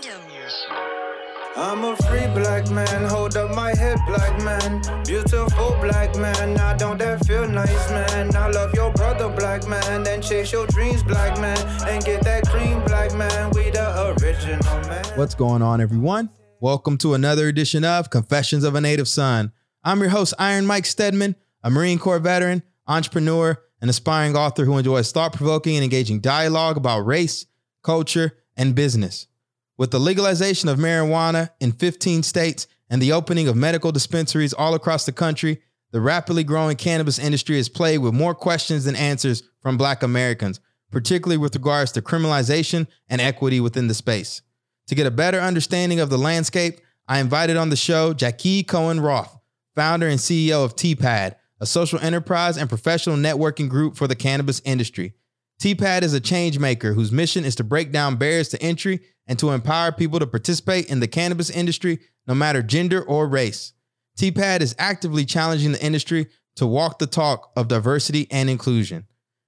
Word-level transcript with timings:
kingdom. 0.00 0.20
I'm 1.56 1.84
a 1.84 1.96
free 1.96 2.26
black 2.28 2.70
man, 2.70 3.08
hold 3.08 3.36
up 3.36 3.54
my 3.54 3.74
head, 3.74 3.98
black 4.06 4.42
man. 4.42 4.80
Beautiful 5.04 5.76
black 5.80 6.16
man, 6.16 6.54
now 6.54 6.74
don't 6.74 6.98
that 6.98 7.26
feel 7.26 7.46
nice, 7.46 7.90
man? 7.90 8.34
I 8.34 8.48
love 8.48 8.72
your 8.74 8.92
brother, 8.92 9.28
black 9.28 9.66
man, 9.66 10.02
then 10.02 10.22
chase 10.22 10.52
your 10.52 10.66
dreams, 10.68 11.02
black 11.02 11.38
man, 11.40 11.58
and 11.88 12.04
get 12.04 12.22
that 12.24 12.48
cream, 12.48 12.82
black 12.84 13.14
man. 13.14 13.50
We 13.50 13.70
the 13.70 14.16
original 14.20 14.80
man. 14.88 15.04
What's 15.16 15.34
going 15.34 15.62
on, 15.62 15.80
everyone? 15.80 16.30
Welcome 16.60 16.96
to 16.98 17.14
another 17.14 17.48
edition 17.48 17.84
of 17.84 18.10
Confessions 18.10 18.64
of 18.64 18.74
a 18.74 18.80
Native 18.80 19.08
Son. 19.08 19.52
I'm 19.82 20.00
your 20.00 20.10
host, 20.10 20.34
Iron 20.38 20.66
Mike 20.66 20.86
Steadman, 20.86 21.36
a 21.62 21.70
Marine 21.70 21.98
Corps 21.98 22.18
veteran, 22.20 22.62
entrepreneur, 22.86 23.60
and 23.80 23.90
aspiring 23.90 24.36
author 24.36 24.64
who 24.64 24.78
enjoys 24.78 25.10
thought 25.10 25.32
provoking 25.32 25.76
and 25.76 25.84
engaging 25.84 26.20
dialogue 26.20 26.76
about 26.76 27.00
race, 27.00 27.46
culture, 27.82 28.38
and 28.56 28.74
business. 28.74 29.26
With 29.80 29.92
the 29.92 29.98
legalization 29.98 30.68
of 30.68 30.78
marijuana 30.78 31.48
in 31.58 31.72
15 31.72 32.22
states 32.22 32.66
and 32.90 33.00
the 33.00 33.12
opening 33.12 33.48
of 33.48 33.56
medical 33.56 33.92
dispensaries 33.92 34.52
all 34.52 34.74
across 34.74 35.06
the 35.06 35.12
country, 35.12 35.62
the 35.90 36.02
rapidly 36.02 36.44
growing 36.44 36.76
cannabis 36.76 37.18
industry 37.18 37.58
is 37.58 37.70
plagued 37.70 38.02
with 38.02 38.12
more 38.12 38.34
questions 38.34 38.84
than 38.84 38.94
answers 38.94 39.42
from 39.62 39.78
Black 39.78 40.02
Americans, 40.02 40.60
particularly 40.90 41.38
with 41.38 41.54
regards 41.54 41.92
to 41.92 42.02
criminalization 42.02 42.88
and 43.08 43.22
equity 43.22 43.58
within 43.58 43.88
the 43.88 43.94
space. 43.94 44.42
To 44.88 44.94
get 44.94 45.06
a 45.06 45.10
better 45.10 45.40
understanding 45.40 45.98
of 45.98 46.10
the 46.10 46.18
landscape, 46.18 46.82
I 47.08 47.18
invited 47.18 47.56
on 47.56 47.70
the 47.70 47.74
show 47.74 48.12
Jackie 48.12 48.62
Cohen 48.62 49.00
Roth, 49.00 49.34
founder 49.74 50.08
and 50.08 50.20
CEO 50.20 50.62
of 50.62 50.76
TPAD, 50.76 51.36
a 51.58 51.64
social 51.64 51.98
enterprise 52.00 52.58
and 52.58 52.68
professional 52.68 53.16
networking 53.16 53.70
group 53.70 53.96
for 53.96 54.06
the 54.06 54.14
cannabis 54.14 54.60
industry. 54.66 55.14
TPAD 55.60 56.02
is 56.02 56.12
a 56.12 56.20
change 56.20 56.58
maker 56.58 56.92
whose 56.92 57.12
mission 57.12 57.44
is 57.46 57.54
to 57.54 57.64
break 57.64 57.92
down 57.92 58.16
barriers 58.16 58.48
to 58.48 58.62
entry 58.62 59.00
and 59.30 59.38
to 59.38 59.50
empower 59.52 59.92
people 59.92 60.18
to 60.18 60.26
participate 60.26 60.90
in 60.90 60.98
the 60.98 61.06
cannabis 61.06 61.50
industry, 61.50 62.00
no 62.26 62.34
matter 62.34 62.64
gender 62.64 63.00
or 63.00 63.28
race. 63.28 63.72
TPAD 64.18 64.60
is 64.60 64.74
actively 64.76 65.24
challenging 65.24 65.70
the 65.70 65.82
industry 65.82 66.26
to 66.56 66.66
walk 66.66 66.98
the 66.98 67.06
talk 67.06 67.52
of 67.56 67.68
diversity 67.68 68.26
and 68.32 68.50
inclusion. 68.50 69.06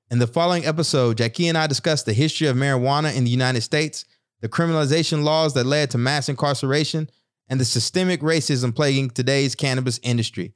In 0.09 0.21
the 0.21 0.29
following 0.29 0.65
episode, 0.65 1.19
Jackie 1.19 1.49
and 1.49 1.59
I 1.59 1.67
discuss 1.67 2.05
the 2.05 2.13
history 2.13 2.47
of 2.47 2.57
marijuana 2.57 3.13
in 3.17 3.25
the 3.25 3.31
United 3.31 3.63
States, 3.63 4.05
the 4.41 4.49
criminalization 4.49 5.25
laws 5.25 5.55
that 5.55 5.67
led 5.67 5.91
to 5.91 5.99
mass 5.99 6.29
incarceration, 6.29 7.11
and 7.49 7.59
the 7.59 7.65
systemic 7.65 8.21
racism 8.21 8.73
plaguing 8.73 9.11
today's 9.11 9.57
cannabis 9.57 9.99
industry. 10.05 10.55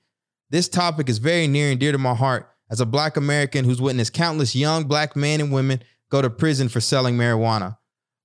This 0.51 0.69
topic 0.69 1.09
is 1.09 1.19
very 1.19 1.49
near 1.49 1.73
and 1.73 1.81
dear 1.81 1.91
to 1.91 1.99
my 1.99 2.15
heart 2.15 2.49
as 2.71 2.81
a 2.81 2.87
black 2.87 3.17
American 3.17 3.65
who's 3.65 3.83
witnessed 3.83 4.13
countless 4.13 4.55
young 4.55 4.85
black 4.85 5.17
men 5.17 5.41
and 5.41 5.51
women 5.51 5.83
go 6.13 6.23
to 6.23 6.31
prison 6.31 6.69
for 6.69 6.81
selling 6.81 7.17
marijuana. 7.17 7.77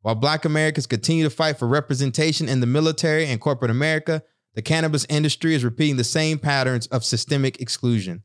While 0.01 0.15
black 0.15 0.45
Americans 0.45 0.87
continue 0.87 1.23
to 1.23 1.29
fight 1.29 1.59
for 1.59 1.67
representation 1.67 2.49
in 2.49 2.59
the 2.59 2.65
military 2.65 3.27
and 3.27 3.39
corporate 3.39 3.69
America, 3.69 4.23
the 4.55 4.61
cannabis 4.63 5.05
industry 5.09 5.53
is 5.53 5.63
repeating 5.63 5.97
the 5.97 6.03
same 6.03 6.39
patterns 6.39 6.87
of 6.87 7.05
systemic 7.05 7.61
exclusion. 7.61 8.23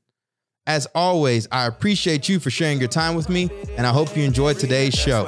As 0.66 0.86
always, 0.94 1.46
I 1.52 1.66
appreciate 1.66 2.28
you 2.28 2.40
for 2.40 2.50
sharing 2.50 2.80
your 2.80 2.88
time 2.88 3.14
with 3.14 3.28
me, 3.28 3.50
and 3.76 3.86
I 3.86 3.92
hope 3.92 4.16
you 4.16 4.24
enjoyed 4.24 4.58
today's 4.58 4.94
show. 4.94 5.26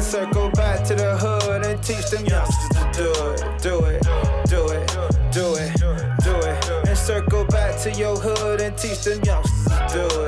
Circle 0.00 0.50
back 0.50 0.84
to 0.88 0.94
the 0.96 1.16
hood 1.16 1.64
and 1.64 1.82
teach 1.82 2.10
them 2.10 2.26
youngsters 2.26 2.68
to 2.68 2.90
do 2.92 3.12
it, 3.30 3.62
do 3.62 3.84
it, 3.86 4.02
do 4.50 4.66
it, 4.66 4.86
do 5.32 5.54
it, 5.54 5.76
do 6.24 6.34
it. 6.34 6.88
And 6.88 6.98
circle 6.98 7.44
back 7.46 7.80
to 7.82 7.92
your 7.92 8.16
hood 8.16 8.60
and 8.60 8.76
teach 8.76 9.04
them 9.04 9.22
youngsters 9.24 9.64
to 9.64 10.08
do 10.10 10.20
it. 10.20 10.21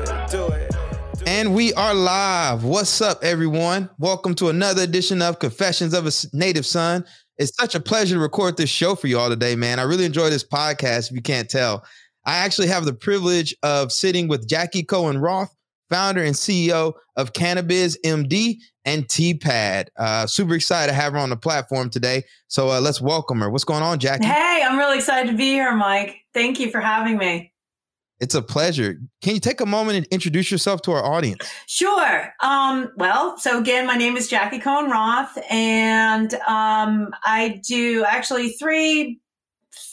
And 1.35 1.53
we 1.53 1.73
are 1.73 1.93
live. 1.93 2.63
What's 2.63 3.01
up, 3.01 3.21
everyone? 3.21 3.89
Welcome 3.99 4.35
to 4.35 4.47
another 4.47 4.83
edition 4.83 5.21
of 5.21 5.37
Confessions 5.37 5.93
of 5.93 6.07
a 6.07 6.11
Native 6.31 6.65
Son. 6.65 7.03
It's 7.37 7.53
such 7.57 7.75
a 7.75 7.81
pleasure 7.81 8.15
to 8.15 8.21
record 8.21 8.55
this 8.55 8.69
show 8.69 8.95
for 8.95 9.07
you 9.07 9.19
all 9.19 9.27
today, 9.27 9.53
man. 9.57 9.77
I 9.77 9.83
really 9.83 10.05
enjoy 10.05 10.29
this 10.29 10.45
podcast, 10.45 11.09
if 11.09 11.11
you 11.11 11.21
can't 11.21 11.49
tell. 11.49 11.83
I 12.25 12.37
actually 12.37 12.69
have 12.69 12.85
the 12.85 12.93
privilege 12.93 13.53
of 13.63 13.91
sitting 13.91 14.29
with 14.29 14.47
Jackie 14.47 14.83
Cohen 14.83 15.17
Roth, 15.17 15.53
founder 15.89 16.23
and 16.23 16.35
CEO 16.35 16.93
of 17.17 17.33
Cannabis 17.33 17.97
MD 18.05 18.55
and 18.85 19.05
TPAD. 19.05 19.87
Uh, 19.97 20.27
super 20.27 20.55
excited 20.55 20.93
to 20.93 20.95
have 20.95 21.11
her 21.11 21.19
on 21.19 21.31
the 21.31 21.35
platform 21.35 21.89
today. 21.89 22.23
So 22.47 22.69
uh, 22.69 22.79
let's 22.79 23.01
welcome 23.01 23.41
her. 23.41 23.49
What's 23.49 23.65
going 23.65 23.83
on, 23.83 23.99
Jackie? 23.99 24.25
Hey, 24.25 24.63
I'm 24.65 24.77
really 24.77 24.99
excited 24.99 25.29
to 25.31 25.35
be 25.35 25.49
here, 25.49 25.75
Mike. 25.75 26.15
Thank 26.33 26.61
you 26.61 26.71
for 26.71 26.79
having 26.79 27.17
me. 27.17 27.51
It's 28.19 28.33
a 28.33 28.41
pleasure. 28.41 28.97
Can 29.21 29.33
you 29.33 29.39
take 29.39 29.59
a 29.59 29.65
moment 29.65 29.97
and 29.97 30.05
introduce 30.07 30.49
yourself 30.49 30.81
to 30.83 30.91
our 30.91 31.03
audience? 31.03 31.51
Sure. 31.67 32.33
Um, 32.41 32.91
well, 32.95 33.37
so 33.37 33.59
again, 33.59 33.85
my 33.85 33.95
name 33.95 34.15
is 34.15 34.29
Jackie 34.29 34.59
Cohen 34.59 34.89
Roth, 34.89 35.37
and 35.49 36.33
um, 36.47 37.13
I 37.23 37.61
do 37.67 38.05
actually 38.05 38.51
three 38.51 39.19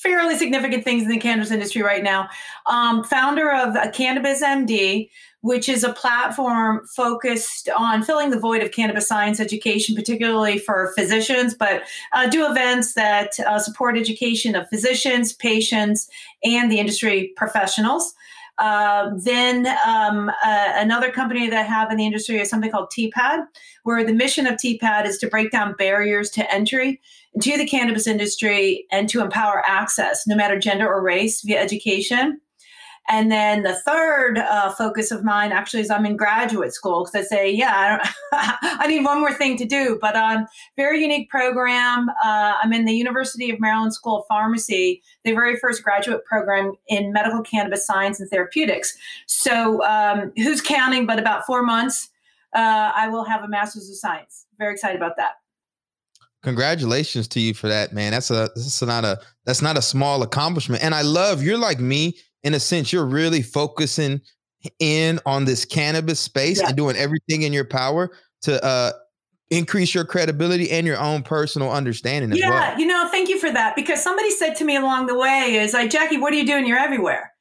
fairly 0.02 0.36
significant 0.36 0.84
things 0.84 1.04
in 1.04 1.08
the 1.08 1.18
cannabis 1.18 1.50
industry 1.50 1.82
right 1.82 2.02
now. 2.02 2.28
Um, 2.66 3.04
founder 3.04 3.52
of 3.52 3.76
Cannabis 3.92 4.42
MD, 4.42 5.08
which 5.42 5.68
is 5.68 5.84
a 5.84 5.92
platform 5.92 6.86
focused 6.86 7.68
on 7.76 8.02
filling 8.02 8.30
the 8.30 8.38
void 8.38 8.62
of 8.62 8.72
cannabis 8.72 9.06
science 9.06 9.40
education, 9.40 9.94
particularly 9.94 10.58
for 10.58 10.92
physicians, 10.96 11.54
but 11.54 11.82
uh, 12.12 12.28
do 12.28 12.48
events 12.48 12.94
that 12.94 13.38
uh, 13.40 13.58
support 13.58 13.96
education 13.96 14.54
of 14.54 14.68
physicians, 14.68 15.32
patients, 15.32 16.08
and 16.44 16.70
the 16.70 16.78
industry 16.78 17.32
professionals. 17.36 18.14
Uh, 18.58 19.10
then 19.16 19.66
um, 19.86 20.28
uh, 20.44 20.72
another 20.74 21.10
company 21.10 21.48
that 21.48 21.58
I 21.58 21.62
have 21.62 21.90
in 21.90 21.96
the 21.96 22.06
industry 22.06 22.38
is 22.38 22.50
something 22.50 22.70
called 22.70 22.92
TPAD, 22.96 23.44
where 23.84 24.04
the 24.04 24.12
mission 24.12 24.46
of 24.46 24.54
TPAD 24.54 25.06
is 25.06 25.18
to 25.18 25.26
break 25.26 25.50
down 25.50 25.74
barriers 25.78 26.30
to 26.30 26.52
entry 26.52 27.00
into 27.34 27.56
the 27.56 27.66
cannabis 27.66 28.06
industry 28.06 28.86
and 28.92 29.08
to 29.08 29.20
empower 29.22 29.62
access, 29.66 30.26
no 30.26 30.36
matter 30.36 30.58
gender 30.58 30.86
or 30.86 31.02
race, 31.02 31.40
via 31.42 31.58
education. 31.58 32.40
And 33.08 33.32
then 33.32 33.62
the 33.62 33.74
third 33.74 34.38
uh, 34.38 34.70
focus 34.70 35.10
of 35.10 35.24
mine 35.24 35.50
actually 35.50 35.80
is 35.80 35.90
I'm 35.90 36.06
in 36.06 36.16
graduate 36.16 36.72
school 36.72 37.04
because 37.04 37.26
I 37.26 37.28
say, 37.28 37.50
yeah, 37.50 37.98
I, 38.32 38.56
I, 38.80 38.86
need 38.86 39.04
one 39.04 39.20
more 39.20 39.32
thing 39.32 39.56
to 39.58 39.64
do. 39.64 39.98
But 40.00 40.14
um, 40.16 40.46
very 40.76 41.00
unique 41.00 41.28
program. 41.28 42.08
Uh, 42.24 42.54
I'm 42.62 42.72
in 42.72 42.84
the 42.84 42.94
University 42.94 43.50
of 43.50 43.58
Maryland 43.58 43.92
School 43.92 44.20
of 44.20 44.24
Pharmacy, 44.28 45.02
the 45.24 45.32
very 45.32 45.56
first 45.56 45.82
graduate 45.82 46.24
program 46.24 46.74
in 46.88 47.12
medical 47.12 47.42
cannabis 47.42 47.84
science 47.84 48.20
and 48.20 48.30
therapeutics. 48.30 48.96
So 49.26 49.84
um, 49.84 50.32
who's 50.36 50.60
counting? 50.60 51.04
But 51.06 51.18
about 51.18 51.44
four 51.44 51.62
months, 51.62 52.08
uh, 52.54 52.92
I 52.94 53.08
will 53.08 53.24
have 53.24 53.42
a 53.42 53.48
master's 53.48 53.88
of 53.90 53.96
science. 53.96 54.46
Very 54.58 54.74
excited 54.74 54.96
about 54.96 55.16
that 55.16 55.32
congratulations 56.42 57.28
to 57.28 57.40
you 57.40 57.54
for 57.54 57.68
that 57.68 57.92
man 57.92 58.10
that's 58.10 58.30
a 58.30 58.50
that's 58.56 58.82
not 58.82 59.04
a 59.04 59.20
that's 59.44 59.62
not 59.62 59.78
a 59.78 59.82
small 59.82 60.24
accomplishment 60.24 60.82
and 60.82 60.92
i 60.92 61.00
love 61.00 61.40
you're 61.40 61.56
like 61.56 61.78
me 61.78 62.16
in 62.44 62.54
a 62.54 62.60
sense, 62.60 62.92
you're 62.92 63.06
really 63.06 63.42
focusing 63.42 64.20
in 64.78 65.18
on 65.26 65.44
this 65.44 65.64
cannabis 65.64 66.20
space 66.20 66.60
yeah. 66.60 66.68
and 66.68 66.76
doing 66.76 66.96
everything 66.96 67.42
in 67.42 67.52
your 67.52 67.64
power 67.64 68.10
to 68.42 68.64
uh, 68.64 68.92
increase 69.50 69.94
your 69.94 70.04
credibility 70.04 70.70
and 70.70 70.86
your 70.86 70.98
own 70.98 71.22
personal 71.22 71.70
understanding 71.70 72.32
yeah, 72.32 72.48
well. 72.48 72.78
you 72.78 72.86
know, 72.86 73.08
thank 73.10 73.28
you 73.28 73.38
for 73.38 73.50
that 73.50 73.76
because 73.76 74.02
somebody 74.02 74.30
said 74.30 74.54
to 74.54 74.64
me 74.64 74.76
along 74.76 75.06
the 75.06 75.18
way 75.18 75.56
is 75.56 75.74
like, 75.74 75.90
Jackie, 75.90 76.16
what 76.16 76.32
are 76.32 76.36
you 76.36 76.46
doing? 76.46 76.66
You're 76.66 76.78
everywhere. 76.78 77.32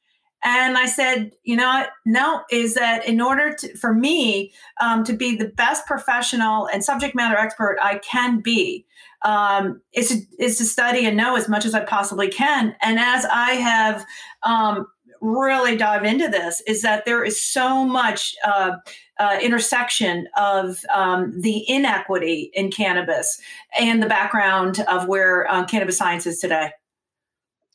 And 0.44 0.76
I 0.76 0.86
said, 0.86 1.30
you 1.44 1.56
know, 1.56 1.86
no, 2.04 2.42
is 2.50 2.74
that 2.74 3.06
in 3.06 3.20
order 3.20 3.54
to, 3.54 3.76
for 3.76 3.94
me 3.94 4.52
um, 4.80 5.04
to 5.04 5.12
be 5.12 5.36
the 5.36 5.48
best 5.48 5.86
professional 5.86 6.66
and 6.66 6.84
subject 6.84 7.14
matter 7.14 7.36
expert 7.36 7.78
I 7.80 7.98
can 7.98 8.40
be, 8.40 8.84
um, 9.24 9.80
is, 9.94 10.08
to, 10.08 10.44
is 10.44 10.58
to 10.58 10.64
study 10.64 11.06
and 11.06 11.16
know 11.16 11.36
as 11.36 11.48
much 11.48 11.64
as 11.64 11.74
I 11.74 11.84
possibly 11.84 12.28
can. 12.28 12.74
And 12.82 12.98
as 12.98 13.24
I 13.26 13.52
have 13.52 14.04
um, 14.42 14.88
really 15.22 15.76
dive 15.76 16.04
into 16.04 16.28
this, 16.28 16.60
is 16.66 16.82
that 16.82 17.06
there 17.06 17.24
is 17.24 17.42
so 17.42 17.84
much 17.84 18.34
uh, 18.44 18.72
uh, 19.18 19.38
intersection 19.40 20.28
of 20.36 20.84
um, 20.92 21.40
the 21.40 21.64
inequity 21.70 22.50
in 22.52 22.70
cannabis 22.70 23.40
and 23.78 24.02
the 24.02 24.08
background 24.08 24.80
of 24.88 25.06
where 25.06 25.50
uh, 25.50 25.64
cannabis 25.64 25.96
science 25.96 26.26
is 26.26 26.38
today. 26.38 26.72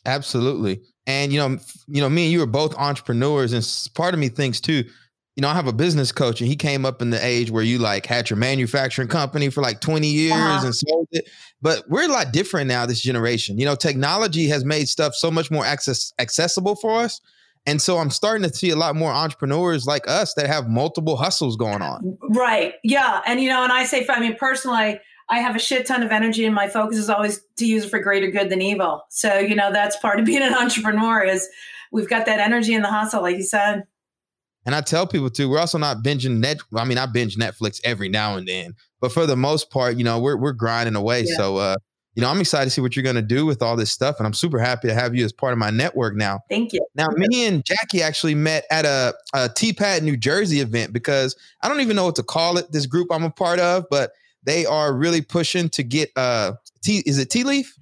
Absolutely. 0.06 0.81
And 1.07 1.31
you 1.31 1.39
know, 1.39 1.57
you 1.88 2.01
know, 2.01 2.10
me 2.10 2.25
and 2.25 2.31
you 2.31 2.42
are 2.44 2.45
both 2.45 2.75
entrepreneurs, 2.75 3.54
and 3.54 3.66
part 3.95 4.13
of 4.13 4.19
me 4.19 4.30
thinks 4.30 4.60
too, 4.60 4.83
you 5.38 5.42
know, 5.42 5.50
I 5.50 5.54
have 5.54 5.68
a 5.68 5.74
business 5.74 6.12
coach 6.12 6.42
and 6.42 6.50
he 6.50 6.56
came 6.56 6.83
up 6.83 7.00
in 7.01 7.12
the 7.12 7.24
age 7.24 7.51
where 7.51 7.63
you 7.63 7.77
like 7.77 8.07
had 8.07 8.27
your 8.27 8.38
manufacturing 8.38 9.07
company 9.07 9.50
for 9.50 9.62
like 9.62 9.81
20 9.81 10.07
years 10.07 10.33
uh-huh. 10.33 10.66
and 10.66 10.75
sold 10.75 11.07
it. 11.12 11.30
But 11.62 11.88
we're 11.88 12.06
a 12.06 12.12
lot 12.12 12.33
different 12.33 12.68
now, 12.68 12.88
this 12.88 13.01
generation. 13.01 13.60
You 13.60 13.66
know, 13.66 13.75
technology 13.75 14.48
has 14.48 14.66
made 14.66 14.89
stuff 14.89 15.13
so 15.13 15.30
much 15.30 15.51
more 15.51 15.63
access 15.63 16.12
accessible 16.19 16.75
for 16.75 17.00
us. 17.00 17.22
And 17.68 17.81
so 17.81 17.98
I'm 17.98 18.10
starting 18.10 18.50
to 18.50 18.56
see 18.56 18.69
a 18.69 18.78
lot 18.78 18.96
more 18.96 19.12
entrepreneurs 19.12 19.86
like 19.86 20.08
us 20.08 20.34
that 20.36 20.48
have 20.48 20.69
multiple 20.69 21.18
hustles 21.18 21.58
going 21.58 21.81
on. 21.81 22.18
Right. 22.30 22.75
Yeah. 22.84 23.22
And 23.28 23.42
you 23.42 23.50
know, 23.50 23.64
and 23.64 23.74
I 23.74 23.84
say 23.84 24.06
I 24.10 24.22
mean 24.22 24.36
personally, 24.38 25.00
I 25.30 25.40
have 25.40 25.56
a 25.56 25.60
shit 25.60 25.86
ton 25.86 26.02
of 26.02 26.12
energy 26.12 26.46
and 26.46 26.56
my 26.56 26.69
focus 26.69 26.98
is 26.98 27.10
always 27.10 27.42
to 27.58 27.66
use 27.66 27.84
it 27.84 27.90
for 27.90 28.00
greater 28.00 28.31
good 28.31 28.50
than 28.50 28.62
evil. 28.62 29.04
So, 29.10 29.38
you 29.38 29.54
know, 29.54 29.74
that's 29.74 29.98
part 29.98 30.19
of 30.19 30.25
being 30.25 30.42
an 30.42 30.54
entrepreneur 30.54 31.24
is 31.24 31.48
we've 31.92 32.10
got 32.10 32.25
that 32.25 32.40
energy 32.40 32.74
in 32.74 32.81
the 32.81 32.90
hustle, 32.90 33.22
like 33.22 33.36
you 33.36 33.44
said. 33.44 33.84
And 34.66 34.74
I 34.74 34.81
tell 34.81 35.06
people 35.06 35.30
too, 35.30 35.50
we're 35.50 35.60
also 35.60 35.78
not 35.78 36.04
binging 36.04 36.40
net. 36.40 36.58
I 36.74 36.86
mean, 36.86 36.98
I 36.98 37.06
binge 37.06 37.36
Netflix 37.36 37.81
every 37.84 38.10
now 38.10 38.36
and 38.36 38.48
then, 38.48 38.75
but 39.02 39.12
for 39.12 39.25
the 39.25 39.38
most 39.38 39.70
part, 39.70 39.98
you 39.98 40.04
know, 40.04 40.20
we're 40.20 40.36
we're 40.36 40.52
grinding 40.52 40.96
away. 40.96 41.24
Yeah. 41.25 41.38
So 41.38 41.58
uh, 41.58 41.75
you 42.18 42.22
know, 42.22 42.30
I'm 42.31 42.42
excited 42.42 42.66
to 42.66 42.72
see 42.72 42.81
what 42.81 42.96
you're 42.96 43.04
going 43.04 43.16
to 43.16 43.22
do 43.22 43.46
with 43.46 43.62
all 43.62 43.75
this 43.75 43.92
stuff. 43.92 44.18
And 44.18 44.25
I'm 44.25 44.34
super 44.34 44.58
happy 44.58 44.88
to 44.88 44.94
have 44.96 45.14
you 45.14 45.24
as 45.24 45.31
part 45.31 45.54
of 45.54 45.60
my 45.60 45.69
network 45.69 46.16
now. 46.16 46.40
Thank 46.50 46.74
you. 46.74 46.84
Now, 46.96 47.10
me 47.16 47.46
and 47.46 47.64
Jackie 47.64 48.02
actually 48.02 48.34
met 48.34 48.66
at 48.72 48.86
a, 48.86 49.14
a 49.36 49.50
TPAD 49.50 50.02
New 50.02 50.18
Jersey 50.18 50.60
event 50.60 50.94
because 50.94 51.36
I 51.62 51.69
don't 51.69 51.80
even 51.80 51.96
know 51.96 52.06
what 52.06 52.16
to 52.16 52.24
call 52.24 52.58
it, 52.58 52.72
this 52.72 52.88
group 52.88 53.10
I'm 53.12 53.24
a 53.24 53.30
part 53.30 53.60
of, 53.60 53.86
but 53.92 54.14
they 54.42 54.66
are 54.66 54.96
really 54.96 55.22
pushing 55.22 55.69
to 55.69 55.84
get 55.84 56.10
uh 56.16 56.54
tea 56.84 57.04
is 57.06 57.19
it 57.19 57.30
tea 57.30 57.44
leaf? 57.44 57.75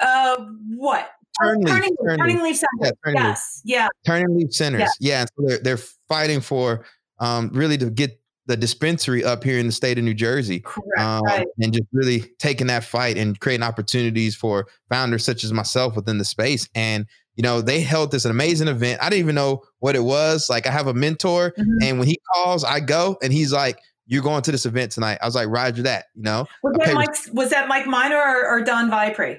Uh 0.00 0.46
what? 0.74 1.08
Turn 1.40 1.60
leaf, 1.60 1.68
turning, 1.72 1.96
turning 2.18 2.42
leaf. 2.42 2.56
centers. 2.56 2.66
Yeah, 2.82 2.90
turning 3.04 3.22
leaf. 3.22 3.24
yes. 3.24 3.62
Yeah. 3.64 3.88
Turning 4.04 4.36
leaf 4.36 4.52
centers. 4.52 4.96
Yeah. 4.98 5.20
Yeah. 5.20 5.24
so 5.26 5.46
they're 5.46 5.58
they're 5.58 5.84
fighting 6.08 6.40
for 6.40 6.84
um 7.20 7.50
really 7.52 7.78
to 7.78 7.88
get 7.88 8.19
the 8.50 8.56
dispensary 8.56 9.24
up 9.24 9.44
here 9.44 9.58
in 9.58 9.66
the 9.66 9.72
state 9.72 9.96
of 9.96 10.04
New 10.04 10.12
Jersey. 10.14 10.60
Correct. 10.60 11.00
um, 11.00 11.22
right. 11.22 11.46
and 11.62 11.72
just 11.72 11.86
really 11.92 12.20
taking 12.38 12.66
that 12.66 12.84
fight 12.84 13.16
and 13.16 13.38
creating 13.40 13.62
opportunities 13.64 14.34
for 14.36 14.66
founders 14.90 15.24
such 15.24 15.44
as 15.44 15.52
myself 15.52 15.96
within 15.96 16.18
the 16.18 16.24
space. 16.24 16.68
And 16.74 17.06
you 17.36 17.42
know, 17.42 17.62
they 17.62 17.80
held 17.80 18.10
this 18.10 18.24
amazing 18.26 18.68
event. 18.68 19.00
I 19.00 19.08
didn't 19.08 19.20
even 19.20 19.34
know 19.36 19.62
what 19.78 19.94
it 19.96 20.02
was. 20.02 20.50
Like, 20.50 20.66
I 20.66 20.70
have 20.72 20.88
a 20.88 20.92
mentor, 20.92 21.54
Mhm. 21.58 21.64
and 21.88 21.98
when 21.98 22.06
he 22.08 22.18
calls, 22.34 22.64
I 22.64 22.80
go, 22.80 23.16
and 23.22 23.32
he's 23.32 23.50
like, 23.52 23.78
"You're 24.06 24.22
going 24.22 24.42
to 24.42 24.52
this 24.52 24.66
event 24.66 24.92
tonight." 24.92 25.18
I 25.22 25.26
was 25.26 25.36
like, 25.36 25.48
"Roger 25.48 25.82
that." 25.84 26.06
You 26.16 26.22
know, 26.24 26.46
Was 26.62 26.74
okay, 26.74 26.86
that 26.90 26.94
Mike? 26.94 27.16
Was 27.32 27.50
that 27.50 27.68
Mike 27.68 27.86
Miner 27.86 28.16
or, 28.18 28.46
or 28.46 28.60
Don 28.62 28.90
Vipre? 28.90 29.38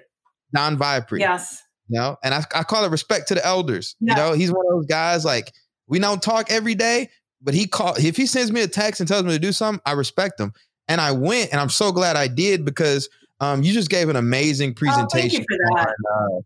Don 0.56 0.78
Vipre. 0.78 1.20
Yes. 1.20 1.62
You 1.90 2.00
know, 2.00 2.16
and 2.24 2.34
I, 2.34 2.44
I 2.56 2.64
call 2.64 2.86
it 2.86 2.90
respect 2.92 3.28
to 3.28 3.36
the 3.36 3.46
elders. 3.46 3.96
Yeah. 4.00 4.14
You 4.14 4.18
know, 4.22 4.34
he's 4.34 4.52
one 4.52 4.66
of 4.68 4.72
those 4.78 4.86
guys 4.88 5.24
like 5.26 5.52
we 5.88 6.00
don't 6.00 6.24
talk 6.24 6.50
every 6.50 6.74
day, 6.76 7.10
but 7.42 7.54
he 7.54 7.68
called 7.68 8.00
if 8.00 8.16
he 8.18 8.26
sends 8.26 8.52
me 8.52 8.62
a 8.62 8.68
text 8.68 9.00
and 9.02 9.08
tells 9.08 9.24
me 9.24 9.32
to 9.32 9.40
do 9.40 9.52
something, 9.52 9.82
I 9.86 9.94
respect 9.94 10.40
him. 10.40 10.54
And 10.88 11.00
I 11.00 11.12
went, 11.12 11.52
and 11.52 11.60
I'm 11.62 11.70
so 11.70 11.92
glad 11.92 12.16
I 12.16 12.28
did 12.28 12.66
because 12.66 13.10
um, 13.40 13.64
you 13.64 13.74
just 13.74 13.90
gave 13.90 14.10
an 14.10 14.16
amazing 14.16 14.72
Oh, 14.72 14.74
thank 14.74 14.80
presentation 14.80 15.40
you 15.42 15.46
for 15.50 15.76
that. 15.76 15.88
on 15.88 16.38
uh, 16.38 16.42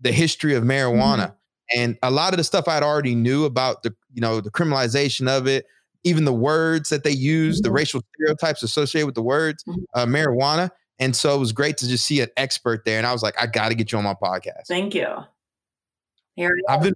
the 0.00 0.12
history 0.12 0.54
of 0.54 0.64
marijuana. 0.64 1.34
And 1.76 1.96
a 2.02 2.10
lot 2.10 2.32
of 2.32 2.38
the 2.38 2.44
stuff 2.44 2.66
I'd 2.66 2.82
already 2.82 3.14
knew 3.14 3.44
about 3.44 3.82
the, 3.82 3.94
you 4.12 4.20
know, 4.20 4.40
the 4.40 4.50
criminalization 4.50 5.28
of 5.28 5.46
it, 5.46 5.66
even 6.02 6.24
the 6.24 6.32
words 6.32 6.88
that 6.88 7.04
they 7.04 7.10
use, 7.12 7.60
the 7.60 7.68
Mhm. 7.68 7.74
racial 7.74 8.02
stereotypes 8.14 8.62
associated 8.62 9.06
with 9.06 9.14
the 9.14 9.22
words, 9.22 9.62
Mhm. 9.64 9.76
uh, 9.94 10.06
marijuana. 10.06 10.70
And 10.98 11.14
so 11.14 11.34
it 11.36 11.38
was 11.38 11.52
great 11.52 11.76
to 11.78 11.88
just 11.88 12.04
see 12.06 12.20
an 12.20 12.28
expert 12.36 12.84
there. 12.84 12.98
And 12.98 13.06
I 13.06 13.12
was 13.12 13.22
like, 13.22 13.34
I 13.40 13.46
got 13.46 13.68
to 13.68 13.74
get 13.74 13.92
you 13.92 13.98
on 13.98 14.04
my 14.04 14.14
podcast. 14.14 14.66
Thank 14.66 14.94
you. 14.94 15.06
Here 16.36 16.50
we 16.54 16.62
I've 16.68 16.82
been 16.82 16.94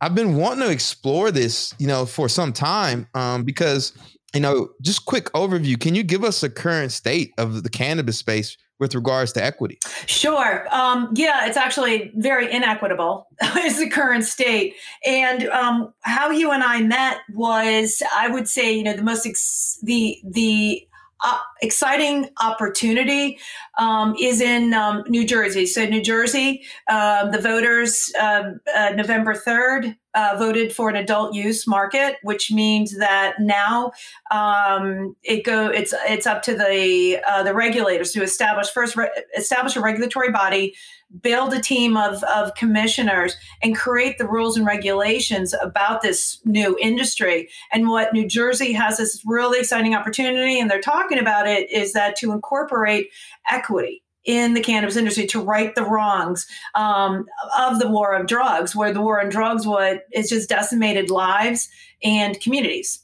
I've 0.00 0.14
been 0.14 0.36
wanting 0.36 0.64
to 0.64 0.70
explore 0.70 1.30
this, 1.30 1.74
you 1.78 1.86
know, 1.86 2.06
for 2.06 2.28
some 2.28 2.52
time, 2.52 3.06
um, 3.14 3.44
because 3.44 3.92
you 4.34 4.40
know, 4.40 4.70
just 4.80 5.06
quick 5.06 5.24
overview. 5.32 5.78
Can 5.80 5.94
you 5.94 6.02
give 6.02 6.22
us 6.22 6.42
a 6.42 6.50
current 6.50 6.92
state 6.92 7.32
of 7.36 7.62
the 7.62 7.68
cannabis 7.68 8.18
space 8.18 8.56
with 8.78 8.94
regards 8.94 9.32
to 9.32 9.44
equity? 9.44 9.78
Sure. 10.06 10.66
Um, 10.74 11.10
yeah, 11.14 11.46
it's 11.46 11.56
actually 11.56 12.12
very 12.14 12.50
inequitable 12.50 13.26
is 13.58 13.78
the 13.78 13.90
current 13.90 14.24
state. 14.24 14.74
And 15.04 15.48
um, 15.48 15.92
how 16.00 16.30
you 16.30 16.52
and 16.52 16.62
I 16.62 16.80
met 16.82 17.18
was, 17.34 18.02
I 18.16 18.28
would 18.28 18.48
say, 18.48 18.72
you 18.72 18.84
know, 18.84 18.94
the 18.94 19.02
most 19.02 19.26
ex- 19.26 19.78
the 19.82 20.18
the 20.24 20.86
uh, 21.22 21.38
exciting 21.60 22.30
opportunity 22.40 23.38
um, 23.78 24.14
is 24.20 24.40
in 24.40 24.72
um, 24.74 25.04
New 25.08 25.26
Jersey. 25.26 25.66
So 25.66 25.84
New 25.84 26.02
Jersey, 26.02 26.62
um, 26.90 27.30
the 27.30 27.40
voters 27.40 28.12
um, 28.20 28.60
uh, 28.74 28.90
November 28.90 29.34
third 29.34 29.96
uh, 30.14 30.34
voted 30.38 30.72
for 30.72 30.88
an 30.88 30.96
adult 30.96 31.34
use 31.34 31.66
market, 31.66 32.16
which 32.22 32.50
means 32.50 32.98
that 32.98 33.34
now 33.38 33.92
um, 34.30 35.14
it 35.22 35.44
go 35.44 35.68
it's 35.68 35.94
it's 36.08 36.26
up 36.26 36.42
to 36.42 36.54
the 36.54 37.20
uh, 37.28 37.42
the 37.42 37.54
regulators 37.54 38.12
to 38.12 38.22
establish 38.22 38.70
first 38.70 38.96
re- 38.96 39.10
establish 39.36 39.76
a 39.76 39.80
regulatory 39.80 40.30
body, 40.30 40.74
build 41.22 41.52
a 41.52 41.60
team 41.60 41.96
of 41.96 42.22
of 42.24 42.54
commissioners, 42.54 43.36
and 43.62 43.76
create 43.76 44.18
the 44.18 44.28
rules 44.28 44.56
and 44.56 44.66
regulations 44.66 45.54
about 45.60 46.02
this 46.02 46.40
new 46.44 46.76
industry. 46.80 47.48
And 47.72 47.88
what 47.88 48.12
New 48.12 48.28
Jersey 48.28 48.72
has 48.72 48.98
this 48.98 49.22
really 49.26 49.60
exciting 49.60 49.94
opportunity, 49.94 50.60
and 50.60 50.70
they're 50.70 50.80
talking 50.80 51.18
about 51.18 51.46
it, 51.46 51.70
is 51.70 51.92
that 51.92 52.16
to 52.16 52.32
incorporate 52.32 53.08
equity 53.50 54.02
in 54.24 54.54
the 54.54 54.60
cannabis 54.60 54.96
industry 54.96 55.26
to 55.26 55.40
right 55.40 55.74
the 55.74 55.84
wrongs 55.84 56.46
um, 56.74 57.26
of 57.58 57.78
the 57.78 57.88
war 57.88 58.14
of 58.14 58.26
drugs, 58.26 58.76
where 58.76 58.92
the 58.92 59.00
war 59.00 59.20
on 59.20 59.30
drugs 59.30 59.66
what 59.66 60.02
just 60.14 60.48
decimated 60.48 61.10
lives 61.10 61.68
and 62.02 62.40
communities. 62.40 63.00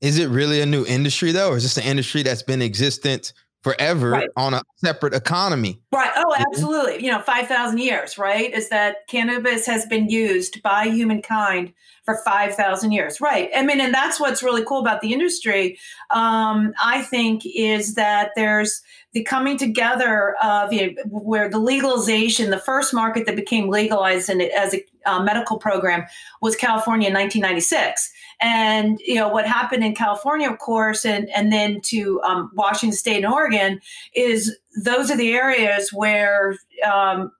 Is 0.00 0.18
it 0.18 0.28
really 0.28 0.60
a 0.60 0.66
new 0.66 0.84
industry 0.84 1.32
though, 1.32 1.50
or 1.50 1.56
is 1.56 1.62
this 1.62 1.78
an 1.78 1.84
industry 1.84 2.22
that's 2.22 2.42
been 2.42 2.60
existent 2.60 3.32
forever 3.64 4.10
Right. 4.10 4.28
on 4.36 4.54
a 4.54 4.62
separate 4.76 5.14
economy? 5.14 5.80
Right. 5.90 6.10
Oh, 6.16 6.34
absolutely. 6.38 7.04
You 7.04 7.10
know, 7.10 7.20
5,000 7.20 7.78
years, 7.78 8.18
right? 8.18 8.52
Is 8.52 8.68
that 8.68 9.08
cannabis 9.08 9.66
has 9.66 9.86
been 9.86 10.08
used 10.08 10.62
by 10.62 10.84
humankind 10.84 11.72
for 12.04 12.18
5,000 12.22 12.92
years. 12.92 13.18
Right. 13.20 13.48
I 13.56 13.62
mean, 13.62 13.80
and 13.80 13.92
that's 13.94 14.20
what's 14.20 14.42
really 14.42 14.62
cool 14.64 14.78
about 14.80 15.00
the 15.00 15.14
industry, 15.14 15.78
um, 16.10 16.74
I 16.84 17.00
think, 17.00 17.42
is 17.46 17.94
that 17.94 18.32
there's 18.36 18.82
the 19.14 19.24
coming 19.24 19.56
together 19.56 20.36
of 20.42 20.70
you 20.72 20.88
know, 20.94 21.02
where 21.06 21.48
the 21.48 21.58
legalization, 21.58 22.50
the 22.50 22.58
first 22.58 22.92
market 22.92 23.24
that 23.24 23.36
became 23.36 23.70
legalized 23.70 24.28
in 24.28 24.42
as 24.42 24.74
a 24.74 24.84
uh, 25.06 25.22
medical 25.22 25.58
program 25.58 26.04
was 26.42 26.56
California 26.56 27.08
in 27.08 27.14
1996. 27.14 28.12
And 28.40 29.00
you 29.04 29.14
know 29.14 29.28
what 29.28 29.46
happened 29.46 29.84
in 29.84 29.94
California, 29.94 30.50
of 30.50 30.58
course, 30.58 31.04
and 31.04 31.28
and 31.30 31.52
then 31.52 31.80
to 31.82 32.20
um, 32.22 32.50
Washington 32.54 32.96
State 32.96 33.24
and 33.24 33.32
Oregon 33.32 33.80
is 34.14 34.56
those 34.84 35.10
are 35.10 35.16
the 35.16 35.32
areas 35.32 35.90
where 35.92 36.56
um, 36.84 37.30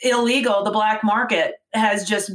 illegal, 0.00 0.64
the 0.64 0.70
black 0.70 1.02
market 1.02 1.54
has 1.72 2.08
just, 2.08 2.30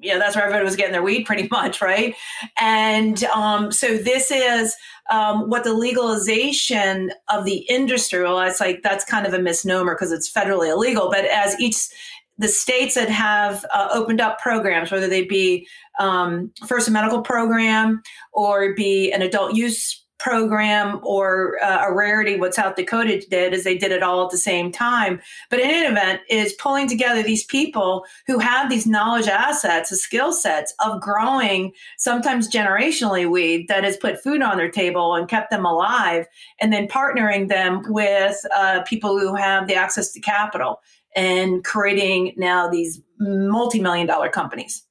you 0.00 0.12
know, 0.12 0.18
that's 0.18 0.36
where 0.36 0.44
everybody 0.44 0.64
was 0.64 0.76
getting 0.76 0.92
their 0.92 1.02
weed 1.02 1.24
pretty 1.24 1.48
much, 1.50 1.80
right? 1.80 2.14
And 2.60 3.22
um, 3.24 3.72
so 3.72 3.96
this 3.96 4.30
is 4.30 4.74
um, 5.10 5.48
what 5.48 5.64
the 5.64 5.72
legalization 5.72 7.12
of 7.30 7.44
the 7.44 7.58
industry, 7.68 8.22
well, 8.22 8.40
it's 8.40 8.60
like 8.60 8.82
that's 8.82 9.04
kind 9.04 9.26
of 9.26 9.32
a 9.32 9.38
misnomer 9.38 9.94
because 9.94 10.12
it's 10.12 10.30
federally 10.30 10.70
illegal, 10.70 11.10
but 11.10 11.24
as 11.24 11.58
each 11.58 11.88
the 12.38 12.48
states 12.48 12.94
that 12.94 13.08
have 13.08 13.64
uh, 13.74 13.88
opened 13.92 14.20
up 14.20 14.38
programs, 14.38 14.90
whether 14.90 15.08
they 15.08 15.24
be 15.24 15.66
um, 15.98 16.52
first 16.66 16.88
a 16.88 16.90
medical 16.90 17.20
program 17.20 18.02
or 18.32 18.74
be 18.74 19.12
an 19.12 19.22
adult 19.22 19.54
use 19.54 20.04
program 20.18 21.00
or 21.04 21.56
uh, 21.62 21.86
a 21.86 21.94
rarity 21.94 22.36
what 22.36 22.54
south 22.54 22.74
dakota 22.74 23.22
did 23.30 23.54
is 23.54 23.62
they 23.62 23.78
did 23.78 23.92
it 23.92 24.02
all 24.02 24.24
at 24.24 24.30
the 24.30 24.36
same 24.36 24.72
time. 24.72 25.20
But 25.48 25.60
in 25.60 25.70
any 25.70 25.86
event 25.86 26.22
is 26.28 26.52
pulling 26.54 26.88
together 26.88 27.22
these 27.22 27.44
people 27.44 28.04
who 28.26 28.38
have 28.40 28.68
these 28.68 28.86
knowledge 28.86 29.28
assets 29.28 29.90
the 29.90 29.96
skill 29.96 30.32
sets 30.32 30.74
of 30.84 31.00
growing 31.00 31.72
sometimes 31.98 32.50
generationally 32.50 33.30
weed 33.30 33.68
that 33.68 33.84
has 33.84 33.96
put 33.96 34.20
food 34.20 34.42
on 34.42 34.56
their 34.56 34.70
table 34.70 35.14
and 35.14 35.28
kept 35.28 35.50
them 35.50 35.64
alive 35.64 36.26
and 36.60 36.72
then 36.72 36.88
partnering 36.88 37.48
them 37.48 37.82
with 37.86 38.36
uh, 38.54 38.82
people 38.82 39.18
who 39.18 39.36
have 39.36 39.68
the 39.68 39.74
access 39.74 40.12
to 40.12 40.20
capital 40.20 40.80
and 41.16 41.64
creating 41.64 42.34
now 42.36 42.68
these 42.68 43.00
multi-million 43.18 44.06
dollar 44.06 44.28
companies. 44.28 44.84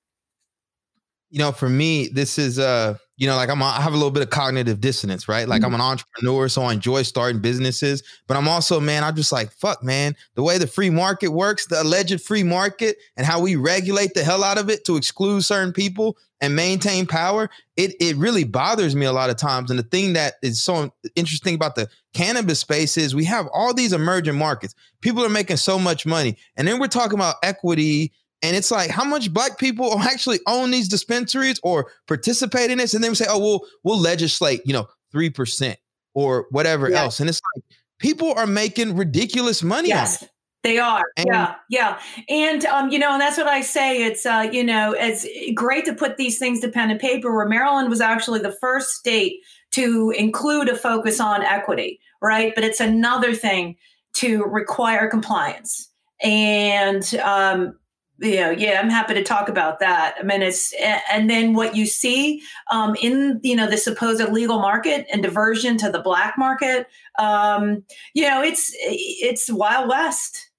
You 1.30 1.40
know, 1.40 1.52
for 1.52 1.70
me, 1.70 2.08
this 2.08 2.38
is 2.38 2.58
uh, 2.58 2.98
you 3.18 3.26
know, 3.26 3.36
like 3.36 3.50
I'm 3.50 3.62
I 3.64 3.82
have 3.82 3.94
a 3.94 3.98
little 3.98 4.12
bit 4.12 4.22
of 4.22 4.30
cognitive 4.30 4.80
dissonance, 4.80 5.28
right? 5.28 5.48
Like 5.48 5.64
I'm 5.64 5.72
mm-hmm. 5.72 5.82
an 5.82 5.82
entrepreneur, 5.82 6.48
so 6.48 6.62
I 6.62 6.74
enjoy 6.74 7.02
starting 7.02 7.42
businesses, 7.42 8.04
but 8.28 8.38
I'm 8.38 8.48
also, 8.48 8.80
man, 8.80 9.04
I'm 9.04 9.16
just 9.16 9.32
like, 9.32 9.52
fuck, 9.52 9.84
man, 9.84 10.16
the 10.36 10.44
way 10.44 10.60
the 10.60 10.68
free 10.68 10.92
market 10.92 11.30
works, 11.30 11.66
the 11.66 11.82
alleged 11.82 12.22
free 12.22 12.44
market, 12.44 12.98
and 13.18 13.26
how 13.26 13.42
we 13.42 13.56
regulate 13.56 14.14
the 14.14 14.24
hell 14.24 14.44
out 14.44 14.60
of 14.60 14.70
it 14.70 14.86
to 14.86 14.98
exclude 14.98 15.44
certain 15.44 15.74
people 15.74 16.16
and 16.40 16.56
maintain 16.56 17.08
power, 17.08 17.50
it 17.76 17.96
it 18.00 18.16
really 18.18 18.44
bothers 18.44 18.96
me 18.96 19.08
a 19.08 19.14
lot 19.14 19.32
of 19.32 19.38
times. 19.38 19.72
And 19.72 19.80
the 19.80 19.84
thing 19.84 20.14
that 20.14 20.36
is 20.44 20.62
so 20.62 20.94
interesting 21.16 21.56
about 21.56 21.74
the 21.74 21.90
cannabis 22.14 22.60
space 22.60 22.98
is 22.98 23.16
we 23.16 23.26
have 23.26 23.48
all 23.52 23.74
these 23.74 23.94
emerging 23.94 24.38
markets. 24.38 24.76
People 25.02 25.26
are 25.26 25.30
making 25.30 25.58
so 25.58 25.80
much 25.80 26.06
money, 26.06 26.38
and 26.56 26.68
then 26.68 26.80
we're 26.80 26.88
talking 26.88 27.18
about 27.18 27.38
equity 27.42 28.12
and 28.41 28.56
it's 28.56 28.72
like 28.72 28.89
how 28.89 29.03
much 29.03 29.34
black 29.34 29.58
people 29.58 30.00
actually 30.00 30.39
own 30.48 30.72
these 30.72 30.88
dispensaries 30.88 31.60
or 31.63 31.91
participate 32.08 32.72
in 32.72 32.77
this, 32.77 32.94
and 32.94 33.03
then 33.03 33.12
we 33.12 33.15
say, 33.15 33.25
"Oh, 33.29 33.39
we'll 33.39 33.62
we'll 33.84 34.00
legislate, 34.00 34.62
you 34.65 34.74
know, 34.74 34.88
three 35.12 35.29
percent 35.29 35.77
or 36.13 36.48
whatever 36.51 36.89
Yeah. 36.89 37.03
else." 37.03 37.20
And 37.20 37.29
it's 37.29 37.41
like 37.56 37.63
people 38.00 38.34
are 38.34 38.48
making 38.48 38.96
ridiculous 38.96 39.63
money. 39.63 39.89
Yes, 39.89 40.24
they 40.63 40.77
are. 40.77 41.03
And- 41.17 41.27
yeah, 41.27 41.56
yeah. 41.70 42.00
And 42.29 42.65
um, 42.65 42.89
you 42.91 43.00
know, 43.00 43.12
and 43.13 43.22
that's 43.22 43.38
what 43.38 43.48
I 43.48 43.62
say. 43.62 44.03
It's 44.03 44.25
uh, 44.25 44.48
you 44.51 44.63
know, 44.63 44.94
it's 44.98 45.25
great 45.56 45.86
to 45.86 45.94
put 45.94 46.17
these 46.17 46.38
things 46.38 46.60
to 46.62 46.70
pen 46.70 46.91
and 46.91 47.00
paper. 47.00 47.36
Where 47.36 47.48
Maryland 47.48 47.89
was 47.89 48.01
actually 48.01 48.39
the 48.39 48.51
first 48.60 48.96
state 48.96 49.39
to 49.72 50.12
include 50.17 50.70
a 50.70 50.75
focus 50.75 51.20
on 51.20 51.44
equity, 51.44 52.00
right? 52.22 52.53
But 52.56 52.63
it's 52.63 52.79
another 52.79 53.34
thing 53.36 53.75
to 54.13 54.44
require 54.46 55.08
compliance. 55.10 55.89
And 56.24 57.13
um, 57.24 57.77
you 58.20 58.36
know, 58.38 58.50
yeah, 58.50 58.80
I'm 58.80 58.90
happy 58.90 59.14
to 59.14 59.24
talk 59.24 59.48
about 59.50 59.80
that. 59.80 60.16
I 60.20 60.24
mean, 60.24 60.42
it's 60.42 60.74
and 61.12 61.30
then 61.30 61.54
what 61.54 61.76
you 61.76 61.86
see 61.86 62.42
um, 62.72 62.96
in 63.02 63.40
you 63.44 63.56
know 63.56 63.70
the 63.70 63.78
supposed 63.78 64.22
legal 64.32 64.60
market 64.60 65.06
and 65.12 65.22
diversion 65.22 65.78
to 65.78 65.92
the 65.92 66.00
black 66.00 66.38
market, 66.38 66.88
um, 67.20 67.84
you 68.14 68.28
know, 68.28 68.42
it's 68.42 68.72
it's 68.80 69.52
wild 69.52 69.90
west. 69.90 70.50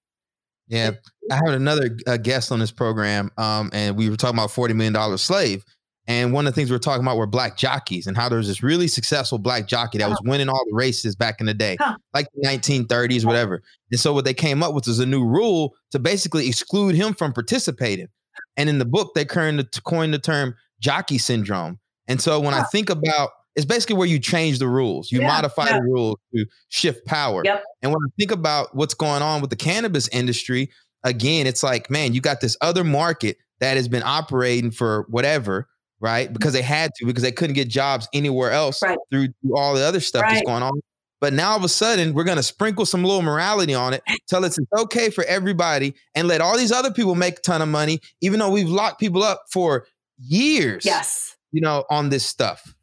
Yeah, 0.68 0.92
I 1.30 1.36
had 1.36 1.54
another 1.54 1.96
uh, 2.06 2.18
guest 2.18 2.52
on 2.52 2.58
this 2.58 2.70
program, 2.70 3.30
um, 3.38 3.70
and 3.72 3.96
we 3.96 4.08
were 4.10 4.16
talking 4.16 4.38
about 4.38 4.50
forty 4.50 4.74
million 4.74 4.92
dollar 4.92 5.16
slave. 5.16 5.64
And 6.08 6.32
one 6.32 6.46
of 6.46 6.54
the 6.54 6.58
things 6.58 6.70
we 6.70 6.76
are 6.76 6.80
talking 6.80 7.04
about 7.04 7.18
were 7.18 7.26
black 7.26 7.58
jockeys 7.58 8.06
and 8.06 8.16
how 8.16 8.30
there 8.30 8.38
was 8.38 8.48
this 8.48 8.62
really 8.62 8.88
successful 8.88 9.38
black 9.38 9.68
jockey 9.68 9.98
that 9.98 10.08
was 10.08 10.18
winning 10.24 10.48
all 10.48 10.64
the 10.66 10.74
races 10.74 11.14
back 11.14 11.38
in 11.38 11.46
the 11.46 11.52
day, 11.52 11.76
huh. 11.78 11.96
like 12.14 12.26
the 12.34 12.48
1930s, 12.48 13.26
whatever. 13.26 13.62
And 13.90 14.00
so 14.00 14.14
what 14.14 14.24
they 14.24 14.32
came 14.32 14.62
up 14.62 14.72
with 14.72 14.86
was 14.86 15.00
a 15.00 15.06
new 15.06 15.22
rule 15.22 15.76
to 15.90 15.98
basically 15.98 16.48
exclude 16.48 16.94
him 16.94 17.12
from 17.12 17.34
participating. 17.34 18.08
And 18.56 18.70
in 18.70 18.78
the 18.78 18.86
book, 18.86 19.12
they 19.14 19.26
coined 19.26 19.58
the, 19.58 19.80
coined 19.82 20.14
the 20.14 20.18
term 20.18 20.54
jockey 20.80 21.18
syndrome. 21.18 21.78
And 22.08 22.22
so 22.22 22.40
when 22.40 22.54
huh. 22.54 22.60
I 22.60 22.62
think 22.64 22.88
about 22.88 23.30
it's 23.54 23.66
basically 23.66 23.96
where 23.96 24.06
you 24.06 24.18
change 24.18 24.60
the 24.60 24.68
rules, 24.68 25.12
you 25.12 25.20
yeah, 25.20 25.26
modify 25.26 25.66
yeah. 25.66 25.78
the 25.78 25.82
rules 25.82 26.16
to 26.32 26.46
shift 26.68 27.04
power. 27.06 27.42
Yep. 27.44 27.64
And 27.82 27.92
when 27.92 28.00
I 28.06 28.08
think 28.16 28.30
about 28.30 28.74
what's 28.74 28.94
going 28.94 29.20
on 29.20 29.40
with 29.40 29.50
the 29.50 29.56
cannabis 29.56 30.08
industry, 30.08 30.70
again, 31.02 31.46
it's 31.46 31.62
like, 31.62 31.90
man, 31.90 32.14
you 32.14 32.20
got 32.20 32.40
this 32.40 32.56
other 32.60 32.84
market 32.84 33.36
that 33.58 33.76
has 33.76 33.88
been 33.88 34.04
operating 34.04 34.70
for 34.70 35.06
whatever 35.08 35.68
right? 36.00 36.32
Because 36.32 36.52
they 36.52 36.62
had 36.62 36.92
to, 36.96 37.06
because 37.06 37.22
they 37.22 37.32
couldn't 37.32 37.54
get 37.54 37.68
jobs 37.68 38.08
anywhere 38.12 38.52
else 38.52 38.82
right. 38.82 38.98
through, 39.10 39.28
through, 39.42 39.56
all 39.56 39.74
the 39.74 39.84
other 39.84 40.00
stuff 40.00 40.22
right. 40.22 40.34
that's 40.34 40.46
going 40.46 40.62
on. 40.62 40.80
But 41.20 41.32
now 41.32 41.50
all 41.50 41.56
of 41.56 41.64
a 41.64 41.68
sudden, 41.68 42.14
we're 42.14 42.24
going 42.24 42.36
to 42.36 42.42
sprinkle 42.42 42.86
some 42.86 43.02
little 43.02 43.22
morality 43.22 43.74
on 43.74 43.92
it, 43.92 44.02
tell 44.28 44.44
us 44.44 44.56
it's 44.56 44.72
okay 44.80 45.10
for 45.10 45.24
everybody, 45.24 45.94
and 46.14 46.28
let 46.28 46.40
all 46.40 46.56
these 46.56 46.70
other 46.70 46.92
people 46.92 47.16
make 47.16 47.38
a 47.38 47.42
ton 47.42 47.60
of 47.60 47.68
money, 47.68 48.00
even 48.20 48.38
though 48.38 48.50
we've 48.50 48.68
locked 48.68 49.00
people 49.00 49.24
up 49.24 49.42
for 49.50 49.86
years. 50.18 50.84
Yes. 50.84 51.36
You 51.50 51.60
know, 51.60 51.84
on 51.90 52.10
this 52.10 52.24
stuff. 52.24 52.74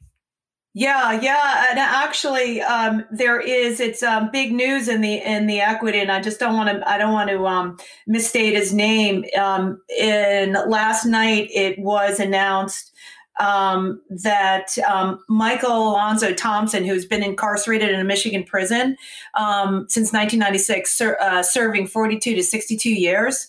Yeah, 0.77 1.21
yeah, 1.21 1.67
and 1.69 1.79
actually, 1.79 2.61
um, 2.61 3.05
there 3.09 3.39
is 3.39 3.79
it's 3.79 4.03
um, 4.03 4.29
big 4.33 4.51
news 4.51 4.89
in 4.89 4.99
the 4.99 5.25
in 5.25 5.47
the 5.47 5.61
equity, 5.61 5.99
and 5.99 6.11
I 6.11 6.21
just 6.21 6.37
don't 6.37 6.57
want 6.57 6.67
to 6.67 6.89
I 6.89 6.97
don't 6.97 7.13
want 7.13 7.29
to 7.29 7.47
um, 7.47 7.77
misstate 8.07 8.55
his 8.55 8.73
name. 8.73 9.23
Um, 9.39 9.81
in 9.97 10.57
last 10.67 11.05
night, 11.05 11.47
it 11.53 11.79
was 11.79 12.19
announced 12.19 12.91
um, 13.39 14.01
that 14.09 14.77
um, 14.87 15.19
Michael 15.27 15.91
Alonzo 15.91 16.33
Thompson, 16.33 16.85
who's 16.85 17.05
been 17.05 17.23
incarcerated 17.23 17.89
in 17.89 17.99
a 17.99 18.03
Michigan 18.03 18.43
prison 18.43 18.97
um, 19.33 19.85
since 19.89 20.13
1996, 20.13 20.97
ser- 20.97 21.17
uh, 21.21 21.43
serving 21.43 21.87
42 21.87 22.35
to 22.35 22.43
62 22.43 22.89
years 22.89 23.47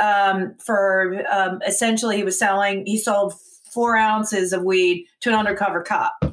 um, 0.00 0.54
for 0.64 1.24
um, 1.32 1.60
essentially 1.66 2.16
he 2.16 2.22
was 2.22 2.38
selling 2.38 2.86
he 2.86 2.96
sold 2.98 3.34
four 3.72 3.96
ounces 3.96 4.52
of 4.52 4.62
weed 4.62 5.06
to 5.20 5.28
an 5.28 5.34
undercover 5.34 5.82
cop 5.82 6.24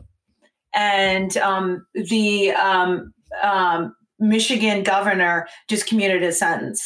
and 0.76 1.38
um, 1.38 1.86
the 1.94 2.52
um, 2.52 3.14
um, 3.42 3.96
Michigan 4.20 4.84
governor 4.84 5.48
just 5.68 5.88
commuted 5.88 6.22
his 6.22 6.38
sentence. 6.38 6.84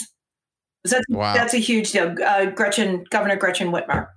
So 0.86 0.96
that's, 0.96 1.06
wow. 1.10 1.34
that's 1.34 1.54
a 1.54 1.58
huge 1.58 1.92
deal. 1.92 2.16
Uh, 2.26 2.46
Gretchen, 2.46 3.04
Governor 3.10 3.36
Gretchen 3.36 3.72
Whitmer. 3.72 4.08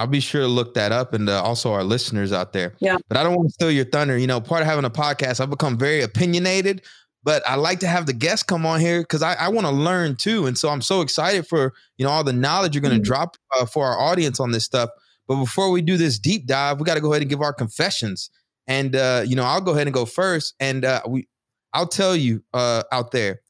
I'll 0.00 0.06
be 0.06 0.20
sure 0.20 0.40
to 0.40 0.48
look 0.48 0.72
that 0.74 0.92
up 0.92 1.12
and 1.12 1.28
uh, 1.28 1.42
also 1.42 1.74
our 1.74 1.84
listeners 1.84 2.32
out 2.32 2.54
there. 2.54 2.74
Yeah. 2.80 2.96
But 3.08 3.18
I 3.18 3.22
don't 3.22 3.34
want 3.36 3.48
to 3.48 3.52
steal 3.52 3.70
your 3.70 3.84
thunder. 3.84 4.16
You 4.16 4.26
know, 4.26 4.40
part 4.40 4.62
of 4.62 4.66
having 4.66 4.86
a 4.86 4.90
podcast, 4.90 5.40
I've 5.40 5.50
become 5.50 5.76
very 5.76 6.00
opinionated, 6.00 6.80
but 7.22 7.46
I 7.46 7.56
like 7.56 7.80
to 7.80 7.86
have 7.86 8.06
the 8.06 8.14
guests 8.14 8.42
come 8.42 8.64
on 8.64 8.80
here 8.80 9.02
because 9.02 9.22
I, 9.22 9.34
I 9.34 9.48
want 9.48 9.66
to 9.66 9.72
learn 9.72 10.16
too. 10.16 10.46
And 10.46 10.56
so 10.56 10.70
I'm 10.70 10.80
so 10.80 11.02
excited 11.02 11.46
for, 11.46 11.74
you 11.98 12.06
know, 12.06 12.10
all 12.10 12.24
the 12.24 12.32
knowledge 12.32 12.74
you're 12.74 12.80
going 12.80 12.94
to 12.94 12.96
mm-hmm. 12.96 13.04
drop 13.04 13.36
uh, 13.58 13.66
for 13.66 13.84
our 13.84 14.00
audience 14.00 14.40
on 14.40 14.52
this 14.52 14.64
stuff. 14.64 14.88
But 15.28 15.36
before 15.36 15.70
we 15.70 15.82
do 15.82 15.98
this 15.98 16.18
deep 16.18 16.46
dive, 16.46 16.78
we 16.78 16.84
got 16.84 16.94
to 16.94 17.02
go 17.02 17.12
ahead 17.12 17.20
and 17.20 17.30
give 17.30 17.42
our 17.42 17.52
confessions. 17.52 18.30
And 18.66 18.96
uh, 18.96 19.22
you 19.26 19.36
know, 19.36 19.44
I'll 19.44 19.60
go 19.60 19.72
ahead 19.72 19.86
and 19.86 19.92
go 19.92 20.06
first. 20.06 20.54
And 20.60 20.82
uh, 20.82 21.02
we, 21.06 21.28
I'll 21.74 21.86
tell 21.86 22.16
you 22.16 22.42
uh, 22.54 22.84
out 22.90 23.10
there, 23.10 23.42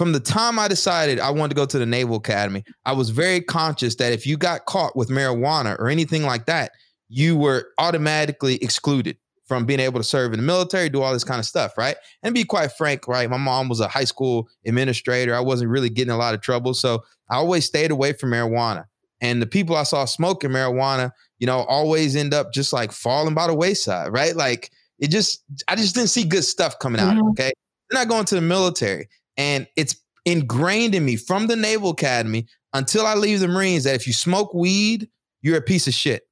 from 0.00 0.12
the 0.12 0.20
time 0.20 0.58
I 0.58 0.66
decided 0.66 1.20
I 1.20 1.28
wanted 1.28 1.50
to 1.50 1.56
go 1.56 1.66
to 1.66 1.78
the 1.78 1.84
Naval 1.84 2.16
Academy, 2.16 2.64
I 2.86 2.94
was 2.94 3.10
very 3.10 3.42
conscious 3.42 3.96
that 3.96 4.14
if 4.14 4.26
you 4.26 4.38
got 4.38 4.64
caught 4.64 4.96
with 4.96 5.10
marijuana 5.10 5.78
or 5.78 5.90
anything 5.90 6.22
like 6.22 6.46
that, 6.46 6.72
you 7.10 7.36
were 7.36 7.66
automatically 7.76 8.54
excluded 8.62 9.18
from 9.44 9.66
being 9.66 9.78
able 9.78 10.00
to 10.00 10.04
serve 10.04 10.32
in 10.32 10.38
the 10.38 10.42
military, 10.42 10.88
do 10.88 11.02
all 11.02 11.12
this 11.12 11.22
kind 11.22 11.38
of 11.38 11.44
stuff, 11.44 11.76
right? 11.76 11.96
And 12.22 12.32
be 12.32 12.44
quite 12.44 12.72
frank, 12.72 13.08
right? 13.08 13.28
My 13.28 13.36
mom 13.36 13.68
was 13.68 13.80
a 13.80 13.88
high 13.88 14.04
school 14.04 14.48
administrator. 14.64 15.34
I 15.34 15.40
wasn't 15.40 15.70
really 15.70 15.90
getting 15.90 16.12
a 16.14 16.16
lot 16.16 16.32
of 16.32 16.40
trouble. 16.40 16.72
So 16.72 17.04
I 17.30 17.36
always 17.36 17.66
stayed 17.66 17.90
away 17.90 18.14
from 18.14 18.30
marijuana. 18.30 18.86
And 19.20 19.42
the 19.42 19.46
people 19.46 19.76
I 19.76 19.82
saw 19.82 20.06
smoking 20.06 20.48
marijuana, 20.48 21.10
you 21.38 21.46
know, 21.46 21.58
always 21.58 22.16
end 22.16 22.32
up 22.32 22.54
just 22.54 22.72
like 22.72 22.90
falling 22.90 23.34
by 23.34 23.48
the 23.48 23.54
wayside, 23.54 24.14
right? 24.14 24.34
Like 24.34 24.70
it 24.98 25.10
just, 25.10 25.44
I 25.68 25.76
just 25.76 25.94
didn't 25.94 26.08
see 26.08 26.24
good 26.24 26.44
stuff 26.44 26.78
coming 26.78 27.02
out. 27.02 27.16
Mm-hmm. 27.16 27.28
Okay. 27.32 27.52
Then 27.90 28.00
I 28.00 28.06
go 28.06 28.18
into 28.18 28.36
the 28.36 28.40
military 28.40 29.08
and 29.36 29.66
it's 29.76 29.96
ingrained 30.24 30.94
in 30.94 31.04
me 31.04 31.16
from 31.16 31.46
the 31.46 31.56
Naval 31.56 31.90
Academy 31.90 32.46
until 32.72 33.06
I 33.06 33.14
leave 33.14 33.40
the 33.40 33.48
Marines 33.48 33.84
that 33.84 33.94
if 33.94 34.06
you 34.06 34.12
smoke 34.12 34.54
weed, 34.54 35.08
you're 35.42 35.56
a 35.56 35.62
piece 35.62 35.86
of 35.86 35.94
shit. 35.94 36.22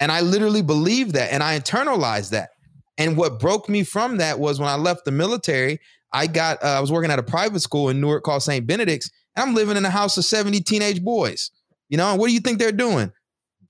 And 0.00 0.10
I 0.12 0.20
literally 0.20 0.62
believe 0.62 1.12
that 1.12 1.32
and 1.32 1.42
I 1.42 1.58
internalized 1.58 2.30
that. 2.30 2.50
And 2.96 3.16
what 3.16 3.38
broke 3.38 3.68
me 3.68 3.84
from 3.84 4.16
that 4.18 4.38
was 4.38 4.58
when 4.58 4.68
I 4.68 4.76
left 4.76 5.04
the 5.04 5.12
military, 5.12 5.78
I 6.12 6.26
got, 6.26 6.62
uh, 6.62 6.68
I 6.68 6.80
was 6.80 6.90
working 6.90 7.10
at 7.10 7.18
a 7.18 7.22
private 7.22 7.60
school 7.60 7.88
in 7.90 8.00
Newark 8.00 8.24
called 8.24 8.42
St. 8.42 8.66
Benedict's, 8.66 9.10
and 9.36 9.48
I'm 9.48 9.54
living 9.54 9.76
in 9.76 9.84
a 9.84 9.90
house 9.90 10.16
of 10.16 10.24
70 10.24 10.60
teenage 10.62 11.02
boys. 11.02 11.50
You 11.88 11.96
know, 11.96 12.10
and 12.10 12.18
what 12.18 12.28
do 12.28 12.34
you 12.34 12.40
think 12.40 12.58
they're 12.58 12.72
doing? 12.72 13.12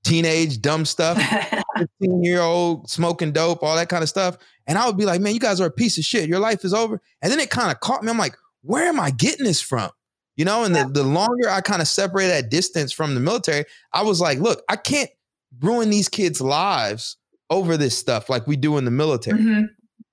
Teenage 0.05 0.61
dumb 0.61 0.85
stuff, 0.85 1.19
15 1.77 2.25
year 2.25 2.41
old 2.41 2.89
smoking 2.89 3.33
dope, 3.33 3.63
all 3.63 3.77
that 3.77 3.89
kind 3.89 4.03
of 4.03 4.09
stuff. 4.09 4.39
And 4.67 4.79
I 4.79 4.87
would 4.87 4.97
be 4.97 5.05
like, 5.05 5.21
man, 5.21 5.35
you 5.35 5.41
guys 5.41 5.61
are 5.61 5.67
a 5.67 5.71
piece 5.71 5.99
of 5.99 6.05
shit. 6.05 6.29
Your 6.29 6.41
life 6.41 6.65
is 6.65 6.75
over. 6.75 7.01
And 7.23 7.31
then 7.31 7.41
it 7.41 7.51
kind 7.51 7.71
of 7.71 7.81
caught 7.81 8.03
me. 8.03 8.11
I'm 8.11 8.19
like, 8.19 8.37
where 8.62 8.87
am 8.87 9.00
I 9.00 9.11
getting 9.11 9.45
this 9.45 9.61
from? 9.61 9.91
You 10.37 10.45
know, 10.45 10.62
and 10.62 10.75
the, 10.75 10.88
the 10.88 11.03
longer 11.03 11.49
I 11.49 11.61
kind 11.61 11.83
of 11.83 11.88
separate 11.88 12.29
that 12.29 12.50
distance 12.50 12.93
from 12.93 13.15
the 13.15 13.21
military, 13.21 13.65
I 13.93 14.03
was 14.03 14.21
like, 14.21 14.38
look, 14.38 14.62
I 14.69 14.77
can't 14.77 15.11
ruin 15.61 15.91
these 15.91 16.09
kids' 16.09 16.41
lives 16.41 17.17
over 17.50 17.77
this 17.77 17.99
stuff 17.99 18.29
like 18.29 18.47
we 18.47 18.57
do 18.57 18.79
in 18.79 18.85
the 18.85 18.91
military. 18.91 19.41
Mm-hmm. 19.41 19.65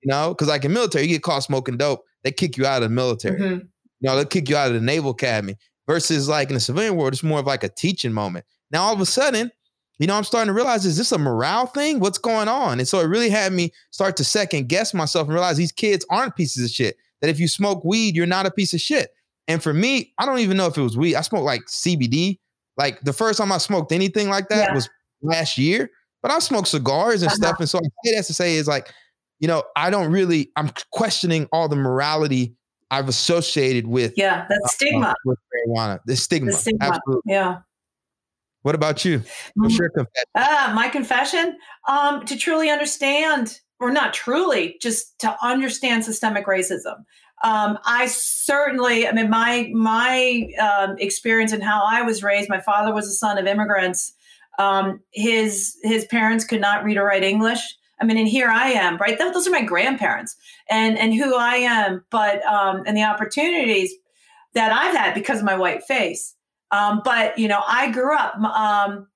You 0.02 0.12
know, 0.12 0.30
because 0.30 0.48
like 0.48 0.64
in 0.64 0.72
military, 0.72 1.04
you 1.04 1.14
get 1.14 1.22
caught 1.22 1.44
smoking 1.44 1.76
dope, 1.76 2.02
they 2.24 2.32
kick 2.32 2.56
you 2.56 2.66
out 2.66 2.82
of 2.82 2.88
the 2.88 2.94
military. 2.94 3.38
Mm-hmm. 3.38 3.66
You 4.00 4.10
know, 4.10 4.16
they 4.16 4.24
kick 4.24 4.48
you 4.48 4.56
out 4.56 4.68
of 4.68 4.74
the 4.74 4.80
Naval 4.80 5.12
Academy 5.12 5.56
versus 5.86 6.28
like 6.28 6.48
in 6.48 6.54
the 6.54 6.60
civilian 6.60 6.96
world, 6.96 7.12
it's 7.12 7.22
more 7.22 7.38
of 7.38 7.46
like 7.46 7.62
a 7.62 7.68
teaching 7.68 8.12
moment. 8.12 8.44
Now 8.70 8.82
all 8.82 8.94
of 8.94 9.00
a 9.00 9.06
sudden, 9.06 9.50
you 9.98 10.06
know, 10.06 10.14
I'm 10.14 10.24
starting 10.24 10.48
to 10.48 10.52
realize 10.52 10.84
is 10.84 10.96
this 10.96 11.12
a 11.12 11.18
morale 11.18 11.66
thing? 11.66 12.00
What's 12.00 12.18
going 12.18 12.48
on? 12.48 12.78
And 12.78 12.88
so 12.88 13.00
it 13.00 13.06
really 13.06 13.30
had 13.30 13.52
me 13.52 13.72
start 13.90 14.16
to 14.18 14.24
second 14.24 14.68
guess 14.68 14.92
myself 14.92 15.26
and 15.26 15.34
realize 15.34 15.56
these 15.56 15.72
kids 15.72 16.04
aren't 16.10 16.36
pieces 16.36 16.64
of 16.64 16.70
shit. 16.70 16.96
That 17.20 17.30
if 17.30 17.40
you 17.40 17.48
smoke 17.48 17.84
weed, 17.84 18.14
you're 18.14 18.26
not 18.26 18.46
a 18.46 18.50
piece 18.50 18.74
of 18.74 18.80
shit. 18.80 19.10
And 19.48 19.62
for 19.62 19.72
me, 19.72 20.12
I 20.18 20.26
don't 20.26 20.40
even 20.40 20.56
know 20.56 20.66
if 20.66 20.76
it 20.76 20.82
was 20.82 20.96
weed. 20.96 21.14
I 21.14 21.20
smoked 21.22 21.44
like 21.44 21.62
CBD. 21.66 22.38
Like 22.76 23.00
the 23.02 23.12
first 23.12 23.38
time 23.38 23.52
I 23.52 23.58
smoked 23.58 23.92
anything 23.92 24.28
like 24.28 24.48
that 24.48 24.68
yeah. 24.68 24.74
was 24.74 24.88
last 25.22 25.56
year. 25.56 25.90
But 26.22 26.30
I 26.30 26.38
smoked 26.40 26.68
cigars 26.68 27.22
and 27.22 27.28
uh-huh. 27.28 27.36
stuff. 27.36 27.56
And 27.60 27.68
so 27.68 27.78
I 27.78 27.88
say 28.04 28.16
that 28.16 28.24
to 28.24 28.34
say 28.34 28.56
is 28.56 28.66
like, 28.66 28.92
you 29.38 29.48
know, 29.48 29.62
I 29.76 29.90
don't 29.90 30.10
really, 30.10 30.50
I'm 30.56 30.70
questioning 30.90 31.46
all 31.52 31.68
the 31.68 31.76
morality 31.76 32.56
I've 32.90 33.08
associated 33.08 33.86
with 33.86 34.14
yeah, 34.16 34.46
that 34.48 34.60
uh, 34.64 34.68
stigma 34.68 35.08
uh, 35.08 35.14
with 35.24 35.38
marijuana. 35.54 35.98
The 36.06 36.16
stigma, 36.16 36.52
the 36.52 36.56
stigma. 36.56 36.84
absolutely. 36.86 37.32
Yeah. 37.32 37.58
What 38.62 38.74
about 38.74 39.04
you? 39.04 39.22
What's 39.54 39.74
mm-hmm. 39.74 39.82
your 39.82 39.90
confession? 39.90 40.24
Ah, 40.36 40.72
my 40.74 40.88
confession. 40.88 41.56
Um, 41.88 42.24
to 42.26 42.36
truly 42.36 42.70
understand, 42.70 43.60
or 43.80 43.90
not 43.90 44.14
truly, 44.14 44.76
just 44.80 45.18
to 45.20 45.36
understand 45.42 46.04
systemic 46.04 46.46
racism. 46.46 47.04
Um, 47.44 47.78
I 47.84 48.06
certainly, 48.06 49.06
I 49.06 49.12
mean, 49.12 49.28
my 49.28 49.70
my 49.74 50.48
um, 50.60 50.96
experience 50.98 51.52
and 51.52 51.62
how 51.62 51.82
I 51.84 52.02
was 52.02 52.22
raised. 52.22 52.48
My 52.48 52.60
father 52.60 52.94
was 52.94 53.06
a 53.06 53.12
son 53.12 53.38
of 53.38 53.46
immigrants. 53.46 54.14
Um, 54.58 55.00
his 55.12 55.76
his 55.82 56.06
parents 56.06 56.44
could 56.44 56.60
not 56.60 56.84
read 56.84 56.96
or 56.96 57.04
write 57.04 57.22
English. 57.22 57.60
I 58.00 58.04
mean, 58.04 58.18
and 58.18 58.28
here 58.28 58.48
I 58.48 58.68
am, 58.70 58.96
right? 58.98 59.18
Those 59.18 59.46
are 59.46 59.50
my 59.50 59.62
grandparents 59.62 60.36
and 60.70 60.98
and 60.98 61.14
who 61.14 61.36
I 61.36 61.56
am, 61.56 62.04
but 62.10 62.44
um, 62.46 62.82
and 62.86 62.96
the 62.96 63.04
opportunities 63.04 63.92
that 64.54 64.72
I've 64.72 64.96
had 64.96 65.14
because 65.14 65.38
of 65.40 65.44
my 65.44 65.56
white 65.56 65.82
face. 65.84 66.34
Um, 66.70 67.02
but 67.04 67.38
you 67.38 67.48
know, 67.48 67.62
I 67.66 67.90
grew 67.90 68.16
up, 68.16 68.34
um, 68.36 69.06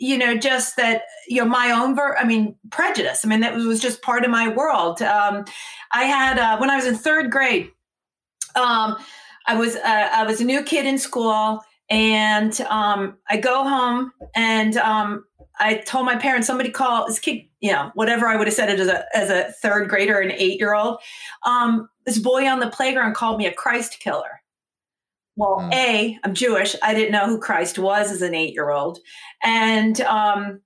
you 0.00 0.16
know, 0.16 0.36
just 0.36 0.76
that 0.76 1.02
you 1.28 1.36
know 1.36 1.44
my 1.48 1.70
own 1.70 1.94
ver- 1.94 2.16
I 2.16 2.24
mean, 2.24 2.56
prejudice. 2.70 3.24
I 3.24 3.28
mean, 3.28 3.40
that 3.40 3.54
was 3.54 3.80
just 3.80 4.02
part 4.02 4.24
of 4.24 4.30
my 4.30 4.48
world. 4.48 5.02
Um, 5.02 5.44
I 5.92 6.04
had 6.04 6.38
uh, 6.38 6.56
when 6.58 6.70
I 6.70 6.76
was 6.76 6.86
in 6.86 6.96
third 6.96 7.30
grade. 7.30 7.70
Um, 8.56 8.96
I 9.46 9.54
was 9.56 9.76
uh, 9.76 10.08
I 10.12 10.24
was 10.24 10.40
a 10.40 10.44
new 10.44 10.62
kid 10.62 10.86
in 10.86 10.98
school, 10.98 11.60
and 11.90 12.58
um, 12.62 13.18
I 13.28 13.36
go 13.36 13.62
home 13.68 14.12
and 14.34 14.76
um, 14.78 15.24
I 15.60 15.74
told 15.74 16.06
my 16.06 16.16
parents 16.16 16.46
somebody 16.46 16.70
call 16.70 17.06
this 17.06 17.18
kid, 17.18 17.42
you 17.60 17.70
know, 17.70 17.90
whatever 17.94 18.26
I 18.26 18.36
would 18.36 18.46
have 18.46 18.54
said 18.54 18.70
it 18.70 18.80
as 18.80 18.88
a 18.88 19.04
as 19.14 19.28
a 19.28 19.52
third 19.60 19.90
grader, 19.90 20.18
an 20.18 20.32
eight 20.32 20.58
year 20.58 20.74
old. 20.74 20.98
Um, 21.44 21.88
this 22.06 22.18
boy 22.18 22.48
on 22.48 22.60
the 22.60 22.70
playground 22.70 23.14
called 23.14 23.38
me 23.38 23.46
a 23.46 23.52
Christ 23.52 24.00
killer. 24.00 24.39
Well, 25.36 25.58
mm. 25.60 25.74
A, 25.74 26.18
I'm 26.24 26.34
Jewish. 26.34 26.76
I 26.82 26.94
didn't 26.94 27.12
know 27.12 27.26
who 27.26 27.38
Christ 27.38 27.78
was 27.78 28.10
as 28.10 28.22
an 28.22 28.34
eight 28.34 28.54
year 28.54 28.70
old. 28.70 28.98
And 29.42 30.00
um, 30.02 30.60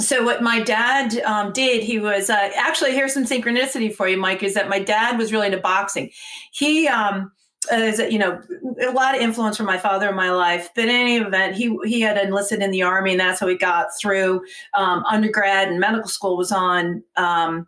so 0.00 0.24
what 0.24 0.42
my 0.42 0.60
dad 0.60 1.18
um, 1.20 1.52
did, 1.52 1.82
he 1.82 1.98
was 1.98 2.30
uh, 2.30 2.50
actually, 2.56 2.92
here's 2.92 3.12
some 3.12 3.24
synchronicity 3.24 3.92
for 3.94 4.08
you, 4.08 4.16
Mike, 4.16 4.42
is 4.42 4.54
that 4.54 4.68
my 4.68 4.78
dad 4.78 5.18
was 5.18 5.32
really 5.32 5.46
into 5.46 5.58
boxing. 5.58 6.10
He, 6.52 6.88
um, 6.88 7.32
is 7.72 7.98
you 7.98 8.18
know 8.18 8.40
a 8.86 8.92
lot 8.92 9.14
of 9.14 9.20
influence 9.20 9.56
from 9.56 9.66
my 9.66 9.78
father 9.78 10.08
in 10.08 10.14
my 10.14 10.30
life 10.30 10.70
but 10.74 10.84
in 10.84 10.90
any 10.90 11.16
event 11.16 11.56
he 11.56 11.76
he 11.84 12.00
had 12.00 12.16
enlisted 12.16 12.62
in 12.62 12.70
the 12.70 12.82
army 12.82 13.10
and 13.10 13.20
that's 13.20 13.40
how 13.40 13.48
he 13.48 13.56
got 13.56 13.88
through 14.00 14.40
um, 14.74 15.04
undergrad 15.10 15.68
and 15.68 15.80
medical 15.80 16.08
school 16.08 16.36
was 16.36 16.52
on 16.52 17.02
um, 17.16 17.66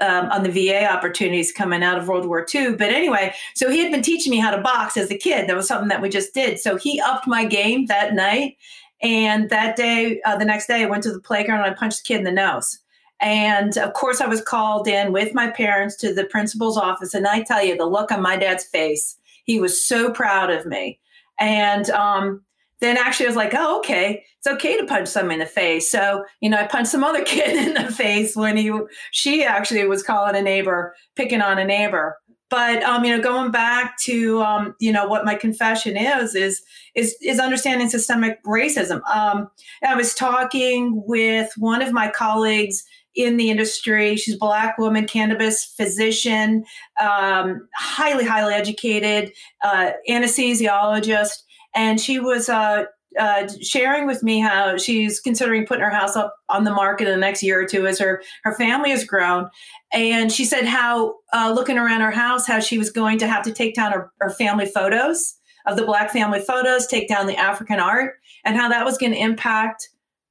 um, 0.00 0.26
on 0.30 0.42
the 0.42 0.50
VA 0.50 0.90
opportunities 0.90 1.52
coming 1.52 1.82
out 1.82 1.98
of 1.98 2.08
World 2.08 2.26
War 2.26 2.46
II. 2.52 2.76
But 2.76 2.92
anyway, 2.92 3.34
so 3.54 3.70
he 3.70 3.78
had 3.78 3.92
been 3.92 4.02
teaching 4.02 4.30
me 4.30 4.38
how 4.38 4.50
to 4.50 4.62
box 4.62 4.96
as 4.96 5.10
a 5.10 5.18
kid. 5.18 5.48
That 5.48 5.56
was 5.56 5.68
something 5.68 5.88
that 5.88 6.02
we 6.02 6.08
just 6.08 6.34
did. 6.34 6.58
So 6.58 6.76
he 6.76 7.00
upped 7.00 7.26
my 7.26 7.44
game 7.44 7.86
that 7.86 8.14
night. 8.14 8.56
And 9.02 9.50
that 9.50 9.76
day, 9.76 10.20
uh, 10.24 10.36
the 10.36 10.44
next 10.44 10.66
day, 10.66 10.82
I 10.82 10.86
went 10.86 11.02
to 11.04 11.12
the 11.12 11.20
playground 11.20 11.64
and 11.64 11.70
I 11.70 11.74
punched 11.74 11.98
the 11.98 12.08
kid 12.08 12.18
in 12.18 12.24
the 12.24 12.32
nose. 12.32 12.78
And 13.20 13.76
of 13.78 13.92
course, 13.94 14.20
I 14.20 14.26
was 14.26 14.42
called 14.42 14.88
in 14.88 15.12
with 15.12 15.34
my 15.34 15.50
parents 15.50 15.96
to 15.96 16.12
the 16.12 16.24
principal's 16.24 16.76
office. 16.76 17.14
And 17.14 17.26
I 17.26 17.42
tell 17.42 17.64
you, 17.64 17.76
the 17.76 17.86
look 17.86 18.10
on 18.10 18.22
my 18.22 18.36
dad's 18.36 18.64
face, 18.64 19.16
he 19.44 19.60
was 19.60 19.84
so 19.84 20.10
proud 20.10 20.50
of 20.50 20.66
me. 20.66 21.00
And 21.38 21.90
um, 21.90 22.42
then 22.84 22.96
actually 22.96 23.26
I 23.26 23.28
was 23.30 23.36
like, 23.36 23.54
oh, 23.54 23.78
okay, 23.78 24.24
it's 24.38 24.46
okay 24.46 24.76
to 24.76 24.86
punch 24.86 25.08
someone 25.08 25.34
in 25.34 25.38
the 25.40 25.46
face. 25.46 25.90
So, 25.90 26.24
you 26.40 26.50
know, 26.50 26.58
I 26.58 26.66
punched 26.66 26.90
some 26.90 27.02
other 27.02 27.24
kid 27.24 27.56
in 27.56 27.74
the 27.74 27.90
face 27.90 28.36
when 28.36 28.56
he, 28.56 28.70
she 29.10 29.42
actually 29.44 29.86
was 29.86 30.02
calling 30.02 30.36
a 30.36 30.42
neighbor, 30.42 30.94
picking 31.16 31.40
on 31.40 31.58
a 31.58 31.64
neighbor. 31.64 32.16
But, 32.50 32.82
um, 32.84 33.04
you 33.04 33.16
know, 33.16 33.22
going 33.22 33.50
back 33.50 33.98
to, 34.02 34.42
um, 34.42 34.76
you 34.78 34.92
know, 34.92 35.08
what 35.08 35.24
my 35.24 35.34
confession 35.34 35.96
is, 35.96 36.34
is, 36.34 36.62
is, 36.94 37.16
is 37.20 37.40
understanding 37.40 37.88
systemic 37.88 38.44
racism. 38.44 39.00
Um, 39.12 39.50
I 39.82 39.96
was 39.96 40.14
talking 40.14 41.02
with 41.06 41.50
one 41.56 41.82
of 41.82 41.92
my 41.92 42.10
colleagues 42.10 42.84
in 43.16 43.38
the 43.38 43.50
industry. 43.50 44.16
She's 44.16 44.34
a 44.34 44.38
black 44.38 44.76
woman, 44.78 45.06
cannabis 45.06 45.64
physician, 45.64 46.64
um, 47.00 47.66
highly, 47.74 48.24
highly 48.24 48.54
educated, 48.54 49.32
uh, 49.64 49.92
anesthesiologist 50.08 51.42
and 51.74 52.00
she 52.00 52.18
was 52.18 52.48
uh, 52.48 52.84
uh, 53.18 53.48
sharing 53.60 54.06
with 54.06 54.22
me 54.22 54.40
how 54.40 54.76
she's 54.76 55.20
considering 55.20 55.66
putting 55.66 55.84
her 55.84 55.90
house 55.90 56.16
up 56.16 56.34
on 56.48 56.64
the 56.64 56.70
market 56.70 57.06
in 57.06 57.14
the 57.14 57.20
next 57.20 57.42
year 57.42 57.60
or 57.60 57.66
two 57.66 57.86
as 57.86 57.98
her 57.98 58.22
her 58.42 58.54
family 58.54 58.90
has 58.90 59.04
grown. 59.04 59.48
And 59.92 60.32
she 60.32 60.44
said 60.44 60.64
how 60.64 61.16
uh, 61.32 61.52
looking 61.54 61.78
around 61.78 62.00
her 62.00 62.10
house, 62.10 62.46
how 62.46 62.60
she 62.60 62.78
was 62.78 62.90
going 62.90 63.18
to 63.18 63.28
have 63.28 63.44
to 63.44 63.52
take 63.52 63.74
down 63.74 63.92
her, 63.92 64.10
her 64.20 64.30
family 64.30 64.66
photos 64.66 65.34
of 65.66 65.76
the 65.76 65.84
black 65.84 66.10
family 66.10 66.40
photos, 66.40 66.86
take 66.86 67.08
down 67.08 67.26
the 67.26 67.36
African 67.36 67.78
art, 67.78 68.14
and 68.44 68.56
how 68.56 68.68
that 68.68 68.84
was 68.84 68.98
going 68.98 69.12
to 69.12 69.18
impact 69.18 69.88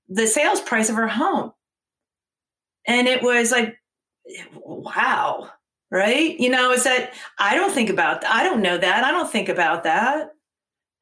the 0.10 0.28
sales 0.28 0.62
price 0.62 0.90
of 0.90 0.96
her 0.96 1.08
home. 1.08 1.52
And 2.86 3.08
it 3.08 3.24
was 3.24 3.52
like, 3.52 3.78
wow, 4.56 5.50
right? 5.90 6.38
You 6.38 6.50
know, 6.50 6.72
is 6.72 6.84
that 6.84 7.14
I 7.40 7.56
don't 7.56 7.72
think 7.72 7.90
about 7.90 8.26
I 8.26 8.44
don't 8.44 8.62
know 8.62 8.78
that. 8.78 9.04
I 9.04 9.12
don't 9.12 9.32
think 9.32 9.48
about 9.48 9.86
that 9.86 10.32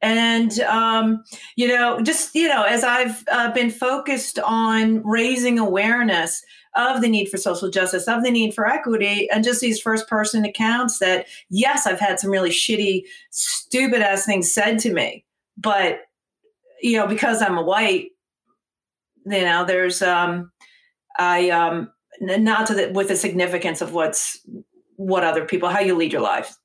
and 0.02 0.60
um, 0.62 1.24
you 1.56 1.68
know 1.68 2.02
just 2.02 2.34
you 2.36 2.48
know 2.48 2.64
as 2.64 2.84
i've 2.84 3.24
uh, 3.32 3.52
been 3.52 3.70
focused 3.70 4.40
on 4.40 5.04
raising 5.04 5.60
awareness 5.60 6.44
of 6.76 7.02
the 7.02 7.10
need 7.10 7.28
for 7.28 7.38
social 7.38 7.70
justice 7.70 8.08
of 8.08 8.24
the 8.24 8.32
need 8.32 8.54
for 8.54 8.66
equity 8.66 9.30
and 9.30 9.44
just 9.44 9.62
these 9.62 9.80
first 9.80 10.08
person 10.08 10.46
accounts 10.46 11.00
that 11.00 11.28
yes 11.50 11.86
i've 11.86 12.00
had 12.00 12.20
some 12.20 12.32
really 12.32 12.50
shitty 12.50 13.04
stupid 13.30 14.02
ass 14.02 14.26
things 14.26 14.52
said 14.52 14.80
to 14.80 14.94
me 14.94 15.24
but 15.58 16.02
you 16.82 16.98
know 16.98 17.08
because 17.08 17.42
i'm 17.42 17.58
a 17.58 17.64
white 17.64 18.10
you 19.26 19.42
know 19.42 19.66
there's 19.66 20.02
um 20.02 20.52
i 21.18 21.50
um 21.50 21.92
not 22.22 22.66
to 22.68 22.74
the 22.74 22.92
with 22.94 23.08
the 23.08 23.16
significance 23.16 23.82
of 23.82 23.94
what's 23.94 24.40
what 24.96 25.24
other 25.24 25.46
people 25.46 25.70
how 25.70 25.80
you 25.80 25.96
lead 25.96 26.14
your 26.14 26.22
life 26.22 26.56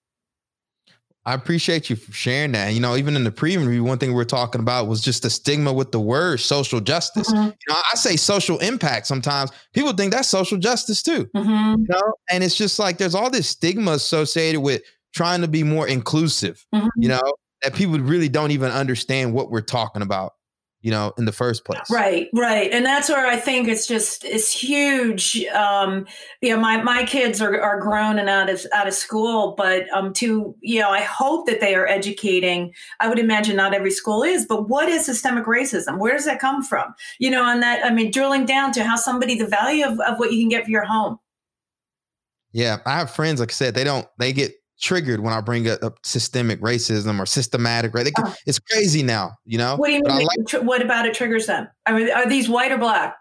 I 1.26 1.34
appreciate 1.34 1.90
you 1.90 1.96
for 1.96 2.12
sharing 2.12 2.52
that. 2.52 2.72
You 2.72 2.78
know, 2.78 2.96
even 2.96 3.16
in 3.16 3.24
the 3.24 3.32
pre-interview, 3.32 3.82
one 3.82 3.98
thing 3.98 4.14
we 4.14 4.22
are 4.22 4.24
talking 4.24 4.60
about 4.60 4.86
was 4.86 5.00
just 5.00 5.24
the 5.24 5.30
stigma 5.30 5.72
with 5.72 5.90
the 5.90 5.98
word 5.98 6.38
social 6.38 6.80
justice. 6.80 7.30
Mm-hmm. 7.30 7.46
You 7.46 7.68
know, 7.68 7.76
I 7.92 7.96
say 7.96 8.14
social 8.14 8.58
impact 8.58 9.08
sometimes. 9.08 9.50
People 9.74 9.92
think 9.92 10.12
that's 10.12 10.28
social 10.28 10.56
justice 10.56 11.02
too. 11.02 11.26
Mm-hmm. 11.34 11.80
You 11.80 11.86
know, 11.88 12.14
and 12.30 12.44
it's 12.44 12.56
just 12.56 12.78
like 12.78 12.98
there's 12.98 13.16
all 13.16 13.28
this 13.28 13.48
stigma 13.48 13.90
associated 13.90 14.60
with 14.60 14.82
trying 15.14 15.40
to 15.40 15.48
be 15.48 15.64
more 15.64 15.88
inclusive. 15.88 16.64
Mm-hmm. 16.72 16.88
You 16.96 17.08
know, 17.08 17.32
that 17.62 17.74
people 17.74 17.98
really 17.98 18.28
don't 18.28 18.52
even 18.52 18.70
understand 18.70 19.34
what 19.34 19.50
we're 19.50 19.62
talking 19.62 20.02
about 20.02 20.34
you 20.86 20.92
know, 20.92 21.12
in 21.18 21.24
the 21.24 21.32
first 21.32 21.64
place. 21.64 21.90
Right, 21.90 22.28
right. 22.32 22.70
And 22.70 22.86
that's 22.86 23.08
where 23.08 23.26
I 23.26 23.34
think 23.34 23.66
it's 23.66 23.88
just 23.88 24.24
it's 24.24 24.52
huge. 24.52 25.44
Um, 25.46 26.06
you 26.40 26.50
know, 26.50 26.60
my, 26.60 26.80
my 26.80 27.04
kids 27.04 27.40
are, 27.40 27.60
are 27.60 27.80
grown 27.80 28.20
and 28.20 28.28
out 28.28 28.48
of 28.48 28.64
out 28.72 28.86
of 28.86 28.94
school, 28.94 29.56
but 29.58 29.92
um 29.92 30.12
to, 30.12 30.54
you 30.60 30.78
know, 30.78 30.90
I 30.90 31.00
hope 31.00 31.48
that 31.48 31.58
they 31.58 31.74
are 31.74 31.88
educating. 31.88 32.72
I 33.00 33.08
would 33.08 33.18
imagine 33.18 33.56
not 33.56 33.74
every 33.74 33.90
school 33.90 34.22
is, 34.22 34.46
but 34.46 34.68
what 34.68 34.88
is 34.88 35.04
systemic 35.04 35.46
racism? 35.46 35.98
Where 35.98 36.12
does 36.12 36.24
that 36.26 36.38
come 36.38 36.62
from? 36.62 36.94
You 37.18 37.32
know, 37.32 37.44
and 37.44 37.60
that 37.64 37.84
I 37.84 37.90
mean 37.90 38.12
drilling 38.12 38.46
down 38.46 38.70
to 38.74 38.84
how 38.84 38.94
somebody 38.94 39.36
the 39.36 39.48
value 39.48 39.84
of, 39.84 39.98
of 39.98 40.20
what 40.20 40.32
you 40.32 40.38
can 40.38 40.48
get 40.48 40.66
for 40.66 40.70
your 40.70 40.84
home. 40.84 41.18
Yeah. 42.52 42.78
I 42.86 42.98
have 42.98 43.10
friends, 43.10 43.40
like 43.40 43.50
I 43.50 43.54
said, 43.54 43.74
they 43.74 43.82
don't 43.82 44.06
they 44.20 44.32
get 44.32 44.54
triggered 44.80 45.20
when 45.20 45.32
I 45.32 45.40
bring 45.40 45.68
up, 45.68 45.98
systemic 46.04 46.60
racism 46.60 47.18
or 47.18 47.26
systematic. 47.26 47.94
Right? 47.94 48.10
Oh. 48.18 48.34
It's 48.46 48.58
crazy 48.58 49.02
now. 49.02 49.32
You 49.44 49.58
know. 49.58 49.76
What 49.76 49.88
do 49.88 49.94
you 49.94 50.02
mean? 50.04 50.26
Like, 50.26 50.62
what 50.62 50.82
about 50.82 51.06
it 51.06 51.14
triggers 51.14 51.46
them? 51.46 51.68
I 51.86 51.92
mean, 51.92 52.10
are 52.10 52.28
these 52.28 52.48
white 52.48 52.72
or 52.72 52.78
black? 52.78 53.16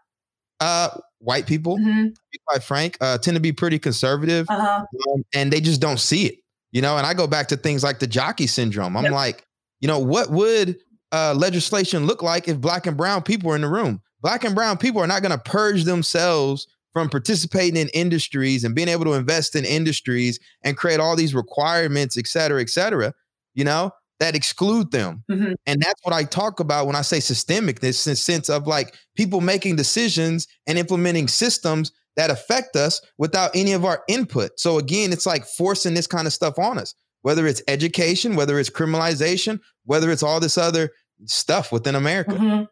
Uh, 0.59 0.89
white 1.19 1.47
people. 1.47 1.77
Mm-hmm. 1.77 2.07
Quite 2.47 2.63
frank, 2.63 2.97
uh, 3.01 3.17
tend 3.17 3.35
to 3.35 3.41
be 3.41 3.51
pretty 3.51 3.79
conservative, 3.79 4.45
uh-huh. 4.49 4.85
um, 5.13 5.23
and 5.33 5.51
they 5.51 5.59
just 5.59 5.81
don't 5.81 5.99
see 5.99 6.27
it. 6.27 6.35
You 6.71 6.81
know, 6.81 6.97
and 6.97 7.07
I 7.07 7.13
go 7.13 7.25
back 7.25 7.47
to 7.47 7.57
things 7.57 7.83
like 7.83 7.99
the 7.99 8.07
jockey 8.07 8.47
syndrome. 8.47 8.95
I'm 8.97 9.05
yep. 9.05 9.13
like, 9.13 9.45
you 9.79 9.87
know, 9.87 9.97
what 9.97 10.29
would 10.29 10.77
uh, 11.11 11.33
legislation 11.33 12.05
look 12.05 12.21
like 12.21 12.47
if 12.47 12.59
black 12.59 12.85
and 12.85 12.97
brown 12.97 13.23
people 13.23 13.51
are 13.51 13.55
in 13.55 13.61
the 13.61 13.69
room? 13.69 14.01
Black 14.21 14.43
and 14.43 14.53
brown 14.53 14.77
people 14.77 15.01
are 15.01 15.07
not 15.07 15.21
going 15.21 15.31
to 15.31 15.37
purge 15.37 15.85
themselves 15.85 16.67
from 16.95 17.10
participating 17.10 17.75
in 17.75 17.89
industries 17.89 18.63
and 18.63 18.73
being 18.73 18.88
able 18.88 19.03
to 19.03 19.12
invest 19.12 19.53
in 19.53 19.65
industries 19.65 20.39
and 20.63 20.77
create 20.77 21.01
all 21.01 21.17
these 21.17 21.36
requirements, 21.36 22.17
et 22.17 22.25
cetera, 22.25 22.62
et 22.62 22.69
cetera, 22.69 23.13
you 23.53 23.65
know, 23.65 23.91
that 24.21 24.34
exclude 24.34 24.91
them. 24.91 25.21
Mm-hmm. 25.29 25.55
And 25.65 25.81
that's 25.81 25.99
what 26.03 26.15
I 26.15 26.23
talk 26.23 26.62
about 26.62 26.88
when 26.88 26.95
I 26.95 27.01
say 27.01 27.19
systemic, 27.19 27.81
this 27.81 27.99
sense 27.99 28.49
of 28.49 28.65
like 28.65 28.95
people 29.17 29.41
making 29.41 29.75
decisions 29.75 30.47
and 30.67 30.77
implementing 30.77 31.27
systems 31.27 31.91
that 32.15 32.29
affect 32.29 32.77
us 32.77 33.01
without 33.17 33.53
any 33.53 33.73
of 33.73 33.84
our 33.84 34.01
input. 34.08 34.58
So 34.58 34.77
again, 34.79 35.12
it's 35.12 35.25
like 35.25 35.43
forcing 35.45 35.95
this 35.95 36.08
kind 36.08 36.27
of 36.27 36.31
stuff 36.31 36.58
on 36.58 36.79
us, 36.79 36.95
whether 37.23 37.45
it's 37.45 37.62
education, 37.67 38.38
whether 38.38 38.58
it's 38.58 38.69
criminalization, 38.69 39.60
whether 39.84 40.10
it's 40.12 40.23
all 40.23 40.39
this 40.39 40.58
other 40.58 40.91
stuff 41.25 41.73
within 41.73 41.95
America. 41.95 42.31
Mm-hmm. 42.31 42.63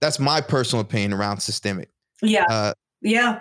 That's 0.00 0.18
my 0.18 0.40
personal 0.40 0.80
opinion 0.80 1.12
around 1.12 1.38
systemic. 1.38 1.88
Yeah. 2.20 2.46
Uh, 2.50 2.72
yeah. 3.02 3.40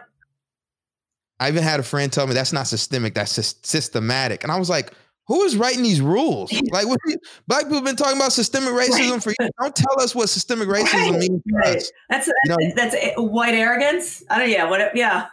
I 1.39 1.47
even 1.47 1.63
had 1.63 1.79
a 1.79 1.83
friend 1.83 2.13
tell 2.13 2.27
me 2.27 2.33
that's 2.33 2.53
not 2.53 2.67
systemic, 2.67 3.15
that's 3.15 3.35
just 3.35 3.65
systematic. 3.65 4.43
And 4.43 4.51
I 4.51 4.59
was 4.59 4.69
like, 4.69 4.93
who 5.27 5.43
is 5.43 5.55
writing 5.55 5.83
these 5.83 6.01
rules? 6.01 6.51
Like, 6.71 6.87
what, 6.87 6.99
black 7.47 7.63
people 7.63 7.75
have 7.77 7.85
been 7.85 7.95
talking 7.95 8.17
about 8.17 8.31
systemic 8.31 8.69
racism 8.69 9.11
right. 9.13 9.23
for 9.23 9.33
years. 9.39 9.51
Don't 9.59 9.75
tell 9.75 10.01
us 10.01 10.15
what 10.15 10.29
systemic 10.29 10.67
racism 10.69 10.93
right. 10.93 11.19
means 11.19 11.41
right. 11.53 11.73
That's 11.73 11.91
that's, 12.09 12.29
you 12.45 12.49
know, 12.49 12.57
that's 12.75 12.95
eh, 12.95 13.13
white 13.15 13.53
arrogance. 13.53 14.23
I 14.29 14.39
don't. 14.39 14.49
Yeah. 14.49 14.69
What? 14.69 14.95
Yeah. 14.95 15.27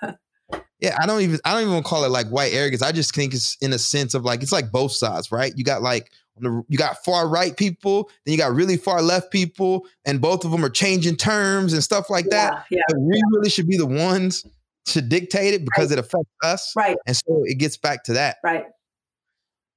Yeah, 0.80 0.96
I 1.00 1.06
don't 1.06 1.22
even 1.22 1.40
I 1.44 1.54
don't 1.54 1.68
even 1.68 1.82
call 1.82 2.04
it 2.04 2.10
like 2.10 2.28
white 2.28 2.52
arrogance. 2.52 2.82
I 2.82 2.92
just 2.92 3.14
think 3.14 3.34
it's 3.34 3.56
in 3.60 3.72
a 3.72 3.78
sense 3.78 4.14
of 4.14 4.24
like 4.24 4.42
it's 4.42 4.52
like 4.52 4.70
both 4.70 4.92
sides, 4.92 5.32
right? 5.32 5.52
You 5.56 5.64
got 5.64 5.82
like 5.82 6.10
you 6.40 6.78
got 6.78 7.04
far 7.04 7.28
right 7.28 7.56
people, 7.56 8.10
then 8.24 8.32
you 8.32 8.38
got 8.38 8.54
really 8.54 8.76
far 8.76 9.02
left 9.02 9.30
people, 9.30 9.86
and 10.04 10.20
both 10.20 10.44
of 10.44 10.50
them 10.50 10.64
are 10.64 10.70
changing 10.70 11.16
terms 11.16 11.72
and 11.72 11.82
stuff 11.82 12.10
like 12.10 12.26
yeah, 12.30 12.50
that. 12.50 12.64
Yeah, 12.70 12.82
we 12.96 13.16
yeah. 13.16 13.22
really 13.32 13.50
should 13.50 13.68
be 13.68 13.76
the 13.76 13.86
ones 13.86 14.44
to 14.86 15.02
dictate 15.02 15.54
it 15.54 15.64
because 15.64 15.90
right. 15.90 15.98
it 15.98 16.04
affects 16.04 16.32
us. 16.42 16.72
Right. 16.76 16.96
And 17.06 17.16
so 17.16 17.42
it 17.44 17.58
gets 17.58 17.76
back 17.76 18.04
to 18.04 18.14
that. 18.14 18.38
Right. 18.42 18.64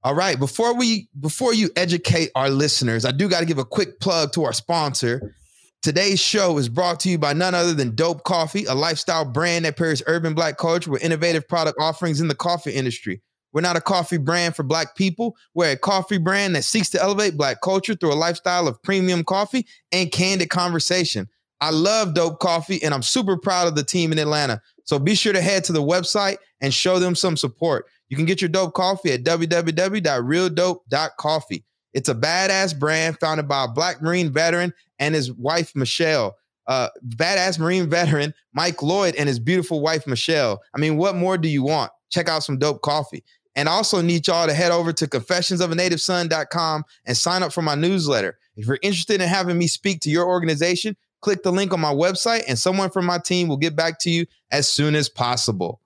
All 0.04 0.16
right. 0.16 0.40
Before 0.40 0.74
we 0.74 1.10
before 1.20 1.54
you 1.54 1.70
educate 1.76 2.32
our 2.36 2.50
listeners, 2.50 3.06
I 3.06 3.12
do 3.12 3.30
got 3.30 3.42
to 3.42 3.46
give 3.46 3.60
a 3.60 3.66
quick 3.66 4.00
plug 4.00 4.34
to 4.34 4.44
our 4.46 4.54
sponsor. 4.54 5.36
Today's 5.84 6.20
show 6.20 6.58
is 6.58 6.70
brought 6.70 7.00
to 7.02 7.10
you 7.10 7.18
by 7.18 7.34
none 7.34 7.56
other 7.56 7.74
than 7.74 7.96
Dope 7.96 8.24
Coffee, 8.24 8.66
a 8.66 8.76
lifestyle 8.76 9.26
brand 9.26 9.66
that 9.66 9.78
pairs 9.78 10.04
urban 10.06 10.34
black 10.34 10.58
culture 10.58 10.92
with 10.92 11.04
innovative 11.04 11.48
product 11.48 11.78
offerings 11.80 12.22
in 12.22 12.28
the 12.28 12.36
coffee 12.36 12.72
industry. 12.72 13.22
We're 13.54 13.62
not 13.62 13.76
a 13.76 13.82
coffee 13.82 14.18
brand 14.18 14.56
for 14.56 14.64
black 14.64 14.96
people. 14.96 15.36
We're 15.54 15.72
a 15.72 15.78
coffee 15.78 16.18
brand 16.18 16.56
that 16.56 16.64
seeks 16.64 16.90
to 16.92 17.02
elevate 17.02 17.36
black 17.38 17.62
culture 17.62 17.96
through 17.96 18.14
a 18.14 18.16
lifestyle 18.16 18.68
of 18.68 18.82
premium 18.82 19.24
coffee 19.24 19.68
and 19.92 20.12
candid 20.12 20.50
conversation. 20.50 21.28
I 21.60 21.70
love 21.70 22.16
Dope 22.16 22.40
Coffee 22.40 22.82
and 22.82 22.94
I'm 22.94 23.04
super 23.04 23.38
proud 23.38 23.68
of 23.68 23.76
the 23.76 23.84
team 23.84 24.12
in 24.12 24.20
Atlanta. 24.20 24.62
So 24.84 24.98
be 24.98 25.16
sure 25.16 25.34
to 25.34 25.42
head 25.42 25.64
to 25.66 25.74
the 25.74 25.84
website 25.84 26.38
and 26.60 26.74
show 26.74 26.98
them 26.98 27.14
some 27.16 27.38
support. 27.38 27.86
You 28.10 28.18
can 28.18 28.26
get 28.26 28.42
your 28.42 28.50
dope 28.50 28.74
coffee 28.74 29.12
at 29.12 29.24
www.realdope.coffee. 29.24 31.66
It's 31.94 32.10
a 32.10 32.16
badass 32.16 32.76
brand 32.78 33.20
founded 33.20 33.48
by 33.48 33.66
a 33.66 33.68
black 33.68 34.02
Marine 34.02 34.32
veteran 34.32 34.74
and 35.00 35.14
his 35.14 35.32
wife, 35.32 35.76
Michelle. 35.76 36.36
Uh, 36.68 36.90
badass 37.08 37.60
Marine 37.60 37.90
veteran 37.90 38.34
Mike 38.54 38.82
Lloyd 38.82 39.14
and 39.16 39.30
his 39.30 39.40
beautiful 39.40 39.82
wife, 39.82 40.08
Michelle. 40.08 40.62
I 40.76 40.80
mean, 40.80 40.98
what 40.98 41.16
more 41.16 41.38
do 41.38 41.48
you 41.48 41.64
want? 41.64 41.92
Check 42.10 42.28
out 42.28 42.44
some 42.44 42.58
dope 42.58 42.82
coffee. 42.82 43.24
And 43.56 43.68
also 43.68 44.02
need 44.02 44.28
y'all 44.28 44.48
to 44.48 44.54
head 44.54 44.72
over 44.72 44.94
to 44.94 45.08
confessionsofanativeson.com 45.08 46.84
and 47.06 47.18
sign 47.18 47.44
up 47.44 47.52
for 47.52 47.62
my 47.62 47.76
newsletter. 47.76 48.38
If 48.56 48.68
you're 48.68 48.80
interested 48.82 49.22
in 49.22 49.28
having 49.28 49.58
me 49.58 49.68
speak 49.68 50.02
to 50.02 50.10
your 50.10 50.26
organization, 50.26 50.96
click 51.22 51.44
the 51.44 51.52
link 51.52 51.74
on 51.74 51.80
my 51.80 51.94
website 51.94 52.44
and 52.48 52.58
someone 52.58 52.90
from 52.90 53.06
my 53.06 53.18
team 53.18 53.48
will 53.48 53.58
get 53.58 53.76
back 53.76 54.00
to 54.00 54.10
you 54.10 54.26
as 54.52 54.70
soon 54.70 54.96
as 54.96 55.10
possible. 55.10 55.82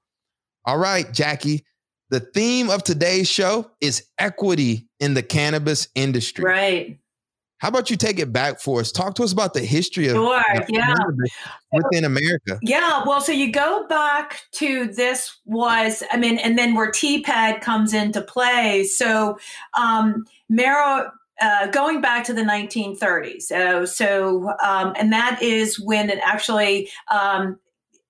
All 0.65 0.77
right, 0.77 1.11
Jackie, 1.11 1.63
the 2.09 2.19
theme 2.19 2.69
of 2.69 2.83
today's 2.83 3.27
show 3.27 3.71
is 3.81 4.05
equity 4.17 4.87
in 4.99 5.13
the 5.13 5.23
cannabis 5.23 5.87
industry. 5.95 6.43
Right. 6.43 6.99
How 7.59 7.69
about 7.69 7.89
you 7.89 7.95
take 7.95 8.19
it 8.19 8.33
back 8.33 8.59
for 8.59 8.81
us? 8.81 8.91
Talk 8.91 9.15
to 9.15 9.23
us 9.23 9.31
about 9.31 9.53
the 9.53 9.61
history 9.61 10.07
of 10.07 10.15
sure, 10.15 10.43
yeah. 10.67 10.93
within 11.71 12.03
America. 12.03 12.59
Yeah, 12.61 13.03
well, 13.05 13.21
so 13.21 13.31
you 13.31 13.51
go 13.51 13.87
back 13.87 14.41
to 14.53 14.87
this 14.87 15.37
was, 15.45 16.03
I 16.11 16.17
mean, 16.17 16.37
and 16.37 16.57
then 16.57 16.75
where 16.75 16.91
TPAD 16.91 17.61
comes 17.61 17.93
into 17.93 18.21
play. 18.21 18.83
So, 18.83 19.39
um, 19.77 20.25
Mero, 20.49 21.11
uh, 21.41 21.67
going 21.67 22.01
back 22.01 22.25
to 22.25 22.33
the 22.33 22.41
1930s. 22.41 23.43
So, 23.43 23.85
so 23.85 24.53
um, 24.63 24.93
and 24.97 25.11
that 25.13 25.41
is 25.41 25.79
when 25.79 26.09
it 26.09 26.19
actually 26.23 26.89
um, 27.11 27.57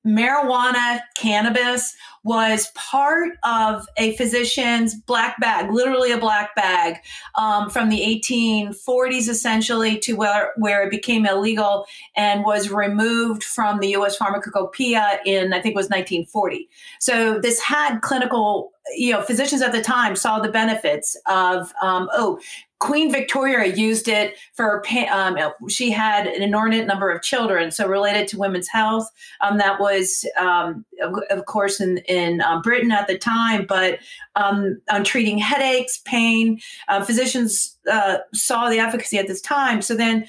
marijuana, 0.05 1.01
cannabis 1.15 1.95
was 2.23 2.71
part 2.73 3.37
of 3.43 3.87
a 3.97 4.15
physician's 4.15 4.95
black 4.95 5.39
bag, 5.39 5.71
literally 5.71 6.11
a 6.11 6.17
black 6.17 6.55
bag, 6.55 6.97
um, 7.35 7.69
from 7.69 7.89
the 7.89 7.99
1840s 7.99 9.29
essentially 9.29 9.99
to 9.99 10.13
where, 10.13 10.51
where 10.57 10.83
it 10.83 10.89
became 10.89 11.25
illegal 11.25 11.85
and 12.17 12.43
was 12.43 12.71
removed 12.71 13.43
from 13.43 13.79
the 13.79 13.89
U.S. 13.89 14.15
pharmacopoeia 14.17 15.19
in, 15.25 15.53
I 15.53 15.61
think 15.61 15.73
it 15.73 15.77
was 15.77 15.85
1940. 15.85 16.67
So 16.99 17.39
this 17.39 17.59
had 17.59 17.99
clinical 17.99 18.71
you 18.93 19.11
know, 19.11 19.21
physicians 19.21 19.61
at 19.61 19.71
the 19.71 19.81
time 19.81 20.15
saw 20.15 20.39
the 20.39 20.49
benefits 20.49 21.17
of, 21.27 21.73
um, 21.81 22.07
oh, 22.13 22.39
Queen 22.79 23.11
Victoria 23.11 23.73
used 23.73 24.07
it 24.07 24.35
for, 24.53 24.83
um, 25.09 25.37
she 25.69 25.91
had 25.91 26.27
an 26.27 26.41
inordinate 26.41 26.85
number 26.85 27.09
of 27.09 27.21
children. 27.21 27.71
So 27.71 27.87
related 27.87 28.27
to 28.29 28.37
women's 28.37 28.67
health, 28.67 29.09
um, 29.41 29.57
that 29.59 29.79
was, 29.79 30.25
um, 30.37 30.85
of, 31.01 31.13
of, 31.29 31.45
course, 31.45 31.79
in, 31.79 31.99
in 31.99 32.41
um, 32.41 32.61
Britain 32.61 32.91
at 32.91 33.07
the 33.07 33.17
time, 33.17 33.65
but 33.65 33.99
um, 34.35 34.81
on 34.91 35.03
treating 35.05 35.37
headaches, 35.37 36.01
pain, 36.05 36.59
uh, 36.89 37.03
physicians 37.03 37.77
uh, 37.89 38.17
saw 38.33 38.69
the 38.69 38.79
efficacy 38.79 39.17
at 39.17 39.27
this 39.27 39.41
time. 39.41 39.81
So 39.81 39.95
then 39.95 40.27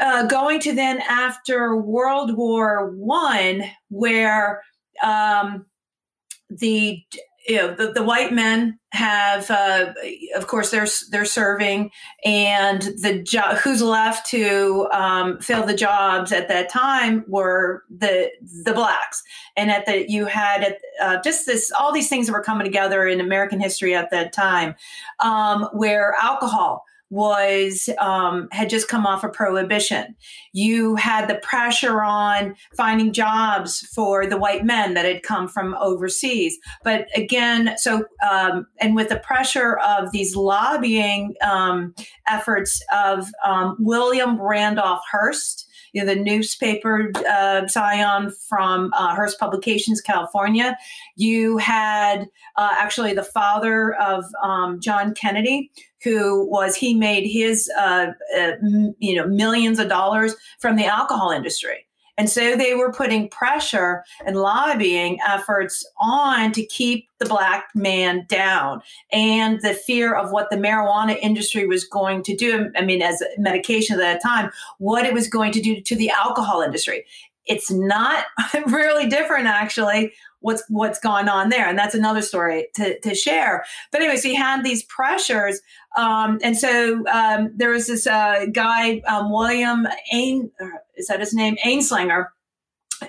uh, 0.00 0.26
going 0.26 0.60
to 0.60 0.72
then 0.72 1.00
after 1.08 1.76
World 1.76 2.36
War 2.36 2.90
One, 2.90 3.64
where 3.88 4.62
um, 5.02 5.66
the 6.50 7.02
you 7.46 7.56
know 7.56 7.74
the, 7.74 7.92
the 7.92 8.02
white 8.02 8.32
men 8.32 8.78
have 8.90 9.50
uh, 9.50 9.92
of 10.36 10.46
course 10.46 10.70
they're 10.70 10.86
they're 11.10 11.24
serving 11.24 11.90
and 12.24 12.82
the 13.00 13.22
job 13.22 13.56
who's 13.56 13.82
left 13.82 14.26
to 14.26 14.86
um, 14.92 15.38
fill 15.40 15.64
the 15.66 15.74
jobs 15.74 16.30
at 16.30 16.48
that 16.48 16.68
time 16.68 17.24
were 17.26 17.84
the 17.90 18.30
the 18.64 18.72
blacks. 18.72 19.22
And 19.56 19.70
at 19.70 19.86
the 19.86 20.10
you 20.10 20.26
had 20.26 20.76
uh, 21.00 21.20
just 21.22 21.46
this 21.46 21.72
all 21.78 21.92
these 21.92 22.08
things 22.08 22.26
that 22.26 22.32
were 22.32 22.42
coming 22.42 22.64
together 22.64 23.06
in 23.06 23.20
american 23.20 23.60
history 23.60 23.94
at 23.94 24.10
that 24.10 24.32
time 24.32 24.74
um, 25.20 25.68
where 25.72 26.14
alcohol 26.20 26.84
was 27.12 27.90
um, 28.00 28.48
had 28.52 28.70
just 28.70 28.88
come 28.88 29.06
off 29.06 29.22
of 29.22 29.34
prohibition. 29.34 30.16
You 30.54 30.96
had 30.96 31.28
the 31.28 31.34
pressure 31.34 32.00
on 32.00 32.54
finding 32.74 33.12
jobs 33.12 33.80
for 33.94 34.26
the 34.26 34.38
white 34.38 34.64
men 34.64 34.94
that 34.94 35.04
had 35.04 35.22
come 35.22 35.46
from 35.46 35.76
overseas. 35.78 36.56
But 36.82 37.08
again, 37.14 37.74
so 37.76 38.06
um, 38.26 38.66
and 38.80 38.96
with 38.96 39.10
the 39.10 39.18
pressure 39.18 39.76
of 39.80 40.10
these 40.12 40.34
lobbying 40.34 41.34
um, 41.46 41.94
efforts 42.26 42.82
of 42.94 43.28
um, 43.44 43.76
William 43.78 44.40
Randolph 44.40 45.02
Hearst 45.10 45.68
you 45.92 46.02
know, 46.02 46.14
the 46.14 46.20
newspaper 46.20 47.12
uh, 47.28 47.66
scion 47.66 48.32
from 48.48 48.92
uh, 48.94 49.14
Hearst 49.14 49.38
Publications, 49.38 50.00
California. 50.00 50.76
You 51.16 51.58
had 51.58 52.28
uh, 52.56 52.74
actually 52.78 53.14
the 53.14 53.22
father 53.22 53.94
of 53.94 54.24
um, 54.42 54.80
John 54.80 55.14
Kennedy, 55.14 55.70
who 56.02 56.48
was 56.50 56.74
he 56.74 56.94
made 56.94 57.26
his 57.26 57.70
uh, 57.78 58.08
uh, 58.36 58.52
you 58.98 59.14
know 59.14 59.26
millions 59.26 59.78
of 59.78 59.88
dollars 59.88 60.34
from 60.60 60.76
the 60.76 60.86
alcohol 60.86 61.30
industry. 61.30 61.86
And 62.18 62.28
so 62.28 62.56
they 62.56 62.74
were 62.74 62.92
putting 62.92 63.28
pressure 63.28 64.04
and 64.26 64.36
lobbying 64.36 65.18
efforts 65.26 65.84
on 65.98 66.52
to 66.52 66.64
keep 66.66 67.08
the 67.18 67.24
black 67.24 67.68
man 67.74 68.26
down 68.28 68.82
and 69.12 69.60
the 69.62 69.74
fear 69.74 70.14
of 70.14 70.30
what 70.30 70.50
the 70.50 70.56
marijuana 70.56 71.18
industry 71.22 71.66
was 71.66 71.84
going 71.84 72.22
to 72.24 72.36
do. 72.36 72.70
I 72.76 72.82
mean, 72.82 73.00
as 73.00 73.22
medication 73.38 73.98
at 73.98 74.02
that 74.02 74.22
time, 74.22 74.50
what 74.78 75.06
it 75.06 75.14
was 75.14 75.28
going 75.28 75.52
to 75.52 75.60
do 75.60 75.80
to 75.80 75.96
the 75.96 76.10
alcohol 76.10 76.60
industry. 76.60 77.04
It's 77.46 77.70
not 77.70 78.26
really 78.66 79.08
different, 79.08 79.46
actually, 79.46 80.12
what's 80.42 80.62
what's 80.68 80.98
gone 80.98 81.28
on 81.28 81.48
there 81.48 81.66
and 81.66 81.78
that's 81.78 81.94
another 81.94 82.20
story 82.20 82.66
to, 82.74 82.98
to 83.00 83.14
share 83.14 83.64
but 83.90 84.00
anyway 84.00 84.16
so 84.16 84.28
he 84.28 84.34
had 84.34 84.62
these 84.62 84.82
pressures 84.84 85.60
um, 85.96 86.38
and 86.42 86.56
so 86.56 87.04
um, 87.08 87.50
there 87.56 87.70
was 87.70 87.86
this 87.86 88.06
uh, 88.06 88.46
guy 88.52 89.00
um, 89.08 89.30
william 89.30 89.86
Ain, 90.12 90.50
is 90.96 91.06
that 91.06 91.20
his 91.20 91.34
name 91.34 91.56
Anslinger 91.64 92.26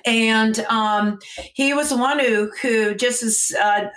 and 0.06 0.60
um, 0.62 1.20
he 1.54 1.74
was 1.74 1.90
the 1.90 1.98
one 1.98 2.20
who 2.20 2.52
who 2.62 2.96
just 2.96 3.24
as 3.24 3.52
uh, 3.62 3.88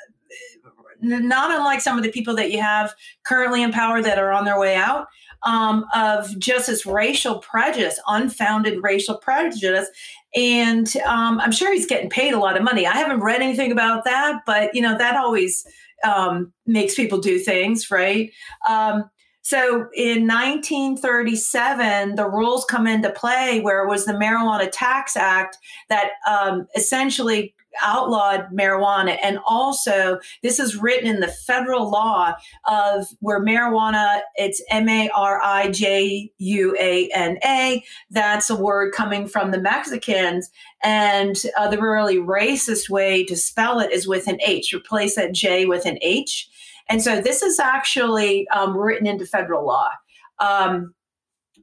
not 1.01 1.51
unlike 1.51 1.81
some 1.81 1.97
of 1.97 2.05
the 2.05 2.11
people 2.11 2.35
that 2.37 2.51
you 2.51 2.61
have 2.61 2.95
currently 3.25 3.63
in 3.63 3.73
power 3.73 4.03
that 4.03 4.19
are 4.19 4.33
on 4.33 4.45
their 4.45 4.59
way 4.59 4.77
out 4.77 5.07
um, 5.43 5.85
of 5.95 6.37
just 6.39 6.67
this 6.67 6.87
racial 6.87 7.39
prejudice, 7.39 8.01
unfounded 8.09 8.83
racial 8.83 9.17
prejudice. 9.17 9.89
And 10.35 10.95
um, 11.07 11.41
I'm 11.41 11.53
sure 11.53 11.73
he's 11.73 11.87
getting 11.87 12.11
paid 12.11 12.35
a 12.35 12.39
lot 12.39 12.57
of 12.57 12.63
money. 12.63 12.87
I 12.87 12.93
haven't 12.93 13.21
read 13.21 13.43
anything 13.43 13.73
about 13.73 14.05
that, 14.05 14.43
but 14.47 14.75
you 14.75 14.83
know 14.83 14.97
that 14.99 15.17
always 15.17 15.67
um, 16.05 16.53
makes 16.67 16.95
people 16.95 17.19
do 17.19 17.39
things, 17.39 17.91
right? 17.91 18.31
Um, 18.69 19.09
so 19.47 19.87
in 19.95 20.27
1937, 20.27 22.17
the 22.17 22.29
rules 22.29 22.65
come 22.65 22.89
into 22.89 23.11
play 23.11 23.61
where 23.61 23.85
it 23.85 23.89
was 23.89 24.05
the 24.05 24.13
Marijuana 24.13 24.69
Tax 24.73 25.17
Act 25.17 25.57
that 25.89 26.15
um, 26.29 26.67
essentially 26.75 27.55
outlawed 27.81 28.49
marijuana. 28.51 29.17
And 29.23 29.39
also, 29.47 30.19
this 30.43 30.59
is 30.59 30.75
written 30.75 31.09
in 31.09 31.21
the 31.21 31.29
federal 31.29 31.89
law 31.89 32.35
of 32.67 33.07
where 33.21 33.41
marijuana, 33.41 34.23
it's 34.35 34.61
M 34.69 34.89
A 34.89 35.09
R 35.11 35.41
I 35.41 35.71
J 35.71 36.29
U 36.39 36.77
A 36.81 37.09
N 37.15 37.39
A. 37.45 37.85
That's 38.11 38.51
a 38.51 38.57
word 38.57 38.95
coming 38.95 39.29
from 39.29 39.53
the 39.53 39.61
Mexicans. 39.61 40.51
And 40.83 41.41
uh, 41.57 41.69
the 41.69 41.81
really 41.81 42.17
racist 42.17 42.91
way 42.91 43.25
to 43.27 43.37
spell 43.37 43.79
it 43.79 43.93
is 43.93 44.09
with 44.09 44.27
an 44.27 44.41
H. 44.45 44.75
Replace 44.75 45.15
that 45.15 45.31
J 45.33 45.67
with 45.67 45.87
an 45.87 45.99
H. 46.03 46.51
And 46.89 47.03
so 47.03 47.21
this 47.21 47.43
is 47.43 47.59
actually 47.59 48.49
um, 48.49 48.77
written 48.77 49.07
into 49.07 49.27
federal 49.27 49.67
law. 49.67 49.91
Um, 50.39 50.95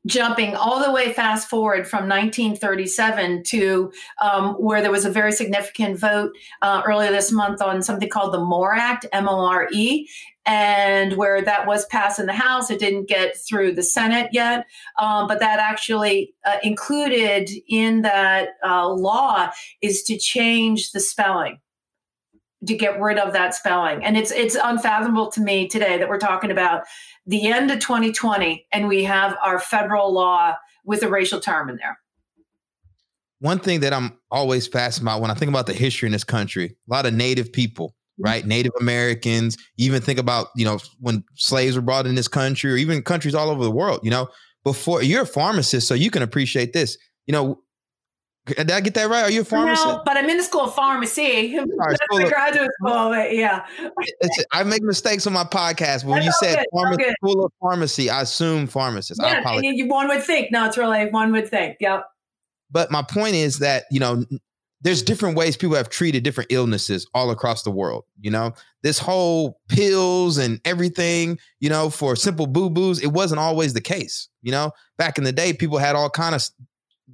jumping 0.05 0.55
all 0.55 0.83
the 0.83 0.91
way 0.91 1.13
fast 1.13 1.49
forward 1.49 1.87
from 1.87 2.09
1937 2.09 3.43
to 3.43 3.91
um, 4.21 4.53
where 4.55 4.81
there 4.81 4.91
was 4.91 5.05
a 5.05 5.09
very 5.09 5.31
significant 5.31 5.97
vote 5.97 6.31
uh, 6.61 6.81
earlier 6.85 7.11
this 7.11 7.31
month 7.31 7.61
on 7.61 7.81
something 7.81 8.09
called 8.09 8.33
the 8.33 8.39
MORE 8.39 8.75
Act, 8.75 9.05
M 9.13 9.29
O 9.29 9.45
R 9.45 9.69
E. 9.71 10.07
And 10.45 11.15
where 11.15 11.41
that 11.41 11.67
was 11.67 11.85
passed 11.85 12.19
in 12.19 12.25
the 12.25 12.33
House, 12.33 12.69
it 12.69 12.77
didn't 12.77 13.07
get 13.07 13.37
through 13.37 13.71
the 13.75 13.83
Senate 13.83 14.27
yet. 14.33 14.65
Um, 14.99 15.25
but 15.25 15.39
that 15.39 15.59
actually 15.59 16.33
uh, 16.45 16.57
included 16.63 17.49
in 17.69 18.01
that 18.01 18.49
uh, 18.61 18.89
law 18.89 19.51
is 19.81 20.03
to 20.03 20.17
change 20.17 20.91
the 20.91 20.99
spelling 20.99 21.59
to 22.65 22.75
get 22.75 22.99
rid 22.99 23.17
of 23.17 23.33
that 23.33 23.55
spelling. 23.55 24.03
And 24.03 24.17
it's 24.17 24.31
it's 24.31 24.55
unfathomable 24.61 25.31
to 25.31 25.41
me 25.41 25.67
today 25.67 25.97
that 25.97 26.07
we're 26.07 26.19
talking 26.19 26.51
about 26.51 26.83
the 27.25 27.47
end 27.47 27.71
of 27.71 27.79
2020 27.79 28.65
and 28.71 28.87
we 28.87 29.03
have 29.03 29.35
our 29.43 29.59
federal 29.59 30.13
law 30.13 30.55
with 30.85 31.03
a 31.03 31.07
racial 31.07 31.39
term 31.39 31.69
in 31.69 31.77
there. 31.77 31.97
One 33.39 33.59
thing 33.59 33.81
that 33.81 33.93
I'm 33.93 34.17
always 34.31 34.67
fascinated 34.67 35.03
about 35.03 35.21
when 35.21 35.31
I 35.31 35.33
think 35.33 35.49
about 35.49 35.67
the 35.67 35.73
history 35.73 36.07
in 36.07 36.13
this 36.13 36.23
country, 36.23 36.65
a 36.89 36.93
lot 36.93 37.05
of 37.05 37.13
native 37.13 37.51
people, 37.51 37.89
mm-hmm. 37.89 38.23
right? 38.23 38.45
Native 38.45 38.71
Americans, 38.79 39.57
even 39.77 40.01
think 40.01 40.19
about, 40.19 40.47
you 40.55 40.63
know, 40.63 40.79
when 40.99 41.23
slaves 41.35 41.75
were 41.75 41.81
brought 41.81 42.07
in 42.07 42.15
this 42.15 42.29
country 42.29 42.71
or 42.71 42.77
even 42.77 43.01
countries 43.01 43.35
all 43.35 43.49
over 43.49 43.63
the 43.63 43.71
world, 43.71 43.99
you 44.03 44.11
know, 44.11 44.29
before 44.63 45.03
you're 45.03 45.23
a 45.23 45.27
pharmacist, 45.27 45.87
so 45.87 45.93
you 45.93 46.09
can 46.09 46.23
appreciate 46.23 46.71
this. 46.71 46.97
You 47.27 47.33
know, 47.33 47.59
Did 48.45 48.71
I 48.71 48.81
get 48.81 48.93
that 48.95 49.09
right? 49.09 49.23
Are 49.23 49.31
you 49.31 49.41
a 49.41 49.45
pharmacist? 49.45 49.87
No, 49.87 50.01
but 50.05 50.17
I'm 50.17 50.29
in 50.29 50.35
the 50.37 50.43
school 50.43 50.63
of 50.63 50.75
pharmacy. 50.75 51.53
School 51.57 51.65
That's 51.77 52.23
of- 52.25 52.29
graduate 52.29 52.71
school, 52.79 53.09
but 53.09 53.33
yeah. 53.33 53.65
I 54.51 54.63
make 54.63 54.83
mistakes 54.83 55.25
on 55.25 55.31
my 55.33 55.45
podcast. 55.45 56.03
When 56.03 56.21
That's 56.21 56.25
you 56.41 56.47
said 56.49 56.65
good, 56.97 57.13
school 57.23 57.45
of 57.45 57.53
pharmacy, 57.61 58.09
I 58.09 58.21
assume 58.21 58.67
pharmacist. 58.67 59.21
I 59.23 59.31
Yeah, 59.31 59.39
apologize. 59.39 59.71
you, 59.75 59.87
one 59.87 60.09
would 60.09 60.23
think. 60.23 60.51
No, 60.51 60.65
it's 60.65 60.77
really 60.77 61.05
one 61.09 61.31
would 61.31 61.47
think. 61.47 61.77
Yep. 61.79 62.05
But 62.69 62.91
my 62.91 63.01
point 63.01 63.35
is 63.35 63.59
that, 63.59 63.85
you 63.91 63.99
know, 64.01 64.25
there's 64.81 65.01
different 65.01 65.37
ways 65.37 65.55
people 65.55 65.77
have 65.77 65.87
treated 65.89 66.23
different 66.23 66.51
illnesses 66.51 67.07
all 67.13 67.31
across 67.31 67.63
the 67.63 67.71
world. 67.71 68.03
You 68.19 68.31
know, 68.31 68.51
this 68.81 68.99
whole 68.99 69.61
pills 69.69 70.37
and 70.37 70.59
everything, 70.65 71.39
you 71.61 71.69
know, 71.69 71.89
for 71.89 72.17
simple 72.17 72.47
boo-boos, 72.47 73.01
it 73.01 73.07
wasn't 73.13 73.39
always 73.39 73.73
the 73.73 73.79
case. 73.81 74.27
You 74.41 74.51
know, 74.51 74.71
back 74.97 75.17
in 75.17 75.23
the 75.23 75.31
day, 75.31 75.53
people 75.53 75.77
had 75.77 75.95
all 75.95 76.09
kind 76.09 76.35
of 76.35 76.43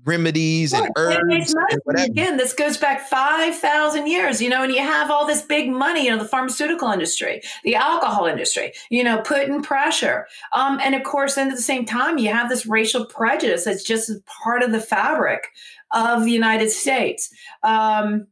remedies 0.06 0.74
and 0.74 0.90
herbs 0.96 1.54
and. 1.54 2.00
Again, 2.00 2.38
this 2.38 2.54
goes 2.54 2.78
back 2.78 3.08
5,000 3.08 4.08
years, 4.08 4.42
you 4.42 4.50
know, 4.50 4.64
and 4.64 4.74
you 4.74 4.80
have 4.80 5.12
all 5.12 5.26
this 5.26 5.42
big 5.42 5.70
money, 5.70 6.06
you 6.06 6.12
know, 6.12 6.18
the 6.18 6.28
pharmaceutical 6.28 6.90
industry, 6.92 7.42
the 7.64 7.76
alcohol 7.76 8.26
industry, 8.26 8.74
you 8.90 9.04
know, 9.04 9.22
putting 9.22 9.62
pressure. 9.62 10.28
Um, 10.54 10.80
and 10.84 10.96
of 10.96 11.04
course, 11.04 11.36
then 11.36 11.50
at 11.50 11.56
the 11.56 11.62
same 11.62 11.86
time, 11.86 12.18
you 12.18 12.32
have 12.32 12.50
this 12.50 12.66
racial 12.66 13.06
prejudice 13.06 13.66
that's 13.66 13.84
just 13.84 14.12
part 14.26 14.64
of 14.64 14.72
the 14.72 14.80
fabric 14.80 15.48
of 15.92 16.24
the 16.24 16.32
United 16.32 16.72
States. 16.72 17.30
Um, 17.64 18.28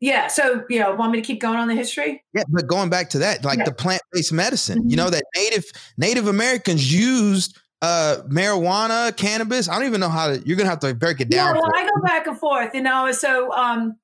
yeah. 0.00 0.28
So, 0.28 0.64
you 0.68 0.78
know, 0.78 0.94
want 0.94 1.12
me 1.12 1.20
to 1.20 1.26
keep 1.26 1.40
going 1.40 1.58
on 1.58 1.66
the 1.66 1.74
history? 1.74 2.22
Yeah, 2.32 2.44
but 2.48 2.68
going 2.68 2.88
back 2.88 3.10
to 3.10 3.18
that, 3.18 3.44
like 3.44 3.58
Yeah. 3.58 3.64
the 3.64 3.72
plant-based 3.72 4.32
medicine, 4.32 4.88
you 4.88 4.94
Mhm. 4.94 4.98
know, 4.98 5.10
that 5.10 5.24
native 5.36 5.64
Native 5.96 6.28
Americans 6.28 6.92
used 6.92 7.58
uh 7.82 8.16
marijuana, 8.28 9.16
cannabis. 9.16 9.68
I 9.68 9.76
don't 9.76 9.86
even 9.86 10.00
know 10.00 10.08
how 10.08 10.28
to 10.28 10.42
you're 10.46 10.56
gonna 10.56 10.68
have 10.70 10.80
to 10.80 10.94
break 10.94 11.20
it 11.20 11.28
Yeah, 11.30 11.52
down. 11.52 11.54
well, 11.54 11.72
I 11.74 11.84
go 11.84 12.02
back 12.02 12.26
and 12.26 12.38
forth, 12.38 12.74
you 12.74 12.82
know. 12.82 13.10
So, 13.12 13.52
um, 13.52 13.96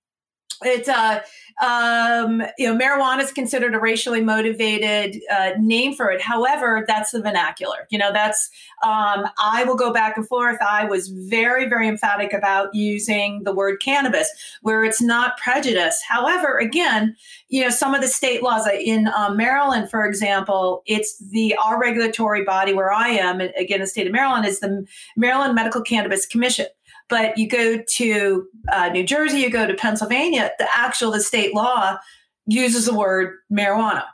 it's 0.63 0.89
uh, 0.89 1.21
um, 1.63 2.43
you 2.59 2.67
know, 2.67 2.77
marijuana 2.77 3.21
is 3.21 3.33
considered 3.33 3.75
a 3.75 3.79
racially 3.81 4.21
motivated 4.21 5.21
uh, 5.31 5.51
name 5.59 5.95
for 5.95 6.11
it. 6.11 6.21
However, 6.21 6.85
that's 6.87 7.13
the 7.13 7.21
vernacular. 7.21 7.87
You 7.91 7.99
know, 7.99 8.13
that's 8.13 8.51
um, 8.83 9.27
I 9.43 9.65
will 9.65 9.77
go 9.77 9.93
back 9.93 10.17
and 10.17 10.27
forth. 10.27 10.59
I 10.61 10.85
was 10.85 11.09
very, 11.09 11.69
very 11.69 11.89
emphatic 11.89 12.33
about 12.33 12.75
using 12.75 13.43
the 13.45 13.53
word 13.53 13.79
cannabis, 13.83 14.31
where 14.63 14.85
it's 14.85 15.01
not 15.01 15.39
prejudice. 15.39 16.03
However, 16.09 16.59
again, 16.59 17.17
you 17.49 17.63
know, 17.63 17.71
some 17.71 17.95
of 17.95 18.01
the 18.01 18.09
state 18.09 18.43
laws 18.43 18.67
in 18.67 19.09
um, 19.09 19.37
Maryland, 19.37 19.91
for 19.91 20.05
example, 20.05 20.83
it's 20.87 21.19
the 21.19 21.55
our 21.63 21.81
regulatory 21.81 22.45
body 22.45 22.73
where 22.73 22.93
I 22.93 23.09
am. 23.09 23.41
Again, 23.41 23.81
the 23.81 23.87
state 23.87 24.07
of 24.07 24.13
Maryland 24.13 24.47
is 24.47 24.61
the 24.61 24.87
Maryland 25.17 25.55
Medical 25.55 25.83
Cannabis 25.83 26.27
Commission 26.27 26.67
but 27.09 27.37
you 27.37 27.49
go 27.49 27.83
to 27.97 28.47
uh, 28.73 28.89
New 28.89 29.05
Jersey, 29.05 29.41
you 29.41 29.51
go 29.51 29.67
to 29.67 29.75
Pennsylvania, 29.75 30.51
the 30.59 30.69
actual 30.75 31.11
the 31.11 31.21
state 31.21 31.55
law 31.55 31.99
uses 32.47 32.87
the 32.87 32.95
word 32.95 33.37
marijuana. 33.53 34.05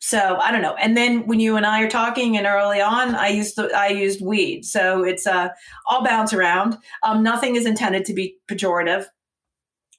So 0.00 0.36
I 0.36 0.50
don't 0.50 0.62
know. 0.62 0.74
And 0.76 0.96
then 0.96 1.26
when 1.26 1.40
you 1.40 1.56
and 1.56 1.66
I 1.66 1.82
are 1.82 1.90
talking, 1.90 2.36
and 2.36 2.46
early 2.46 2.80
on, 2.80 3.14
I 3.14 3.28
used 3.28 3.58
I 3.58 3.88
used 3.88 4.24
weed. 4.24 4.64
So 4.64 5.04
it's 5.04 5.26
uh, 5.26 5.50
all 5.90 6.02
bounce 6.02 6.32
around. 6.32 6.78
Um, 7.02 7.22
nothing 7.22 7.54
is 7.54 7.66
intended 7.66 8.06
to 8.06 8.14
be 8.14 8.36
pejorative. 8.48 9.04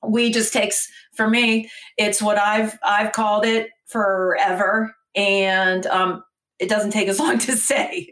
Weed 0.03 0.33
just 0.33 0.53
takes 0.53 0.89
for 1.13 1.29
me. 1.29 1.69
It's 1.97 2.19
what 2.19 2.39
I've 2.39 2.79
I've 2.83 3.11
called 3.11 3.45
it 3.45 3.69
forever, 3.85 4.95
and 5.15 5.85
um, 5.85 6.23
it 6.57 6.67
doesn't 6.67 6.91
take 6.91 7.07
as 7.07 7.19
long 7.19 7.37
to 7.37 7.51
say. 7.55 8.11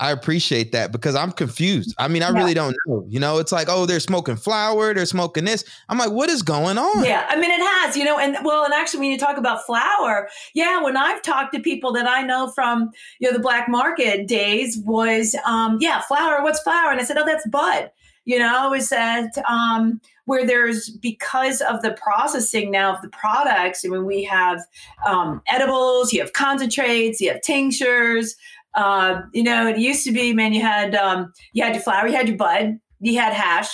I 0.00 0.10
appreciate 0.12 0.72
that 0.72 0.90
because 0.90 1.14
I'm 1.14 1.30
confused. 1.30 1.94
I 1.98 2.08
mean, 2.08 2.22
I 2.22 2.30
Yeah. 2.30 2.38
really 2.38 2.54
don't 2.54 2.74
know. 2.86 3.04
You 3.08 3.20
know, 3.20 3.38
it's 3.38 3.52
like, 3.52 3.68
oh, 3.68 3.86
they're 3.86 4.00
smoking 4.00 4.36
flour, 4.36 4.94
they're 4.94 5.06
smoking 5.06 5.44
this. 5.44 5.62
I'm 5.88 5.98
like, 5.98 6.10
what 6.10 6.30
is 6.30 6.42
going 6.42 6.78
on? 6.78 7.04
Yeah, 7.04 7.26
I 7.28 7.36
mean 7.36 7.50
it 7.50 7.60
has, 7.60 7.96
you 7.96 8.04
know, 8.04 8.18
and 8.18 8.36
well, 8.42 8.64
and 8.64 8.72
actually, 8.74 9.00
when 9.00 9.10
you 9.10 9.18
talk 9.18 9.36
about 9.36 9.64
flour, 9.66 10.28
yeah, 10.54 10.82
when 10.82 10.96
I've 10.96 11.22
talked 11.22 11.54
to 11.54 11.60
people 11.60 11.92
that 11.92 12.08
I 12.08 12.22
know 12.22 12.48
from 12.48 12.90
you 13.20 13.30
know 13.30 13.36
the 13.36 13.42
black 13.42 13.68
market 13.68 14.26
days, 14.26 14.78
was 14.78 15.36
um, 15.44 15.76
yeah, 15.80 16.00
flour. 16.00 16.42
What's 16.42 16.60
flour? 16.62 16.90
And 16.90 17.00
I 17.00 17.04
said, 17.04 17.18
oh, 17.18 17.26
that's 17.26 17.46
bud. 17.48 17.90
You 18.24 18.38
know, 18.38 18.72
is 18.74 18.90
that 18.90 19.32
um, 19.48 20.00
where 20.26 20.46
there's 20.46 20.90
because 20.90 21.60
of 21.62 21.82
the 21.82 21.92
processing 21.92 22.70
now 22.70 22.94
of 22.94 23.02
the 23.02 23.08
products. 23.08 23.84
I 23.84 23.88
mean, 23.88 24.04
we 24.04 24.22
have 24.24 24.60
um, 25.04 25.42
edibles, 25.48 26.12
you 26.12 26.20
have 26.20 26.32
concentrates, 26.32 27.20
you 27.20 27.32
have 27.32 27.40
tinctures. 27.40 28.36
Uh, 28.74 29.22
you 29.34 29.42
know, 29.42 29.66
it 29.66 29.78
used 29.78 30.04
to 30.04 30.12
be, 30.12 30.32
man, 30.32 30.52
you 30.52 30.60
had 30.62 30.94
um, 30.94 31.32
you 31.52 31.62
had 31.64 31.74
your 31.74 31.82
flour, 31.82 32.06
you 32.06 32.14
had 32.16 32.28
your 32.28 32.36
bud, 32.36 32.78
you 33.00 33.18
had 33.18 33.32
hash, 33.32 33.68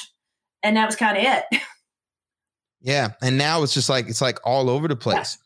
and 0.63 0.77
that 0.77 0.87
was 0.87 0.97
kind 0.97 1.17
of 1.19 1.25
it. 1.25 1.63
Yeah. 2.83 3.13
And 3.21 3.37
now 3.37 3.65
it's 3.65 3.75
just 3.75 3.89
like 3.89 4.07
it's 4.09 4.21
like 4.21 4.39
all 4.45 4.71
over 4.71 4.87
the 4.87 4.95
place. 4.95 5.39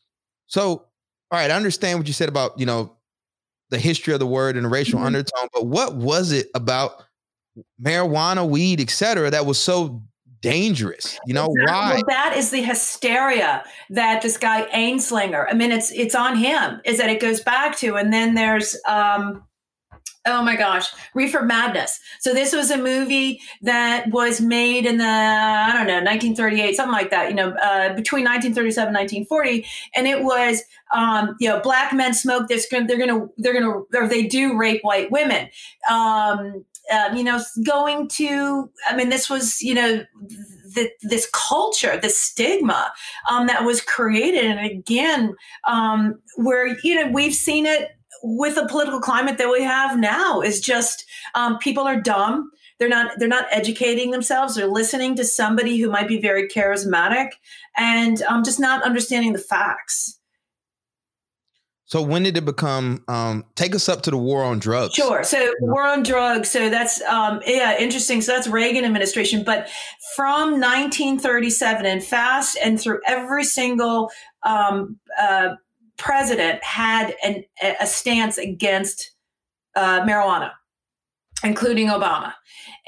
So, 0.46 0.68
all 0.68 0.84
right, 1.32 1.50
I 1.50 1.54
understand 1.54 1.98
what 1.98 2.06
you 2.06 2.12
said 2.12 2.28
about, 2.28 2.58
you 2.58 2.66
know, 2.66 2.96
the 3.70 3.78
history 3.78 4.12
of 4.12 4.20
the 4.20 4.26
word 4.26 4.56
and 4.56 4.64
the 4.66 4.68
racial 4.68 4.98
Mhm. 5.00 5.06
undertone, 5.06 5.48
but 5.54 5.64
what 5.64 5.94
was 5.96 6.32
it 6.32 6.48
about 6.54 7.02
marijuana, 7.82 8.46
weed, 8.46 8.78
et 8.80 8.90
cetera, 8.90 9.30
that 9.30 9.46
was 9.46 9.58
so 9.58 10.02
dangerous? 10.42 11.18
You 11.26 11.34
know, 11.34 11.46
Exactly. 11.60 11.72
why? 11.72 11.94
Well, 11.94 12.04
that 12.08 12.36
is 12.36 12.50
the 12.50 12.62
hysteria 12.62 13.64
that 13.90 14.22
this 14.22 14.36
guy 14.36 14.66
Anslinger. 14.74 15.46
I 15.48 15.54
mean, 15.54 15.72
it's 15.72 15.90
it's 15.92 16.14
on 16.14 16.36
him. 16.36 16.80
Is 16.84 16.98
that 16.98 17.10
it 17.10 17.20
goes 17.20 17.40
back 17.40 17.76
to, 17.78 17.96
and 17.96 18.12
then 18.12 18.34
there's 18.34 18.76
um, 18.88 19.42
oh 20.26 20.42
my 20.42 20.56
gosh, 20.56 20.88
Reefer 21.14 21.42
Madness. 21.42 21.98
So 22.20 22.34
this 22.34 22.52
was 22.52 22.70
a 22.70 22.76
movie 22.76 23.40
that 23.62 24.10
was 24.10 24.40
made 24.40 24.86
in 24.86 24.98
the 24.98 25.04
I 25.04 25.72
don't 25.72 25.86
know 25.86 25.94
1938, 25.94 26.76
something 26.76 26.92
like 26.92 27.10
that. 27.10 27.30
You 27.30 27.34
know, 27.34 27.50
uh, 27.50 27.94
between 27.94 28.24
1937 28.24 28.88
and 28.88 28.96
1940, 28.96 29.66
and 29.96 30.06
it 30.06 30.22
was 30.22 30.62
um, 30.94 31.36
you 31.40 31.48
know 31.48 31.60
black 31.60 31.92
men 31.92 32.14
smoke 32.14 32.48
this. 32.48 32.66
They're 32.70 32.98
gonna 32.98 33.26
they're 33.38 33.54
gonna 33.54 33.82
or 33.94 34.08
they 34.08 34.26
do 34.26 34.56
rape 34.56 34.82
white 34.82 35.10
women. 35.10 35.48
Um, 35.90 36.64
um, 36.90 37.16
you 37.16 37.24
know, 37.24 37.40
going 37.64 38.08
to, 38.08 38.70
I 38.88 38.96
mean, 38.96 39.08
this 39.08 39.30
was, 39.30 39.60
you 39.62 39.74
know, 39.74 40.04
th- 40.74 40.92
this 41.02 41.28
culture, 41.32 41.96
this 41.96 42.18
stigma 42.18 42.92
um, 43.30 43.46
that 43.46 43.64
was 43.64 43.80
created. 43.80 44.44
And 44.44 44.60
again, 44.60 45.34
um, 45.66 46.20
where, 46.36 46.76
you 46.82 46.94
know, 46.94 47.10
we've 47.10 47.34
seen 47.34 47.66
it 47.66 47.90
with 48.22 48.54
the 48.54 48.66
political 48.68 49.00
climate 49.00 49.38
that 49.38 49.50
we 49.50 49.62
have 49.62 49.98
now 49.98 50.40
is 50.40 50.60
just 50.60 51.04
um, 51.34 51.58
people 51.58 51.84
are 51.84 52.00
dumb. 52.00 52.50
They're 52.78 52.88
not, 52.88 53.12
they're 53.18 53.28
not 53.28 53.46
educating 53.50 54.10
themselves. 54.10 54.54
They're 54.54 54.66
listening 54.66 55.16
to 55.16 55.24
somebody 55.24 55.78
who 55.78 55.90
might 55.90 56.08
be 56.08 56.20
very 56.20 56.48
charismatic 56.48 57.28
and 57.76 58.22
um, 58.22 58.42
just 58.42 58.60
not 58.60 58.82
understanding 58.82 59.32
the 59.32 59.38
facts. 59.38 60.18
So 61.90 62.00
when 62.00 62.22
did 62.22 62.36
it 62.36 62.44
become 62.44 63.02
um 63.08 63.44
take 63.56 63.74
us 63.74 63.88
up 63.88 64.02
to 64.02 64.12
the 64.12 64.16
war 64.16 64.44
on 64.44 64.60
drugs? 64.60 64.94
Sure. 64.94 65.24
So 65.24 65.52
war 65.60 65.82
on 65.82 66.04
drugs. 66.04 66.48
So 66.48 66.70
that's 66.70 67.02
um, 67.02 67.40
yeah, 67.44 67.76
interesting. 67.80 68.22
So 68.22 68.32
that's 68.32 68.46
Reagan 68.46 68.84
administration. 68.84 69.42
But 69.42 69.68
from 70.14 70.52
1937 70.60 71.84
and 71.86 72.02
fast 72.02 72.56
and 72.62 72.80
through 72.80 73.00
every 73.08 73.42
single 73.42 74.08
um, 74.44 75.00
uh, 75.20 75.56
president 75.96 76.62
had 76.62 77.16
an, 77.24 77.42
a 77.80 77.86
stance 77.88 78.38
against 78.38 79.10
uh, 79.74 80.02
marijuana, 80.02 80.52
including 81.42 81.88
Obama. 81.88 82.34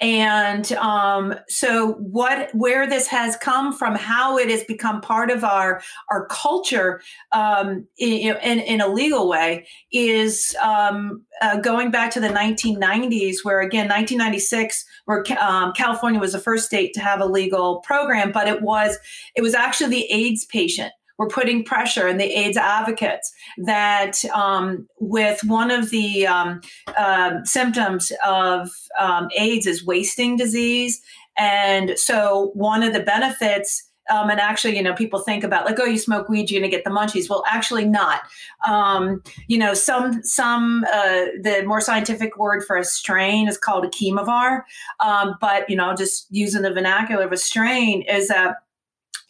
And 0.00 0.72
um, 0.72 1.34
so 1.48 1.92
what 1.92 2.52
where 2.54 2.88
this 2.88 3.06
has 3.08 3.36
come 3.36 3.76
from, 3.76 3.94
how 3.94 4.38
it 4.38 4.50
has 4.50 4.64
become 4.64 5.00
part 5.00 5.30
of 5.30 5.44
our 5.44 5.82
our 6.10 6.26
culture 6.26 7.00
um, 7.32 7.86
in, 7.98 8.36
in, 8.36 8.58
in 8.60 8.80
a 8.80 8.88
legal 8.88 9.28
way 9.28 9.66
is 9.92 10.56
um, 10.62 11.22
uh, 11.40 11.58
going 11.60 11.90
back 11.90 12.10
to 12.12 12.20
the 12.20 12.28
1990s, 12.28 13.36
where 13.42 13.60
again, 13.60 13.88
1996, 13.88 14.84
where 15.04 15.24
um, 15.40 15.72
California 15.74 16.20
was 16.20 16.32
the 16.32 16.38
first 16.38 16.66
state 16.66 16.94
to 16.94 17.00
have 17.00 17.20
a 17.20 17.26
legal 17.26 17.80
program, 17.80 18.32
but 18.32 18.48
it 18.48 18.62
was 18.62 18.98
it 19.36 19.42
was 19.42 19.54
actually 19.54 19.90
the 19.90 20.12
AIDS 20.12 20.44
patient. 20.46 20.92
We're 21.22 21.28
putting 21.28 21.64
pressure 21.64 22.08
and 22.08 22.18
the 22.18 22.36
AIDS 22.36 22.56
advocates 22.56 23.32
that 23.58 24.24
um, 24.34 24.88
with 24.98 25.44
one 25.44 25.70
of 25.70 25.90
the 25.90 26.26
um, 26.26 26.60
uh, 26.96 27.44
symptoms 27.44 28.10
of 28.26 28.68
um, 28.98 29.28
AIDS 29.38 29.68
is 29.68 29.86
wasting 29.86 30.36
disease, 30.36 31.00
and 31.36 31.96
so 31.96 32.50
one 32.54 32.82
of 32.82 32.92
the 32.92 33.04
benefits 33.04 33.88
um, 34.10 34.30
and 34.30 34.40
actually, 34.40 34.76
you 34.76 34.82
know, 34.82 34.94
people 34.94 35.20
think 35.20 35.44
about 35.44 35.64
like, 35.64 35.78
oh, 35.78 35.84
you 35.84 35.96
smoke 35.96 36.28
weed, 36.28 36.50
you're 36.50 36.60
to 36.60 36.68
get 36.68 36.82
the 36.82 36.90
munchies. 36.90 37.30
Well, 37.30 37.44
actually, 37.46 37.84
not. 37.84 38.22
Um, 38.66 39.22
you 39.46 39.56
know, 39.56 39.74
some 39.74 40.22
some 40.24 40.84
uh, 40.92 41.26
the 41.40 41.62
more 41.66 41.80
scientific 41.80 42.36
word 42.36 42.64
for 42.64 42.76
a 42.76 42.84
strain 42.84 43.46
is 43.46 43.56
called 43.56 43.84
a 43.84 43.88
chemovar, 43.88 44.62
um, 45.00 45.36
but 45.40 45.70
you 45.70 45.76
know, 45.76 45.94
just 45.94 46.26
using 46.30 46.62
the 46.62 46.72
vernacular 46.72 47.24
of 47.24 47.32
a 47.32 47.36
strain 47.36 48.02
is 48.02 48.28
a 48.28 48.56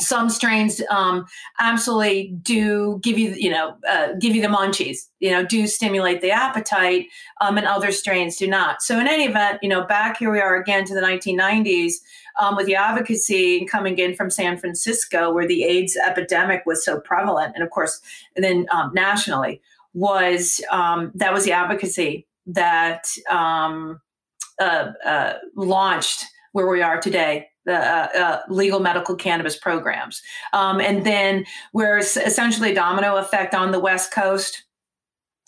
some 0.03 0.29
strains 0.29 0.81
um, 0.91 1.27
absolutely 1.59 2.29
do 2.43 2.99
give 3.03 3.19
you 3.19 3.31
you 3.31 3.51
know 3.51 3.77
uh, 3.89 4.09
give 4.19 4.35
you 4.35 4.43
the 4.43 4.49
munchies 4.49 5.09
you 5.21 5.31
know 5.31 5.45
do 5.45 5.67
stimulate 5.67 6.21
the 6.21 6.31
appetite 6.31 7.07
um, 7.41 7.57
and 7.59 7.67
other 7.67 7.93
strains 7.93 8.37
do 8.37 8.47
not. 8.47 8.83
So 8.83 8.99
in 8.99 9.07
any 9.07 9.25
event 9.25 9.59
you 9.63 9.69
know 9.69 9.85
back 9.85 10.19
here 10.19 10.31
we 10.31 10.41
are 10.41 10.57
again 10.57 10.85
to 10.87 10.95
the 10.95 11.01
1990s 11.01 11.95
um, 12.41 12.57
with 12.57 12.67
the 12.67 12.75
advocacy 12.75 13.65
coming 13.67 13.99
in 13.99 14.15
from 14.15 14.31
san 14.31 14.57
francisco 14.57 15.33
where 15.33 15.47
the 15.47 15.65
aids 15.65 15.97
epidemic 15.97 16.63
was 16.65 16.85
so 16.85 16.99
prevalent 17.01 17.53
and 17.55 17.63
of 17.63 17.71
course 17.71 18.01
and 18.37 18.45
then 18.45 18.67
um, 18.71 18.91
nationally 18.95 19.61
was 19.95 20.61
um, 20.71 21.13
that 21.15 21.33
was 21.33 21.45
the 21.45 21.53
advocacy 21.53 22.27
that 22.47 23.07
um, 23.31 24.01
uh, 24.61 24.93
uh, 25.05 25.35
launched 25.57 26.25
where 26.53 26.69
we 26.69 26.83
are 26.83 27.01
today 27.01 27.49
the 27.65 27.77
uh, 27.77 28.09
uh, 28.19 28.41
legal 28.49 28.81
medical 28.81 29.15
cannabis 29.15 29.57
programs. 29.57 30.23
Um, 30.53 30.81
and 30.81 31.05
then 31.05 31.45
where's 31.73 32.17
essentially 32.17 32.73
a 32.73 32.75
domino 32.75 33.17
effect 33.17 33.55
on 33.55 33.73
the 33.73 33.81
West 33.81 34.13
Coast. 34.13 34.65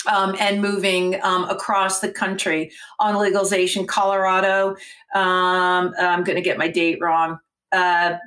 Um, 0.07 0.37
and 0.39 0.61
moving 0.61 1.19
um, 1.23 1.45
across 1.45 2.01
the 2.01 2.13
country 2.13 2.71
on 2.99 3.17
legalization. 3.17 3.87
Colorado, 3.87 4.77
um, 5.15 5.95
I'm 5.99 6.25
going 6.25 6.37
to 6.37 6.43
get 6.43 6.59
my 6.59 6.69
date 6.69 6.99
wrong. 7.01 7.39
Uh, 7.73 8.19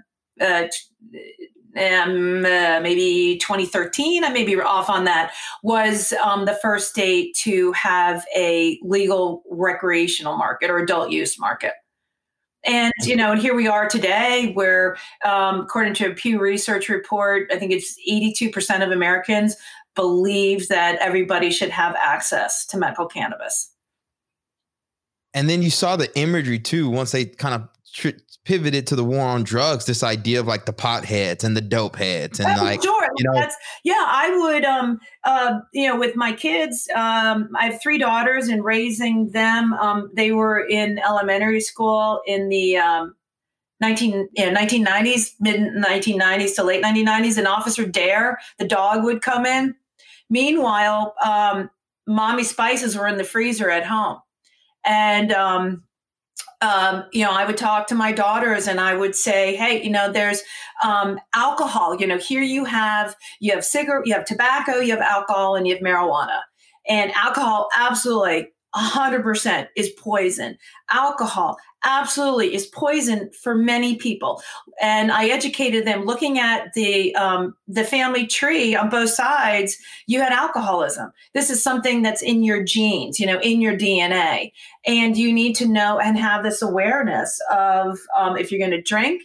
uh, 0.42 0.64
um, 1.78 2.46
uh, 2.46 2.80
maybe 2.82 3.38
2013, 3.40 4.24
I 4.24 4.30
may 4.30 4.44
be 4.44 4.60
off 4.60 4.90
on 4.90 5.06
that, 5.06 5.34
was 5.62 6.14
um, 6.24 6.46
the 6.46 6.58
first 6.62 6.90
state 6.90 7.36
to 7.44 7.72
have 7.74 8.26
a 8.36 8.80
legal 8.82 9.44
recreational 9.50 10.36
market 10.36 10.70
or 10.70 10.80
adult 10.80 11.12
use 11.12 11.40
market. 11.40 11.74
And 12.66 12.92
you 13.04 13.16
know, 13.16 13.32
and 13.32 13.42
here 13.42 13.56
we 13.56 13.68
are 13.68 13.88
today, 13.88 14.52
where 14.54 14.98
um, 15.24 15.62
according 15.62 15.94
to 15.96 16.12
a 16.12 16.14
Pew 16.14 16.40
Research 16.40 16.90
report, 16.90 17.50
I 17.52 17.58
think 17.58 17.72
it's 17.72 17.96
82% 18.10 18.84
of 18.84 18.92
Americans 18.92 19.56
believe 19.96 20.68
that 20.68 21.00
everybody 21.00 21.50
should 21.52 21.70
have 21.70 21.96
access 21.96 22.66
to 22.68 22.78
medical 22.78 23.08
cannabis. 23.08 23.72
And 25.34 25.50
then 25.50 25.62
you 25.62 25.70
saw 25.70 25.96
the 25.96 26.16
imagery 26.18 26.60
too. 26.60 26.90
Once 26.90 27.12
they 27.12 27.26
kind 27.26 27.54
of 27.54 27.68
tr- 27.98 28.10
pivoted 28.46 28.88
to 28.88 28.96
the 28.96 29.04
war 29.04 29.26
on 29.26 29.44
drugs, 29.44 29.86
this 29.86 30.04
idea 30.04 30.40
of 30.40 30.48
like 30.48 30.66
the 30.66 30.74
potheads 30.74 31.44
and 31.44 31.58
the 31.58 31.62
dope 31.62 31.96
heads 31.96 32.40
and 32.40 32.48
oh, 32.60 32.64
like 32.64 32.82
sure. 32.82 33.10
you 33.18 33.26
know 33.26 33.34
That's, 33.34 33.56
yeah, 33.84 34.06
I 34.06 34.38
would 34.38 34.64
um 34.64 35.00
uh 35.24 35.60
you 35.74 35.88
know 35.88 35.98
with 35.98 36.16
my 36.16 36.32
kids 36.32 36.88
um 36.96 37.50
I 37.58 37.66
have 37.70 37.82
three 37.82 37.98
daughters 37.98 38.48
and 38.48 38.64
raising 38.64 39.32
them 39.32 39.74
um 39.74 40.12
they 40.16 40.32
were 40.32 40.66
in 40.66 41.00
elementary 41.00 41.62
school 41.62 42.22
in 42.26 42.50
the 42.50 42.78
um 42.78 43.16
19 43.80 44.30
you 44.36 44.52
know, 44.52 44.60
1990s 44.60 45.32
mid 45.40 45.60
1990s 45.60 46.56
to 46.56 46.64
late 46.64 46.84
1990s 46.84 47.38
and 47.38 47.48
officer 47.48 47.86
dare 47.86 48.40
the 48.58 48.68
dog 48.68 49.04
would 49.04 49.22
come 49.22 49.46
in 49.46 49.76
meanwhile 50.30 51.14
um 51.24 51.70
mommy 52.08 52.44
spices 52.44 52.98
were 52.98 53.08
in 53.08 53.18
the 53.18 53.24
freezer 53.24 53.70
at 53.70 53.86
home 53.86 54.20
and 54.86 55.32
um 55.32 55.84
um, 56.62 57.04
you 57.12 57.24
know, 57.24 57.32
I 57.32 57.46
would 57.46 57.58
talk 57.58 57.88
to 57.88 57.96
my 57.96 58.12
daughters 58.12 58.68
and 58.68 58.80
I 58.80 58.96
would 58.96 59.16
say, 59.16 59.56
hey, 59.56 59.84
you 59.84 59.92
know, 59.92 60.12
there's 60.12 60.42
um, 60.84 61.20
alcohol. 61.36 61.96
You 62.00 62.08
know, 62.08 62.18
here 62.18 62.42
you 62.42 62.66
have 62.66 63.16
you 63.40 63.54
have 63.54 63.64
cigarette, 63.64 64.08
you 64.08 64.14
have 64.14 64.26
tobacco, 64.26 64.80
you 64.80 64.92
have 64.92 65.02
alcohol, 65.02 65.56
and 65.56 65.68
you 65.68 65.76
have 65.76 65.84
marijuana. 65.84 66.40
And 66.90 67.12
alcohol, 67.12 67.70
absolutely, 67.78 68.48
100% 68.78 69.68
is 69.76 69.90
poison. 69.90 70.58
Alcohol 70.92 71.58
absolutely 71.86 72.54
is 72.54 72.66
poison 72.68 73.32
for 73.32 73.56
many 73.56 73.96
people. 73.96 74.42
And 74.82 75.12
I 75.12 75.28
educated 75.28 75.86
them 75.86 76.06
looking 76.06 76.40
at 76.40 76.74
the 76.74 77.16
um, 77.16 77.56
the 77.68 77.84
family 77.84 78.28
tree 78.28 78.76
on 78.76 78.90
both 78.90 79.10
sides. 79.10 79.78
You 80.06 80.22
had 80.22 80.34
alcoholism. 80.34 81.12
This 81.34 81.50
is 81.50 81.64
something 81.64 82.02
that's 82.02 82.22
in 82.22 82.44
your 82.44 82.64
genes, 82.64 83.20
you 83.20 83.26
know, 83.26 83.40
in 83.40 83.62
your 83.62 83.76
DNA, 83.78 84.52
and 84.86 85.18
you 85.18 85.34
need 85.34 85.56
to 85.58 85.68
know 85.68 86.00
and 86.00 86.18
have 86.18 86.44
this 86.44 86.62
awareness 86.62 87.40
of 87.52 88.00
um, 88.18 88.38
if 88.38 88.52
you're 88.52 88.60
going 88.60 88.72
to 88.72 88.82
drink 88.82 89.24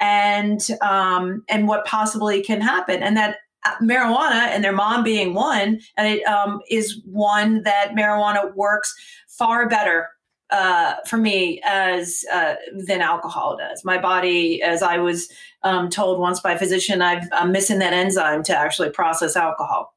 and 0.00 0.66
um, 0.82 1.44
and 1.48 1.68
what 1.68 1.84
possibly 1.84 2.42
can 2.42 2.60
happen, 2.60 3.02
and 3.02 3.16
that 3.16 3.38
marijuana 3.82 4.48
and 4.48 4.62
their 4.62 4.72
mom 4.72 5.04
being 5.04 5.34
one, 5.34 5.80
and 5.96 6.08
it 6.08 6.22
um, 6.24 6.60
is 6.68 7.00
one 7.04 7.62
that 7.62 7.92
marijuana 7.96 8.54
works 8.54 8.94
far 9.28 9.68
better 9.68 10.08
uh, 10.50 10.94
for 11.06 11.16
me 11.16 11.60
as 11.64 12.24
uh, 12.32 12.54
than 12.86 13.00
alcohol 13.00 13.56
does. 13.56 13.84
My 13.84 13.98
body, 13.98 14.62
as 14.62 14.82
I 14.82 14.98
was 14.98 15.28
um, 15.62 15.88
told 15.88 16.20
once 16.20 16.40
by 16.40 16.52
a 16.52 16.58
physician, 16.58 17.02
i 17.02 17.26
am 17.32 17.52
missing 17.52 17.78
that 17.80 17.92
enzyme 17.92 18.42
to 18.44 18.56
actually 18.56 18.90
process 18.90 19.36
alcohol. 19.36 19.94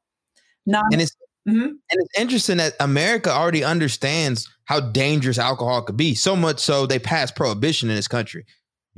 Not, 0.66 0.84
and 0.92 1.00
it's 1.00 1.16
mm-hmm. 1.48 1.62
and 1.62 1.80
it's 1.90 2.18
interesting 2.18 2.56
that 2.58 2.74
America 2.80 3.30
already 3.30 3.64
understands 3.64 4.48
how 4.64 4.80
dangerous 4.80 5.38
alcohol 5.38 5.82
could 5.82 5.96
be. 5.96 6.14
So 6.14 6.36
much 6.36 6.58
so 6.58 6.86
they 6.86 6.98
passed 6.98 7.36
prohibition 7.36 7.88
in 7.88 7.96
this 7.96 8.08
country 8.08 8.44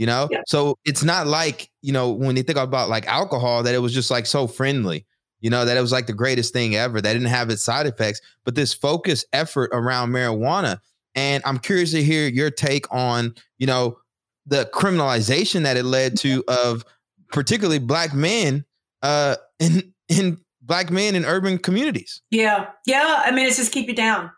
you 0.01 0.07
know? 0.07 0.29
Yeah. 0.31 0.41
so 0.47 0.79
it's 0.87 1.05
not 1.05 1.27
like 1.27 1.71
you 1.83 1.93
know 1.93 2.11
when 2.11 2.35
you 2.35 2.43
think 2.43 2.59
about 2.59 2.89
like 2.89 3.07
alcohol 3.07 3.63
that 3.63 3.75
it 3.75 3.79
was 3.81 3.93
just 3.93 4.11
like 4.11 4.25
so 4.25 4.47
friendly 4.47 5.05
you 5.41 5.51
know 5.51 5.67
that 5.67 5.77
it 5.77 5.81
was 5.81 5.93
like 5.93 6.07
the 6.07 6.15
greatest 6.15 6.55
thing 6.55 6.75
ever 6.75 7.03
that 7.03 7.13
didn't 7.13 7.29
have 7.29 7.51
its 7.51 7.63
side 7.63 7.87
effects 7.87 8.23
but 8.45 8.55
this 8.55 8.73
focused 8.73 9.27
effort 9.35 9.69
around 9.75 10.11
marijuana 10.11 10.79
and 11.15 11.43
i'm 11.45 11.59
curious 11.59 11.91
to 11.91 12.03
hear 12.03 12.27
your 12.29 12.51
take 12.51 12.87
on 12.91 13.35
you 13.59 13.67
know 13.67 13.99
the 14.47 14.65
criminalization 14.73 15.65
that 15.65 15.77
it 15.77 15.85
led 15.85 16.17
to 16.17 16.43
of 16.49 16.83
particularly 17.31 17.79
black 17.79 18.15
men 18.15 18.65
uh 19.03 19.37
in 19.61 19.93
in 20.09 20.39
black 20.63 20.91
men 20.91 21.15
in 21.17 21.25
urban 21.25 21.59
communities. 21.59 22.23
Yeah. 22.31 22.69
Yeah 22.87 23.23
i 23.25 23.31
mean 23.33 23.47
it's 23.47 23.57
just 23.57 23.73
keep 23.73 23.87
you 23.87 23.95
down 23.95 24.31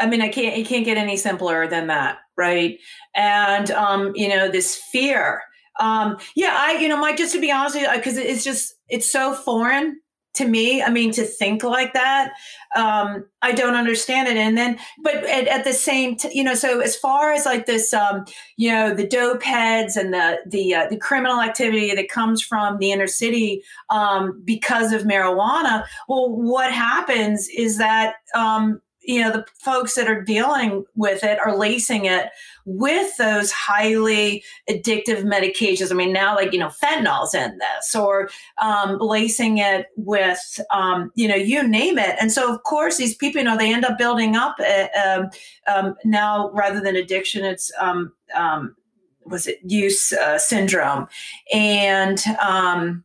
I 0.00 0.06
mean, 0.06 0.22
I 0.22 0.28
can't, 0.28 0.56
it 0.56 0.66
can't 0.66 0.84
get 0.84 0.96
any 0.96 1.16
simpler 1.16 1.68
than 1.68 1.86
that, 1.88 2.18
right? 2.36 2.78
And, 3.14 3.70
um, 3.70 4.12
you 4.14 4.28
know, 4.28 4.48
this 4.48 4.74
fear. 4.74 5.42
Um, 5.78 6.18
yeah, 6.34 6.56
I, 6.58 6.78
you 6.78 6.88
know, 6.88 7.00
Mike, 7.00 7.16
just 7.16 7.34
to 7.34 7.40
be 7.40 7.52
honest 7.52 7.74
with 7.74 7.84
you, 7.84 7.96
because 7.96 8.16
it's 8.16 8.44
just, 8.44 8.74
it's 8.88 9.10
so 9.10 9.34
foreign 9.34 10.00
to 10.32 10.46
me. 10.46 10.82
I 10.82 10.90
mean, 10.90 11.10
to 11.12 11.24
think 11.24 11.64
like 11.64 11.92
that, 11.94 12.32
um, 12.76 13.24
I 13.42 13.52
don't 13.52 13.74
understand 13.74 14.28
it. 14.28 14.36
And 14.36 14.56
then, 14.56 14.78
but 15.02 15.16
at, 15.16 15.48
at 15.48 15.64
the 15.64 15.72
same, 15.72 16.16
t- 16.16 16.30
you 16.32 16.44
know, 16.44 16.54
so 16.54 16.80
as 16.80 16.96
far 16.96 17.32
as 17.32 17.44
like 17.44 17.66
this, 17.66 17.92
um, 17.92 18.24
you 18.56 18.70
know, 18.70 18.94
the 18.94 19.06
dope 19.06 19.42
heads 19.42 19.96
and 19.96 20.14
the 20.14 20.38
the 20.46 20.74
uh, 20.74 20.88
the 20.88 20.96
criminal 20.96 21.40
activity 21.40 21.94
that 21.94 22.08
comes 22.08 22.40
from 22.40 22.78
the 22.78 22.92
inner 22.92 23.08
city 23.08 23.62
um, 23.90 24.40
because 24.44 24.92
of 24.92 25.02
marijuana, 25.02 25.84
well, 26.08 26.30
what 26.30 26.72
happens 26.72 27.48
is 27.48 27.78
that 27.78 28.14
um, 28.34 28.80
you 29.02 29.20
know 29.20 29.30
the 29.30 29.44
folks 29.58 29.94
that 29.94 30.08
are 30.08 30.22
dealing 30.22 30.84
with 30.94 31.24
it 31.24 31.38
are 31.44 31.56
lacing 31.56 32.04
it 32.04 32.30
with 32.64 33.16
those 33.16 33.50
highly 33.50 34.44
addictive 34.68 35.24
medications. 35.24 35.90
I 35.90 35.94
mean 35.94 36.12
now 36.12 36.34
like 36.34 36.52
you 36.52 36.58
know 36.58 36.68
fentanyl's 36.68 37.34
in 37.34 37.58
this 37.58 37.94
or 37.94 38.30
um, 38.60 38.98
lacing 38.98 39.58
it 39.58 39.86
with 39.96 40.60
um, 40.70 41.10
you 41.14 41.28
know 41.28 41.36
you 41.36 41.66
name 41.66 41.98
it. 41.98 42.16
And 42.20 42.30
so 42.30 42.52
of 42.52 42.62
course 42.64 42.96
these 42.96 43.14
people 43.14 43.40
you 43.40 43.44
know 43.44 43.56
they 43.56 43.72
end 43.72 43.84
up 43.84 43.98
building 43.98 44.36
up 44.36 44.56
uh, 44.60 45.24
um, 45.66 45.94
now 46.04 46.50
rather 46.52 46.80
than 46.80 46.96
addiction 46.96 47.44
it's 47.44 47.72
um, 47.80 48.12
um, 48.34 48.76
was 49.24 49.46
it 49.46 49.58
use 49.64 50.12
uh, 50.12 50.38
syndrome. 50.38 51.06
And 51.52 52.22
um, 52.40 53.04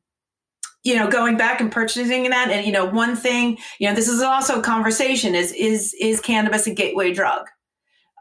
you 0.86 0.96
know 0.96 1.10
going 1.10 1.36
back 1.36 1.60
and 1.60 1.72
purchasing 1.72 2.30
that. 2.30 2.50
And 2.50 2.66
you 2.66 2.72
know 2.72 2.86
one 2.86 3.18
thing 3.18 3.58
you 3.80 3.90
know 3.90 3.96
this 3.96 4.08
is 4.08 4.22
also 4.22 4.60
a 4.60 4.64
conversation 4.64 5.36
is 5.36 5.52
is 5.52 5.94
is 6.00 6.22
cannabis 6.22 6.68
a 6.68 6.74
gateway 6.74 7.12
drug? 7.14 7.48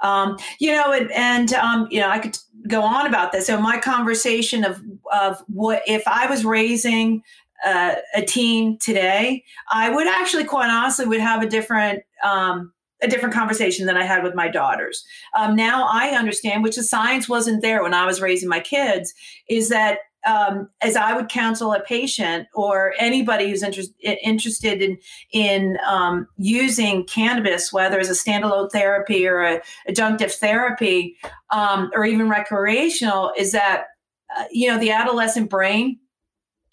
Um, 0.02 0.38
you 0.58 0.72
know 0.72 0.92
and, 0.92 1.12
and 1.12 1.52
um, 1.52 1.86
you 1.90 2.00
know 2.00 2.08
i 2.08 2.18
could 2.18 2.36
go 2.66 2.82
on 2.82 3.06
about 3.06 3.30
this. 3.30 3.46
So 3.46 3.60
my 3.60 3.78
conversation 3.78 4.64
of 4.64 4.82
of 5.12 5.42
what 5.46 5.82
if 5.86 6.02
i 6.08 6.26
was 6.26 6.44
raising 6.44 7.22
uh, 7.64 7.94
a 8.14 8.22
teen 8.22 8.78
today 8.78 9.44
i 9.70 9.88
would 9.88 10.06
actually 10.06 10.44
quite 10.44 10.68
honestly 10.68 11.06
would 11.06 11.20
have 11.20 11.42
a 11.42 11.48
different 11.48 12.02
um, 12.24 12.72
a 13.04 13.08
different 13.08 13.34
conversation 13.34 13.86
than 13.86 13.96
I 13.96 14.04
had 14.04 14.22
with 14.22 14.34
my 14.34 14.48
daughters. 14.48 15.04
Um, 15.36 15.54
now 15.54 15.86
I 15.90 16.10
understand, 16.10 16.62
which 16.62 16.76
the 16.76 16.82
science 16.82 17.28
wasn't 17.28 17.60
there 17.60 17.82
when 17.82 17.94
I 17.94 18.06
was 18.06 18.20
raising 18.20 18.48
my 18.48 18.60
kids, 18.60 19.12
is 19.48 19.68
that 19.68 19.98
um, 20.26 20.68
as 20.80 20.96
I 20.96 21.14
would 21.14 21.28
counsel 21.28 21.72
a 21.72 21.80
patient 21.80 22.48
or 22.54 22.94
anybody 22.98 23.50
who's 23.50 23.62
inter- 23.62 23.82
interested 24.02 24.82
in 24.82 24.98
in 25.32 25.78
um, 25.86 26.26
using 26.36 27.04
cannabis, 27.04 27.72
whether 27.72 27.98
as 27.98 28.08
a 28.08 28.12
standalone 28.12 28.70
therapy 28.70 29.26
or 29.26 29.42
a 29.42 29.60
adjunctive 29.88 30.32
therapy, 30.32 31.16
um, 31.50 31.90
or 31.94 32.04
even 32.04 32.28
recreational, 32.28 33.32
is 33.36 33.52
that 33.52 33.84
uh, 34.36 34.44
you 34.50 34.68
know 34.68 34.78
the 34.78 34.90
adolescent 34.90 35.50
brain. 35.50 35.98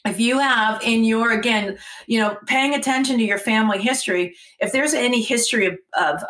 If 0.05 0.19
you 0.19 0.39
have 0.39 0.81
in 0.81 1.03
your 1.03 1.31
again, 1.31 1.77
you 2.07 2.19
know, 2.19 2.37
paying 2.47 2.73
attention 2.73 3.17
to 3.17 3.23
your 3.23 3.37
family 3.37 3.79
history, 3.79 4.35
if 4.59 4.71
there's 4.71 4.95
any 4.95 5.21
history 5.21 5.67
of, 5.67 5.77
of 5.99 6.23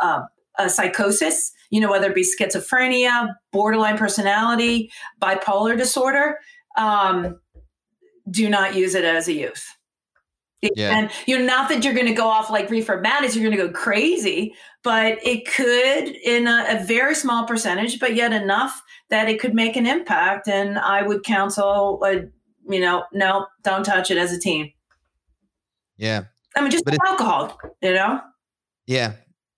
uh, 0.58 0.68
psychosis, 0.68 1.54
you 1.70 1.80
know, 1.80 1.89
whether 1.89 2.10
it 2.10 2.16
be 2.16 2.24
schizophrenia, 2.24 3.34
borderline 3.52 3.98
personality, 3.98 4.91
bipolar 5.22 5.78
disorder, 5.78 6.38
um, 6.78 7.40
do 8.30 8.50
not 8.50 8.76
use 8.76 8.96
it 8.96 9.04
as 9.04 9.28
a 9.28 9.34
youth. 9.34 9.78
Yeah. 10.62 10.96
And 10.96 11.10
you 11.26 11.40
know, 11.40 11.46
not 11.46 11.70
that 11.70 11.84
you're 11.84 11.94
going 11.94 12.08
to 12.08 12.14
go 12.14 12.28
off 12.28 12.52
like 12.52 12.70
reefer 12.70 13.02
madness, 13.02 13.36
you're 13.36 13.50
going 13.50 13.58
to 13.58 13.68
go 13.68 13.74
crazy, 13.74 14.54
but 14.84 15.18
it 15.24 15.48
could 15.48 16.16
in 16.24 16.48
a, 16.48 16.66
a, 16.70 16.84
very 16.84 17.16
small 17.16 17.46
percentage, 17.46 18.00
but 18.00 18.14
yet 18.14 18.32
enough 18.32 18.84
that 19.10 19.28
it 19.28 19.40
could 19.40 19.56
make 19.56 19.76
an 19.76 19.88
impact. 19.88 20.48
And 20.48 20.78
I 20.78 21.02
would 21.02 21.24
counsel, 21.24 22.00
uh, 22.06 22.28
you 22.70 22.80
know, 22.80 23.06
no, 23.12 23.48
don't 23.64 23.84
touch 23.84 24.12
it 24.12 24.18
as 24.18 24.32
a 24.32 24.40
teen. 24.40 24.72
Yeah. 25.98 26.26
I 26.56 26.62
mean, 26.62 26.70
just 26.70 26.84
alcohol, 27.08 27.60
you 27.82 27.94
know? 27.94 28.22
Yeah. 28.86 29.14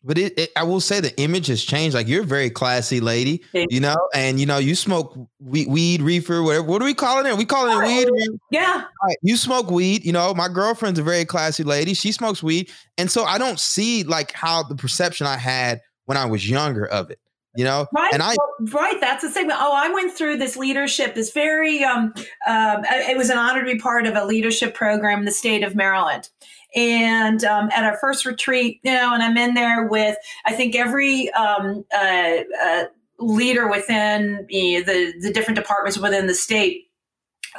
But 0.06 0.18
it, 0.18 0.38
it, 0.38 0.52
I 0.58 0.64
will 0.64 0.82
say 0.82 1.00
the 1.00 1.18
image 1.18 1.48
has 1.48 1.64
changed. 1.64 1.96
Like 1.96 2.10
you're 2.10 2.24
a 2.24 2.26
very 2.26 2.50
classy 2.50 3.00
lady, 3.00 3.42
you 3.54 3.80
know, 3.80 3.96
and 4.14 4.38
you 4.38 4.46
know 4.46 4.58
you 4.58 4.76
smoke 4.76 5.18
weed, 5.40 5.70
weed 5.70 6.02
reefer, 6.02 6.44
whatever. 6.44 6.66
What 6.66 6.82
are 6.82 6.86
we 6.86 6.94
calling 6.94 7.26
it? 7.26 7.38
We 7.38 7.46
calling 7.46 7.78
it 7.78 8.12
weed? 8.12 8.30
Yeah. 8.52 8.84
Right. 9.02 9.18
You 9.22 9.38
smoke 9.38 9.72
weed. 9.72 10.04
You 10.04 10.12
know, 10.12 10.34
my 10.34 10.50
girlfriend's 10.50 11.00
a 11.00 11.04
very 11.04 11.24
classy 11.24 11.64
lady. 11.64 11.94
She 11.94 12.12
smokes 12.12 12.44
weed, 12.44 12.70
and 12.98 13.10
so 13.10 13.24
I 13.24 13.38
don't 13.38 13.60
see 13.60 14.04
like 14.04 14.34
how 14.34 14.64
the 14.64 14.76
perception 14.76 15.26
I 15.26 15.38
had 15.38 15.80
when 16.06 16.18
I 16.18 16.26
was 16.26 16.50
younger 16.50 16.86
of 16.86 17.10
it. 17.10 17.20
You 17.56 17.64
know, 17.64 17.88
right? 17.94 18.12
And 18.12 18.24
I 18.24 18.36
well, 18.36 18.82
right. 18.82 19.00
That's 19.00 19.22
the 19.24 19.30
same. 19.30 19.52
Oh, 19.52 19.74
I 19.74 19.94
went 19.94 20.12
through 20.12 20.38
this 20.38 20.58
leadership. 20.58 21.14
This 21.14 21.32
very. 21.32 21.84
Um, 21.84 22.14
um, 22.48 22.84
it 22.90 23.16
was 23.16 23.30
an 23.30 23.38
honor 23.38 23.64
to 23.64 23.72
be 23.72 23.78
part 23.78 24.08
of 24.08 24.16
a 24.16 24.26
leadership 24.26 24.74
program 24.74 25.20
in 25.20 25.26
the 25.26 25.32
state 25.32 25.64
of 25.64 25.76
Maryland, 25.76 26.30
and 26.76 27.44
um, 27.44 27.70
at 27.74 27.84
our 27.84 27.98
first 27.98 28.26
retreat, 28.26 28.80
you 28.84 28.92
know, 28.92 29.14
and 29.14 29.22
I'm 29.22 29.38
in 29.38 29.54
there 29.54 29.88
with 29.88 30.18
I 30.46 30.54
think 30.54 30.76
every 30.76 31.32
um, 31.34 31.86
uh, 31.96 32.38
uh, 32.64 32.84
leader 33.20 33.70
within 33.70 34.46
you 34.50 34.80
know, 34.80 34.86
the 34.86 35.14
the 35.22 35.34
different 35.34 35.58
departments 35.58 35.98
within 35.98 36.28
the 36.28 36.34
state. 36.34 36.90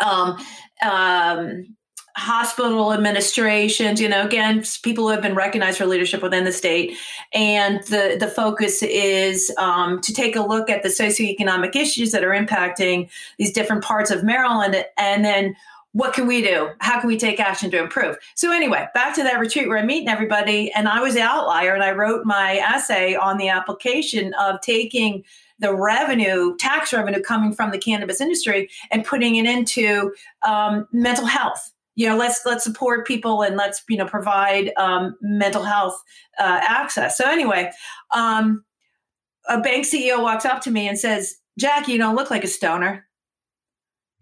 Um, 0.05 0.45
um, 0.85 1.77
hospital 2.17 2.93
administrations 2.93 4.01
you 4.01 4.09
know 4.09 4.25
again 4.25 4.63
people 4.85 5.05
who 5.05 5.11
have 5.11 5.21
been 5.21 5.35
recognized 5.35 5.79
for 5.79 5.85
leadership 5.85 6.23
within 6.23 6.45
the 6.45 6.53
state 6.53 6.97
and 7.33 7.83
the 7.85 8.17
the 8.21 8.29
focus 8.29 8.85
is 8.85 9.53
um, 9.59 10.01
to 10.01 10.13
take 10.13 10.37
a 10.37 10.41
look 10.41 10.71
at 10.71 10.85
the 10.85 10.89
socioeconomic 10.89 11.75
issues 11.75 12.13
that 12.13 12.23
are 12.23 12.31
impacting 12.31 13.11
these 13.39 13.53
different 13.53 13.83
parts 13.83 14.13
of 14.13 14.23
maryland 14.23 14.85
and 14.97 15.25
then 15.25 15.57
what 15.95 16.13
can 16.13 16.27
we 16.27 16.43
do? 16.43 16.71
How 16.81 17.01
can 17.01 17.07
we 17.07 17.17
take 17.17 17.39
action 17.39 17.71
to 17.71 17.79
improve? 17.79 18.17
So, 18.35 18.53
anyway, 18.53 18.89
back 18.95 19.15
to 19.15 19.23
that 19.23 19.39
retreat 19.39 19.69
where 19.69 19.79
I'm 19.79 19.87
meeting 19.87 20.09
everybody, 20.09 20.71
and 20.73 20.89
I 20.89 21.01
was 21.01 21.15
the 21.15 21.23
outlier, 21.23 21.73
and 21.73 21.85
I 21.85 21.93
wrote 21.93 22.27
my 22.27 22.57
essay 22.57 23.15
on 23.15 23.39
the 23.39 23.49
application 23.49 24.35
of 24.35 24.61
taking 24.61 25.23
the 25.61 25.73
revenue, 25.73 26.57
tax 26.57 26.93
revenue 26.93 27.23
coming 27.23 27.53
from 27.53 27.71
the 27.71 27.79
cannabis 27.79 28.21
industry, 28.21 28.69
and 28.91 29.05
putting 29.05 29.37
it 29.37 29.47
into 29.47 30.13
um, 30.45 30.89
mental 30.93 31.27
health. 31.27 31.73
You 31.95 32.09
know, 32.09 32.17
let's 32.17 32.45
let's 32.45 32.65
support 32.65 33.07
people 33.07 33.43
and 33.43 33.57
let's 33.57 33.85
you 33.89 33.97
know 33.97 34.07
provide 34.07 34.73
um, 34.77 35.17
mental 35.23 35.63
health 35.63 36.03
uh, 36.41 36.59
access. 36.61 37.17
So 37.17 37.25
anyway, 37.25 37.71
um, 38.13 38.65
a 39.49 39.61
bank 39.61 39.87
CEO 39.87 40.21
walks 40.21 40.45
up 40.45 40.61
to 40.63 40.73
me 40.73 40.89
and 40.89 40.99
says, 40.99 41.37
"Jackie, 41.57 41.93
you 41.93 41.99
don't 41.99 42.17
look 42.17 42.33
like 42.33 42.43
a 42.43 42.49
stoner." 42.49 43.07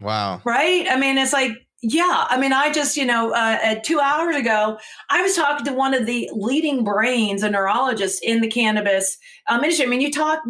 Wow. 0.02 0.42
Right? 0.44 0.86
I 0.90 0.96
mean, 0.96 1.16
it's 1.16 1.32
like, 1.32 1.61
yeah. 1.83 2.26
I 2.28 2.39
mean, 2.39 2.53
I 2.53 2.72
just, 2.72 2.97
you 2.97 3.05
know, 3.05 3.33
uh, 3.33 3.74
two 3.83 3.99
hours 3.99 4.37
ago, 4.37 4.78
I 5.11 5.20
was 5.20 5.35
talking 5.35 5.66
to 5.66 5.72
one 5.72 5.95
of 5.95 6.07
the 6.07 6.30
leading 6.33 6.85
brains, 6.85 7.43
a 7.43 7.51
neurologist 7.51 8.22
in 8.22 8.41
the 8.41 8.49
cannabis 8.49 9.18
um, 9.49 9.64
industry. 9.64 9.87
I 9.87 9.89
mean, 9.89 10.01
you 10.01 10.12
talk, 10.12 10.41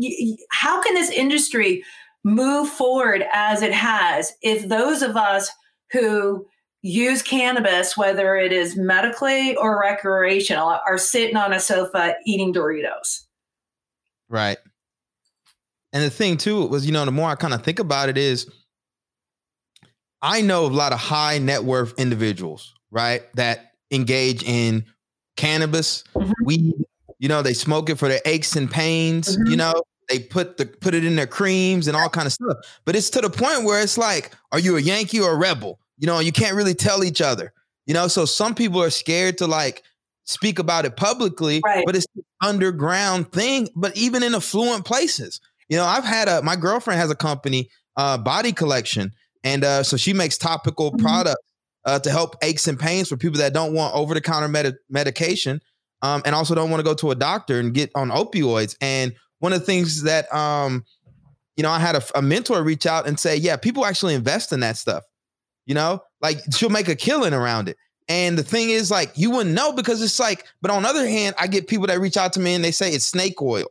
how 0.50 0.82
can 0.82 0.94
this 0.94 1.10
industry 1.10 1.82
move 2.22 2.68
forward 2.68 3.24
as 3.32 3.62
it 3.62 3.72
has 3.72 4.32
if 4.42 4.68
those 4.68 5.00
of 5.00 5.16
us 5.16 5.50
who 5.90 6.46
use 6.82 7.22
cannabis, 7.22 7.96
whether 7.96 8.36
it 8.36 8.52
is 8.52 8.76
medically 8.76 9.56
or 9.56 9.80
recreational, 9.80 10.78
are 10.86 10.98
sitting 10.98 11.36
on 11.36 11.54
a 11.54 11.60
sofa 11.60 12.14
eating 12.26 12.52
Doritos? 12.52 13.22
Right. 14.28 14.58
And 15.94 16.02
the 16.02 16.10
thing 16.10 16.36
too 16.36 16.66
was, 16.66 16.84
you 16.84 16.92
know, 16.92 17.04
the 17.04 17.10
more 17.10 17.30
I 17.30 17.36
kind 17.36 17.54
of 17.54 17.62
think 17.62 17.78
about 17.78 18.10
it 18.10 18.18
is, 18.18 18.50
I 20.22 20.40
know 20.40 20.66
a 20.66 20.68
lot 20.68 20.92
of 20.92 21.00
high 21.00 21.38
net 21.38 21.64
worth 21.64 21.98
individuals, 21.98 22.74
right, 22.90 23.22
that 23.34 23.72
engage 23.90 24.44
in 24.44 24.84
cannabis, 25.36 26.04
mm-hmm. 26.14 26.32
weed. 26.44 26.74
You 27.18 27.28
know, 27.28 27.42
they 27.42 27.54
smoke 27.54 27.90
it 27.90 27.96
for 27.96 28.08
their 28.08 28.20
aches 28.24 28.56
and 28.56 28.70
pains. 28.70 29.36
Mm-hmm. 29.36 29.50
You 29.50 29.56
know, 29.56 29.74
they 30.08 30.20
put 30.20 30.56
the 30.56 30.66
put 30.66 30.94
it 30.94 31.04
in 31.04 31.16
their 31.16 31.26
creams 31.26 31.88
and 31.88 31.96
all 31.96 32.08
kind 32.08 32.26
of 32.26 32.32
stuff. 32.32 32.56
But 32.84 32.96
it's 32.96 33.10
to 33.10 33.20
the 33.20 33.30
point 33.30 33.64
where 33.64 33.82
it's 33.82 33.98
like, 33.98 34.32
are 34.52 34.58
you 34.58 34.76
a 34.76 34.80
Yankee 34.80 35.20
or 35.20 35.32
a 35.32 35.36
rebel? 35.36 35.78
You 35.98 36.06
know, 36.06 36.20
you 36.20 36.32
can't 36.32 36.56
really 36.56 36.74
tell 36.74 37.04
each 37.04 37.20
other. 37.20 37.52
You 37.86 37.94
know, 37.94 38.08
so 38.08 38.24
some 38.24 38.54
people 38.54 38.82
are 38.82 38.90
scared 38.90 39.38
to 39.38 39.46
like 39.46 39.82
speak 40.24 40.58
about 40.58 40.84
it 40.84 40.96
publicly, 40.96 41.60
right. 41.64 41.84
but 41.84 41.96
it's 41.96 42.06
underground 42.40 43.32
thing. 43.32 43.68
But 43.74 43.96
even 43.96 44.22
in 44.22 44.34
affluent 44.34 44.84
places, 44.84 45.40
you 45.68 45.76
know, 45.76 45.84
I've 45.84 46.04
had 46.04 46.28
a 46.28 46.42
my 46.42 46.56
girlfriend 46.56 47.00
has 47.00 47.10
a 47.10 47.16
company, 47.16 47.70
uh, 47.96 48.18
body 48.18 48.52
collection, 48.52 49.12
and 49.44 49.64
uh, 49.64 49.82
so 49.82 49.96
she 49.96 50.12
makes 50.12 50.38
topical 50.38 50.92
mm-hmm. 50.92 51.04
products 51.04 51.42
uh, 51.84 51.98
to 51.98 52.10
help 52.10 52.36
aches 52.42 52.68
and 52.68 52.78
pains 52.78 53.08
for 53.08 53.16
people 53.16 53.38
that 53.38 53.52
don't 53.52 53.74
want 53.74 53.94
over 53.94 54.14
the 54.14 54.20
counter 54.20 54.48
med- 54.48 54.76
medication 54.88 55.60
um, 56.02 56.22
and 56.24 56.34
also 56.34 56.54
don't 56.54 56.70
want 56.70 56.80
to 56.80 56.84
go 56.84 56.94
to 56.94 57.10
a 57.10 57.14
doctor 57.14 57.58
and 57.58 57.74
get 57.74 57.90
on 57.94 58.10
opioids. 58.10 58.76
And 58.80 59.14
one 59.38 59.52
of 59.52 59.60
the 59.60 59.66
things 59.66 60.02
that, 60.02 60.32
um, 60.34 60.84
you 61.56 61.62
know, 61.62 61.70
I 61.70 61.78
had 61.78 61.96
a, 61.96 62.02
a 62.14 62.22
mentor 62.22 62.62
reach 62.62 62.86
out 62.86 63.06
and 63.06 63.18
say, 63.18 63.36
yeah, 63.36 63.56
people 63.56 63.84
actually 63.84 64.14
invest 64.14 64.52
in 64.52 64.60
that 64.60 64.76
stuff. 64.76 65.04
You 65.66 65.74
know, 65.74 66.02
like 66.20 66.38
she'll 66.54 66.70
make 66.70 66.88
a 66.88 66.96
killing 66.96 67.32
around 67.32 67.68
it. 67.68 67.76
And 68.08 68.36
the 68.36 68.42
thing 68.42 68.70
is, 68.70 68.90
like, 68.90 69.12
you 69.14 69.30
wouldn't 69.30 69.54
know 69.54 69.72
because 69.72 70.02
it's 70.02 70.18
like, 70.18 70.44
but 70.60 70.72
on 70.72 70.82
the 70.82 70.88
other 70.88 71.06
hand, 71.06 71.36
I 71.38 71.46
get 71.46 71.68
people 71.68 71.86
that 71.86 72.00
reach 72.00 72.16
out 72.16 72.32
to 72.32 72.40
me 72.40 72.54
and 72.54 72.64
they 72.64 72.72
say 72.72 72.92
it's 72.92 73.04
snake 73.04 73.40
oil, 73.40 73.66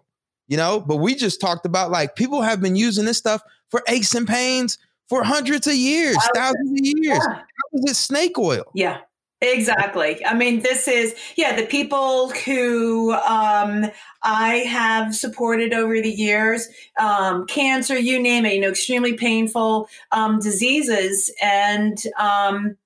you 0.47 0.55
know, 0.55 0.79
but 0.79 0.97
we 0.97 1.15
just 1.15 1.41
talked 1.41 1.65
about 1.65 1.91
like 1.91 2.15
people 2.15 2.41
have 2.41 2.61
been 2.61 2.77
using 2.77 3.03
this 3.03 3.17
stuff 3.17 3.41
for 3.69 3.83
aches 3.89 4.15
and 4.15 4.27
pains 4.27 4.77
for 5.11 5.25
hundreds 5.25 5.67
of 5.67 5.75
years, 5.75 6.15
thousands 6.33 6.71
of 6.71 6.85
years. 6.85 7.19
Yeah. 7.19 7.19
How 7.19 7.67
is 7.73 7.91
it 7.91 7.95
snake 7.97 8.39
oil? 8.39 8.63
Yeah. 8.73 8.99
Exactly. 9.41 10.25
I 10.25 10.33
mean, 10.35 10.61
this 10.61 10.87
is, 10.87 11.15
yeah, 11.35 11.53
the 11.53 11.65
people 11.65 12.29
who 12.29 13.11
um, 13.11 13.87
I 14.23 14.57
have 14.69 15.13
supported 15.13 15.73
over 15.73 15.99
the 15.99 16.09
years, 16.09 16.69
um, 16.97 17.45
cancer, 17.47 17.97
you 17.97 18.21
name 18.21 18.45
it, 18.45 18.53
you 18.53 18.61
know, 18.61 18.69
extremely 18.69 19.13
painful 19.13 19.89
um, 20.13 20.39
diseases. 20.39 21.29
And, 21.41 22.01
um, 22.17 22.77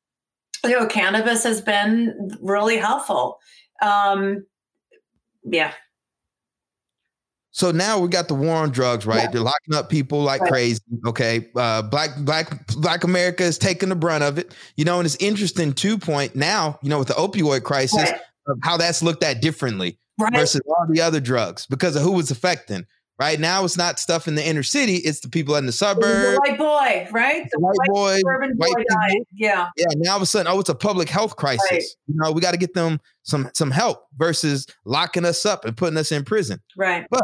you 0.63 0.71
know, 0.71 0.87
cannabis 0.87 1.43
has 1.43 1.61
been 1.61 2.35
really 2.41 2.77
helpful. 2.77 3.39
Um, 3.83 4.47
yeah. 5.43 5.73
So 7.55 7.71
now 7.71 7.99
we 7.99 8.09
got 8.09 8.27
the 8.27 8.35
war 8.35 8.53
on 8.53 8.71
drugs, 8.71 9.05
right? 9.05 9.23
Yeah. 9.23 9.31
They're 9.31 9.41
locking 9.41 9.75
up 9.75 9.87
people 9.89 10.21
like 10.21 10.41
right. 10.41 10.51
crazy. 10.51 10.81
Okay, 11.07 11.47
uh, 11.55 11.83
black 11.83 12.09
black 12.17 12.67
black 12.75 13.05
America 13.05 13.43
is 13.43 13.57
taking 13.57 13.87
the 13.87 13.95
brunt 13.95 14.25
of 14.25 14.37
it. 14.37 14.53
You 14.75 14.83
know, 14.83 14.99
and 14.99 15.05
it's 15.05 15.15
interesting 15.21 15.71
too. 15.71 15.97
Point 15.97 16.35
now, 16.35 16.77
you 16.83 16.89
know, 16.89 16.99
with 16.99 17.07
the 17.07 17.13
opioid 17.13 17.63
crisis, 17.63 18.11
right. 18.11 18.19
how 18.61 18.75
that's 18.75 19.01
looked 19.01 19.23
at 19.23 19.41
differently 19.41 19.97
right. 20.19 20.33
versus 20.33 20.59
all 20.67 20.85
the 20.89 20.99
other 20.99 21.21
drugs 21.21 21.65
because 21.65 21.95
of 21.95 22.01
who 22.01 22.11
was 22.11 22.29
affecting. 22.29 22.85
Right 23.17 23.39
now, 23.39 23.63
it's 23.63 23.77
not 23.77 23.99
stuff 23.99 24.27
in 24.27 24.35
the 24.35 24.45
inner 24.45 24.61
city; 24.61 24.95
it's 24.95 25.21
the 25.21 25.29
people 25.29 25.55
in 25.55 25.65
the 25.65 25.71
suburbs. 25.71 26.35
The 26.35 26.41
white 26.45 26.57
boy, 26.57 27.07
right? 27.13 27.47
The, 27.49 27.59
white, 27.61 27.77
boy, 27.87 28.19
white 28.57 28.75
boy 28.75 28.83
Yeah, 29.31 29.69
yeah. 29.77 29.85
Now 29.95 30.11
all 30.11 30.17
of 30.17 30.23
a 30.23 30.25
sudden, 30.25 30.51
oh, 30.51 30.59
it's 30.59 30.67
a 30.67 30.75
public 30.75 31.07
health 31.07 31.37
crisis. 31.37 31.95
You 32.07 32.15
know, 32.17 32.33
we 32.33 32.41
got 32.41 32.51
to 32.51 32.57
get 32.57 32.73
them 32.73 32.99
some 33.23 33.49
some 33.53 33.71
help 33.71 34.07
versus 34.17 34.67
locking 34.83 35.23
us 35.23 35.45
up 35.45 35.63
and 35.63 35.77
putting 35.77 35.95
us 35.95 36.11
in 36.11 36.25
prison. 36.25 36.59
Right. 36.75 37.07
But 37.09 37.23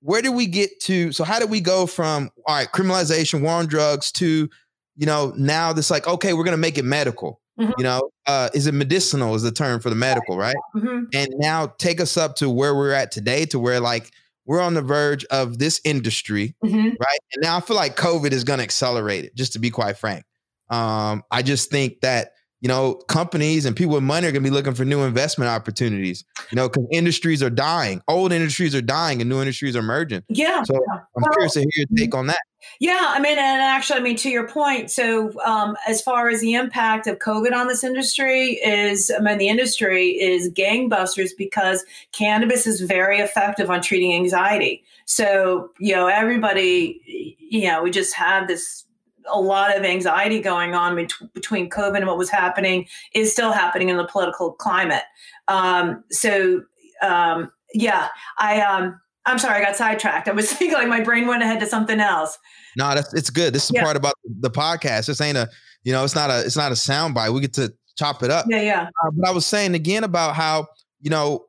where 0.00 0.22
did 0.22 0.30
we 0.30 0.46
get 0.46 0.80
to? 0.80 1.12
So 1.12 1.24
how 1.24 1.38
did 1.38 1.50
we 1.50 1.60
go 1.60 1.86
from 1.86 2.30
all 2.46 2.56
right, 2.56 2.68
criminalization, 2.68 3.42
war 3.42 3.54
on 3.54 3.66
drugs 3.66 4.12
to, 4.12 4.48
you 4.96 5.06
know, 5.06 5.32
now 5.36 5.72
this 5.72 5.90
like, 5.90 6.06
okay, 6.06 6.32
we're 6.32 6.44
gonna 6.44 6.56
make 6.56 6.78
it 6.78 6.84
medical. 6.84 7.40
Mm-hmm. 7.58 7.72
You 7.78 7.84
know, 7.84 8.10
uh, 8.26 8.50
is 8.54 8.66
it 8.68 8.74
medicinal 8.74 9.34
is 9.34 9.42
the 9.42 9.50
term 9.50 9.80
for 9.80 9.90
the 9.90 9.96
medical, 9.96 10.36
right? 10.36 10.56
Mm-hmm. 10.76 11.04
And 11.12 11.28
now 11.38 11.74
take 11.78 12.00
us 12.00 12.16
up 12.16 12.36
to 12.36 12.48
where 12.48 12.74
we're 12.74 12.92
at 12.92 13.10
today, 13.10 13.46
to 13.46 13.58
where 13.58 13.80
like 13.80 14.12
we're 14.46 14.60
on 14.60 14.74
the 14.74 14.82
verge 14.82 15.24
of 15.26 15.58
this 15.58 15.80
industry, 15.84 16.54
mm-hmm. 16.64 16.76
right? 16.76 17.18
And 17.34 17.42
now 17.42 17.56
I 17.56 17.60
feel 17.60 17.76
like 17.76 17.96
COVID 17.96 18.32
is 18.32 18.44
gonna 18.44 18.62
accelerate 18.62 19.24
it, 19.24 19.34
just 19.34 19.54
to 19.54 19.58
be 19.58 19.70
quite 19.70 19.98
frank. 19.98 20.24
Um, 20.70 21.24
I 21.30 21.42
just 21.42 21.70
think 21.70 22.00
that 22.02 22.32
you 22.60 22.68
know, 22.68 22.94
companies 22.94 23.64
and 23.64 23.76
people 23.76 23.94
with 23.94 24.02
money 24.02 24.26
are 24.26 24.32
going 24.32 24.42
to 24.42 24.50
be 24.50 24.54
looking 24.54 24.74
for 24.74 24.84
new 24.84 25.02
investment 25.02 25.48
opportunities, 25.48 26.24
you 26.50 26.56
know, 26.56 26.68
because 26.68 26.86
industries 26.90 27.42
are 27.42 27.50
dying. 27.50 28.02
Old 28.08 28.32
industries 28.32 28.74
are 28.74 28.82
dying 28.82 29.20
and 29.20 29.30
new 29.30 29.38
industries 29.38 29.76
are 29.76 29.80
emerging. 29.80 30.24
Yeah. 30.28 30.62
So 30.64 30.74
yeah. 30.74 31.00
I'm 31.16 31.22
well, 31.22 31.32
curious 31.32 31.52
to 31.54 31.60
hear 31.60 31.68
your 31.76 31.86
take 31.96 32.14
on 32.14 32.26
that. 32.26 32.40
Yeah. 32.80 33.12
I 33.14 33.20
mean, 33.20 33.38
and 33.38 33.62
actually, 33.62 34.00
I 34.00 34.02
mean, 34.02 34.16
to 34.16 34.28
your 34.28 34.48
point, 34.48 34.90
so 34.90 35.32
um, 35.44 35.76
as 35.86 36.02
far 36.02 36.28
as 36.28 36.40
the 36.40 36.54
impact 36.54 37.06
of 37.06 37.18
COVID 37.18 37.52
on 37.52 37.68
this 37.68 37.84
industry 37.84 38.54
is, 38.64 39.12
I 39.16 39.20
mean, 39.20 39.38
the 39.38 39.48
industry 39.48 40.08
is 40.08 40.50
gangbusters 40.50 41.30
because 41.38 41.84
cannabis 42.10 42.66
is 42.66 42.80
very 42.80 43.20
effective 43.20 43.70
on 43.70 43.82
treating 43.82 44.14
anxiety. 44.14 44.82
So, 45.04 45.70
you 45.78 45.94
know, 45.94 46.08
everybody, 46.08 47.36
you 47.38 47.68
know, 47.68 47.82
we 47.82 47.90
just 47.92 48.14
have 48.14 48.48
this 48.48 48.84
a 49.30 49.40
lot 49.40 49.76
of 49.76 49.84
anxiety 49.84 50.40
going 50.40 50.74
on 50.74 50.96
bet- 50.96 51.32
between 51.34 51.68
COVID 51.70 51.96
and 51.98 52.06
what 52.06 52.18
was 52.18 52.30
happening 52.30 52.86
is 53.14 53.32
still 53.32 53.52
happening 53.52 53.88
in 53.88 53.96
the 53.96 54.06
political 54.06 54.52
climate. 54.52 55.02
Um, 55.48 56.04
so 56.10 56.62
um, 57.02 57.50
yeah, 57.74 58.08
I 58.38 58.60
um, 58.60 59.00
I'm 59.26 59.38
sorry, 59.38 59.60
I 59.60 59.64
got 59.64 59.76
sidetracked. 59.76 60.28
I 60.28 60.32
was 60.32 60.52
thinking 60.52 60.76
like 60.76 60.88
my 60.88 61.02
brain 61.02 61.26
went 61.26 61.42
ahead 61.42 61.60
to 61.60 61.66
something 61.66 62.00
else. 62.00 62.38
No, 62.76 62.94
that's 62.94 63.12
it's 63.14 63.30
good. 63.30 63.52
This 63.52 63.64
is 63.64 63.72
yeah. 63.74 63.84
part 63.84 63.96
about 63.96 64.14
the 64.24 64.50
podcast. 64.50 65.06
This 65.06 65.20
ain't 65.20 65.36
a 65.36 65.48
you 65.84 65.92
know, 65.92 66.04
it's 66.04 66.14
not 66.14 66.30
a 66.30 66.44
it's 66.44 66.56
not 66.56 66.72
a 66.72 66.74
soundbite. 66.74 67.32
We 67.32 67.40
get 67.40 67.54
to 67.54 67.72
chop 67.96 68.22
it 68.22 68.30
up. 68.30 68.46
Yeah, 68.48 68.62
yeah. 68.62 68.88
Uh, 69.04 69.10
but 69.12 69.28
I 69.28 69.32
was 69.32 69.46
saying 69.46 69.74
again 69.74 70.04
about 70.04 70.34
how 70.34 70.68
you 71.00 71.10
know 71.10 71.46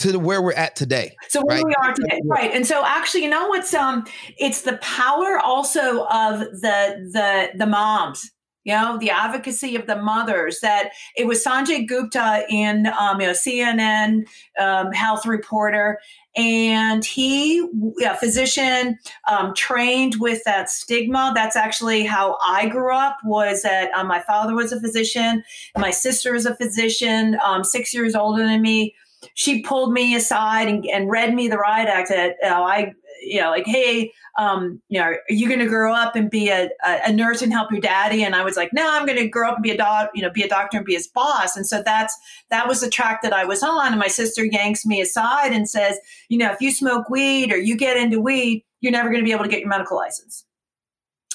to 0.00 0.18
where 0.18 0.42
we're 0.42 0.52
at 0.54 0.76
today. 0.76 1.14
So 1.28 1.42
where 1.44 1.58
right? 1.58 1.66
we 1.66 1.74
are 1.74 1.94
today, 1.94 2.20
right? 2.24 2.50
And 2.52 2.66
so 2.66 2.84
actually, 2.84 3.24
you 3.24 3.30
know 3.30 3.48
what's 3.48 3.72
um, 3.74 4.06
it's 4.38 4.62
the 4.62 4.78
power 4.78 5.38
also 5.38 6.06
of 6.06 6.40
the 6.40 7.10
the 7.12 7.50
the 7.56 7.66
moms. 7.66 8.30
You 8.64 8.74
know, 8.74 8.98
the 8.98 9.10
advocacy 9.10 9.74
of 9.74 9.86
the 9.86 9.96
mothers. 9.96 10.60
That 10.60 10.90
it 11.16 11.26
was 11.26 11.42
Sanjay 11.42 11.88
Gupta 11.88 12.44
in 12.50 12.86
um, 12.86 13.20
you 13.20 13.26
know 13.26 13.32
CNN 13.32 14.26
um, 14.58 14.92
health 14.92 15.24
reporter, 15.24 15.98
and 16.36 17.02
he, 17.04 17.66
a 18.04 18.16
physician, 18.16 18.98
um, 19.30 19.54
trained 19.54 20.16
with 20.20 20.44
that 20.44 20.68
stigma. 20.68 21.32
That's 21.34 21.56
actually 21.56 22.04
how 22.04 22.36
I 22.42 22.68
grew 22.68 22.94
up. 22.94 23.16
Was 23.24 23.62
that 23.62 23.90
um, 23.92 24.06
my 24.06 24.20
father 24.20 24.54
was 24.54 24.72
a 24.72 24.80
physician, 24.80 25.42
my 25.76 25.90
sister 25.90 26.34
is 26.34 26.44
a 26.44 26.54
physician, 26.54 27.38
um, 27.44 27.64
six 27.64 27.94
years 27.94 28.14
older 28.14 28.44
than 28.44 28.60
me 28.60 28.94
she 29.34 29.62
pulled 29.62 29.92
me 29.92 30.14
aside 30.14 30.68
and, 30.68 30.84
and 30.86 31.10
read 31.10 31.34
me 31.34 31.48
the 31.48 31.58
riot 31.58 31.88
act 31.88 32.08
that 32.08 32.36
uh, 32.42 32.62
I, 32.62 32.92
you 33.22 33.40
know, 33.40 33.50
like, 33.50 33.66
hey, 33.66 34.12
um, 34.38 34.80
you 34.88 34.98
know, 34.98 35.06
are 35.06 35.20
you 35.28 35.46
going 35.48 35.60
to 35.60 35.66
grow 35.66 35.92
up 35.92 36.16
and 36.16 36.30
be 36.30 36.48
a, 36.48 36.70
a, 36.84 37.12
nurse 37.12 37.42
and 37.42 37.52
help 37.52 37.70
your 37.70 37.80
daddy? 37.80 38.24
And 38.24 38.34
I 38.34 38.42
was 38.42 38.56
like, 38.56 38.72
no, 38.72 38.88
I'm 38.90 39.04
going 39.04 39.18
to 39.18 39.28
grow 39.28 39.50
up 39.50 39.56
and 39.56 39.62
be 39.62 39.70
a 39.70 39.76
doc, 39.76 40.10
you 40.14 40.22
know, 40.22 40.30
be 40.30 40.42
a 40.42 40.48
doctor 40.48 40.78
and 40.78 40.86
be 40.86 40.94
his 40.94 41.08
boss. 41.08 41.56
And 41.56 41.66
so 41.66 41.82
that's 41.82 42.16
that 42.48 42.66
was 42.66 42.80
the 42.80 42.88
track 42.88 43.20
that 43.22 43.32
I 43.32 43.44
was 43.44 43.62
on. 43.62 43.88
And 43.88 43.98
my 43.98 44.08
sister 44.08 44.44
yanks 44.44 44.86
me 44.86 45.00
aside 45.00 45.52
and 45.52 45.68
says, 45.68 45.98
you 46.28 46.38
know, 46.38 46.50
if 46.52 46.60
you 46.60 46.70
smoke 46.70 47.10
weed 47.10 47.52
or 47.52 47.58
you 47.58 47.76
get 47.76 47.96
into 47.96 48.20
weed, 48.20 48.64
you're 48.80 48.92
never 48.92 49.10
going 49.10 49.20
to 49.20 49.24
be 49.24 49.32
able 49.32 49.44
to 49.44 49.50
get 49.50 49.60
your 49.60 49.68
medical 49.68 49.96
license. 49.96 50.46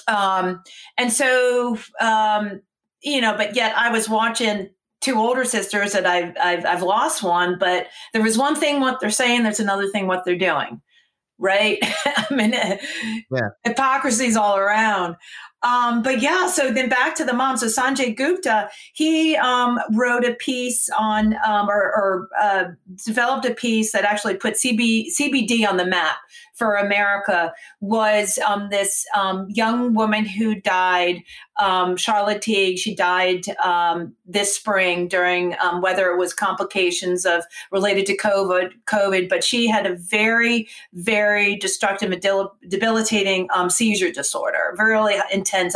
Um, 0.07 0.63
and 0.97 1.11
so, 1.11 1.77
um, 1.99 2.61
you 3.03 3.21
know, 3.21 3.36
but 3.38 3.55
yet 3.55 3.77
I 3.77 3.91
was 3.91 4.09
watching 4.09 4.69
two 5.01 5.15
older 5.15 5.45
sisters 5.45 5.93
that 5.93 6.05
I've, 6.05 6.35
I've, 6.41 6.65
I've 6.65 6.81
lost 6.81 7.23
one, 7.23 7.57
but 7.59 7.87
there 8.13 8.23
was 8.23 8.37
one 8.37 8.55
thing 8.55 8.79
what 8.79 8.99
they're 8.99 9.09
saying, 9.09 9.43
there's 9.43 9.59
another 9.59 9.87
thing 9.87 10.07
what 10.07 10.25
they're 10.25 10.37
doing, 10.37 10.81
right? 11.37 11.77
I 12.05 12.27
mean, 12.33 12.51
yeah. 12.51 13.49
hypocrisy's 13.63 14.35
all 14.35 14.57
around. 14.57 15.15
Um, 15.65 16.03
but 16.03 16.21
yeah, 16.21 16.47
so 16.47 16.71
then 16.71 16.89
back 16.89 17.15
to 17.15 17.25
the 17.25 17.33
mom. 17.33 17.57
So 17.57 17.65
Sanjay 17.65 18.15
Gupta, 18.15 18.69
he 18.93 19.35
um, 19.35 19.79
wrote 19.93 20.23
a 20.23 20.35
piece 20.35 20.89
on, 20.97 21.35
um, 21.45 21.69
or, 21.69 21.81
or 21.81 22.29
uh, 22.39 22.65
developed 23.03 23.45
a 23.45 23.53
piece 23.53 23.91
that 23.91 24.05
actually 24.05 24.35
put 24.35 24.53
CB, 24.53 25.07
CBD 25.19 25.67
on 25.67 25.77
the 25.77 25.85
map 25.85 26.17
for 26.56 26.76
America. 26.76 27.53
Was 27.82 28.39
um, 28.39 28.70
this 28.70 29.06
um, 29.16 29.47
young 29.49 29.93
woman 29.93 30.26
who 30.26 30.56
died, 30.56 31.22
um, 31.60 31.97
Charlotte 31.97 32.41
Figi. 32.41 32.78
She 32.78 32.95
died 32.95 33.45
this 34.26 34.56
spring 34.56 35.08
during 35.08 35.56
whether 35.80 36.10
it 36.10 36.18
was 36.18 36.34
complications 36.34 37.26
of 37.26 37.43
related 37.72 38.06
to 38.08 38.18
COVID, 38.18 38.72
COVID, 38.88 39.30
but 39.30 39.43
she 39.43 39.68
had 39.68 39.86
a 39.86 39.95
very, 39.95 40.68
very 40.93 41.56
destructive, 41.58 42.14
debilitating 42.68 43.47
seizure 43.70 44.12
disorder, 44.12 44.76
really 44.78 45.16
intense 45.32 45.76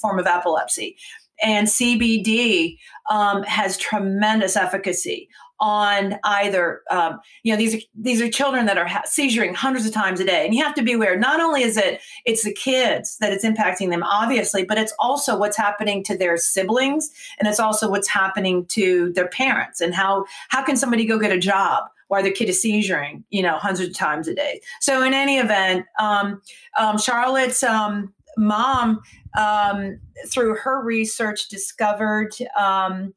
form 0.00 0.18
of 0.18 0.26
epilepsy. 0.26 0.96
And 1.42 1.66
CBD 1.66 2.78
um, 3.10 3.42
has 3.42 3.76
tremendous 3.76 4.56
efficacy 4.56 5.28
on 5.62 6.18
either 6.24 6.82
um, 6.90 7.20
you 7.44 7.52
know 7.52 7.56
these 7.56 7.76
are 7.76 7.78
these 7.94 8.20
are 8.20 8.28
children 8.28 8.66
that 8.66 8.76
are 8.76 8.86
ha- 8.86 9.04
seizuring 9.06 9.54
hundreds 9.54 9.86
of 9.86 9.94
times 9.94 10.18
a 10.18 10.24
day. 10.24 10.44
And 10.44 10.52
you 10.52 10.62
have 10.62 10.74
to 10.74 10.82
be 10.82 10.92
aware 10.92 11.16
not 11.16 11.40
only 11.40 11.62
is 11.62 11.76
it 11.76 12.00
it's 12.26 12.42
the 12.42 12.52
kids 12.52 13.16
that 13.18 13.32
it's 13.32 13.44
impacting 13.44 13.90
them 13.90 14.02
obviously 14.02 14.64
but 14.64 14.76
it's 14.76 14.92
also 14.98 15.38
what's 15.38 15.56
happening 15.56 16.02
to 16.02 16.18
their 16.18 16.36
siblings 16.36 17.10
and 17.38 17.46
it's 17.48 17.60
also 17.60 17.88
what's 17.88 18.08
happening 18.08 18.66
to 18.66 19.12
their 19.12 19.28
parents 19.28 19.80
and 19.80 19.94
how 19.94 20.24
how 20.48 20.62
can 20.62 20.76
somebody 20.76 21.06
go 21.06 21.16
get 21.16 21.30
a 21.30 21.38
job 21.38 21.84
while 22.08 22.24
their 22.24 22.32
kid 22.32 22.48
is 22.48 22.60
seizuring 22.60 23.22
you 23.30 23.40
know 23.40 23.56
hundreds 23.56 23.88
of 23.90 23.96
times 23.96 24.26
a 24.26 24.34
day. 24.34 24.60
So 24.80 25.04
in 25.04 25.14
any 25.14 25.38
event 25.38 25.86
um, 26.00 26.42
um, 26.76 26.98
charlotte's 26.98 27.62
um, 27.62 28.12
mom, 28.36 29.00
um, 29.38 30.00
through 30.26 30.56
her 30.56 30.82
research, 30.82 31.48
discovered 31.48 32.32
um, 32.58 33.14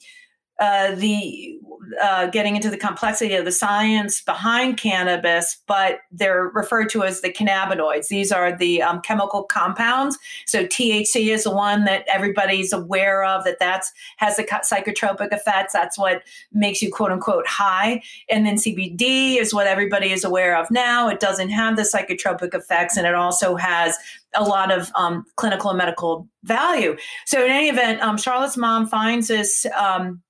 uh, 0.59 0.95
the 0.95 1.59
uh, 2.01 2.27
getting 2.27 2.55
into 2.55 2.69
the 2.69 2.77
complexity 2.77 3.35
of 3.35 3.45
the 3.45 3.51
science 3.51 4.21
behind 4.21 4.77
cannabis, 4.77 5.57
but 5.67 5.99
they're 6.11 6.49
referred 6.53 6.89
to 6.89 7.03
as 7.03 7.21
the 7.21 7.31
cannabinoids. 7.31 8.07
These 8.07 8.31
are 8.31 8.55
the 8.55 8.81
um, 8.81 9.01
chemical 9.01 9.43
compounds. 9.43 10.17
So 10.45 10.65
THC 10.65 11.27
is 11.27 11.43
the 11.43 11.51
one 11.51 11.85
that 11.85 12.05
everybody's 12.11 12.73
aware 12.73 13.23
of. 13.23 13.43
That 13.43 13.59
that's 13.59 13.91
has 14.17 14.37
the 14.37 14.43
psychotropic 14.43 15.33
effects. 15.33 15.73
That's 15.73 15.97
what 15.97 16.23
makes 16.51 16.81
you 16.81 16.91
quote 16.91 17.11
unquote 17.11 17.47
high. 17.47 18.01
And 18.29 18.45
then 18.45 18.55
CBD 18.55 19.37
is 19.37 19.53
what 19.53 19.67
everybody 19.67 20.11
is 20.11 20.23
aware 20.23 20.57
of 20.57 20.69
now. 20.71 21.07
It 21.09 21.19
doesn't 21.19 21.49
have 21.49 21.75
the 21.75 21.83
psychotropic 21.83 22.53
effects, 22.53 22.97
and 22.97 23.05
it 23.05 23.15
also 23.15 23.55
has 23.55 23.97
a 24.35 24.43
lot 24.43 24.71
of 24.71 24.91
um, 24.95 25.25
clinical 25.37 25.69
and 25.69 25.77
medical 25.77 26.27
value. 26.43 26.97
So 27.25 27.43
in 27.43 27.51
any 27.51 27.69
event, 27.69 28.01
um, 28.01 28.17
Charlotte's 28.17 28.57
mom 28.57 28.87
finds 28.87 29.27
this. 29.27 29.65
Um, 29.77 30.21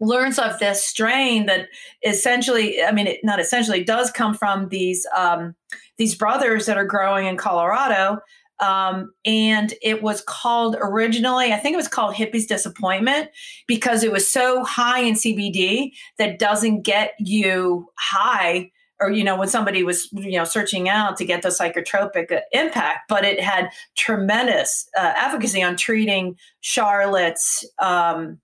learns 0.00 0.38
of 0.38 0.58
this 0.58 0.84
strain 0.84 1.46
that 1.46 1.68
essentially 2.04 2.82
i 2.82 2.92
mean 2.92 3.06
it, 3.06 3.20
not 3.22 3.40
essentially 3.40 3.82
does 3.82 4.10
come 4.10 4.34
from 4.34 4.68
these 4.68 5.06
um, 5.16 5.54
these 5.96 6.14
brothers 6.14 6.66
that 6.66 6.76
are 6.76 6.84
growing 6.84 7.26
in 7.26 7.36
colorado 7.36 8.18
um, 8.58 9.12
and 9.26 9.74
it 9.82 10.02
was 10.02 10.22
called 10.22 10.76
originally 10.80 11.52
i 11.52 11.56
think 11.56 11.74
it 11.74 11.78
was 11.78 11.88
called 11.88 12.14
hippie's 12.14 12.46
disappointment 12.46 13.30
because 13.66 14.02
it 14.02 14.12
was 14.12 14.30
so 14.30 14.64
high 14.64 15.00
in 15.00 15.14
cbd 15.14 15.92
that 16.18 16.38
doesn't 16.38 16.82
get 16.82 17.14
you 17.18 17.88
high 17.98 18.70
or 19.00 19.10
you 19.10 19.24
know 19.24 19.36
when 19.36 19.48
somebody 19.48 19.82
was 19.82 20.10
you 20.12 20.38
know 20.38 20.44
searching 20.44 20.88
out 20.88 21.16
to 21.16 21.24
get 21.24 21.42
the 21.42 21.48
psychotropic 21.48 22.40
impact 22.52 23.00
but 23.08 23.24
it 23.24 23.40
had 23.40 23.68
tremendous 23.94 24.88
uh, 24.98 25.12
efficacy 25.16 25.62
on 25.62 25.76
treating 25.76 26.36
charlotte's 26.60 27.64
um, 27.78 28.38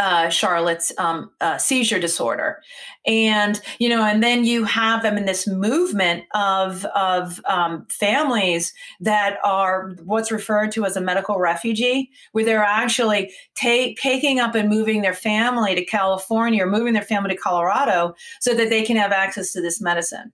uh, 0.00 0.30
Charlotte's 0.30 0.92
um, 0.96 1.30
uh, 1.42 1.58
seizure 1.58 1.98
disorder, 1.98 2.62
and 3.06 3.60
you 3.78 3.88
know, 3.88 4.02
and 4.02 4.22
then 4.22 4.44
you 4.44 4.64
have 4.64 5.02
them 5.02 5.18
in 5.18 5.26
this 5.26 5.46
movement 5.46 6.24
of 6.34 6.86
of 6.86 7.38
um, 7.44 7.86
families 7.90 8.72
that 9.00 9.36
are 9.44 9.90
what's 10.04 10.32
referred 10.32 10.72
to 10.72 10.86
as 10.86 10.96
a 10.96 11.02
medical 11.02 11.38
refugee, 11.38 12.10
where 12.32 12.46
they're 12.46 12.64
actually 12.64 13.30
take, 13.54 13.98
taking 13.98 14.40
up 14.40 14.54
and 14.54 14.70
moving 14.70 15.02
their 15.02 15.14
family 15.14 15.74
to 15.74 15.84
California 15.84 16.64
or 16.64 16.70
moving 16.70 16.94
their 16.94 17.02
family 17.02 17.28
to 17.28 17.36
Colorado 17.36 18.14
so 18.40 18.54
that 18.54 18.70
they 18.70 18.82
can 18.82 18.96
have 18.96 19.12
access 19.12 19.52
to 19.52 19.60
this 19.60 19.82
medicine 19.82 20.32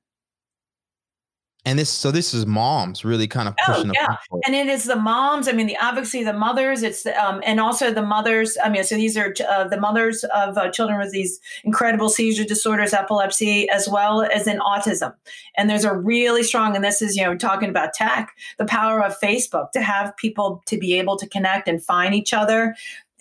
and 1.66 1.78
this 1.78 1.90
so 1.90 2.10
this 2.10 2.32
is 2.32 2.46
moms 2.46 3.04
really 3.04 3.28
kind 3.28 3.48
of 3.48 3.54
oh, 3.60 3.72
pushing 3.74 3.90
oh, 3.90 3.92
yeah. 3.94 4.16
and 4.46 4.54
it 4.54 4.68
is 4.68 4.84
the 4.84 4.96
moms 4.96 5.48
i 5.48 5.52
mean 5.52 5.66
the 5.66 5.76
obviously 5.78 6.24
the 6.24 6.32
mothers 6.32 6.82
it's 6.82 7.02
the, 7.02 7.24
um, 7.24 7.42
and 7.44 7.60
also 7.60 7.92
the 7.92 8.02
mothers 8.02 8.56
i 8.64 8.68
mean 8.68 8.82
so 8.84 8.94
these 8.94 9.16
are 9.16 9.34
uh, 9.50 9.66
the 9.68 9.78
mothers 9.78 10.24
of 10.34 10.56
uh, 10.56 10.70
children 10.70 10.98
with 10.98 11.10
these 11.10 11.40
incredible 11.64 12.08
seizure 12.08 12.44
disorders 12.44 12.94
epilepsy 12.94 13.68
as 13.70 13.88
well 13.88 14.22
as 14.22 14.46
in 14.46 14.58
autism. 14.58 15.14
And 15.56 15.68
there's 15.68 15.84
a 15.84 15.94
really 15.94 16.42
strong 16.42 16.74
and 16.74 16.84
this 16.84 17.02
is 17.02 17.16
you 17.16 17.24
know 17.24 17.36
talking 17.36 17.68
about 17.68 17.94
tech 17.94 18.34
the 18.58 18.64
power 18.64 19.02
of 19.02 19.18
facebook 19.18 19.72
to 19.72 19.80
have 19.80 20.16
people 20.16 20.62
to 20.66 20.78
be 20.78 20.94
able 20.94 21.16
to 21.16 21.28
connect 21.28 21.68
and 21.68 21.82
find 21.82 22.14
each 22.14 22.32
other. 22.32 22.74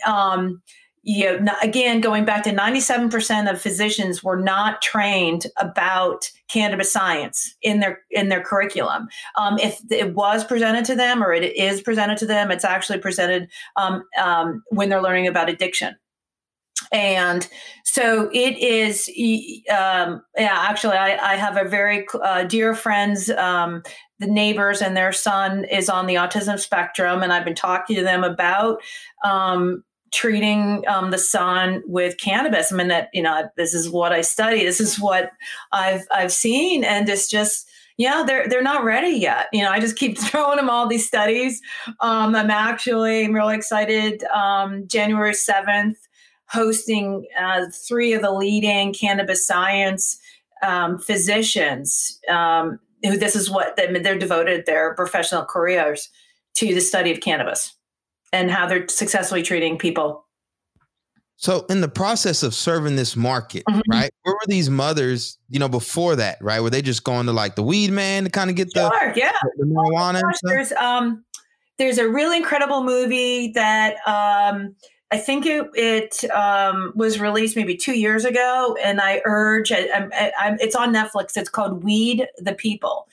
Um, 0.05 0.61
you 1.07 1.39
know, 1.39 1.53
again, 1.61 2.01
going 2.01 2.25
back 2.25 2.43
to 2.43 2.49
97% 2.49 3.49
of 3.49 3.61
physicians 3.61 4.23
were 4.23 4.41
not 4.41 4.81
trained 4.81 5.45
about 5.57 6.31
cannabis 6.47 6.91
science 6.91 7.55
in 7.61 7.79
their 7.79 7.99
in 8.09 8.29
their 8.29 8.41
curriculum. 8.41 9.07
Um, 9.37 9.59
if 9.59 9.79
it 9.91 10.15
was 10.15 10.43
presented 10.43 10.83
to 10.85 10.95
them 10.95 11.23
or 11.23 11.31
it 11.31 11.55
is 11.55 11.79
presented 11.79 12.17
to 12.17 12.25
them, 12.25 12.49
it's 12.49 12.65
actually 12.65 12.97
presented 12.97 13.47
um, 13.75 14.03
um, 14.19 14.63
when 14.69 14.89
they're 14.89 15.01
learning 15.01 15.27
about 15.27 15.47
addiction. 15.47 15.95
And 16.91 17.47
so 17.83 18.31
it 18.33 18.57
is. 18.57 19.07
Um, 19.69 20.23
yeah, 20.35 20.65
actually, 20.67 20.97
I, 20.97 21.33
I, 21.33 21.35
have 21.35 21.55
a 21.55 21.69
very 21.69 22.07
uh, 22.21 22.43
dear 22.43 22.73
friends 22.73 23.29
um, 23.29 23.83
the 24.19 24.27
neighbors 24.27 24.81
and 24.81 24.97
their 24.97 25.11
son 25.11 25.65
is 25.65 25.87
on 25.87 26.07
the 26.07 26.15
autism 26.15 26.57
spectrum 26.57 27.21
and 27.21 27.33
i've 27.33 27.43
been 27.43 27.53
talking 27.53 27.97
to 27.97 28.01
them 28.01 28.23
about 28.23 28.81
um, 29.25 29.83
treating 30.15 30.81
um, 30.87 31.11
the 31.11 31.17
son 31.17 31.83
with 31.85 32.17
cannabis. 32.17 32.71
I 32.71 32.75
mean 32.77 32.87
that 32.87 33.09
you 33.13 33.21
know 33.21 33.49
this 33.57 33.73
is 33.73 33.89
what 33.89 34.13
I 34.13 34.21
study. 34.21 34.63
This 34.63 34.79
is 34.79 34.99
what 34.99 35.31
I've 35.73 36.07
I've 36.09 36.31
seen, 36.31 36.83
and 36.83 37.07
it's 37.09 37.29
just 37.29 37.69
yeah, 37.97 38.23
they're 38.25 38.47
they're 38.47 38.63
not 38.63 38.85
ready 38.85 39.09
yet. 39.09 39.47
You 39.51 39.63
know, 39.63 39.71
I 39.71 39.79
just 39.79 39.97
keep 39.97 40.17
throwing 40.19 40.55
them 40.55 40.69
all 40.69 40.87
these 40.87 41.05
studies. 41.05 41.61
Um, 41.99 42.33
I'm 42.33 42.49
actually 42.49 43.25
I'm 43.25 43.33
really 43.33 43.55
excited. 43.55 44.23
Um, 44.33 44.87
January 44.87 45.33
seventh, 45.33 45.97
hosting 46.47 47.27
uh, 47.37 47.65
three 47.87 48.13
of 48.13 48.21
the 48.21 48.31
leading 48.31 48.93
cannabis 48.93 49.45
science 49.45 50.17
um, 50.63 50.97
physicians 50.97 52.19
um, 52.29 52.79
who 53.03 53.17
this 53.17 53.35
is 53.35 53.51
what 53.51 53.75
they're 53.75 54.17
devoted 54.17 54.65
their 54.65 54.95
professional 54.95 55.43
careers 55.43 56.09
to 56.53 56.73
the 56.73 56.79
study 56.79 57.11
of 57.11 57.19
cannabis 57.19 57.75
and 58.33 58.51
how 58.51 58.67
they're 58.67 58.87
successfully 58.87 59.43
treating 59.43 59.77
people 59.77 60.25
so 61.37 61.65
in 61.69 61.81
the 61.81 61.89
process 61.89 62.43
of 62.43 62.55
serving 62.55 62.95
this 62.95 63.15
market, 63.15 63.63
mm-hmm. 63.69 63.81
right? 63.91 64.09
Where 64.23 64.33
were 64.35 64.47
these 64.47 64.69
mothers, 64.69 65.37
you 65.49 65.59
know, 65.59 65.67
before 65.67 66.15
that, 66.15 66.37
right? 66.41 66.61
Were 66.61 66.69
they 66.69 66.81
just 66.81 67.03
going 67.03 67.25
to 67.25 67.33
like 67.33 67.55
the 67.55 67.63
weed 67.63 67.91
man 67.91 68.23
to 68.23 68.29
kind 68.29 68.49
of 68.49 68.55
get 68.55 68.71
sure, 68.71 68.89
the, 69.13 69.19
yeah. 69.19 69.33
the 69.57 69.65
marijuana? 69.65 70.19
Oh, 70.19 70.21
gosh, 70.21 70.39
there's 70.43 70.71
um 70.73 71.25
there's 71.77 71.97
a 71.97 72.07
really 72.07 72.37
incredible 72.37 72.83
movie 72.83 73.51
that 73.53 73.95
um 74.07 74.75
I 75.11 75.17
think 75.17 75.45
it 75.45 75.67
it 75.75 76.29
um, 76.31 76.91
was 76.95 77.19
released 77.19 77.55
maybe 77.55 77.75
two 77.75 77.93
years 77.93 78.25
ago, 78.25 78.75
and 78.83 78.99
I 78.99 79.21
urge. 79.25 79.71
I, 79.71 79.87
I, 79.93 80.31
I, 80.39 80.57
it's 80.59 80.75
on 80.75 80.93
Netflix. 80.93 81.37
It's 81.37 81.49
called 81.49 81.83
Weed 81.83 82.27
the 82.37 82.53
People, 82.53 83.07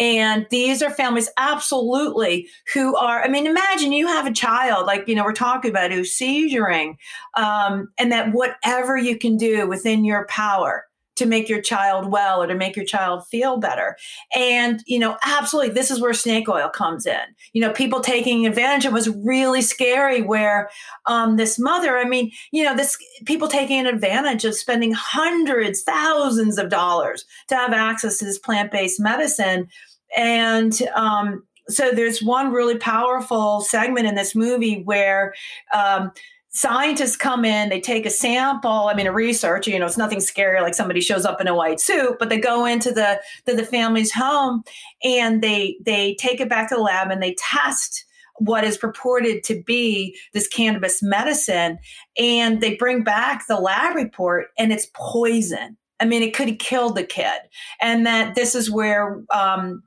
and 0.00 0.46
these 0.50 0.82
are 0.82 0.90
families 0.90 1.28
absolutely 1.36 2.48
who 2.72 2.96
are. 2.96 3.22
I 3.22 3.28
mean, 3.28 3.46
imagine 3.46 3.92
you 3.92 4.06
have 4.06 4.26
a 4.26 4.32
child 4.32 4.86
like 4.86 5.06
you 5.06 5.14
know 5.14 5.24
we're 5.24 5.32
talking 5.32 5.70
about 5.70 5.92
who's 5.92 6.16
seizuring, 6.16 6.96
um, 7.34 7.90
and 7.98 8.10
that 8.10 8.32
whatever 8.32 8.96
you 8.96 9.18
can 9.18 9.36
do 9.36 9.68
within 9.68 10.04
your 10.04 10.26
power 10.28 10.86
to 11.16 11.26
make 11.26 11.48
your 11.48 11.60
child 11.60 12.10
well 12.10 12.42
or 12.42 12.46
to 12.46 12.54
make 12.54 12.76
your 12.76 12.84
child 12.84 13.26
feel 13.28 13.56
better. 13.56 13.96
And, 14.34 14.82
you 14.86 14.98
know, 14.98 15.16
absolutely, 15.24 15.72
this 15.72 15.90
is 15.90 16.00
where 16.00 16.12
snake 16.12 16.48
oil 16.48 16.68
comes 16.68 17.06
in. 17.06 17.20
You 17.52 17.60
know, 17.60 17.72
people 17.72 18.00
taking 18.00 18.46
advantage. 18.46 18.84
It 18.84 18.92
was 18.92 19.08
really 19.08 19.62
scary 19.62 20.22
where 20.22 20.70
um, 21.06 21.36
this 21.36 21.58
mother, 21.58 21.96
I 21.98 22.04
mean, 22.04 22.32
you 22.52 22.64
know, 22.64 22.76
this 22.76 22.96
people 23.26 23.48
taking 23.48 23.86
advantage 23.86 24.44
of 24.44 24.54
spending 24.54 24.92
hundreds, 24.92 25.82
thousands 25.82 26.58
of 26.58 26.68
dollars 26.68 27.24
to 27.48 27.56
have 27.56 27.72
access 27.72 28.18
to 28.18 28.24
this 28.24 28.38
plant 28.38 28.72
based 28.72 29.00
medicine. 29.00 29.68
And, 30.16 30.80
um, 30.94 31.44
so 31.68 31.92
there's 31.92 32.22
one 32.22 32.52
really 32.52 32.76
powerful 32.76 33.62
segment 33.62 34.06
in 34.06 34.16
this 34.16 34.34
movie 34.34 34.82
where 34.82 35.32
um, 35.72 36.12
scientists 36.54 37.16
come 37.16 37.44
in, 37.44 37.68
they 37.68 37.80
take 37.80 38.06
a 38.06 38.10
sample. 38.10 38.88
I 38.88 38.94
mean, 38.94 39.06
a 39.06 39.12
research, 39.12 39.66
you 39.66 39.78
know, 39.78 39.86
it's 39.86 39.98
nothing 39.98 40.20
scary 40.20 40.60
like 40.60 40.74
somebody 40.74 41.00
shows 41.00 41.24
up 41.24 41.40
in 41.40 41.48
a 41.48 41.54
white 41.54 41.80
suit, 41.80 42.16
but 42.18 42.28
they 42.28 42.38
go 42.38 42.64
into 42.64 42.92
the 42.92 43.20
to 43.46 43.54
the 43.54 43.66
family's 43.66 44.12
home 44.12 44.62
and 45.02 45.42
they 45.42 45.76
they 45.84 46.14
take 46.14 46.40
it 46.40 46.48
back 46.48 46.68
to 46.68 46.76
the 46.76 46.80
lab 46.80 47.10
and 47.10 47.22
they 47.22 47.34
test 47.38 48.04
what 48.38 48.64
is 48.64 48.76
purported 48.76 49.44
to 49.44 49.62
be 49.62 50.16
this 50.32 50.48
cannabis 50.48 51.02
medicine 51.02 51.78
and 52.18 52.60
they 52.60 52.74
bring 52.74 53.04
back 53.04 53.46
the 53.46 53.60
lab 53.60 53.94
report 53.94 54.46
and 54.58 54.72
it's 54.72 54.88
poison. 54.94 55.76
I 56.00 56.04
mean, 56.04 56.22
it 56.22 56.34
could 56.34 56.48
have 56.48 56.58
killed 56.58 56.96
the 56.96 57.04
kid. 57.04 57.40
And 57.80 58.04
that 58.06 58.34
this 58.34 58.56
is 58.56 58.70
where 58.70 59.22
um, 59.32 59.82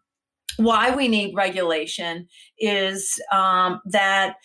why 0.56 0.96
we 0.96 1.08
need 1.08 1.36
regulation 1.36 2.28
is 2.60 3.22
um, 3.32 3.82
that 3.86 4.36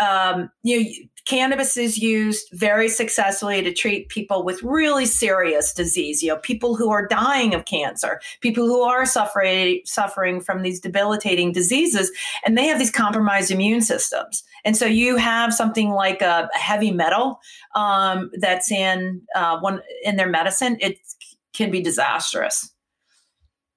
um, 0.00 0.50
you 0.62 0.82
know, 0.82 0.90
cannabis 1.26 1.76
is 1.76 1.96
used 1.96 2.48
very 2.52 2.88
successfully 2.88 3.62
to 3.62 3.72
treat 3.72 4.08
people 4.10 4.44
with 4.44 4.62
really 4.62 5.06
serious 5.06 5.72
disease 5.72 6.22
you 6.22 6.28
know 6.28 6.36
people 6.36 6.76
who 6.76 6.90
are 6.90 7.06
dying 7.06 7.54
of 7.54 7.64
cancer 7.64 8.20
people 8.42 8.66
who 8.66 8.82
are 8.82 9.06
suffering 9.06 9.80
suffering 9.86 10.38
from 10.40 10.62
these 10.62 10.80
debilitating 10.80 11.50
diseases 11.50 12.10
and 12.44 12.56
they 12.56 12.66
have 12.66 12.78
these 12.78 12.90
compromised 12.90 13.50
immune 13.50 13.80
systems. 13.80 14.42
And 14.64 14.76
so 14.76 14.86
you 14.86 15.16
have 15.16 15.54
something 15.54 15.90
like 15.90 16.22
a, 16.22 16.48
a 16.54 16.58
heavy 16.58 16.90
metal 16.90 17.40
um, 17.74 18.30
that's 18.34 18.70
in 18.70 19.22
uh, 19.34 19.58
one 19.60 19.80
in 20.02 20.16
their 20.16 20.28
medicine 20.28 20.76
it 20.80 20.98
can 21.52 21.70
be 21.70 21.80
disastrous 21.80 22.73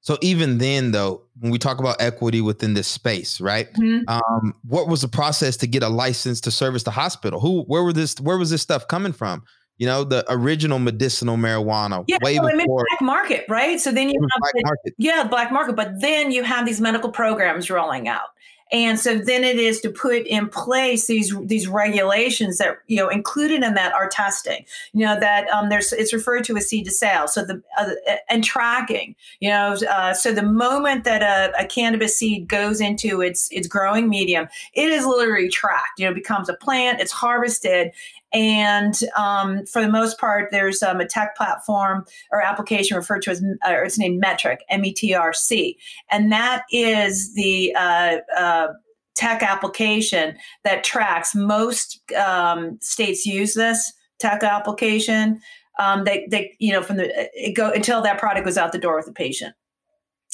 so 0.08 0.18
even 0.22 0.58
then, 0.58 0.92
though, 0.92 1.24
when 1.38 1.52
we 1.52 1.58
talk 1.58 1.82
about 1.82 1.98
equity 2.00 2.40
within 2.40 2.76
this 2.76 2.88
space, 2.88 3.42
right? 3.42 3.68
Mm-hmm. 3.74 4.08
Um, 4.08 4.54
what 4.64 4.88
was 4.88 5.02
the 5.02 5.10
process 5.10 5.58
to 5.58 5.68
get 5.68 5.84
a 5.84 5.90
license 5.90 6.40
to 6.42 6.50
service 6.50 6.84
the 6.84 6.92
hospital? 6.92 7.42
Who, 7.42 7.64
where 7.64 7.84
were 7.84 7.92
this, 7.92 8.18
where 8.22 8.38
was 8.38 8.50
this 8.50 8.62
stuff 8.62 8.88
coming 8.88 9.12
from? 9.12 9.44
You 9.78 9.86
know, 9.86 10.06
the 10.06 10.24
original 10.30 10.80
medicinal 10.80 11.36
marijuana. 11.36 12.06
Yeah, 12.08 12.20
way 12.22 12.38
so 12.38 12.44
before, 12.44 12.86
black 12.90 13.02
market, 13.02 13.48
right? 13.50 13.82
So 13.82 13.92
then 13.92 14.08
you 14.08 14.18
have 14.22 14.40
black 14.40 14.54
the, 14.54 14.62
market. 14.64 14.94
Yeah, 14.98 15.28
black 15.28 15.52
market. 15.52 15.76
But 15.76 16.00
then 16.00 16.32
you 16.32 16.42
have 16.44 16.66
these 16.66 16.80
medical 16.80 17.12
programs 17.12 17.70
rolling 17.70 18.08
out. 18.08 18.30
And 18.72 19.00
so 19.00 19.18
then 19.18 19.44
it 19.44 19.58
is 19.58 19.80
to 19.82 19.90
put 19.90 20.28
in 20.28 20.50
place 20.50 21.08
these 21.08 21.34
these 21.44 21.68
regulations 21.68 22.58
that 22.58 22.78
you 22.88 22.98
know 22.98 23.08
included 23.08 23.64
in 23.64 23.74
that 23.76 23.94
are 23.94 24.10
testing. 24.10 24.66
You 24.94 25.06
know 25.06 25.20
that 25.20 25.48
um, 25.50 25.70
there's 25.70 25.94
it's 25.94 26.14
referred 26.14 26.44
to 26.46 26.58
as 26.58 26.68
seed 26.68 26.86
to 26.86 26.92
sale. 26.92 27.28
So 27.28 27.46
the 27.46 27.62
uh, 27.78 27.90
and 28.30 28.44
tracking. 28.44 29.16
You 29.40 29.50
know, 29.50 29.78
uh, 29.90 30.14
so 30.14 30.34
the 30.34 30.44
moment 30.44 31.04
that 31.06 31.22
a, 31.22 31.54
a, 31.64 31.66
cannabis 31.66 32.18
seed 32.18 32.48
goes 32.48 32.82
into 32.82 33.22
its 33.22 33.48
its 33.52 33.68
growing 33.68 34.10
medium, 34.10 34.48
it 34.74 34.90
is 34.90 35.06
literally 35.06 35.50
tracked. 35.50 36.00
You 36.00 36.08
know, 36.08 36.14
becomes 36.14 36.50
a 36.50 36.54
plant. 36.54 37.00
It's 37.00 37.12
harvested, 37.12 37.92
and 38.34 38.94
um, 39.16 39.66
for 39.66 39.82
the 39.82 39.90
most 39.90 40.20
part, 40.20 40.50
there's 40.52 40.84
um, 40.84 41.00
a 41.00 41.08
tech 41.08 41.36
platform 41.36 42.06
or 42.32 42.42
application 42.42 42.98
referred 42.98 43.22
to 43.24 43.32
as, 43.32 43.42
or 43.66 43.84
it's 43.84 43.98
named 43.98 44.22
Metrc, 44.24 44.58
M 44.70 44.84
E 44.86 44.94
T 44.94 45.14
R 45.14 45.34
C. 45.34 45.78
And 46.12 46.32
that 46.32 46.64
is 46.72 47.34
the 47.36 47.74
uh, 47.76 48.18
uh, 48.36 48.68
tech 49.16 49.42
application 49.42 50.38
that 50.64 50.84
tracks 50.84 51.34
most 51.34 52.02
um, 52.14 52.78
states 52.82 53.26
use 53.26 53.54
this 53.54 53.94
tech 54.20 54.44
application. 54.44 55.40
Um, 55.80 56.04
they, 56.04 56.28
they, 56.30 56.56
you 56.60 56.74
know, 56.74 56.82
from 56.82 56.98
the 56.98 57.30
it 57.34 57.56
go 57.56 57.72
until 57.72 58.02
that 58.02 58.20
product 58.20 58.46
goes 58.46 58.58
out 58.58 58.72
the 58.72 58.78
door 58.78 58.98
with 58.98 59.06
the 59.06 59.14
patient. 59.14 59.56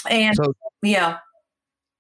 And 0.09 0.35
so, 0.35 0.53
yeah. 0.81 1.17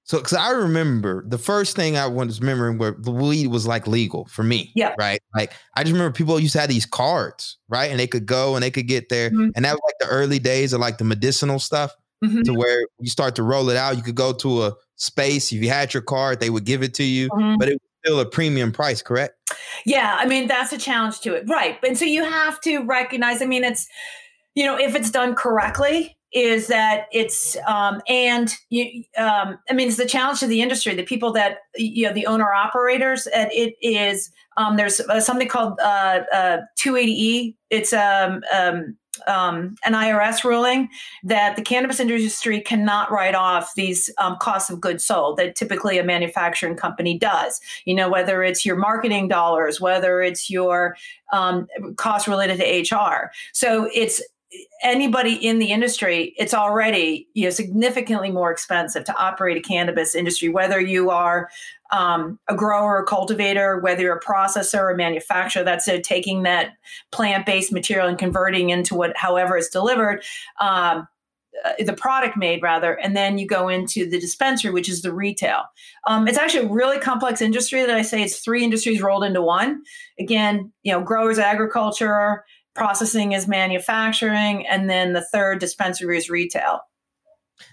So, 0.05 0.17
because 0.17 0.33
I 0.33 0.51
remember 0.51 1.23
the 1.25 1.37
first 1.37 1.77
thing 1.77 1.95
I 1.95 2.07
was 2.07 2.41
remembering 2.41 2.77
where 2.77 2.91
the 2.91 3.11
weed 3.11 3.47
was 3.47 3.65
like 3.65 3.87
legal 3.87 4.25
for 4.25 4.43
me. 4.43 4.71
Yeah. 4.75 4.93
Right. 4.99 5.21
Like 5.33 5.53
I 5.75 5.83
just 5.83 5.93
remember 5.93 6.13
people 6.13 6.39
used 6.39 6.53
to 6.53 6.59
have 6.59 6.69
these 6.69 6.85
cards, 6.85 7.57
right? 7.69 7.89
And 7.89 7.99
they 7.99 8.07
could 8.07 8.25
go 8.25 8.55
and 8.55 8.63
they 8.63 8.71
could 8.71 8.87
get 8.87 9.07
there. 9.07 9.29
Mm-hmm. 9.29 9.51
And 9.55 9.63
that 9.63 9.71
was 9.71 9.81
like 9.85 9.95
the 9.99 10.07
early 10.07 10.39
days 10.39 10.73
of 10.73 10.81
like 10.81 10.97
the 10.97 11.05
medicinal 11.05 11.57
stuff 11.57 11.95
mm-hmm. 12.23 12.41
to 12.41 12.53
where 12.53 12.85
you 12.99 13.09
start 13.09 13.35
to 13.35 13.43
roll 13.43 13.69
it 13.69 13.77
out. 13.77 13.95
You 13.95 14.03
could 14.03 14.15
go 14.15 14.33
to 14.33 14.63
a 14.63 14.73
space. 14.97 15.53
If 15.53 15.63
you 15.63 15.69
had 15.69 15.93
your 15.93 16.03
card, 16.03 16.41
they 16.41 16.49
would 16.49 16.65
give 16.65 16.83
it 16.83 16.93
to 16.95 17.03
you, 17.03 17.29
mm-hmm. 17.29 17.57
but 17.57 17.69
it 17.69 17.73
was 17.73 17.81
still 18.03 18.19
a 18.19 18.25
premium 18.25 18.73
price, 18.73 19.01
correct? 19.01 19.35
Yeah. 19.85 20.17
I 20.19 20.25
mean, 20.25 20.47
that's 20.47 20.73
a 20.73 20.77
challenge 20.77 21.21
to 21.21 21.33
it. 21.33 21.45
Right. 21.47 21.79
And 21.81 21.97
so 21.97 22.03
you 22.03 22.25
have 22.25 22.59
to 22.61 22.79
recognize, 22.79 23.41
I 23.41 23.45
mean, 23.45 23.63
it's, 23.63 23.87
you 24.53 24.65
know, 24.65 24.77
if 24.77 24.95
it's 24.95 25.11
done 25.11 25.33
correctly, 25.33 26.17
is 26.33 26.67
that 26.67 27.05
it's 27.11 27.55
um, 27.67 28.01
and 28.07 28.53
you 28.69 29.03
um, 29.17 29.57
i 29.69 29.73
mean 29.73 29.87
it's 29.87 29.97
the 29.97 30.05
challenge 30.05 30.39
to 30.39 30.47
the 30.47 30.61
industry 30.61 30.95
the 30.95 31.03
people 31.03 31.31
that 31.31 31.59
you 31.75 32.05
know 32.05 32.13
the 32.13 32.25
owner 32.25 32.51
operators 32.51 33.27
and 33.27 33.49
it 33.51 33.75
is 33.81 34.31
um, 34.57 34.77
there's 34.77 34.99
uh, 35.01 35.19
something 35.19 35.47
called 35.47 35.79
uh, 35.79 36.21
uh, 36.33 36.57
280e 36.77 37.55
it's 37.69 37.93
um, 37.93 38.41
um, 38.53 38.97
um, 39.27 39.75
an 39.85 39.93
irs 39.93 40.43
ruling 40.43 40.89
that 41.23 41.55
the 41.55 41.61
cannabis 41.61 41.99
industry 41.99 42.59
cannot 42.59 43.11
write 43.11 43.35
off 43.35 43.73
these 43.75 44.09
um, 44.17 44.35
costs 44.39 44.69
of 44.69 44.81
goods 44.81 45.05
sold 45.05 45.37
that 45.37 45.55
typically 45.55 45.97
a 45.99 46.03
manufacturing 46.03 46.75
company 46.75 47.17
does. 47.17 47.61
You 47.85 47.93
know 47.93 48.09
whether 48.09 48.43
it's 48.43 48.65
your 48.65 48.75
marketing 48.75 49.27
dollars 49.27 49.79
whether 49.79 50.21
it's 50.21 50.49
your 50.49 50.97
um, 51.31 51.67
costs 51.97 52.27
related 52.27 52.57
to 52.57 52.95
hr 52.95 53.31
so 53.53 53.89
it's 53.93 54.21
anybody 54.83 55.33
in 55.33 55.59
the 55.59 55.71
industry, 55.71 56.33
it's 56.37 56.53
already 56.53 57.27
you 57.33 57.45
know 57.45 57.49
significantly 57.49 58.31
more 58.31 58.51
expensive 58.51 59.03
to 59.05 59.15
operate 59.17 59.57
a 59.57 59.61
cannabis 59.61 60.15
industry, 60.15 60.49
whether 60.49 60.79
you 60.79 61.09
are 61.09 61.49
um, 61.91 62.39
a 62.49 62.55
grower 62.55 62.99
a 62.99 63.05
cultivator, 63.05 63.79
whether 63.79 64.01
you're 64.01 64.17
a 64.17 64.21
processor 64.21 64.91
or 64.91 64.95
manufacturer. 64.95 65.63
That's 65.63 65.87
it, 65.87 66.03
taking 66.03 66.43
that 66.43 66.73
plant-based 67.11 67.71
material 67.71 68.07
and 68.07 68.17
converting 68.17 68.69
into 68.69 68.95
what, 68.95 69.15
however, 69.15 69.57
it's 69.57 69.69
delivered. 69.69 70.23
Um, 70.59 71.07
uh, 71.63 71.71
the 71.85 71.93
product 71.93 72.35
made 72.35 72.63
rather 72.63 72.93
and 72.95 73.15
then 73.15 73.37
you 73.37 73.45
go 73.45 73.69
into 73.69 74.09
the 74.09 74.19
dispensary 74.19 74.71
which 74.71 74.89
is 74.89 75.03
the 75.03 75.13
retail 75.13 75.61
um, 76.07 76.27
it's 76.27 76.37
actually 76.37 76.65
a 76.65 76.69
really 76.69 76.97
complex 76.97 77.43
industry 77.43 77.85
that 77.85 77.95
i 77.95 78.01
say 78.01 78.23
it's 78.23 78.39
three 78.39 78.63
industries 78.63 79.03
rolled 79.03 79.23
into 79.23 79.39
one 79.39 79.83
again 80.19 80.71
you 80.81 80.91
know 80.91 80.99
growers 80.99 81.37
agriculture 81.37 82.43
processing 82.75 83.33
is 83.33 83.47
manufacturing, 83.47 84.65
and 84.67 84.89
then 84.89 85.13
the 85.13 85.21
third 85.21 85.59
dispensary 85.59 86.17
is 86.17 86.29
retail. 86.29 86.81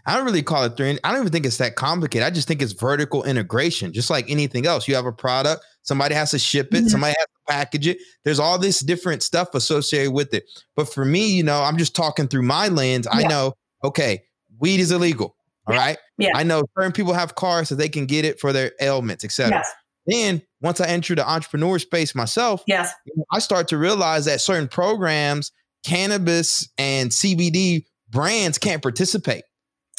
I 0.06 0.16
don't 0.16 0.24
really 0.24 0.42
call 0.42 0.64
it 0.64 0.76
three. 0.76 0.98
I 1.02 1.10
don't 1.10 1.20
even 1.20 1.32
think 1.32 1.46
it's 1.46 1.56
that 1.58 1.76
complicated. 1.76 2.26
I 2.26 2.30
just 2.30 2.46
think 2.46 2.62
it's 2.62 2.72
vertical 2.72 3.24
integration, 3.24 3.92
just 3.92 4.10
like 4.10 4.30
anything 4.30 4.66
else. 4.66 4.86
You 4.86 4.94
have 4.94 5.06
a 5.06 5.12
product, 5.12 5.64
somebody 5.82 6.14
has 6.14 6.30
to 6.32 6.38
ship 6.38 6.74
it, 6.74 6.78
mm-hmm. 6.78 6.88
somebody 6.88 7.14
has 7.18 7.26
to 7.26 7.52
package 7.52 7.86
it. 7.88 7.98
There's 8.24 8.38
all 8.38 8.58
this 8.58 8.80
different 8.80 9.22
stuff 9.22 9.54
associated 9.54 10.12
with 10.12 10.34
it. 10.34 10.44
But 10.76 10.92
for 10.92 11.04
me, 11.04 11.34
you 11.34 11.42
know, 11.42 11.62
I'm 11.62 11.78
just 11.78 11.96
talking 11.96 12.28
through 12.28 12.42
my 12.42 12.68
lens. 12.68 13.06
Yeah. 13.10 13.18
I 13.18 13.28
know, 13.28 13.54
okay, 13.82 14.22
weed 14.58 14.80
is 14.80 14.92
illegal. 14.92 15.34
All 15.66 15.76
right. 15.76 15.98
Yeah. 16.18 16.32
I 16.34 16.42
know 16.42 16.62
certain 16.76 16.92
people 16.92 17.12
have 17.12 17.34
cars 17.34 17.68
so 17.68 17.74
they 17.74 17.88
can 17.88 18.06
get 18.06 18.24
it 18.24 18.40
for 18.40 18.52
their 18.52 18.72
ailments, 18.80 19.24
etc. 19.24 19.58
Yes. 19.58 19.70
Then 20.06 20.42
once 20.60 20.80
I 20.80 20.88
enter 20.88 21.14
the 21.14 21.28
entrepreneur 21.28 21.78
space 21.78 22.14
myself, 22.14 22.62
Yes. 22.66 22.92
I 23.32 23.38
start 23.38 23.68
to 23.68 23.78
realize 23.78 24.24
that 24.24 24.40
certain 24.40 24.68
programs, 24.68 25.52
cannabis 25.84 26.68
and 26.78 27.10
CBD 27.10 27.84
brands 28.10 28.58
can't 28.58 28.82
participate. 28.82 29.44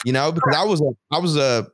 You 0.05 0.13
know, 0.13 0.31
because 0.31 0.55
I 0.55 0.63
was 0.65 0.81
a, 0.81 1.15
I 1.15 1.19
was 1.19 1.37
a, 1.37 1.67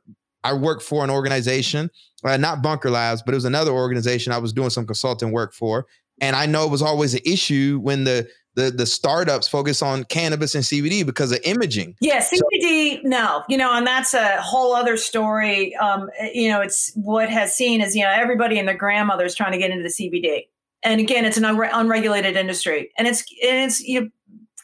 I 0.44 0.52
worked 0.52 0.82
for 0.82 1.02
an 1.02 1.10
organization, 1.10 1.90
uh, 2.24 2.36
not 2.36 2.62
Bunker 2.62 2.90
Labs, 2.90 3.22
but 3.22 3.32
it 3.32 3.36
was 3.36 3.46
another 3.46 3.70
organization 3.70 4.32
I 4.32 4.38
was 4.38 4.52
doing 4.52 4.70
some 4.70 4.86
consulting 4.86 5.32
work 5.32 5.54
for, 5.54 5.86
and 6.20 6.36
I 6.36 6.46
know 6.46 6.64
it 6.64 6.70
was 6.70 6.82
always 6.82 7.14
an 7.14 7.20
issue 7.24 7.80
when 7.82 8.04
the 8.04 8.28
the 8.58 8.70
the 8.72 8.86
startups 8.86 9.46
focus 9.46 9.82
on 9.82 10.04
cannabis 10.04 10.54
and 10.54 10.64
CBD 10.64 11.06
because 11.06 11.30
of 11.30 11.38
imaging. 11.44 11.96
Yeah, 12.00 12.20
CBD, 12.20 13.04
no, 13.04 13.44
you 13.48 13.56
know, 13.56 13.72
and 13.72 13.86
that's 13.86 14.14
a 14.14 14.40
whole 14.42 14.74
other 14.74 14.96
story. 14.96 15.74
Um, 15.76 16.10
you 16.34 16.48
know, 16.48 16.60
it's 16.60 16.92
what 16.96 17.30
has 17.30 17.54
seen 17.54 17.80
is, 17.80 17.94
you 17.94 18.02
know, 18.02 18.10
everybody 18.10 18.58
and 18.58 18.66
their 18.66 18.76
grandmother 18.76 19.24
is 19.24 19.34
trying 19.34 19.52
to 19.52 19.58
get 19.58 19.70
into 19.70 19.84
the 19.84 19.88
CBD. 19.88 20.48
And 20.82 21.00
again, 21.00 21.24
it's 21.24 21.36
an 21.36 21.44
unre- 21.44 21.70
unregulated 21.72 22.36
industry 22.36 22.90
and 22.98 23.06
it's, 23.08 23.22
and 23.42 23.70
it's 23.70 23.80
you 23.80 24.00
know, 24.00 24.08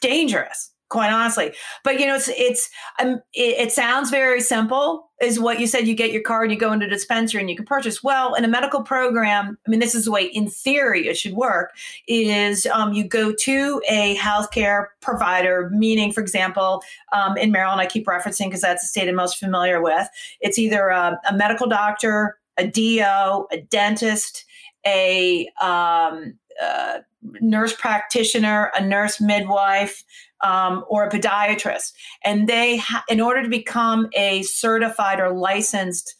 dangerous, 0.01 0.71
quite 0.89 1.11
honestly. 1.11 1.51
But, 1.83 1.99
you 1.99 2.05
know, 2.05 2.15
it's, 2.15 2.29
it's, 2.29 2.69
um, 2.99 3.21
it, 3.33 3.67
it 3.67 3.71
sounds 3.71 4.09
very 4.09 4.41
simple 4.41 5.09
is 5.21 5.39
what 5.39 5.59
you 5.59 5.67
said. 5.67 5.87
You 5.87 5.95
get 5.95 6.11
your 6.11 6.21
card, 6.21 6.51
you 6.51 6.57
go 6.57 6.71
into 6.71 6.85
a 6.85 6.89
dispensary 6.89 7.41
and 7.41 7.49
you 7.49 7.55
can 7.55 7.65
purchase. 7.65 8.03
Well, 8.03 8.33
in 8.33 8.43
a 8.43 8.47
medical 8.47 8.81
program, 8.81 9.57
I 9.65 9.69
mean, 9.69 9.79
this 9.79 9.95
is 9.95 10.05
the 10.05 10.11
way 10.11 10.25
in 10.25 10.47
theory 10.49 11.07
it 11.07 11.17
should 11.17 11.33
work 11.33 11.71
is 12.07 12.65
um, 12.67 12.93
you 12.93 13.03
go 13.03 13.33
to 13.33 13.81
a 13.89 14.15
healthcare 14.17 14.87
provider, 15.01 15.69
meaning, 15.73 16.11
for 16.11 16.21
example, 16.21 16.83
um, 17.13 17.37
in 17.37 17.51
Maryland, 17.51 17.81
I 17.81 17.85
keep 17.85 18.05
referencing 18.05 18.47
because 18.47 18.61
that's 18.61 18.83
the 18.83 18.87
state 18.87 19.07
I'm 19.07 19.15
most 19.15 19.37
familiar 19.37 19.81
with. 19.81 20.07
It's 20.41 20.59
either 20.59 20.89
a, 20.89 21.19
a 21.29 21.35
medical 21.35 21.67
doctor, 21.67 22.37
a 22.57 22.67
DO, 22.67 23.47
a 23.51 23.61
dentist, 23.69 24.45
a 24.85 25.47
um, 25.61 26.37
uh, 26.63 26.99
nurse 27.41 27.73
practitioner, 27.73 28.71
a 28.75 28.83
nurse 28.83 29.19
midwife, 29.19 30.03
um, 30.41 30.83
or 30.87 31.05
a 31.05 31.09
podiatrist. 31.09 31.93
And 32.23 32.47
they, 32.47 32.77
ha- 32.77 33.03
in 33.09 33.21
order 33.21 33.41
to 33.41 33.49
become 33.49 34.09
a 34.13 34.43
certified 34.43 35.19
or 35.19 35.31
licensed 35.31 36.15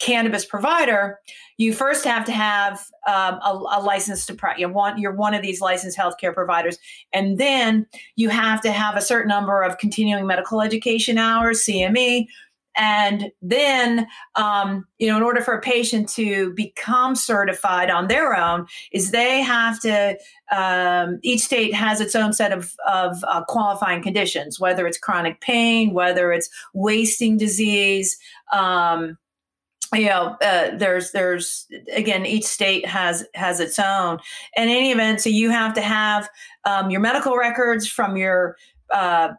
cannabis 0.00 0.44
provider, 0.44 1.18
you 1.56 1.72
first 1.72 2.04
have 2.04 2.24
to 2.26 2.32
have 2.32 2.86
um, 3.06 3.34
a, 3.44 3.78
a 3.78 3.82
license 3.82 4.26
to 4.26 4.34
practice. 4.34 4.60
You 4.60 4.68
want 4.68 4.98
you're 4.98 5.14
one 5.14 5.34
of 5.34 5.42
these 5.42 5.60
licensed 5.60 5.98
healthcare 5.98 6.32
providers, 6.32 6.78
and 7.12 7.38
then 7.38 7.86
you 8.16 8.28
have 8.28 8.60
to 8.62 8.70
have 8.70 8.96
a 8.96 9.00
certain 9.00 9.28
number 9.28 9.62
of 9.62 9.78
continuing 9.78 10.26
medical 10.26 10.60
education 10.60 11.18
hours 11.18 11.64
(CME). 11.64 12.26
And 12.78 13.32
then, 13.42 14.06
um, 14.36 14.86
you 14.98 15.08
know, 15.08 15.16
in 15.16 15.22
order 15.24 15.40
for 15.40 15.54
a 15.54 15.60
patient 15.60 16.08
to 16.10 16.52
become 16.54 17.16
certified 17.16 17.90
on 17.90 18.06
their 18.06 18.36
own, 18.36 18.66
is 18.92 19.10
they 19.10 19.42
have 19.42 19.80
to. 19.80 20.16
Um, 20.50 21.18
each 21.22 21.42
state 21.42 21.74
has 21.74 22.00
its 22.00 22.14
own 22.14 22.32
set 22.32 22.52
of 22.52 22.72
of 22.90 23.22
uh, 23.24 23.44
qualifying 23.44 24.02
conditions, 24.02 24.58
whether 24.58 24.86
it's 24.86 24.96
chronic 24.96 25.40
pain, 25.40 25.92
whether 25.92 26.32
it's 26.32 26.48
wasting 26.72 27.36
disease. 27.36 28.16
Um, 28.52 29.18
you 29.94 30.06
know 30.06 30.36
uh, 30.42 30.76
there's 30.76 31.12
there's 31.12 31.66
again 31.94 32.26
each 32.26 32.44
state 32.44 32.84
has 32.84 33.26
has 33.34 33.58
its 33.58 33.78
own 33.78 34.18
in 34.54 34.68
any 34.68 34.92
event 34.92 35.18
so 35.18 35.30
you 35.30 35.50
have 35.50 35.72
to 35.72 35.80
have 35.80 36.28
um, 36.66 36.90
your 36.90 37.00
medical 37.00 37.36
records 37.36 37.88
from 37.88 38.16
your 38.16 38.56
uh, 38.92 39.30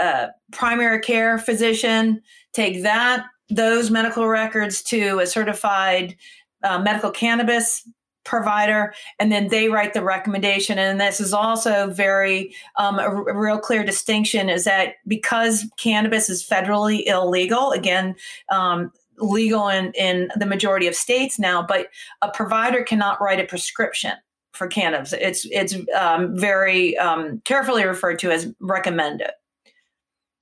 uh, 0.00 0.28
primary 0.52 1.00
care 1.00 1.38
physician 1.38 2.20
take 2.52 2.82
that 2.82 3.24
those 3.50 3.90
medical 3.90 4.26
records 4.26 4.82
to 4.82 5.18
a 5.18 5.26
certified 5.26 6.16
uh, 6.62 6.78
medical 6.78 7.10
cannabis 7.10 7.88
provider 8.24 8.92
and 9.18 9.32
then 9.32 9.48
they 9.48 9.70
write 9.70 9.94
the 9.94 10.02
recommendation 10.02 10.78
and 10.78 11.00
this 11.00 11.18
is 11.18 11.32
also 11.32 11.88
very 11.90 12.54
um, 12.76 12.98
a, 12.98 13.10
real 13.10 13.58
clear 13.58 13.82
distinction 13.82 14.50
is 14.50 14.64
that 14.64 14.94
because 15.06 15.64
cannabis 15.78 16.28
is 16.28 16.46
federally 16.46 17.06
illegal 17.06 17.70
again 17.70 18.14
um, 18.50 18.92
legal 19.20 19.68
in, 19.68 19.92
in 19.92 20.28
the 20.36 20.46
majority 20.46 20.86
of 20.86 20.94
states 20.94 21.38
now, 21.38 21.62
but 21.62 21.88
a 22.22 22.30
provider 22.30 22.82
cannot 22.82 23.20
write 23.20 23.40
a 23.40 23.44
prescription 23.44 24.12
for 24.52 24.66
cannabis. 24.66 25.12
It's 25.12 25.46
it's 25.50 25.76
um, 25.96 26.36
very 26.36 26.96
um, 26.98 27.40
carefully 27.44 27.84
referred 27.84 28.18
to 28.20 28.30
as 28.30 28.52
recommended. 28.60 29.30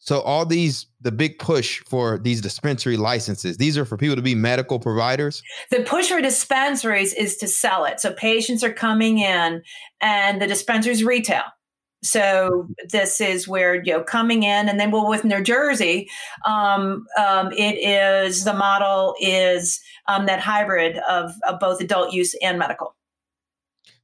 So 0.07 0.21
all 0.21 0.47
these 0.47 0.87
the 1.01 1.11
big 1.11 1.41
push 1.41 1.81
for 1.81 2.17
these 2.19 2.41
dispensary 2.41 2.97
licenses, 2.97 3.57
these 3.57 3.77
are 3.77 3.85
for 3.85 3.97
people 3.97 4.15
to 4.15 4.23
be 4.23 4.37
medical 4.37 4.79
providers. 4.79 5.43
The 5.73 5.83
push 5.83 6.09
for 6.09 6.21
dispensaries 6.21 7.13
is 7.13 7.37
to 7.39 7.49
sell 7.49 7.85
it. 7.85 7.99
So 7.99 8.13
patients 8.13 8.63
are 8.63 8.73
coming 8.73 9.19
in 9.19 9.63
and 10.01 10.41
the 10.41 10.47
dispensaries 10.47 11.03
retail. 11.03 11.43
So 12.05 12.69
this 12.89 13.21
is 13.21 13.49
where 13.49 13.83
you 13.83 13.95
know 13.95 14.05
coming 14.05 14.45
in, 14.45 14.69
and 14.69 14.79
then 14.79 14.93
well 14.93 15.09
with 15.09 15.25
New 15.25 15.43
Jersey, 15.43 16.09
um, 16.45 17.05
um, 17.19 17.51
it 17.53 17.75
is 17.75 18.45
the 18.45 18.55
model 18.55 19.17
is 19.21 19.81
um, 20.07 20.27
that 20.27 20.39
hybrid 20.39 20.99
of, 21.09 21.33
of 21.49 21.59
both 21.59 21.81
adult 21.81 22.13
use 22.13 22.35
and 22.41 22.61
medical. 22.61 22.95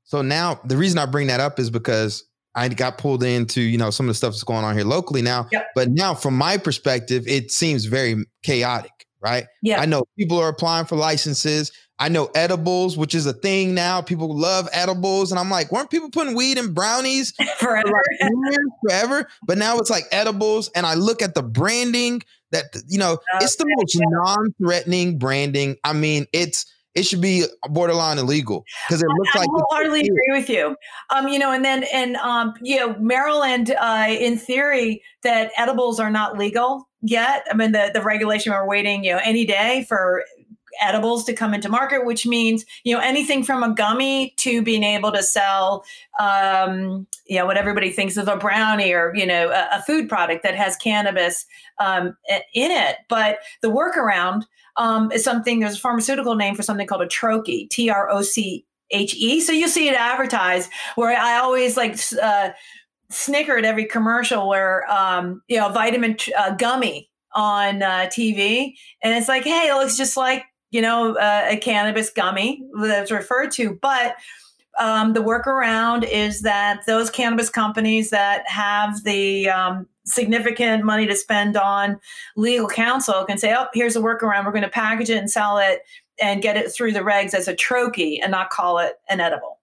So 0.02 0.20
now 0.20 0.60
the 0.64 0.76
reason 0.76 0.98
I 0.98 1.06
bring 1.06 1.28
that 1.28 1.38
up 1.38 1.60
is 1.60 1.70
because 1.70 2.24
I 2.54 2.68
got 2.68 2.98
pulled 2.98 3.22
into 3.22 3.60
you 3.60 3.78
know 3.78 3.90
some 3.90 4.06
of 4.06 4.08
the 4.08 4.14
stuff 4.14 4.32
that's 4.32 4.44
going 4.44 4.64
on 4.64 4.74
here 4.74 4.84
locally 4.84 5.22
now. 5.22 5.48
Yep. 5.52 5.68
But 5.74 5.90
now 5.90 6.14
from 6.14 6.36
my 6.36 6.56
perspective, 6.58 7.24
it 7.26 7.50
seems 7.50 7.86
very 7.86 8.24
chaotic, 8.42 9.06
right? 9.20 9.46
Yeah. 9.62 9.80
I 9.80 9.86
know 9.86 10.04
people 10.18 10.38
are 10.38 10.48
applying 10.48 10.86
for 10.86 10.96
licenses. 10.96 11.72
I 12.02 12.08
know 12.08 12.30
edibles, 12.34 12.96
which 12.96 13.14
is 13.14 13.26
a 13.26 13.32
thing 13.32 13.74
now. 13.74 14.00
People 14.00 14.36
love 14.36 14.68
edibles. 14.72 15.30
And 15.30 15.38
I'm 15.38 15.50
like, 15.50 15.70
weren't 15.70 15.88
people 15.88 16.10
putting 16.10 16.34
weed 16.34 16.58
in 16.58 16.74
brownies 16.74 17.32
forever? 17.58 17.86
for 17.86 18.50
like 18.50 18.56
forever? 18.88 19.28
But 19.46 19.56
now 19.56 19.78
it's 19.78 19.88
like 19.88 20.06
edibles. 20.10 20.68
And 20.74 20.84
I 20.84 20.94
look 20.94 21.22
at 21.22 21.34
the 21.34 21.44
branding 21.44 22.22
that, 22.50 22.74
you 22.88 22.98
know, 22.98 23.18
it's 23.40 23.54
the 23.54 23.66
most 23.76 23.96
non 24.00 24.52
threatening 24.60 25.18
branding. 25.18 25.76
I 25.84 25.92
mean, 25.92 26.26
it's, 26.32 26.66
it 26.94 27.04
should 27.04 27.20
be 27.20 27.44
borderline 27.68 28.18
illegal 28.18 28.64
because 28.88 29.02
it 29.02 29.08
looks 29.08 29.34
like. 29.34 29.36
I 29.36 29.40
like 29.40 29.48
it's- 29.48 29.62
wholeheartedly 29.70 30.00
agree 30.00 30.30
with 30.30 30.50
you. 30.50 30.76
Um, 31.14 31.28
you 31.28 31.38
know, 31.38 31.52
and 31.52 31.64
then 31.64 31.84
and 31.92 32.16
um, 32.16 32.54
you 32.60 32.76
know, 32.76 32.94
Maryland, 32.98 33.74
uh, 33.80 34.06
in 34.08 34.36
theory, 34.36 35.02
that 35.22 35.50
edibles 35.56 35.98
are 36.00 36.10
not 36.10 36.36
legal 36.38 36.88
yet. 37.00 37.46
I 37.50 37.54
mean, 37.54 37.72
the 37.72 37.90
the 37.92 38.02
regulation 38.02 38.52
we're 38.52 38.66
waiting, 38.66 39.04
you 39.04 39.12
know, 39.12 39.20
any 39.24 39.44
day 39.44 39.84
for 39.88 40.24
edibles 40.80 41.24
to 41.24 41.32
come 41.32 41.54
into 41.54 41.68
market, 41.68 42.04
which 42.06 42.26
means 42.26 42.64
you 42.84 42.94
know 42.94 43.00
anything 43.00 43.42
from 43.42 43.62
a 43.62 43.74
gummy 43.74 44.34
to 44.38 44.62
being 44.62 44.82
able 44.82 45.12
to 45.12 45.22
sell, 45.22 45.84
um, 46.18 47.06
you 47.26 47.36
know, 47.36 47.46
what 47.46 47.56
everybody 47.56 47.90
thinks 47.90 48.16
of 48.16 48.28
a 48.28 48.36
brownie 48.36 48.92
or 48.92 49.14
you 49.14 49.26
know 49.26 49.50
a, 49.50 49.78
a 49.78 49.82
food 49.82 50.08
product 50.08 50.42
that 50.42 50.54
has 50.54 50.76
cannabis 50.76 51.46
um, 51.78 52.16
in 52.54 52.70
it. 52.70 52.96
But 53.08 53.38
the 53.60 53.68
workaround 53.68 54.42
um, 54.76 55.12
is 55.12 55.24
something. 55.24 55.60
There's 55.60 55.76
a 55.76 55.80
pharmaceutical 55.80 56.34
name 56.34 56.54
for 56.54 56.62
something 56.62 56.86
called 56.86 57.02
a 57.02 57.08
troche, 57.08 57.68
T 57.68 57.90
R 57.90 58.10
O 58.10 58.22
C 58.22 58.64
H 58.90 59.14
E. 59.14 59.40
So 59.40 59.52
you 59.52 59.68
see 59.68 59.88
it 59.88 59.94
advertised. 59.94 60.70
Where 60.94 61.16
I 61.16 61.38
always 61.38 61.76
like. 61.76 61.98
Uh, 62.20 62.50
snicker 63.12 63.58
at 63.58 63.64
every 63.66 63.84
commercial 63.84 64.48
where 64.48 64.90
um, 64.90 65.42
you 65.46 65.58
know 65.58 65.68
vitamin 65.68 66.16
uh, 66.36 66.54
gummy 66.54 67.10
on 67.34 67.82
uh, 67.82 68.08
TV, 68.10 68.74
and 69.02 69.14
it's 69.14 69.28
like, 69.28 69.44
hey, 69.44 69.68
it 69.68 69.74
looks 69.74 69.96
just 69.96 70.16
like 70.16 70.44
you 70.72 70.82
know 70.82 71.16
uh, 71.16 71.46
a 71.48 71.56
cannabis 71.56 72.10
gummy 72.10 72.64
that's 72.80 73.10
referred 73.10 73.52
to, 73.52 73.78
but 73.80 74.16
um, 74.78 75.12
the 75.12 75.20
workaround 75.20 76.04
is 76.04 76.40
that 76.40 76.80
those 76.86 77.10
cannabis 77.10 77.50
companies 77.50 78.10
that 78.10 78.48
have 78.48 79.04
the 79.04 79.48
um, 79.48 79.86
significant 80.04 80.84
money 80.84 81.06
to 81.06 81.14
spend 81.14 81.56
on 81.56 82.00
legal 82.36 82.68
counsel 82.68 83.24
can 83.24 83.38
say, 83.38 83.54
oh, 83.54 83.66
here's 83.74 83.96
a 83.96 84.00
workaround. 84.00 84.44
We're 84.44 84.52
going 84.52 84.62
to 84.62 84.70
package 84.70 85.10
it 85.10 85.18
and 85.18 85.30
sell 85.30 85.58
it 85.58 85.82
and 86.20 86.42
get 86.42 86.56
it 86.56 86.72
through 86.72 86.92
the 86.92 87.00
regs 87.00 87.34
as 87.34 87.48
a 87.48 87.54
troche 87.54 88.18
and 88.22 88.30
not 88.30 88.50
call 88.50 88.78
it 88.78 88.94
an 89.08 89.20
edible. 89.20 89.58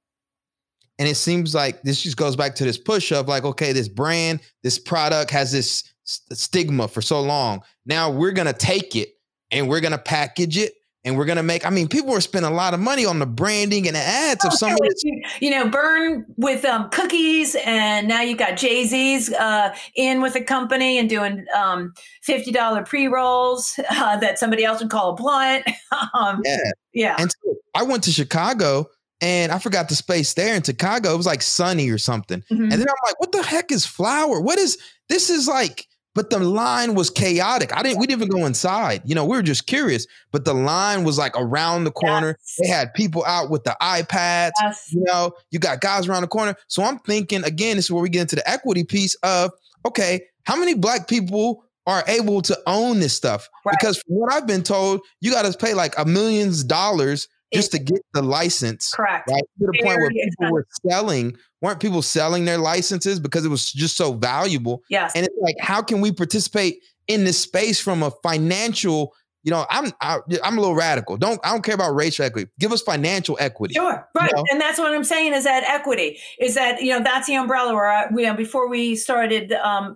And 0.99 1.07
it 1.07 1.15
seems 1.15 1.55
like 1.55 1.81
this 1.81 2.01
just 2.01 2.17
goes 2.17 2.35
back 2.35 2.55
to 2.55 2.65
this 2.65 2.77
push 2.77 3.11
of 3.11 3.27
like, 3.27 3.45
okay, 3.45 3.71
this 3.71 3.87
brand, 3.87 4.41
this 4.63 4.77
product 4.77 5.31
has 5.31 5.51
this 5.51 5.83
stigma 6.03 6.87
for 6.87 7.01
so 7.01 7.21
long. 7.21 7.63
Now 7.85 8.11
we're 8.11 8.31
going 8.31 8.47
to 8.47 8.53
take 8.53 8.95
it 8.95 9.09
and 9.49 9.69
we're 9.69 9.79
going 9.79 9.93
to 9.93 9.97
package 9.97 10.57
it 10.57 10.73
and 11.05 11.17
we're 11.17 11.25
gonna 11.25 11.43
make. 11.43 11.65
I 11.65 11.69
mean, 11.69 11.87
people 11.87 12.13
are 12.13 12.21
spending 12.21 12.51
a 12.51 12.55
lot 12.55 12.73
of 12.73 12.79
money 12.79 13.05
on 13.05 13.19
the 13.19 13.25
branding 13.25 13.87
and 13.87 13.95
the 13.95 14.01
ads 14.01 14.43
of 14.43 14.53
some 14.53 14.71
of 14.71 14.79
this. 14.79 15.03
You, 15.03 15.21
you 15.39 15.49
know, 15.49 15.69
Berner 15.69 16.25
with 16.37 16.65
um, 16.65 16.89
cookies, 16.89 17.55
and 17.65 18.07
now 18.07 18.21
you 18.21 18.35
got 18.35 18.57
Jay 18.57 18.85
Z's 18.85 19.31
uh, 19.33 19.73
in 19.95 20.21
with 20.21 20.35
a 20.35 20.41
company 20.41 20.97
and 20.97 21.09
doing 21.09 21.45
um, 21.55 21.93
fifty 22.21 22.51
dollar 22.51 22.83
pre 22.83 23.07
rolls 23.07 23.79
uh, 23.89 24.17
that 24.17 24.39
somebody 24.39 24.65
else 24.65 24.81
would 24.81 24.91
call 24.91 25.11
a 25.11 25.15
blunt. 25.15 25.65
um, 26.13 26.41
yeah, 26.43 26.57
yeah. 26.93 27.15
And 27.17 27.31
so 27.31 27.55
I 27.75 27.83
went 27.83 28.03
to 28.05 28.11
Chicago. 28.11 28.89
And 29.21 29.51
I 29.51 29.59
forgot 29.59 29.89
the 29.89 29.95
space 29.95 30.33
there 30.33 30.55
in 30.55 30.63
Chicago. 30.63 31.13
It 31.13 31.17
was 31.17 31.25
like 31.25 31.41
sunny 31.41 31.89
or 31.89 31.97
something. 31.97 32.41
Mhm. 32.49 32.57
And 32.61 32.71
then 32.71 32.87
I'm 32.87 32.95
like, 33.05 33.19
what 33.19 33.33
the 33.33 33.43
heck 33.43 33.69
is 33.69 33.85
flower? 33.85 34.39
What 34.39 34.57
is 34.57 34.77
this? 35.09 35.29
Is 35.29 35.45
like 35.45 35.88
but 36.15 36.29
the 36.29 36.39
line 36.39 36.95
was 36.95 37.09
chaotic. 37.09 37.75
I 37.75 37.83
didn't 37.83 37.99
we 37.99 38.07
didn't 38.07 38.23
even 38.23 38.29
go 38.29 38.45
inside. 38.45 39.01
You 39.05 39.15
know, 39.15 39.25
we 39.25 39.37
were 39.37 39.43
just 39.43 39.67
curious, 39.67 40.07
but 40.31 40.45
the 40.45 40.53
line 40.53 41.03
was 41.03 41.17
like 41.17 41.33
around 41.35 41.83
the 41.83 41.91
corner. 41.91 42.37
Yes. 42.39 42.55
They 42.61 42.67
had 42.67 42.93
people 42.93 43.23
out 43.25 43.49
with 43.49 43.63
the 43.63 43.75
iPads. 43.81 44.51
Yes. 44.61 44.91
You 44.91 45.03
know, 45.03 45.33
you 45.51 45.59
got 45.59 45.81
guys 45.81 46.07
around 46.07 46.21
the 46.21 46.27
corner. 46.27 46.55
So 46.67 46.83
I'm 46.83 46.99
thinking 46.99 47.43
again, 47.43 47.75
this 47.75 47.85
is 47.85 47.91
where 47.91 48.01
we 48.01 48.09
get 48.09 48.21
into 48.21 48.35
the 48.35 48.49
equity 48.49 48.83
piece 48.83 49.15
of 49.23 49.51
okay, 49.85 50.21
how 50.43 50.55
many 50.55 50.73
black 50.73 51.07
people 51.07 51.63
are 51.85 52.03
able 52.07 52.41
to 52.43 52.57
own 52.67 52.99
this 52.99 53.13
stuff? 53.13 53.49
Right. 53.65 53.75
Because 53.79 53.97
from 53.97 54.15
what 54.15 54.33
I've 54.33 54.47
been 54.47 54.63
told, 54.63 55.01
you 55.21 55.31
got 55.31 55.51
to 55.51 55.57
pay 55.57 55.73
like 55.73 55.97
a 55.97 56.05
millions 56.05 56.63
dollars 56.63 57.27
just 57.53 57.71
to 57.71 57.79
get 57.79 58.01
the 58.13 58.21
license. 58.21 58.93
Correct. 58.93 59.29
Right 59.29 59.43
to 59.59 59.65
the 59.71 59.83
point 59.83 59.97
where 59.97 60.09
Very 60.09 60.29
people 60.29 60.51
were 60.51 60.67
selling, 60.87 61.37
weren't 61.61 61.79
people 61.79 62.01
selling 62.01 62.45
their 62.45 62.57
licenses 62.57 63.19
because 63.19 63.45
it 63.45 63.49
was 63.49 63.71
just 63.71 63.97
so 63.97 64.13
valuable? 64.13 64.83
Yes. 64.89 65.13
And 65.15 65.25
it's 65.25 65.35
like, 65.41 65.55
how 65.59 65.81
can 65.81 66.01
we 66.01 66.11
participate 66.11 66.83
in 67.07 67.23
this 67.23 67.39
space 67.39 67.79
from 67.79 68.03
a 68.03 68.11
financial? 68.23 69.13
You 69.43 69.51
know, 69.51 69.65
I'm 69.69 69.91
I, 70.01 70.19
I'm 70.43 70.57
a 70.57 70.61
little 70.61 70.75
radical. 70.75 71.15
Don't 71.17 71.39
I 71.45 71.51
don't 71.51 71.63
care 71.63 71.75
about 71.75 71.95
racial 71.95 72.25
equity. 72.25 72.51
Give 72.59 72.73
us 72.73 72.81
financial 72.81 73.37
equity. 73.39 73.73
Sure, 73.73 74.07
right, 74.13 74.31
know? 74.35 74.43
and 74.51 74.59
that's 74.59 74.77
what 74.77 74.93
I'm 74.93 75.05
saying 75.05 75.33
is 75.33 75.45
that 75.45 75.63
equity 75.63 76.19
is 76.39 76.55
that 76.55 76.81
you 76.81 76.91
know 76.91 77.01
that's 77.01 77.27
the 77.27 77.35
umbrella 77.35 77.73
where 77.73 77.89
I, 77.89 78.09
you 78.09 78.23
know 78.23 78.33
before 78.33 78.67
we 78.69 78.97
started 78.97 79.53
um, 79.53 79.95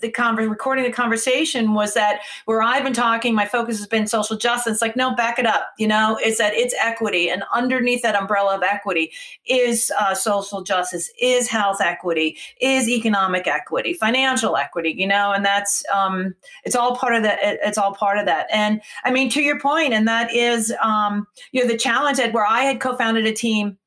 the 0.00 0.10
conver- 0.10 0.48
recording 0.48 0.84
the 0.84 0.92
conversation 0.92 1.74
was 1.74 1.94
that 1.94 2.20
where 2.44 2.62
I've 2.62 2.84
been 2.84 2.92
talking, 2.92 3.34
my 3.34 3.46
focus 3.46 3.78
has 3.78 3.86
been 3.86 4.06
social 4.06 4.36
justice. 4.36 4.80
Like 4.80 4.96
no, 4.96 5.14
back 5.14 5.38
it 5.38 5.46
up. 5.46 5.68
You 5.78 5.88
know, 5.88 6.18
it's 6.22 6.38
that 6.38 6.54
it's 6.54 6.74
equity, 6.80 7.28
and 7.28 7.42
underneath 7.54 8.02
that 8.02 8.14
umbrella 8.14 8.56
of 8.56 8.62
equity 8.62 9.12
is 9.46 9.90
uh, 9.98 10.14
social 10.14 10.62
justice, 10.62 11.10
is 11.20 11.48
health 11.48 11.80
equity, 11.80 12.36
is 12.60 12.88
economic 12.88 13.46
equity, 13.46 13.94
financial 13.94 14.56
equity. 14.56 14.94
You 14.96 15.06
know, 15.06 15.32
and 15.32 15.44
that's 15.44 15.84
um, 15.92 16.34
it's 16.64 16.76
all 16.76 16.96
part 16.96 17.14
of 17.14 17.22
that. 17.22 17.38
It, 17.42 17.60
it's 17.62 17.78
all 17.78 17.94
part 17.94 18.18
of 18.18 18.26
that. 18.26 18.46
And 18.52 18.80
I 19.04 19.10
mean, 19.10 19.30
to 19.30 19.42
your 19.42 19.60
point, 19.60 19.92
and 19.92 20.06
that 20.08 20.34
is 20.34 20.72
um, 20.82 21.26
you 21.52 21.62
know 21.62 21.70
the 21.70 21.78
challenge 21.78 22.18
at 22.18 22.32
where 22.32 22.46
I 22.46 22.62
had 22.62 22.80
co-founded 22.80 23.26
a 23.26 23.32
team 23.32 23.78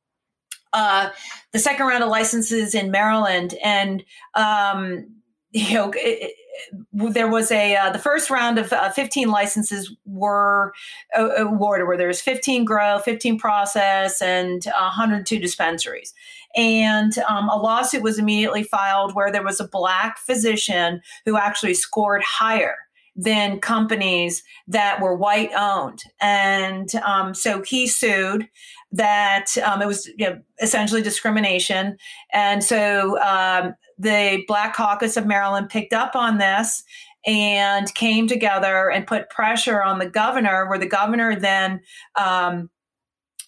uh, 0.73 1.09
the 1.51 1.59
second 1.59 1.87
round 1.87 2.03
of 2.03 2.09
licenses 2.09 2.75
in 2.75 2.91
Maryland, 2.91 3.55
and 3.63 4.03
um, 4.35 5.07
you 5.51 5.73
know, 5.73 5.91
it, 5.91 5.97
it, 6.01 7.13
there 7.13 7.29
was 7.29 7.51
a 7.51 7.75
uh, 7.75 7.89
the 7.91 7.99
first 7.99 8.29
round 8.29 8.57
of 8.57 8.73
uh, 8.73 8.89
15 8.91 9.29
licenses 9.29 9.95
were 10.05 10.73
uh, 11.17 11.29
awarded, 11.37 11.87
where 11.87 11.97
there 11.97 12.07
was 12.07 12.21
15 12.21 12.65
grow, 12.65 12.99
15 12.99 13.39
process, 13.39 14.21
and 14.21 14.65
102 14.65 15.39
dispensaries. 15.39 16.13
And 16.55 17.17
um, 17.29 17.47
a 17.49 17.55
lawsuit 17.55 18.01
was 18.01 18.17
immediately 18.17 18.63
filed 18.63 19.13
where 19.13 19.31
there 19.31 19.43
was 19.43 19.59
a 19.59 19.67
black 19.67 20.17
physician 20.17 21.01
who 21.25 21.37
actually 21.37 21.75
scored 21.75 22.23
higher 22.23 22.75
than 23.21 23.59
companies 23.59 24.43
that 24.67 25.01
were 25.01 25.13
white 25.13 25.51
owned. 25.53 25.99
And 26.21 26.89
um, 27.05 27.33
so 27.33 27.61
he 27.61 27.85
sued 27.85 28.47
that 28.93 29.57
um, 29.57 29.81
it 29.81 29.87
was 29.87 30.07
you 30.17 30.29
know, 30.29 30.39
essentially 30.61 31.01
discrimination. 31.01 31.97
And 32.31 32.63
so 32.63 33.19
um, 33.21 33.75
the 33.97 34.43
Black 34.47 34.73
Caucus 34.73 35.17
of 35.17 35.25
Maryland 35.25 35.67
picked 35.69 35.91
up 35.91 36.15
on 36.15 36.37
this 36.37 36.81
and 37.25 37.93
came 37.93 38.25
together 38.27 38.89
and 38.89 39.05
put 39.05 39.29
pressure 39.29 39.83
on 39.83 39.99
the 39.99 40.09
governor, 40.09 40.69
where 40.69 40.79
the 40.79 40.87
governor 40.87 41.37
then 41.37 41.81
um, 42.15 42.69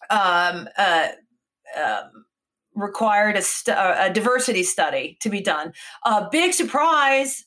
um, 0.10 0.68
uh, 0.78 1.08
um, 1.82 2.26
required 2.76 3.38
a, 3.38 3.42
st- 3.42 3.78
a, 3.78 4.12
diversity 4.14 4.64
study 4.64 5.18
to 5.22 5.30
be 5.30 5.40
done. 5.40 5.72
A 6.06 6.28
big 6.30 6.54
surprise. 6.54 7.46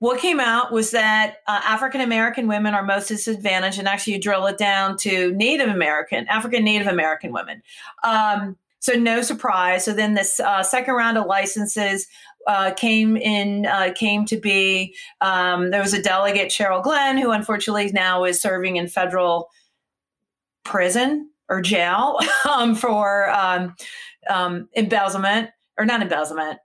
What 0.00 0.18
came 0.18 0.40
out 0.40 0.72
was 0.72 0.92
that 0.92 1.36
uh, 1.46 1.60
African 1.62 2.00
American 2.00 2.48
women 2.48 2.74
are 2.74 2.82
most 2.82 3.08
disadvantaged, 3.08 3.78
and 3.78 3.86
actually, 3.86 4.14
you 4.14 4.20
drill 4.20 4.46
it 4.46 4.56
down 4.56 4.96
to 4.98 5.32
Native 5.32 5.68
American, 5.68 6.26
African 6.28 6.64
Native 6.64 6.86
American 6.86 7.32
women. 7.32 7.62
Um, 8.02 8.56
so, 8.78 8.94
no 8.94 9.20
surprise. 9.20 9.84
So, 9.84 9.92
then 9.92 10.14
this 10.14 10.40
uh, 10.40 10.62
second 10.62 10.94
round 10.94 11.18
of 11.18 11.26
licenses 11.26 12.06
uh, 12.46 12.72
came 12.72 13.18
in 13.18 13.66
uh, 13.66 13.92
came 13.94 14.24
to 14.24 14.38
be. 14.38 14.94
Um, 15.20 15.70
there 15.70 15.82
was 15.82 15.92
a 15.92 16.02
delegate, 16.02 16.48
Cheryl 16.48 16.82
Glenn, 16.82 17.18
who 17.18 17.30
unfortunately 17.30 17.90
now 17.92 18.24
is 18.24 18.40
serving 18.40 18.76
in 18.76 18.88
federal 18.88 19.50
prison 20.64 21.28
or 21.50 21.60
jail 21.60 22.18
um, 22.50 22.74
for 22.74 23.28
um, 23.30 23.74
um, 24.30 24.66
embezzlement 24.72 25.50
or 25.76 25.84
not 25.84 26.00
embezzlement. 26.00 26.58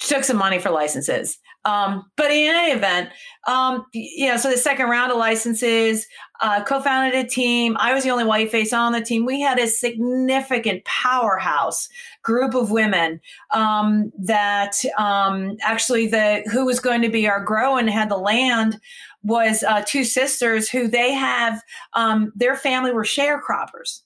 Took 0.00 0.24
some 0.24 0.38
money 0.38 0.58
for 0.58 0.70
licenses. 0.70 1.38
Um, 1.64 2.10
but 2.16 2.30
in 2.30 2.54
any 2.54 2.72
event, 2.72 3.10
um, 3.46 3.84
you 3.92 4.28
know, 4.28 4.38
so 4.38 4.50
the 4.50 4.56
second 4.56 4.88
round 4.88 5.12
of 5.12 5.18
licenses, 5.18 6.06
uh, 6.40 6.64
co-founded 6.64 7.14
a 7.14 7.28
team. 7.28 7.76
I 7.78 7.92
was 7.92 8.04
the 8.04 8.10
only 8.10 8.24
white 8.24 8.50
face 8.50 8.72
on 8.72 8.92
the 8.92 9.00
team. 9.02 9.26
We 9.26 9.40
had 9.40 9.58
a 9.58 9.66
significant 9.66 10.84
powerhouse 10.84 11.88
group 12.22 12.54
of 12.54 12.70
women 12.70 13.20
um, 13.52 14.10
that 14.18 14.82
um, 14.98 15.56
actually 15.62 16.06
the 16.06 16.42
who 16.50 16.64
was 16.64 16.80
going 16.80 17.02
to 17.02 17.10
be 17.10 17.28
our 17.28 17.44
grow 17.44 17.76
and 17.76 17.90
had 17.90 18.08
the 18.08 18.16
land 18.16 18.80
was 19.22 19.62
uh, 19.62 19.82
two 19.86 20.04
sisters 20.04 20.70
who 20.70 20.88
they 20.88 21.12
have 21.12 21.62
um, 21.92 22.32
their 22.34 22.56
family 22.56 22.92
were 22.92 23.04
sharecroppers 23.04 24.00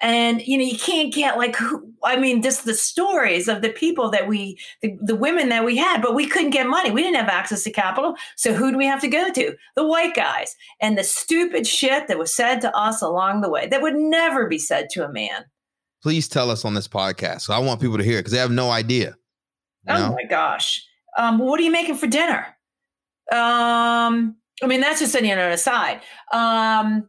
and 0.00 0.42
you 0.46 0.58
know 0.58 0.64
you 0.64 0.78
can't 0.78 1.12
get 1.12 1.38
like 1.38 1.56
who, 1.56 1.90
i 2.04 2.16
mean 2.16 2.42
just 2.42 2.64
the 2.64 2.74
stories 2.74 3.48
of 3.48 3.62
the 3.62 3.70
people 3.70 4.10
that 4.10 4.28
we 4.28 4.58
the, 4.82 4.96
the 5.00 5.14
women 5.14 5.48
that 5.48 5.64
we 5.64 5.76
had 5.76 6.02
but 6.02 6.14
we 6.14 6.26
couldn't 6.26 6.50
get 6.50 6.66
money 6.66 6.90
we 6.90 7.02
didn't 7.02 7.16
have 7.16 7.28
access 7.28 7.62
to 7.62 7.70
capital 7.70 8.14
so 8.36 8.52
who 8.52 8.70
do 8.70 8.76
we 8.76 8.86
have 8.86 9.00
to 9.00 9.08
go 9.08 9.32
to 9.32 9.54
the 9.74 9.86
white 9.86 10.14
guys 10.14 10.54
and 10.80 10.98
the 10.98 11.04
stupid 11.04 11.66
shit 11.66 12.08
that 12.08 12.18
was 12.18 12.34
said 12.34 12.60
to 12.60 12.74
us 12.76 13.00
along 13.00 13.40
the 13.40 13.50
way 13.50 13.66
that 13.66 13.80
would 13.80 13.96
never 13.96 14.46
be 14.46 14.58
said 14.58 14.88
to 14.90 15.04
a 15.04 15.12
man 15.12 15.44
Please 16.02 16.28
tell 16.28 16.52
us 16.52 16.64
on 16.64 16.74
this 16.74 16.86
podcast. 16.86 17.40
So 17.40 17.54
I 17.54 17.58
want 17.58 17.80
people 17.80 17.98
to 17.98 18.04
hear 18.04 18.18
it 18.18 18.20
because 18.20 18.30
they 18.32 18.38
have 18.38 18.52
no 18.52 18.70
idea. 18.70 19.16
oh 19.88 19.98
know? 19.98 20.12
my 20.12 20.22
gosh 20.24 20.86
um, 21.16 21.38
what 21.38 21.58
are 21.58 21.62
you 21.62 21.72
making 21.72 21.96
for 21.96 22.06
dinner 22.06 22.46
um 23.32 24.36
i 24.62 24.66
mean 24.66 24.80
that's 24.80 25.00
just 25.00 25.14
an 25.14 25.24
you 25.24 25.34
know, 25.34 25.50
aside 25.50 26.00
um 26.32 27.08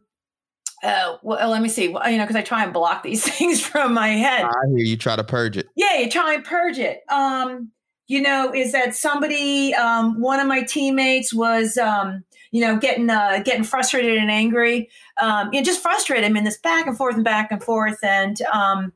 uh, 0.82 1.16
well, 1.22 1.50
let 1.50 1.60
me 1.62 1.68
see. 1.68 1.88
Well, 1.88 2.08
You 2.08 2.18
know, 2.18 2.24
because 2.24 2.36
I 2.36 2.42
try 2.42 2.64
and 2.64 2.72
block 2.72 3.02
these 3.02 3.22
things 3.38 3.60
from 3.60 3.94
my 3.94 4.08
head. 4.08 4.44
I 4.44 4.50
hear 4.68 4.78
you 4.78 4.96
try 4.96 5.16
to 5.16 5.24
purge 5.24 5.56
it. 5.56 5.68
yeah 5.76 5.98
you 5.98 6.08
try 6.10 6.34
and 6.34 6.44
purge 6.44 6.78
it 6.78 7.00
um 7.10 7.70
you 8.06 8.20
know 8.22 8.52
is 8.54 8.72
that 8.72 8.94
somebody 8.94 9.74
um 9.74 10.20
one 10.20 10.40
of 10.40 10.46
my 10.46 10.62
teammates 10.62 11.34
was 11.34 11.76
um 11.78 12.24
you 12.52 12.60
know 12.60 12.76
getting 12.78 13.10
uh 13.10 13.40
getting 13.44 13.64
frustrated 13.64 14.16
and 14.18 14.30
angry 14.30 14.88
um 15.20 15.50
you 15.52 15.60
know 15.60 15.64
just 15.64 15.82
frustrated 15.82 16.24
i 16.24 16.28
mean 16.28 16.44
this 16.44 16.58
back 16.58 16.86
and 16.86 16.96
forth 16.96 17.14
and 17.16 17.24
back 17.24 17.50
and 17.52 17.62
forth 17.62 17.98
and 18.02 18.40
um 18.52 18.92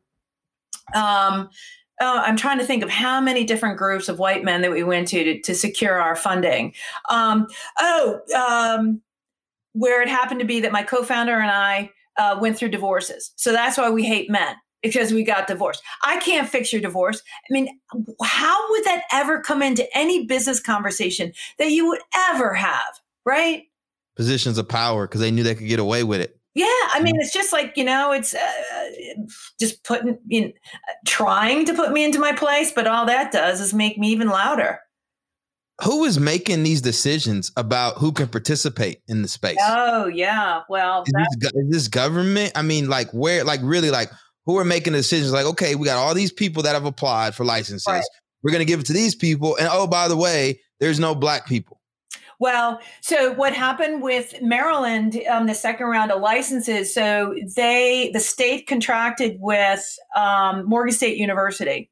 um 0.94 1.48
uh, 2.00 2.20
I'm 2.26 2.36
trying 2.36 2.58
to 2.58 2.64
think 2.64 2.82
of 2.82 2.90
how 2.90 3.20
many 3.20 3.44
different 3.44 3.78
groups 3.78 4.08
of 4.08 4.18
white 4.18 4.42
men 4.42 4.62
that 4.62 4.72
we 4.72 4.82
went 4.82 5.06
to 5.08 5.22
to, 5.22 5.40
to 5.42 5.54
secure 5.54 6.00
our 6.00 6.16
funding. 6.16 6.74
Um, 7.08 7.46
oh, 7.78 8.20
um, 8.34 9.00
where 9.72 10.02
it 10.02 10.08
happened 10.08 10.40
to 10.40 10.46
be 10.46 10.60
that 10.60 10.72
my 10.72 10.82
co-founder 10.82 11.38
and 11.38 11.50
I 11.50 11.90
uh, 12.18 12.38
went 12.40 12.58
through 12.58 12.70
divorces, 12.70 13.32
so 13.36 13.52
that's 13.52 13.78
why 13.78 13.90
we 13.90 14.04
hate 14.04 14.30
men 14.30 14.54
because 14.82 15.12
we 15.12 15.22
got 15.22 15.46
divorced. 15.46 15.82
I 16.02 16.18
can't 16.18 16.48
fix 16.48 16.72
your 16.72 16.82
divorce. 16.82 17.22
I 17.48 17.52
mean, 17.52 17.68
how 18.22 18.70
would 18.70 18.84
that 18.84 19.04
ever 19.12 19.40
come 19.40 19.62
into 19.62 19.86
any 19.96 20.26
business 20.26 20.60
conversation 20.60 21.32
that 21.58 21.70
you 21.70 21.86
would 21.86 22.00
ever 22.30 22.54
have, 22.54 23.00
right? 23.24 23.64
Positions 24.16 24.58
of 24.58 24.68
power 24.68 25.06
because 25.06 25.20
they 25.20 25.30
knew 25.30 25.42
they 25.42 25.54
could 25.54 25.68
get 25.68 25.78
away 25.78 26.04
with 26.04 26.20
it. 26.20 26.38
Yeah, 26.54 26.66
I 26.66 27.00
mean, 27.02 27.14
it's 27.18 27.32
just 27.32 27.50
like 27.50 27.76
you 27.76 27.84
know, 27.84 28.12
it's 28.12 28.34
uh, 28.34 28.90
just 29.58 29.82
putting, 29.84 30.18
you 30.26 30.40
know, 30.42 30.52
trying 31.06 31.64
to 31.64 31.72
put 31.72 31.92
me 31.92 32.04
into 32.04 32.18
my 32.18 32.32
place, 32.32 32.72
but 32.72 32.86
all 32.86 33.06
that 33.06 33.32
does 33.32 33.60
is 33.60 33.72
make 33.72 33.96
me 33.96 34.10
even 34.10 34.28
louder. 34.28 34.80
Who 35.84 36.04
is 36.04 36.18
making 36.18 36.62
these 36.62 36.80
decisions 36.80 37.50
about 37.56 37.98
who 37.98 38.12
can 38.12 38.28
participate 38.28 39.00
in 39.08 39.22
the 39.22 39.28
space? 39.28 39.58
Oh 39.60 40.06
yeah, 40.06 40.60
well, 40.68 41.02
is, 41.04 41.12
this, 41.38 41.52
is 41.54 41.70
this 41.70 41.88
government? 41.88 42.52
I 42.54 42.62
mean, 42.62 42.88
like 42.88 43.10
where, 43.10 43.42
like 43.42 43.60
really, 43.64 43.90
like 43.90 44.10
who 44.46 44.58
are 44.58 44.64
making 44.64 44.92
decisions? 44.92 45.32
Like, 45.32 45.46
okay, 45.46 45.74
we 45.74 45.86
got 45.86 45.96
all 45.96 46.14
these 46.14 46.32
people 46.32 46.62
that 46.62 46.74
have 46.74 46.84
applied 46.84 47.34
for 47.34 47.44
licenses. 47.44 47.86
Right. 47.88 48.04
We're 48.42 48.52
gonna 48.52 48.64
give 48.64 48.80
it 48.80 48.86
to 48.86 48.92
these 48.92 49.16
people, 49.16 49.56
and 49.56 49.68
oh, 49.72 49.88
by 49.88 50.06
the 50.06 50.16
way, 50.16 50.60
there's 50.78 51.00
no 51.00 51.16
black 51.16 51.46
people. 51.46 51.80
Well, 52.38 52.80
so 53.00 53.32
what 53.34 53.52
happened 53.52 54.02
with 54.02 54.42
Maryland, 54.42 55.16
um, 55.30 55.46
the 55.46 55.54
second 55.54 55.86
round 55.86 56.10
of 56.10 56.20
licenses? 56.20 56.92
So 56.92 57.36
they, 57.54 58.10
the 58.12 58.18
state 58.18 58.66
contracted 58.66 59.36
with 59.38 59.84
um, 60.16 60.64
Morgan 60.68 60.92
State 60.92 61.18
University, 61.18 61.88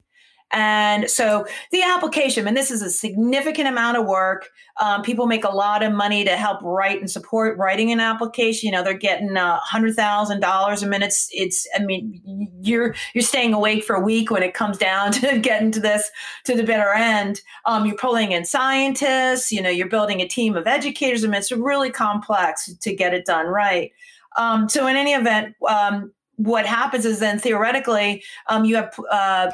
And 0.52 1.08
so 1.08 1.46
the 1.70 1.82
application, 1.82 2.46
and 2.48 2.56
this 2.56 2.70
is 2.70 2.82
a 2.82 2.90
significant 2.90 3.68
amount 3.68 3.96
of 3.96 4.06
work. 4.06 4.48
Um, 4.80 5.02
people 5.02 5.26
make 5.26 5.44
a 5.44 5.50
lot 5.50 5.82
of 5.82 5.92
money 5.92 6.24
to 6.24 6.36
help 6.36 6.60
write 6.62 6.98
and 6.98 7.08
support 7.08 7.56
writing 7.56 7.92
an 7.92 8.00
application. 8.00 8.66
You 8.66 8.72
know, 8.72 8.82
they're 8.82 8.94
getting 8.94 9.36
a 9.36 9.56
hundred 9.58 9.94
thousand 9.94 10.40
dollars 10.40 10.82
a 10.82 10.88
minute. 10.88 11.06
It's, 11.06 11.28
it's, 11.32 11.68
I 11.76 11.84
mean, 11.84 12.50
you're 12.62 12.94
you're 13.14 13.22
staying 13.22 13.54
awake 13.54 13.84
for 13.84 13.94
a 13.94 14.00
week 14.00 14.30
when 14.30 14.42
it 14.42 14.54
comes 14.54 14.76
down 14.76 15.12
to 15.12 15.38
getting 15.38 15.70
to 15.72 15.80
this 15.80 16.10
to 16.44 16.56
the 16.56 16.64
bitter 16.64 16.92
end. 16.92 17.42
Um, 17.64 17.86
you're 17.86 17.96
pulling 17.96 18.32
in 18.32 18.44
scientists. 18.44 19.52
You 19.52 19.62
know, 19.62 19.70
you're 19.70 19.88
building 19.88 20.20
a 20.20 20.26
team 20.26 20.56
of 20.56 20.66
educators. 20.66 21.24
I 21.24 21.28
mean, 21.28 21.38
it's 21.38 21.52
really 21.52 21.90
complex 21.90 22.72
to 22.74 22.94
get 22.94 23.14
it 23.14 23.24
done 23.24 23.46
right. 23.46 23.92
Um, 24.36 24.68
so 24.68 24.86
in 24.86 24.96
any 24.96 25.12
event, 25.12 25.54
um, 25.68 26.12
what 26.36 26.64
happens 26.64 27.04
is 27.04 27.18
then 27.18 27.38
theoretically 27.38 28.22
um, 28.48 28.64
you 28.64 28.76
have 28.76 28.98
uh, 29.10 29.50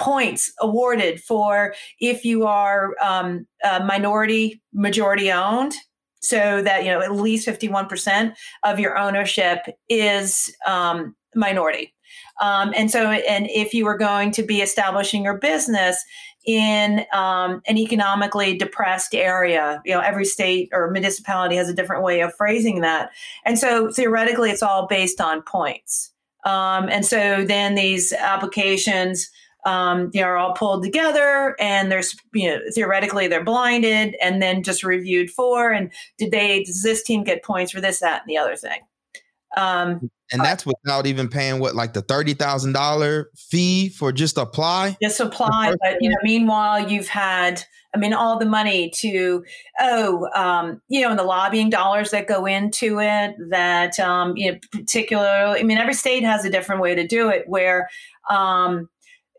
points 0.00 0.52
awarded 0.60 1.22
for 1.22 1.74
if 2.00 2.24
you 2.24 2.46
are 2.46 2.96
um, 3.02 3.46
minority 3.84 4.60
majority 4.72 5.30
owned. 5.30 5.74
So 6.22 6.60
that 6.62 6.84
you 6.84 6.90
know 6.90 7.00
at 7.00 7.12
least 7.12 7.48
51% 7.48 8.34
of 8.64 8.78
your 8.78 8.98
ownership 8.98 9.60
is 9.88 10.54
um, 10.66 11.16
minority. 11.34 11.94
Um, 12.42 12.74
and 12.76 12.90
so 12.90 13.10
and 13.10 13.46
if 13.48 13.72
you 13.72 13.86
are 13.86 13.96
going 13.96 14.30
to 14.32 14.42
be 14.42 14.60
establishing 14.60 15.24
your 15.24 15.38
business 15.38 16.02
in 16.46 17.06
um, 17.14 17.62
an 17.66 17.78
economically 17.78 18.56
depressed 18.56 19.14
area 19.14 19.80
you 19.84 19.92
know 19.92 20.00
every 20.00 20.24
state 20.24 20.68
or 20.72 20.90
municipality 20.90 21.56
has 21.56 21.68
a 21.68 21.74
different 21.74 22.02
way 22.02 22.20
of 22.20 22.34
phrasing 22.34 22.82
that. 22.82 23.10
And 23.46 23.58
so 23.58 23.90
theoretically 23.90 24.50
it's 24.50 24.62
all 24.62 24.86
based 24.86 25.22
on 25.22 25.40
points. 25.42 26.12
Um, 26.44 26.88
and 26.88 27.04
so 27.04 27.44
then 27.44 27.74
these 27.74 28.12
applications 28.12 29.30
um, 29.64 30.10
you 30.12 30.20
know, 30.20 30.26
are 30.26 30.36
all 30.36 30.54
pulled 30.54 30.82
together 30.82 31.54
and 31.58 31.90
there's, 31.90 32.16
you 32.32 32.48
know, 32.48 32.58
theoretically 32.74 33.28
they're 33.28 33.44
blinded 33.44 34.16
and 34.22 34.40
then 34.40 34.62
just 34.62 34.82
reviewed 34.82 35.30
for, 35.30 35.70
and 35.70 35.92
did 36.18 36.30
they, 36.30 36.62
does 36.64 36.82
this 36.82 37.02
team 37.02 37.24
get 37.24 37.42
points 37.42 37.72
for 37.72 37.80
this, 37.80 38.00
that, 38.00 38.22
and 38.22 38.30
the 38.30 38.38
other 38.38 38.56
thing? 38.56 38.80
Um, 39.56 40.10
and 40.32 40.42
that's 40.42 40.64
without 40.64 41.06
even 41.06 41.28
paying 41.28 41.58
what, 41.58 41.74
like 41.74 41.92
the 41.92 42.02
$30,000 42.02 43.24
fee 43.36 43.88
for 43.88 44.12
just 44.12 44.38
apply? 44.38 44.96
Just 45.02 45.18
apply. 45.18 45.74
But, 45.82 45.98
you 46.00 46.08
know, 46.08 46.16
meanwhile, 46.22 46.88
you've 46.88 47.08
had, 47.08 47.64
I 47.94 47.98
mean, 47.98 48.14
all 48.14 48.38
the 48.38 48.46
money 48.46 48.90
to, 48.98 49.44
oh, 49.80 50.28
um, 50.36 50.80
you 50.88 51.00
know, 51.00 51.10
and 51.10 51.18
the 51.18 51.24
lobbying 51.24 51.68
dollars 51.68 52.12
that 52.12 52.28
go 52.28 52.46
into 52.46 53.00
it, 53.00 53.34
that, 53.50 53.98
um, 53.98 54.36
you 54.36 54.52
know, 54.52 54.58
particularly, 54.70 55.58
I 55.58 55.62
mean, 55.64 55.78
every 55.78 55.94
state 55.94 56.22
has 56.22 56.44
a 56.44 56.50
different 56.50 56.80
way 56.80 56.94
to 56.94 57.06
do 57.06 57.28
it 57.28 57.48
where, 57.48 57.88
um, 58.28 58.88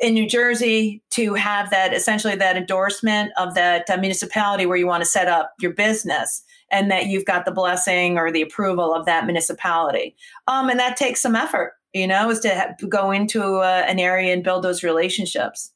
in 0.01 0.15
New 0.15 0.27
Jersey 0.27 1.01
to 1.11 1.35
have 1.35 1.69
that 1.69 1.93
essentially 1.93 2.35
that 2.35 2.57
endorsement 2.57 3.31
of 3.37 3.53
that 3.53 3.89
uh, 3.89 3.97
municipality 3.97 4.65
where 4.65 4.77
you 4.77 4.87
want 4.87 5.03
to 5.03 5.09
set 5.09 5.27
up 5.27 5.53
your 5.61 5.71
business 5.71 6.43
and 6.71 6.89
that 6.89 7.05
you've 7.05 7.25
got 7.25 7.45
the 7.45 7.51
blessing 7.51 8.17
or 8.17 8.31
the 8.31 8.41
approval 8.41 8.93
of 8.93 9.05
that 9.05 9.25
municipality. 9.25 10.15
Um, 10.47 10.69
and 10.69 10.79
that 10.79 10.97
takes 10.97 11.21
some 11.21 11.35
effort, 11.35 11.73
you 11.93 12.07
know, 12.07 12.29
is 12.31 12.39
to 12.39 12.49
have, 12.49 12.75
go 12.89 13.11
into 13.11 13.57
uh, 13.57 13.85
an 13.87 13.99
area 13.99 14.33
and 14.33 14.43
build 14.43 14.63
those 14.63 14.83
relationships. 14.83 15.71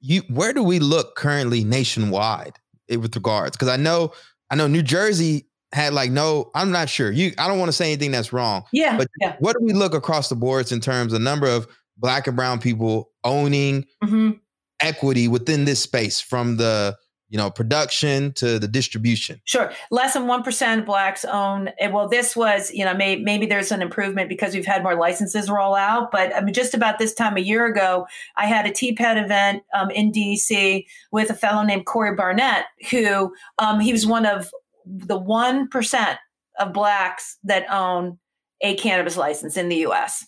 You, 0.00 0.22
where 0.28 0.52
do 0.52 0.62
we 0.62 0.78
look 0.78 1.16
currently 1.16 1.64
nationwide 1.64 2.58
with 2.90 3.16
regards? 3.16 3.56
Because 3.56 3.68
I 3.68 3.76
know, 3.76 4.12
I 4.50 4.56
know 4.56 4.66
New 4.66 4.82
Jersey 4.82 5.46
had 5.72 5.94
like 5.94 6.10
no, 6.10 6.50
I'm 6.54 6.70
not 6.70 6.88
sure. 6.88 7.10
You, 7.10 7.32
I 7.38 7.48
don't 7.48 7.58
want 7.58 7.68
to 7.68 7.72
say 7.72 7.86
anything 7.86 8.10
that's 8.10 8.32
wrong. 8.32 8.64
Yeah. 8.72 8.98
But 8.98 9.08
yeah. 9.20 9.36
what 9.38 9.56
do 9.58 9.64
we 9.64 9.72
look 9.72 9.94
across 9.94 10.28
the 10.28 10.36
boards 10.36 10.70
in 10.70 10.80
terms 10.80 11.12
of 11.12 11.22
number 11.22 11.46
of 11.46 11.66
black 11.96 12.26
and 12.26 12.36
brown 12.36 12.60
people 12.60 13.10
owning 13.22 13.84
mm-hmm. 14.02 14.32
equity 14.80 15.28
within 15.28 15.64
this 15.64 15.80
space 15.80 16.20
from 16.20 16.56
the 16.56 16.96
you 17.34 17.38
know 17.38 17.50
production 17.50 18.32
to 18.34 18.60
the 18.60 18.68
distribution. 18.68 19.40
Sure. 19.44 19.72
Less 19.90 20.14
than 20.14 20.24
1% 20.24 20.78
of 20.78 20.86
blacks 20.86 21.24
own 21.24 21.70
eh, 21.80 21.88
well 21.88 22.08
this 22.08 22.36
was 22.36 22.70
you 22.72 22.84
know 22.84 22.94
may, 22.94 23.16
maybe 23.16 23.44
there's 23.44 23.72
an 23.72 23.82
improvement 23.82 24.28
because 24.28 24.54
we've 24.54 24.64
had 24.64 24.84
more 24.84 24.94
licenses 24.94 25.50
roll 25.50 25.74
out 25.74 26.12
but 26.12 26.34
i 26.36 26.40
mean 26.40 26.54
just 26.54 26.74
about 26.74 27.00
this 27.00 27.12
time 27.12 27.36
a 27.36 27.40
year 27.40 27.66
ago 27.66 28.06
i 28.36 28.46
had 28.46 28.66
a 28.66 28.70
TPAD 28.70 29.24
event 29.24 29.64
um, 29.74 29.90
in 29.90 30.12
dc 30.12 30.86
with 31.10 31.28
a 31.28 31.34
fellow 31.34 31.64
named 31.64 31.86
corey 31.86 32.14
barnett 32.14 32.66
who 32.90 33.34
um, 33.58 33.80
he 33.80 33.90
was 33.90 34.06
one 34.06 34.26
of 34.26 34.50
the 34.86 35.20
1% 35.20 36.16
of 36.60 36.72
blacks 36.72 37.38
that 37.42 37.68
own 37.68 38.18
a 38.60 38.76
cannabis 38.76 39.16
license 39.16 39.56
in 39.56 39.68
the 39.68 39.78
us 39.78 40.24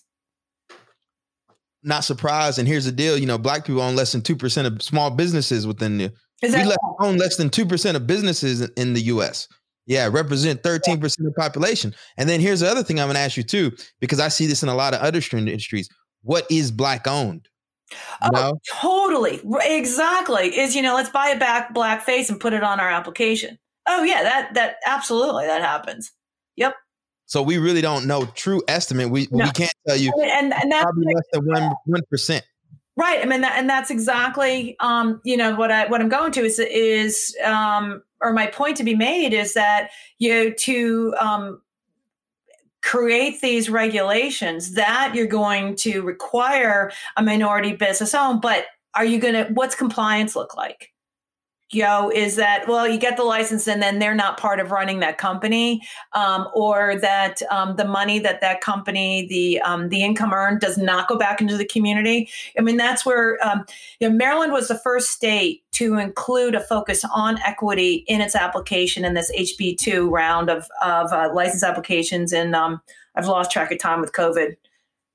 not 1.83 2.03
surprised. 2.03 2.59
And 2.59 2.67
here's 2.67 2.85
the 2.85 2.91
deal: 2.91 3.17
you 3.17 3.25
know, 3.25 3.37
black 3.37 3.65
people 3.65 3.81
own 3.81 3.95
less 3.95 4.11
than 4.11 4.21
two 4.21 4.35
percent 4.35 4.67
of 4.67 4.81
small 4.81 5.09
businesses 5.09 5.67
within 5.67 5.97
the. 5.97 6.13
we 6.41 6.49
less, 6.49 6.77
own 6.99 7.17
less 7.17 7.37
than 7.37 7.49
two 7.49 7.65
percent 7.65 7.97
of 7.97 8.07
businesses 8.07 8.61
in, 8.61 8.93
the 8.93 9.01
U.S. 9.01 9.47
Yeah, 9.85 10.09
represent 10.11 10.63
thirteen 10.63 10.99
percent 10.99 11.27
of 11.27 11.33
the 11.33 11.41
population. 11.41 11.93
And 12.17 12.27
then 12.27 12.39
here's 12.39 12.59
the 12.59 12.69
other 12.69 12.83
thing 12.83 12.99
I'm 12.99 13.07
going 13.07 13.15
to 13.15 13.21
ask 13.21 13.37
you 13.37 13.43
too, 13.43 13.71
because 13.99 14.19
I 14.19 14.27
see 14.27 14.45
this 14.45 14.63
in 14.63 14.69
a 14.69 14.75
lot 14.75 14.93
of 14.93 15.01
other 15.01 15.21
industries. 15.33 15.89
What 16.23 16.45
is 16.51 16.71
black 16.71 17.07
owned? 17.07 17.47
You 17.91 18.29
oh, 18.33 18.59
totally, 18.81 19.41
exactly. 19.61 20.57
Is 20.57 20.75
you 20.75 20.81
know, 20.81 20.95
let's 20.95 21.09
buy 21.09 21.29
a 21.29 21.39
back 21.39 21.73
black 21.73 22.03
face 22.03 22.29
and 22.29 22.39
put 22.39 22.53
it 22.53 22.63
on 22.63 22.79
our 22.79 22.89
application. 22.89 23.57
Oh 23.87 24.03
yeah, 24.03 24.23
that 24.23 24.53
that 24.55 24.75
absolutely 24.85 25.45
that 25.45 25.61
happens. 25.61 26.11
Yep. 26.57 26.75
So 27.27 27.43
we 27.43 27.59
really 27.59 27.81
don't 27.81 28.07
know 28.07 28.25
true 28.25 28.63
estimate. 28.67 29.09
We 29.09 29.27
no. 29.31 29.45
we 29.45 29.51
can't 29.51 29.73
tell 29.87 29.97
you 29.97 30.11
and, 30.19 30.53
and 30.53 30.71
that's 30.71 30.83
probably 30.83 31.13
less 31.13 31.25
than 31.31 31.45
one 31.45 31.75
one 31.85 32.01
percent. 32.09 32.45
Right. 32.97 33.21
I 33.21 33.25
mean, 33.25 33.41
that, 33.41 33.53
and 33.59 33.69
that's 33.69 33.91
exactly, 33.91 34.75
um, 34.79 35.21
you 35.23 35.37
know, 35.37 35.55
what 35.55 35.71
I 35.71 35.85
what 35.87 36.01
I'm 36.01 36.09
going 36.09 36.31
to 36.31 36.41
is 36.41 36.57
is, 36.57 37.37
um, 37.45 38.01
or 38.21 38.33
my 38.33 38.47
point 38.47 38.75
to 38.77 38.83
be 38.83 38.95
made 38.95 39.33
is 39.33 39.53
that 39.53 39.91
you 40.17 40.33
know, 40.33 40.49
to 40.57 41.13
um, 41.19 41.61
create 42.81 43.39
these 43.41 43.69
regulations 43.69 44.73
that 44.73 45.11
you're 45.13 45.27
going 45.27 45.75
to 45.75 46.01
require 46.01 46.91
a 47.17 47.21
minority 47.21 47.73
business 47.73 48.15
owned, 48.15 48.41
but 48.41 48.65
are 48.95 49.05
you 49.05 49.19
going 49.19 49.35
to? 49.35 49.53
What's 49.53 49.75
compliance 49.75 50.35
look 50.35 50.57
like? 50.57 50.91
Know, 51.73 52.09
is 52.09 52.37
that 52.37 52.67
well, 52.67 52.87
you 52.87 52.97
get 52.97 53.17
the 53.17 53.23
license 53.23 53.67
and 53.67 53.81
then 53.81 53.99
they're 53.99 54.15
not 54.15 54.39
part 54.39 54.59
of 54.59 54.71
running 54.71 54.99
that 55.01 55.17
company, 55.17 55.81
um, 56.13 56.47
or 56.53 56.97
that 56.99 57.41
um, 57.51 57.75
the 57.75 57.85
money 57.85 58.19
that 58.19 58.41
that 58.41 58.61
company, 58.61 59.27
the 59.27 59.59
um, 59.61 59.89
the 59.89 60.03
income 60.03 60.33
earned, 60.33 60.61
does 60.61 60.77
not 60.77 61.07
go 61.07 61.17
back 61.17 61.41
into 61.41 61.57
the 61.57 61.65
community. 61.65 62.29
I 62.57 62.61
mean, 62.61 62.77
that's 62.77 63.05
where 63.05 63.37
um, 63.45 63.65
you 63.99 64.09
know, 64.09 64.15
Maryland 64.15 64.53
was 64.53 64.69
the 64.69 64.77
first 64.77 65.11
state 65.11 65.63
to 65.73 65.97
include 65.97 66.55
a 66.55 66.61
focus 66.61 67.03
on 67.13 67.37
equity 67.45 68.05
in 68.07 68.21
its 68.21 68.35
application 68.35 69.03
in 69.03 69.13
this 69.13 69.31
HB 69.37 69.77
two 69.77 70.09
round 70.09 70.49
of 70.49 70.67
of 70.81 71.11
uh, 71.11 71.31
license 71.33 71.63
applications. 71.63 72.31
And 72.31 72.55
um, 72.55 72.81
I've 73.15 73.27
lost 73.27 73.51
track 73.51 73.71
of 73.71 73.79
time 73.79 73.99
with 73.99 74.13
COVID. 74.13 74.55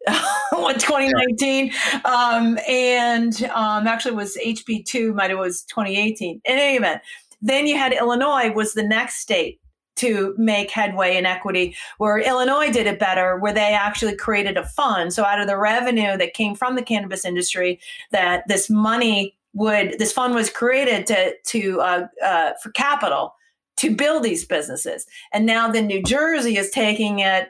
2019 0.52 1.72
um, 2.04 2.58
and 2.68 3.44
um, 3.54 3.86
actually 3.86 4.14
was 4.14 4.36
hb2 4.44 5.14
might 5.14 5.30
have 5.30 5.38
was 5.38 5.62
2018 5.64 6.40
in 6.44 6.58
any 6.58 6.76
event 6.76 7.00
then 7.40 7.66
you 7.66 7.76
had 7.76 7.92
illinois 7.92 8.50
was 8.52 8.74
the 8.74 8.82
next 8.82 9.16
state 9.16 9.60
to 9.94 10.34
make 10.38 10.70
headway 10.70 11.16
in 11.16 11.26
equity 11.26 11.76
where 11.98 12.18
illinois 12.18 12.70
did 12.70 12.86
it 12.86 12.98
better 12.98 13.38
where 13.38 13.52
they 13.52 13.72
actually 13.72 14.16
created 14.16 14.56
a 14.56 14.64
fund. 14.64 15.12
So 15.12 15.24
out 15.24 15.40
of 15.40 15.46
the 15.46 15.58
revenue 15.58 16.16
that 16.16 16.34
came 16.34 16.54
from 16.54 16.76
the 16.76 16.82
cannabis 16.82 17.24
industry 17.24 17.78
that 18.10 18.44
this 18.48 18.70
money 18.70 19.36
would 19.54 19.98
this 19.98 20.12
fund 20.12 20.34
was 20.34 20.50
created 20.50 21.06
to 21.06 21.34
to 21.44 21.80
uh, 21.80 22.06
uh, 22.24 22.52
for 22.62 22.70
capital 22.70 23.34
to 23.78 23.94
build 23.94 24.22
these 24.22 24.44
businesses. 24.44 25.06
And 25.32 25.44
now 25.44 25.70
then 25.70 25.86
new 25.86 26.02
jersey 26.02 26.56
is 26.56 26.70
taking 26.70 27.18
it 27.18 27.48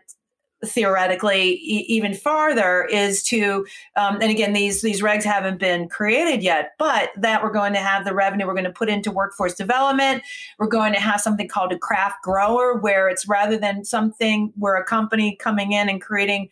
theoretically 0.65 1.55
e- 1.55 1.85
even 1.89 2.15
farther 2.15 2.85
is 2.85 3.23
to 3.23 3.67
um, 3.97 4.19
and 4.21 4.31
again 4.31 4.53
these 4.53 4.81
these 4.83 5.03
regs 5.03 5.25
haven't 5.25 5.59
been 5.59 5.89
created 5.89 6.43
yet 6.43 6.73
but 6.79 7.11
that 7.17 7.43
we're 7.43 7.51
going 7.51 7.73
to 7.73 7.81
have 7.81 8.05
the 8.05 8.15
revenue 8.15 8.47
we're 8.47 8.55
going 8.55 8.65
to 8.65 8.71
put 8.71 8.89
into 8.89 9.11
workforce 9.11 9.55
development. 9.55 10.23
We're 10.59 10.69
going 10.69 10.93
to 10.93 11.01
have 11.01 11.21
something 11.21 11.49
called 11.49 11.73
a 11.73 11.79
craft 11.79 12.23
grower 12.23 12.77
where 12.77 13.09
it's 13.09 13.27
rather 13.27 13.57
than 13.57 13.85
something 13.85 14.53
where 14.57 14.77
a 14.77 14.85
company 14.85 15.37
coming 15.37 15.73
in 15.73 15.89
and 15.89 16.01
creating 16.01 16.49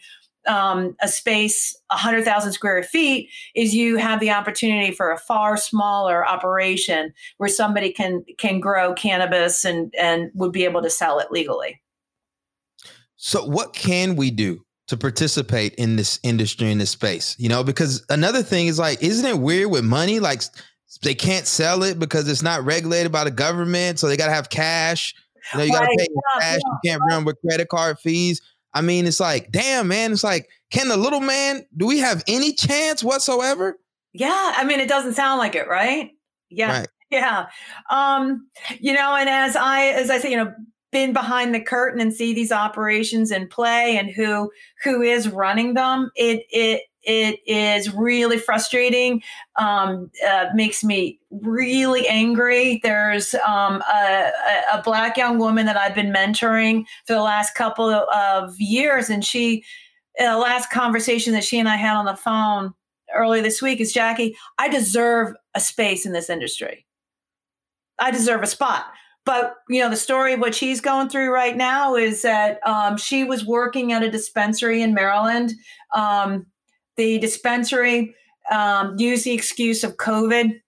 um, 0.46 0.96
a 1.02 1.08
space 1.08 1.76
100000 1.90 2.52
square 2.52 2.82
feet 2.82 3.28
is 3.54 3.74
you 3.74 3.96
have 3.96 4.20
the 4.20 4.30
opportunity 4.30 4.90
for 4.90 5.12
a 5.12 5.18
far 5.18 5.58
smaller 5.58 6.26
operation 6.26 7.12
where 7.36 7.48
somebody 7.48 7.92
can 7.92 8.24
can 8.38 8.58
grow 8.58 8.94
cannabis 8.94 9.64
and 9.66 9.94
and 9.98 10.30
would 10.34 10.52
be 10.52 10.64
able 10.64 10.80
to 10.80 10.88
sell 10.88 11.18
it 11.18 11.30
legally 11.30 11.78
so, 13.22 13.44
what 13.44 13.74
can 13.74 14.16
we 14.16 14.30
do 14.30 14.64
to 14.88 14.96
participate 14.96 15.74
in 15.74 15.96
this 15.96 16.18
industry 16.22 16.70
in 16.70 16.78
this 16.78 16.88
space? 16.88 17.36
You 17.38 17.50
know, 17.50 17.62
because 17.62 18.02
another 18.08 18.42
thing 18.42 18.66
is 18.66 18.78
like, 18.78 19.02
isn't 19.02 19.26
it 19.26 19.38
weird 19.38 19.70
with 19.70 19.84
money? 19.84 20.20
Like, 20.20 20.40
they 21.02 21.14
can't 21.14 21.46
sell 21.46 21.82
it 21.82 21.98
because 21.98 22.26
it's 22.30 22.40
not 22.40 22.64
regulated 22.64 23.12
by 23.12 23.24
the 23.24 23.30
government, 23.30 23.98
so 23.98 24.08
they 24.08 24.16
got 24.16 24.28
to 24.28 24.32
have 24.32 24.48
cash. 24.48 25.14
You 25.52 25.58
know, 25.58 25.64
you 25.66 25.72
got 25.72 25.80
to 25.80 25.94
pay 25.98 26.06
yeah, 26.08 26.40
cash. 26.40 26.60
Yeah. 26.64 26.70
You 26.82 26.90
can't 26.92 27.02
run 27.10 27.24
with 27.26 27.36
credit 27.46 27.68
card 27.68 27.98
fees. 27.98 28.40
I 28.72 28.80
mean, 28.80 29.06
it's 29.06 29.20
like, 29.20 29.52
damn, 29.52 29.88
man. 29.88 30.12
It's 30.12 30.24
like, 30.24 30.48
can 30.70 30.88
the 30.88 30.96
little 30.96 31.20
man? 31.20 31.66
Do 31.76 31.86
we 31.86 31.98
have 31.98 32.24
any 32.26 32.54
chance 32.54 33.04
whatsoever? 33.04 33.78
Yeah, 34.14 34.54
I 34.56 34.64
mean, 34.64 34.80
it 34.80 34.88
doesn't 34.88 35.12
sound 35.12 35.38
like 35.38 35.54
it, 35.54 35.68
right? 35.68 36.10
Yeah, 36.48 36.78
right. 36.78 36.88
yeah. 37.10 37.48
Um, 37.90 38.48
you 38.80 38.94
know, 38.94 39.14
and 39.14 39.28
as 39.28 39.56
I 39.56 39.88
as 39.88 40.08
I 40.08 40.20
say, 40.20 40.30
you 40.30 40.38
know, 40.38 40.54
been 40.92 41.12
behind 41.12 41.54
the 41.54 41.60
curtain 41.60 42.00
and 42.00 42.12
see 42.12 42.34
these 42.34 42.52
operations 42.52 43.30
in 43.30 43.48
play 43.48 43.96
and 43.96 44.10
who 44.10 44.50
who 44.82 45.02
is 45.02 45.28
running 45.28 45.74
them, 45.74 46.10
it 46.16 46.44
it 46.50 46.82
it 47.02 47.40
is 47.46 47.94
really 47.94 48.38
frustrating. 48.38 49.22
Um, 49.58 50.10
uh, 50.26 50.46
makes 50.54 50.84
me 50.84 51.18
really 51.30 52.06
angry. 52.08 52.80
There's 52.82 53.34
um, 53.34 53.82
a, 53.92 54.30
a, 54.72 54.82
black 54.82 55.16
young 55.16 55.38
woman 55.38 55.64
that 55.66 55.78
I've 55.78 55.94
been 55.94 56.12
mentoring 56.12 56.84
for 57.06 57.14
the 57.14 57.22
last 57.22 57.54
couple 57.54 57.88
of 57.88 58.60
years, 58.60 59.08
and 59.08 59.24
she, 59.24 59.64
the 60.18 60.36
last 60.36 60.70
conversation 60.70 61.32
that 61.32 61.44
she 61.44 61.58
and 61.58 61.68
I 61.68 61.76
had 61.76 61.96
on 61.96 62.04
the 62.04 62.16
phone 62.16 62.74
earlier 63.14 63.42
this 63.42 63.62
week 63.62 63.80
is 63.80 63.92
Jackie, 63.92 64.36
I 64.58 64.68
deserve 64.68 65.34
a 65.54 65.60
space 65.60 66.06
in 66.06 66.12
this 66.12 66.30
industry. 66.30 66.86
I 67.98 68.10
deserve 68.10 68.42
a 68.42 68.46
spot. 68.46 68.86
But 69.26 69.54
you 69.68 69.80
know, 69.80 69.90
the 69.90 69.96
story 69.96 70.32
of 70.32 70.40
what 70.40 70.54
she's 70.54 70.80
going 70.80 71.08
through 71.08 71.32
right 71.32 71.56
now 71.56 71.94
is 71.94 72.22
that 72.22 72.66
um, 72.66 72.96
she 72.96 73.24
was 73.24 73.44
working 73.44 73.92
at 73.92 74.02
a 74.02 74.10
dispensary 74.10 74.82
in 74.82 74.94
Maryland. 74.94 75.52
Um, 75.94 76.46
the 76.96 77.18
dispensary 77.18 78.14
um, 78.50 78.98
used 78.98 79.24
the 79.24 79.32
excuse 79.32 79.84
of 79.84 79.96
COVID 79.96 80.60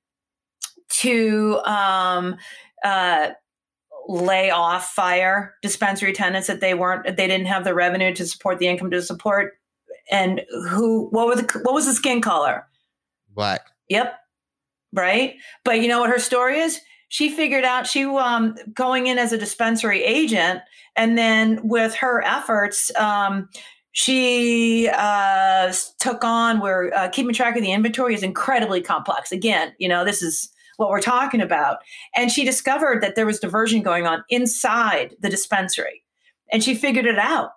to 0.89 1.61
um, 1.65 2.37
uh, 2.85 3.31
lay 4.09 4.51
off 4.51 4.93
fire 4.93 5.55
dispensary 5.63 6.13
tenants 6.13 6.47
that 6.49 6.61
they 6.61 6.75
weren't 6.75 7.05
they 7.05 7.27
didn't 7.27 7.47
have 7.47 7.65
the 7.65 7.75
revenue 7.75 8.15
to 8.15 8.27
support 8.27 8.59
the 8.59 8.67
income 8.69 8.91
to 8.91 9.01
support 9.01 9.55
and 10.11 10.43
who 10.69 11.09
what 11.11 11.27
was 11.27 11.41
the 11.41 11.61
what 11.61 11.75
was 11.75 11.87
the 11.87 11.93
skin 11.93 12.21
color? 12.21 12.67
Black. 13.35 13.63
Yep. 13.89 14.15
Right. 14.93 15.37
But 15.65 15.81
you 15.81 15.89
know 15.89 16.01
what 16.01 16.11
her 16.11 16.19
story 16.19 16.59
is? 16.59 16.81
She 17.13 17.29
figured 17.29 17.63
out 17.65 17.87
she 17.87 18.07
um 18.07 18.57
going 18.73 19.07
in 19.07 19.19
as 19.19 19.35
a 19.35 19.39
dispensary 19.39 20.03
agent, 20.03 20.63
and 20.97 21.19
then 21.19 21.61
with 21.63 21.95
her 21.97 22.23
efforts, 22.23 22.91
um, 22.97 23.51
she 23.93 24.89
uh, 24.89 25.71
took 25.99 26.25
on. 26.25 26.61
We're 26.61 26.91
uh, 26.95 27.11
keeping 27.11 27.35
track 27.35 27.55
of 27.55 27.63
the 27.63 27.71
inventory 27.71 28.15
is 28.15 28.23
incredibly 28.23 28.81
complex. 28.81 29.31
Again, 29.31 29.75
you 29.79 29.91
know 29.91 30.07
this 30.07 30.23
is 30.23 30.49
what 30.79 30.89
we're 30.89 31.03
talking 31.03 31.43
about. 31.43 31.81
And 32.17 32.33
she 32.33 32.47
discovered 32.47 33.03
that 33.03 33.15
there 33.15 33.27
was 33.27 33.39
diversion 33.39 33.83
going 33.83 34.07
on 34.07 34.25
inside 34.31 35.15
the 35.21 35.29
dispensary, 35.29 36.03
and 36.51 36.65
she 36.65 36.75
figured 36.75 37.05
it 37.05 37.19
out 37.19 37.51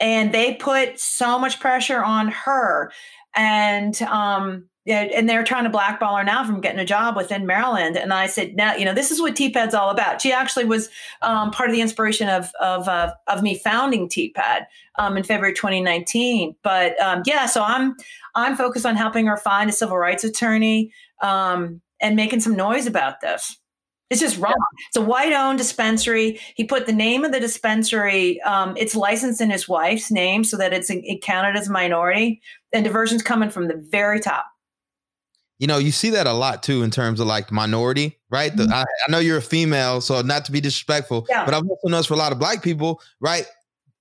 and 0.00 0.34
they 0.34 0.54
put 0.54 0.98
so 0.98 1.38
much 1.38 1.60
pressure 1.60 2.02
on 2.02 2.28
her 2.28 2.90
and 3.36 4.02
um 4.02 4.68
and 4.88 5.28
they're 5.28 5.44
trying 5.44 5.64
to 5.64 5.70
blackball 5.70 6.16
her 6.16 6.24
now 6.24 6.44
from 6.44 6.60
getting 6.60 6.80
a 6.80 6.84
job 6.84 7.16
within 7.16 7.46
Maryland. 7.46 7.96
And 7.96 8.12
I 8.12 8.26
said, 8.26 8.56
now, 8.56 8.74
you 8.74 8.84
know, 8.84 8.94
this 8.94 9.10
is 9.10 9.20
what 9.20 9.34
TPAD's 9.34 9.74
all 9.74 9.90
about. 9.90 10.22
She 10.22 10.32
actually 10.32 10.64
was 10.64 10.88
um, 11.22 11.50
part 11.50 11.68
of 11.68 11.74
the 11.74 11.82
inspiration 11.82 12.28
of 12.28 12.50
of 12.60 12.88
uh, 12.88 13.12
of 13.26 13.42
me 13.42 13.58
founding 13.58 14.08
TPAD 14.08 14.66
um, 14.98 15.16
in 15.16 15.22
February 15.22 15.54
2019. 15.54 16.56
But 16.62 17.00
um, 17.00 17.22
yeah, 17.26 17.46
so 17.46 17.62
I'm 17.62 17.96
I'm 18.34 18.56
focused 18.56 18.86
on 18.86 18.96
helping 18.96 19.26
her 19.26 19.36
find 19.36 19.68
a 19.68 19.72
civil 19.72 19.98
rights 19.98 20.24
attorney 20.24 20.92
um, 21.22 21.80
and 22.00 22.16
making 22.16 22.40
some 22.40 22.56
noise 22.56 22.86
about 22.86 23.20
this. 23.20 23.56
It's 24.10 24.20
just 24.20 24.38
wrong. 24.38 24.54
It's 24.88 24.96
a 24.96 25.02
white 25.02 25.34
owned 25.34 25.58
dispensary. 25.58 26.40
He 26.54 26.64
put 26.64 26.86
the 26.86 26.94
name 26.94 27.24
of 27.24 27.32
the 27.32 27.40
dispensary, 27.40 28.40
um, 28.40 28.74
it's 28.78 28.96
licensed 28.96 29.42
in 29.42 29.50
his 29.50 29.68
wife's 29.68 30.10
name 30.10 30.44
so 30.44 30.56
that 30.56 30.72
it's 30.72 30.88
it 30.88 31.20
counted 31.20 31.58
as 31.58 31.68
a 31.68 31.72
minority. 31.72 32.40
And 32.72 32.84
diversion's 32.84 33.22
coming 33.22 33.50
from 33.50 33.68
the 33.68 33.76
very 33.90 34.18
top. 34.18 34.46
You 35.58 35.66
know, 35.66 35.78
you 35.78 35.90
see 35.90 36.10
that 36.10 36.26
a 36.26 36.32
lot 36.32 36.62
too 36.62 36.82
in 36.82 36.90
terms 36.90 37.18
of 37.18 37.26
like 37.26 37.50
minority, 37.50 38.18
right? 38.30 38.52
Mm-hmm. 38.52 38.68
The, 38.68 38.74
I, 38.74 38.82
I, 38.82 39.10
know 39.10 39.18
you're 39.18 39.38
a 39.38 39.42
female, 39.42 40.00
so 40.00 40.22
not 40.22 40.44
to 40.44 40.52
be 40.52 40.60
disrespectful, 40.60 41.26
yeah. 41.28 41.44
but 41.44 41.54
I've 41.54 41.66
also 41.68 41.88
noticed 41.88 42.08
for 42.08 42.14
a 42.14 42.18
lot 42.18 42.30
of 42.32 42.38
black 42.38 42.62
people, 42.62 43.00
right? 43.20 43.46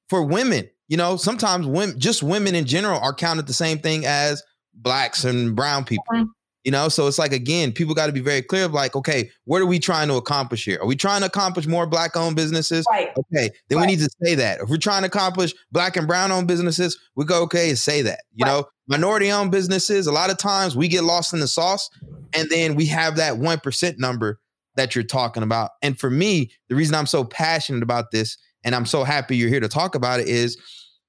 For 0.09 0.23
women, 0.23 0.69
you 0.87 0.97
know, 0.97 1.17
sometimes 1.17 1.65
women, 1.65 1.99
just 1.99 2.21
women 2.21 2.55
in 2.55 2.65
general, 2.65 2.99
are 2.99 3.13
counted 3.13 3.47
the 3.47 3.53
same 3.53 3.79
thing 3.79 4.05
as 4.05 4.43
blacks 4.73 5.23
and 5.23 5.55
brown 5.55 5.83
people. 5.83 6.05
Mm-hmm. 6.13 6.25
You 6.63 6.71
know, 6.71 6.89
so 6.89 7.07
it's 7.07 7.17
like 7.17 7.31
again, 7.31 7.71
people 7.71 7.95
got 7.95 8.07
to 8.07 8.11
be 8.11 8.19
very 8.19 8.41
clear 8.41 8.65
of 8.65 8.73
like, 8.73 8.93
okay, 8.93 9.31
what 9.45 9.61
are 9.61 9.65
we 9.65 9.79
trying 9.79 10.09
to 10.09 10.15
accomplish 10.15 10.65
here? 10.65 10.79
Are 10.81 10.85
we 10.85 10.97
trying 10.97 11.21
to 11.21 11.27
accomplish 11.27 11.65
more 11.65 11.87
black-owned 11.87 12.35
businesses? 12.35 12.85
Right. 12.91 13.09
Okay, 13.17 13.51
then 13.69 13.77
right. 13.77 13.87
we 13.87 13.95
need 13.95 13.99
to 13.99 14.09
say 14.21 14.35
that. 14.35 14.59
If 14.59 14.69
we're 14.69 14.75
trying 14.75 15.03
to 15.03 15.07
accomplish 15.07 15.53
black 15.71 15.95
and 15.95 16.05
brown-owned 16.07 16.45
businesses, 16.45 16.99
we 17.15 17.23
go 17.23 17.43
okay 17.43 17.69
and 17.69 17.79
say 17.79 18.01
that. 18.01 18.23
You 18.33 18.45
right. 18.45 18.51
know, 18.51 18.65
minority-owned 18.87 19.51
businesses, 19.51 20.07
a 20.07 20.11
lot 20.11 20.29
of 20.29 20.37
times 20.37 20.75
we 20.75 20.87
get 20.87 21.03
lost 21.03 21.33
in 21.33 21.39
the 21.39 21.47
sauce, 21.47 21.89
and 22.33 22.49
then 22.49 22.75
we 22.75 22.85
have 22.87 23.17
that 23.17 23.37
one 23.37 23.59
percent 23.59 23.99
number 23.99 24.39
that 24.75 24.95
you're 24.95 25.03
talking 25.03 25.43
about. 25.43 25.71
And 25.81 25.99
for 25.99 26.09
me, 26.09 26.51
the 26.69 26.75
reason 26.75 26.95
I'm 26.95 27.07
so 27.07 27.23
passionate 27.23 27.83
about 27.83 28.11
this, 28.11 28.37
and 28.63 28.75
I'm 28.75 28.85
so 28.85 29.03
happy 29.03 29.35
you're 29.35 29.49
here 29.49 29.59
to 29.59 29.67
talk 29.67 29.95
about 29.95 30.19
it, 30.19 30.27
is, 30.27 30.57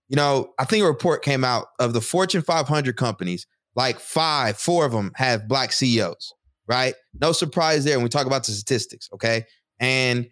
you 0.09 0.17
know, 0.17 0.53
I 0.59 0.65
think 0.65 0.85
a 0.85 0.89
report 0.89 1.23
came 1.23 1.45
out 1.45 1.67
of 1.79 1.93
the 1.93 2.01
Fortune 2.01 2.43
500 2.43 2.97
companies 2.97 3.47
like 3.75 4.01
five, 4.01 4.59
four 4.59 4.85
of 4.85 4.93
them 4.93 5.13
have 5.15 5.47
black 5.47 5.73
CEOs, 5.73 6.33
right? 6.67 6.95
No 7.21 7.33
surprise 7.33 7.85
there 7.85 7.97
when 7.97 8.03
we 8.03 8.09
talk 8.09 8.27
about 8.27 8.45
the 8.45 8.53
statistics, 8.53 9.09
okay? 9.13 9.45
And 9.79 10.29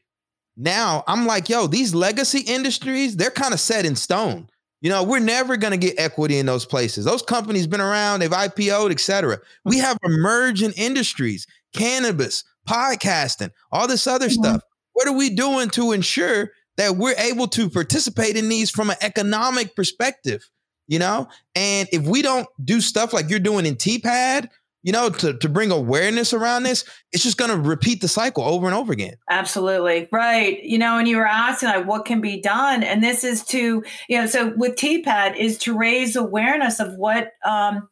now 0.57 1.05
I'm 1.07 1.26
like, 1.26 1.49
yo, 1.49 1.66
these 1.68 1.94
legacy 1.94 2.40
industries, 2.40 3.16
they're 3.16 3.30
kind 3.30 3.55
of 3.55 3.61
set 3.61 3.84
in 3.84 3.94
stone. 3.94 4.49
You 4.87 4.93
know, 4.93 5.03
we're 5.03 5.18
never 5.18 5.57
going 5.57 5.72
to 5.72 5.84
get 5.84 5.99
equity 5.99 6.39
in 6.39 6.47
those 6.47 6.64
places. 6.64 7.05
Those 7.05 7.20
companies 7.20 7.66
been 7.66 7.80
around, 7.80 8.20
they've 8.20 8.30
IPO'd, 8.30 8.93
et 8.93 9.01
cetera. 9.01 9.41
We 9.64 9.78
have 9.78 9.99
emerging 10.05 10.74
industries, 10.76 11.45
cannabis, 11.74 12.45
podcasting, 12.68 13.51
all 13.72 13.89
this 13.89 14.07
other 14.07 14.28
mm-hmm. 14.28 14.45
stuff. 14.45 14.62
What 14.93 15.09
are 15.09 15.12
we 15.12 15.30
doing 15.30 15.70
to 15.70 15.91
ensure 15.91 16.53
that 16.76 16.97
we're 16.97 17.16
able 17.18 17.49
to 17.49 17.68
participate 17.68 18.37
in 18.37 18.49
these 18.49 18.70
from 18.70 18.91
an 18.91 18.97
economic 19.01 19.74
perspective? 19.74 20.49
you 20.87 21.01
know? 21.01 21.26
And 21.57 21.89
if 21.93 22.03
we 22.03 22.22
don't 22.22 22.47
do 22.62 22.80
stuff 22.80 23.12
like 23.12 23.28
you're 23.28 23.39
doing 23.41 23.66
in 23.66 23.74
TPAD, 23.74 24.49
you 24.87 24.93
know, 24.93 25.11
to, 25.11 25.37
to 25.37 25.49
bring 25.49 25.72
awareness 25.72 26.32
around 26.32 26.62
this, 26.62 26.84
it's 27.11 27.24
just 27.24 27.37
going 27.37 27.51
to 27.51 27.57
repeat 27.57 28.01
the 28.01 28.07
cycle 28.07 28.45
over 28.45 28.66
and 28.66 28.74
over 28.74 28.93
again. 28.93 29.14
Absolutely. 29.28 30.09
Right. 30.12 30.62
You 30.62 30.78
know, 30.78 30.97
and 30.97 31.09
you 31.09 31.16
were 31.16 31.26
asking 31.26 31.70
like 31.70 31.89
what 31.89 32.05
can 32.05 32.20
be 32.20 32.41
done. 32.41 32.84
And 32.84 33.03
this 33.03 33.24
is 33.24 33.45
to, 33.47 33.82
you 34.09 34.16
know, 34.16 34.26
so 34.26 34.55
with 34.57 34.76
TPAD 34.76 35.37
is 35.37 35.59
to 35.59 35.76
raise 35.76 36.14
awareness 36.14 36.78
of 36.78 36.95
what, 36.95 37.32
um, 37.45 37.89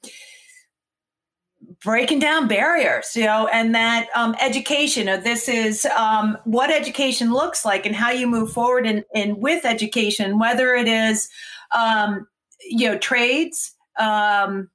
breaking 1.83 2.19
down 2.19 2.49
barriers 2.49 3.15
you 3.15 3.25
know 3.25 3.47
and 3.49 3.75
that 3.75 4.09
um, 4.15 4.35
education 4.41 5.07
of 5.07 5.23
this 5.23 5.51
is 5.51 5.85
um, 5.87 6.39
what 6.45 6.71
education 6.71 7.31
looks 7.31 7.63
like 7.63 7.85
and 7.85 7.95
how 7.95 8.11
you 8.11 8.27
move 8.27 8.51
forward 8.51 8.87
in, 8.87 9.05
in 9.15 9.39
with 9.39 9.67
education 9.67 10.39
whether 10.39 10.75
it 10.75 10.89
is 10.89 11.29
um, 11.75 12.27
you 12.63 12.89
know 12.89 12.97
trades 12.97 13.75
um, 13.99 14.71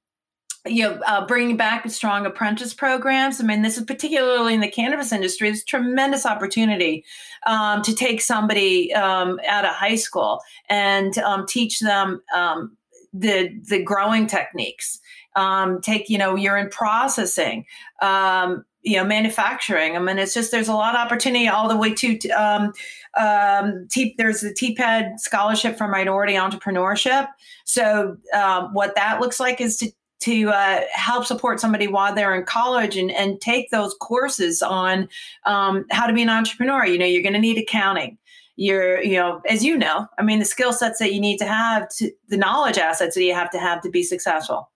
you 0.66 0.84
know 0.84 1.00
uh, 1.08 1.26
bringing 1.26 1.58
back 1.58 1.90
strong 1.90 2.26
apprentice 2.26 2.74
programs. 2.74 3.40
I 3.40 3.44
mean 3.44 3.62
this 3.62 3.78
is 3.78 3.84
particularly 3.86 4.54
in 4.54 4.60
the 4.60 4.70
cannabis 4.70 5.12
industry 5.12 5.50
there's 5.50 5.64
tremendous 5.64 6.26
opportunity 6.26 7.06
um, 7.48 7.82
to 7.84 7.96
take 7.96 8.22
somebody 8.22 8.94
um, 8.94 9.40
out 9.48 9.66
of 9.66 9.72
high 9.72 9.96
school 9.96 10.42
and 10.70 11.18
um, 11.20 11.46
teach 11.48 11.80
them 11.80 12.22
um, 12.36 12.76
the 13.14 13.58
the 13.70 13.82
growing 13.82 14.28
techniques. 14.28 15.00
Um, 15.36 15.80
take 15.82 16.10
you 16.10 16.18
know 16.18 16.36
in 16.58 16.70
processing 16.70 17.66
um, 18.02 18.66
you 18.82 18.98
know 18.98 19.06
manufacturing. 19.06 19.96
I 19.96 20.00
mean 20.00 20.18
it's 20.18 20.34
just 20.34 20.52
there's 20.52 20.68
a 20.68 20.74
lot 20.74 20.96
of 20.96 21.00
opportunity 21.00 21.48
all 21.48 21.70
the 21.70 21.78
way 21.78 21.94
to 21.94 22.30
um, 22.32 22.74
T, 23.90 24.16
there's 24.18 24.44
a 24.44 24.54
TPAD 24.54 25.20
scholarship 25.20 25.78
for 25.78 25.88
minority 25.88 26.34
entrepreneurship. 26.34 27.28
So 27.66 28.18
um, 28.34 28.74
what 28.74 28.96
that 28.96 29.20
looks 29.20 29.40
like 29.40 29.62
is 29.62 29.78
to 29.78 29.92
to 30.20 30.50
uh, 30.50 30.82
help 30.92 31.26
support 31.26 31.60
somebody 31.60 31.88
while 31.88 32.14
they're 32.14 32.36
in 32.36 32.44
college 32.44 32.98
and, 32.98 33.12
and 33.12 33.40
take 33.40 33.70
those 33.72 33.94
courses 33.96 34.62
on 34.62 35.08
um, 35.46 35.86
how 35.92 36.06
to 36.06 36.14
be 36.14 36.22
an 36.22 36.30
entrepreneur 36.30 36.86
you 36.86 36.98
know 36.98 37.06
you're 37.06 37.24
going 37.24 37.34
to 37.34 37.40
need 37.40 37.58
accounting 37.58 38.18
you're 38.56 39.02
you 39.02 39.18
know 39.18 39.42
as 39.48 39.64
you 39.64 39.78
know 39.78 40.08
i 40.18 40.22
mean 40.22 40.40
the 40.40 40.46
skill 40.46 40.74
sets 40.74 41.00
that 41.00 41.14
you 41.14 41.22
need 41.22 41.38
to 41.38 41.46
have 41.46 41.88
to 41.90 42.12
the 42.28 42.38
knowledge 42.38 42.78
assets 42.78 43.16
that 43.16 43.24
you 43.24 43.34
have 43.34 43.50
to 43.50 43.60
have 43.60 43.82
to 43.82 43.90
be 43.90 44.04
successful 44.04 44.70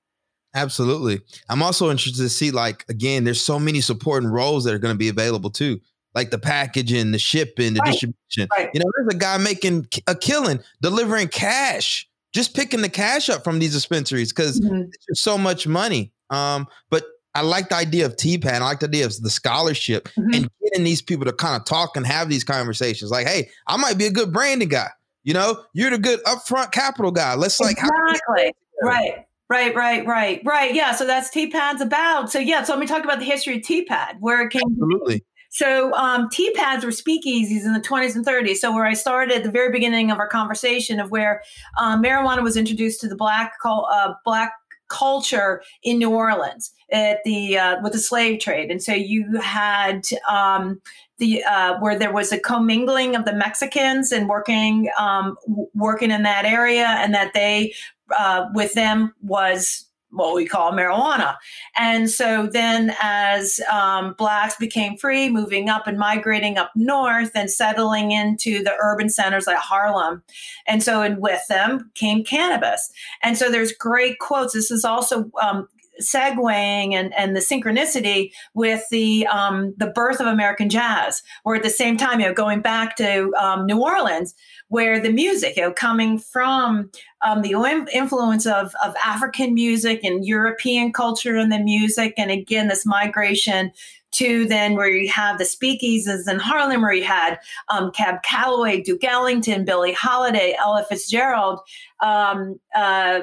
Absolutely. 0.55 1.19
I'm 1.49 1.63
also 1.63 1.89
interested 1.89 2.21
to 2.21 2.29
see, 2.29 2.51
like, 2.51 2.85
again, 2.87 3.23
there's 3.23 3.41
so 3.41 3.57
many 3.57 3.81
supporting 3.81 4.29
roles 4.29 4.63
that 4.65 4.73
are 4.73 4.79
going 4.79 4.93
to 4.93 4.97
be 4.97 5.09
available 5.09 5.49
too, 5.49 5.81
like 6.13 6.29
the 6.29 6.37
packaging, 6.37 7.11
the 7.11 7.17
shipping, 7.17 7.73
the 7.73 7.79
right. 7.79 7.91
distribution. 7.91 8.47
Right. 8.55 8.69
You 8.73 8.79
know, 8.79 8.85
there's 8.95 9.15
a 9.15 9.17
guy 9.17 9.37
making 9.37 9.87
a 10.05 10.13
killing, 10.13 10.59
delivering 10.81 11.29
cash, 11.29 12.07
just 12.33 12.55
picking 12.55 12.81
the 12.81 12.89
cash 12.89 13.29
up 13.29 13.43
from 13.43 13.59
these 13.59 13.73
dispensaries 13.73 14.33
because 14.33 14.59
mm-hmm. 14.59 14.81
there's 15.07 15.21
so 15.21 15.37
much 15.37 15.67
money. 15.67 16.11
Um, 16.29 16.67
but 16.89 17.05
I 17.35 17.41
like 17.41 17.69
the 17.69 17.75
idea 17.75 18.05
of 18.05 18.15
TPAD. 18.15 18.45
I 18.45 18.59
like 18.59 18.79
the 18.79 18.87
idea 18.87 19.05
of 19.05 19.19
the 19.21 19.29
scholarship 19.29 20.09
mm-hmm. 20.09 20.33
and 20.33 20.49
getting 20.63 20.83
these 20.83 21.01
people 21.01 21.25
to 21.25 21.33
kind 21.33 21.55
of 21.55 21.65
talk 21.65 21.95
and 21.95 22.05
have 22.05 22.29
these 22.29 22.43
conversations. 22.43 23.11
Like, 23.11 23.27
hey, 23.27 23.49
I 23.67 23.77
might 23.77 23.97
be 23.97 24.05
a 24.05 24.11
good 24.11 24.31
branding 24.31 24.69
guy. 24.69 24.89
You 25.23 25.33
know, 25.33 25.63
you're 25.73 25.91
the 25.91 25.97
good 25.97 26.21
upfront 26.25 26.71
capital 26.71 27.11
guy. 27.11 27.35
Let's 27.35 27.59
like 27.59 27.77
exactly. 27.77 28.51
right 28.81 29.25
Right, 29.49 29.75
right, 29.75 30.03
right, 30.05 30.41
right. 30.43 30.73
Yeah. 30.73 30.93
So 30.93 31.05
that's 31.05 31.29
TPAD's 31.29 31.81
about. 31.81 32.31
So 32.31 32.39
yeah. 32.39 32.63
So 32.63 32.73
let 32.73 32.79
me 32.79 32.87
talk 32.87 33.03
about 33.03 33.19
the 33.19 33.25
history 33.25 33.57
of 33.57 33.61
TPAD, 33.61 34.15
where 34.19 34.41
it 34.41 34.49
came. 34.49 34.63
Absolutely. 34.65 35.23
So 35.53 35.93
um, 35.93 36.29
TPADs 36.29 36.83
were 36.83 36.89
speakeasies 36.89 37.63
in 37.63 37.73
the 37.73 37.79
20s 37.79 38.15
and 38.15 38.25
30s. 38.25 38.55
So 38.55 38.73
where 38.73 38.87
I 38.87 38.93
started 38.93 39.35
at 39.35 39.43
the 39.43 39.51
very 39.51 39.71
beginning 39.71 40.09
of 40.09 40.17
our 40.17 40.27
conversation 40.27 40.99
of 40.99 41.11
where 41.11 41.43
um, 41.79 42.01
marijuana 42.01 42.41
was 42.41 42.57
introduced 42.57 43.01
to 43.01 43.07
the 43.07 43.15
black 43.15 43.53
uh, 43.63 44.13
black 44.25 44.53
culture 44.87 45.61
in 45.83 45.99
New 45.99 46.09
Orleans 46.09 46.71
at 46.91 47.19
the 47.23 47.59
uh, 47.59 47.75
with 47.83 47.93
the 47.93 47.99
slave 47.99 48.39
trade, 48.39 48.71
and 48.71 48.81
so 48.81 48.93
you 48.93 49.39
had 49.39 50.07
um, 50.27 50.81
the 51.19 51.43
uh, 51.43 51.79
where 51.79 51.97
there 51.97 52.11
was 52.11 52.31
a 52.31 52.39
commingling 52.39 53.15
of 53.15 53.25
the 53.25 53.33
Mexicans 53.33 54.11
and 54.11 54.27
working 54.27 54.89
um, 54.97 55.37
working 55.75 56.09
in 56.09 56.23
that 56.23 56.45
area, 56.45 56.87
and 56.99 57.13
that 57.13 57.33
they 57.35 57.73
uh, 58.17 58.47
with 58.55 58.73
them 58.73 59.13
was 59.21 59.85
what 60.13 60.35
we 60.35 60.45
call 60.45 60.71
marijuana. 60.71 61.35
And 61.75 62.09
so 62.09 62.47
then, 62.51 62.95
as 63.01 63.59
um, 63.71 64.15
blacks 64.17 64.55
became 64.55 64.97
free, 64.97 65.29
moving 65.29 65.69
up 65.69 65.87
and 65.87 65.97
migrating 65.97 66.57
up 66.57 66.71
north 66.75 67.31
and 67.35 67.49
settling 67.49 68.11
into 68.11 68.63
the 68.63 68.73
urban 68.81 69.09
centers 69.09 69.47
like 69.47 69.57
Harlem. 69.57 70.23
And 70.67 70.83
so, 70.83 71.01
and 71.01 71.19
with 71.19 71.45
them 71.47 71.91
came 71.95 72.23
cannabis. 72.23 72.91
And 73.21 73.37
so, 73.37 73.51
there's 73.51 73.73
great 73.73 74.19
quotes. 74.19 74.53
This 74.53 74.71
is 74.71 74.85
also 74.85 75.31
um, 75.41 75.67
segueing 76.01 76.93
and, 76.93 77.13
and 77.17 77.35
the 77.35 77.39
synchronicity 77.39 78.31
with 78.53 78.83
the 78.89 79.27
um, 79.27 79.73
the 79.77 79.87
birth 79.87 80.19
of 80.19 80.27
American 80.27 80.69
jazz, 80.69 81.21
or 81.45 81.55
at 81.55 81.63
the 81.63 81.69
same 81.69 81.97
time, 81.97 82.19
you 82.19 82.27
know, 82.27 82.33
going 82.33 82.61
back 82.61 82.95
to 82.97 83.31
um, 83.39 83.65
New 83.65 83.81
Orleans, 83.81 84.33
where 84.67 84.99
the 84.99 85.11
music, 85.11 85.55
you 85.55 85.63
know, 85.63 85.71
coming 85.71 86.17
from 86.17 86.89
um, 87.23 87.41
the 87.41 87.53
influence 87.93 88.45
of, 88.45 88.73
of 88.83 88.95
African 89.03 89.53
music 89.53 90.03
and 90.03 90.25
European 90.25 90.91
culture 90.91 91.37
in 91.37 91.49
the 91.49 91.59
music, 91.59 92.13
and 92.17 92.31
again, 92.31 92.67
this 92.67 92.85
migration 92.85 93.71
to 94.13 94.45
then 94.45 94.75
where 94.75 94.87
you 94.87 95.11
have 95.11 95.39
the 95.39 95.43
speakeasies 95.43 96.29
in 96.29 96.39
Harlem, 96.39 96.81
where 96.81 96.93
you 96.93 97.03
had 97.03 97.39
um, 97.69 97.91
Cab 97.91 98.21
Calloway, 98.23 98.81
Duke 98.81 99.03
Ellington, 99.03 99.65
Billie 99.65 99.93
Holiday, 99.93 100.55
Ella 100.59 100.85
Fitzgerald. 100.87 101.59
Um, 102.01 102.59
uh, 102.75 103.21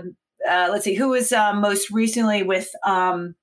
uh, 0.49 0.69
let's 0.71 0.85
see, 0.85 0.95
who 0.95 1.09
was 1.11 1.33
um, 1.33 1.61
most 1.61 1.91
recently 1.91 2.43
with 2.43 2.71
um, 2.85 3.35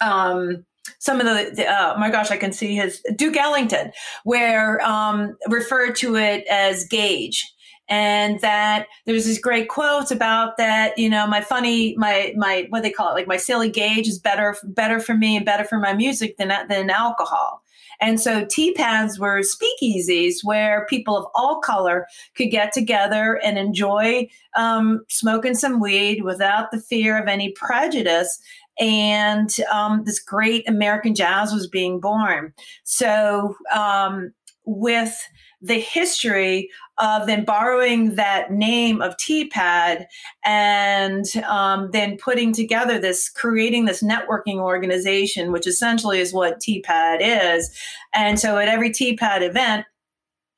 um, 0.00 0.64
some 0.98 1.20
of 1.20 1.26
the, 1.26 1.52
the 1.54 1.66
uh, 1.66 1.96
my 1.98 2.10
gosh, 2.10 2.30
I 2.30 2.36
can 2.36 2.52
see 2.52 2.76
his 2.76 3.02
Duke 3.16 3.36
Ellington, 3.36 3.92
where 4.24 4.80
um, 4.82 5.36
referred 5.48 5.96
to 5.96 6.16
it 6.16 6.46
as 6.48 6.86
gauge. 6.86 7.52
And 7.88 8.40
that 8.40 8.88
there's 9.04 9.26
these 9.26 9.40
great 9.40 9.68
quotes 9.68 10.10
about 10.10 10.56
that, 10.56 10.98
you 10.98 11.08
know, 11.08 11.24
my 11.24 11.40
funny, 11.40 11.94
my, 11.96 12.34
my, 12.36 12.66
what 12.70 12.82
they 12.82 12.90
call 12.90 13.12
it, 13.12 13.14
like 13.14 13.28
my 13.28 13.36
silly 13.36 13.70
gauge 13.70 14.08
is 14.08 14.18
better, 14.18 14.56
better 14.64 14.98
for 14.98 15.14
me 15.14 15.36
and 15.36 15.46
better 15.46 15.62
for 15.62 15.78
my 15.78 15.92
music 15.92 16.36
than, 16.36 16.48
than 16.68 16.90
alcohol. 16.90 17.62
And 18.00 18.20
so 18.20 18.44
TPADs 18.44 19.18
were 19.18 19.42
speakeasies 19.42 20.36
where 20.42 20.86
people 20.88 21.16
of 21.16 21.26
all 21.34 21.60
color 21.60 22.06
could 22.34 22.50
get 22.50 22.72
together 22.72 23.40
and 23.42 23.58
enjoy 23.58 24.28
um, 24.56 25.04
smoking 25.08 25.54
some 25.54 25.80
weed 25.80 26.22
without 26.22 26.70
the 26.70 26.80
fear 26.80 27.20
of 27.20 27.28
any 27.28 27.52
prejudice. 27.52 28.40
And 28.78 29.54
um, 29.72 30.04
this 30.04 30.20
great 30.20 30.68
American 30.68 31.14
jazz 31.14 31.52
was 31.52 31.66
being 31.66 31.98
born. 32.00 32.52
So, 32.84 33.56
um, 33.74 34.32
with 34.66 35.16
the 35.60 35.80
history 35.80 36.68
of 36.98 37.26
then 37.26 37.44
borrowing 37.44 38.14
that 38.14 38.50
name 38.50 39.02
of 39.02 39.16
TPAD 39.16 40.06
and 40.44 41.24
um, 41.48 41.90
then 41.92 42.16
putting 42.16 42.52
together 42.52 42.98
this, 42.98 43.28
creating 43.28 43.84
this 43.84 44.02
networking 44.02 44.56
organization, 44.56 45.52
which 45.52 45.66
essentially 45.66 46.20
is 46.20 46.32
what 46.32 46.60
TPAD 46.60 47.18
is. 47.20 47.70
And 48.14 48.40
so 48.40 48.58
at 48.58 48.68
every 48.68 48.90
TPAD 48.90 49.42
event, 49.42 49.86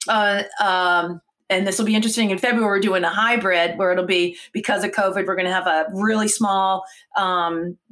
uh, 0.09 0.45
um, 0.61 1.21
and 1.51 1.67
this 1.67 1.79
will 1.79 1.87
be 1.87 1.95
interesting 1.95 2.31
in 2.31 2.39
February. 2.39 2.67
We're 2.67 2.81
doing 2.81 3.05
a 3.05 3.09
hybrid 3.09 3.79
where 3.79 3.93
it'll 3.93 4.05
be 4.05 4.37
because 4.53 4.85
of 4.85 4.91
COVID, 4.91 5.27
we're 5.27 5.37
going 5.37 5.47
to 5.47 5.53
have 5.53 5.67
a 5.67 5.87
really 5.93 6.29
small 6.29 6.85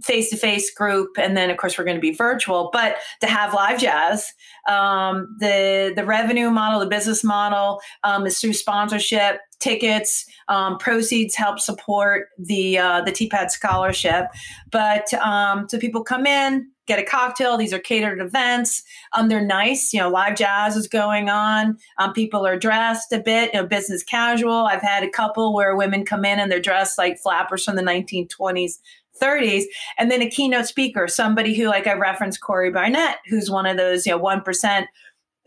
face 0.02 0.30
to 0.30 0.36
face 0.36 0.72
group, 0.72 1.16
and 1.18 1.36
then 1.36 1.50
of 1.50 1.56
course 1.56 1.78
we're 1.78 1.84
going 1.84 1.96
to 1.96 2.00
be 2.00 2.12
virtual. 2.12 2.70
But 2.72 2.96
to 3.20 3.26
have 3.26 3.54
live 3.54 3.78
jazz, 3.78 4.32
um, 4.68 5.36
the 5.40 5.92
the 5.96 6.04
revenue 6.04 6.50
model, 6.50 6.80
the 6.80 6.86
business 6.86 7.24
model 7.24 7.80
um, 8.04 8.26
is 8.26 8.38
through 8.40 8.52
sponsorship, 8.52 9.40
tickets, 9.58 10.26
um, 10.48 10.78
proceeds 10.78 11.34
help 11.34 11.58
support 11.58 12.28
the 12.38 12.78
uh, 12.78 13.00
the 13.02 13.12
TPAD 13.12 13.50
scholarship. 13.50 14.26
But 14.70 15.12
um, 15.14 15.68
so 15.68 15.78
people 15.78 16.04
come 16.04 16.26
in, 16.26 16.70
get 16.86 16.98
a 16.98 17.02
cocktail. 17.02 17.56
These 17.56 17.72
are 17.72 17.78
catered 17.78 18.20
events. 18.20 18.82
Um, 19.12 19.28
they're 19.28 19.44
nice. 19.44 19.92
You 19.92 20.00
know, 20.00 20.08
live 20.08 20.36
jazz 20.36 20.76
is 20.76 20.88
going 20.88 21.28
on. 21.28 21.76
Um, 21.98 22.12
people 22.12 22.46
are 22.46 22.58
dressed 22.58 23.12
a 23.12 23.18
bit, 23.18 23.52
you 23.52 23.60
know, 23.60 23.66
business 23.66 24.02
casual. 24.02 24.66
I've 24.66 24.82
had 24.82 25.02
a 25.02 25.10
couple 25.10 25.54
where 25.54 25.76
women 25.76 26.04
come 26.04 26.24
in 26.24 26.38
and 26.38 26.50
they're 26.50 26.60
dressed 26.60 26.98
like 26.98 27.18
flappers 27.18 27.64
from 27.64 27.76
the 27.76 27.82
1920s. 27.82 28.78
30s 29.20 29.64
and 29.98 30.10
then 30.10 30.20
a 30.20 30.28
keynote 30.28 30.66
speaker 30.66 31.08
somebody 31.08 31.54
who 31.54 31.68
like 31.68 31.86
i 31.86 31.94
referenced 31.94 32.42
corey 32.42 32.70
Barnett 32.70 33.16
who's 33.26 33.50
one 33.50 33.64
of 33.64 33.78
those 33.78 34.04
you 34.04 34.12
know 34.12 34.20
1% 34.20 34.86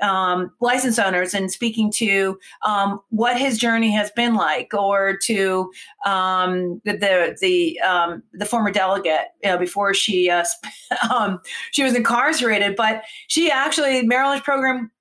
um, 0.02 0.52
license 0.62 0.98
owners 1.00 1.34
and 1.34 1.52
speaking 1.52 1.92
to 1.92 2.40
um, 2.66 3.00
what 3.10 3.38
his 3.38 3.58
journey 3.58 3.92
has 3.92 4.12
been 4.12 4.36
like, 4.36 4.74
or 4.74 5.18
to 5.24 5.72
um, 6.06 6.82
the 6.86 6.94
the 6.94 7.38
the, 7.42 7.80
um, 7.82 8.24
the 8.34 8.46
former 8.46 8.72
delegate 8.72 9.28
you 9.44 9.50
know, 9.50 9.58
before 9.58 9.94
she 9.94 10.30
uh, 10.30 10.46
um, 11.14 11.40
she 11.72 11.84
was 11.84 11.96
incarcerated, 11.96 12.76
but 12.76 13.04
she 13.28 13.52
actually 13.52 14.04
Maryland's 14.04 14.44
program 14.44 14.92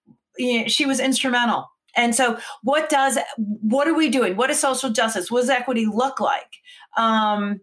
she 0.67 0.87
was 0.87 1.01
instrumental. 1.01 1.69
And 1.97 2.15
so, 2.15 2.39
what 2.63 2.89
does 2.89 3.19
what 3.37 3.89
are 3.89 3.95
we 3.95 4.09
doing? 4.09 4.37
What 4.37 4.49
does 4.49 4.61
social 4.61 4.91
justice? 4.91 5.31
What 5.31 5.41
does 5.41 5.51
equity 5.51 5.87
look 5.87 6.21
like? 6.21 6.59
Um, 6.97 7.61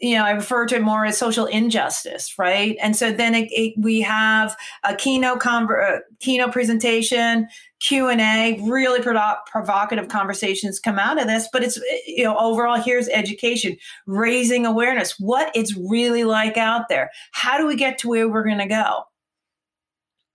you 0.00 0.14
know, 0.14 0.24
I 0.24 0.32
refer 0.32 0.66
to 0.66 0.76
it 0.76 0.82
more 0.82 1.06
as 1.06 1.16
social 1.16 1.46
injustice, 1.46 2.34
right? 2.38 2.76
And 2.82 2.94
so 2.94 3.12
then 3.12 3.34
it, 3.34 3.48
it, 3.50 3.74
we 3.78 4.02
have 4.02 4.54
a 4.84 4.94
keynote 4.94 5.40
conver- 5.40 5.96
uh, 5.96 6.00
keynote 6.20 6.52
presentation, 6.52 7.48
Q 7.80 8.08
and 8.08 8.20
A, 8.20 8.60
really 8.68 9.00
provo- 9.00 9.38
provocative 9.46 10.08
conversations 10.08 10.78
come 10.78 10.98
out 10.98 11.20
of 11.20 11.26
this. 11.26 11.48
But 11.50 11.64
it's 11.64 11.80
you 12.06 12.24
know, 12.24 12.36
overall, 12.36 12.80
here's 12.80 13.08
education, 13.08 13.78
raising 14.06 14.66
awareness, 14.66 15.18
what 15.18 15.50
it's 15.54 15.74
really 15.76 16.24
like 16.24 16.58
out 16.58 16.88
there. 16.88 17.10
How 17.32 17.56
do 17.56 17.66
we 17.66 17.76
get 17.76 17.98
to 17.98 18.08
where 18.08 18.28
we're 18.28 18.44
going 18.44 18.58
to 18.58 18.66
go? 18.66 19.04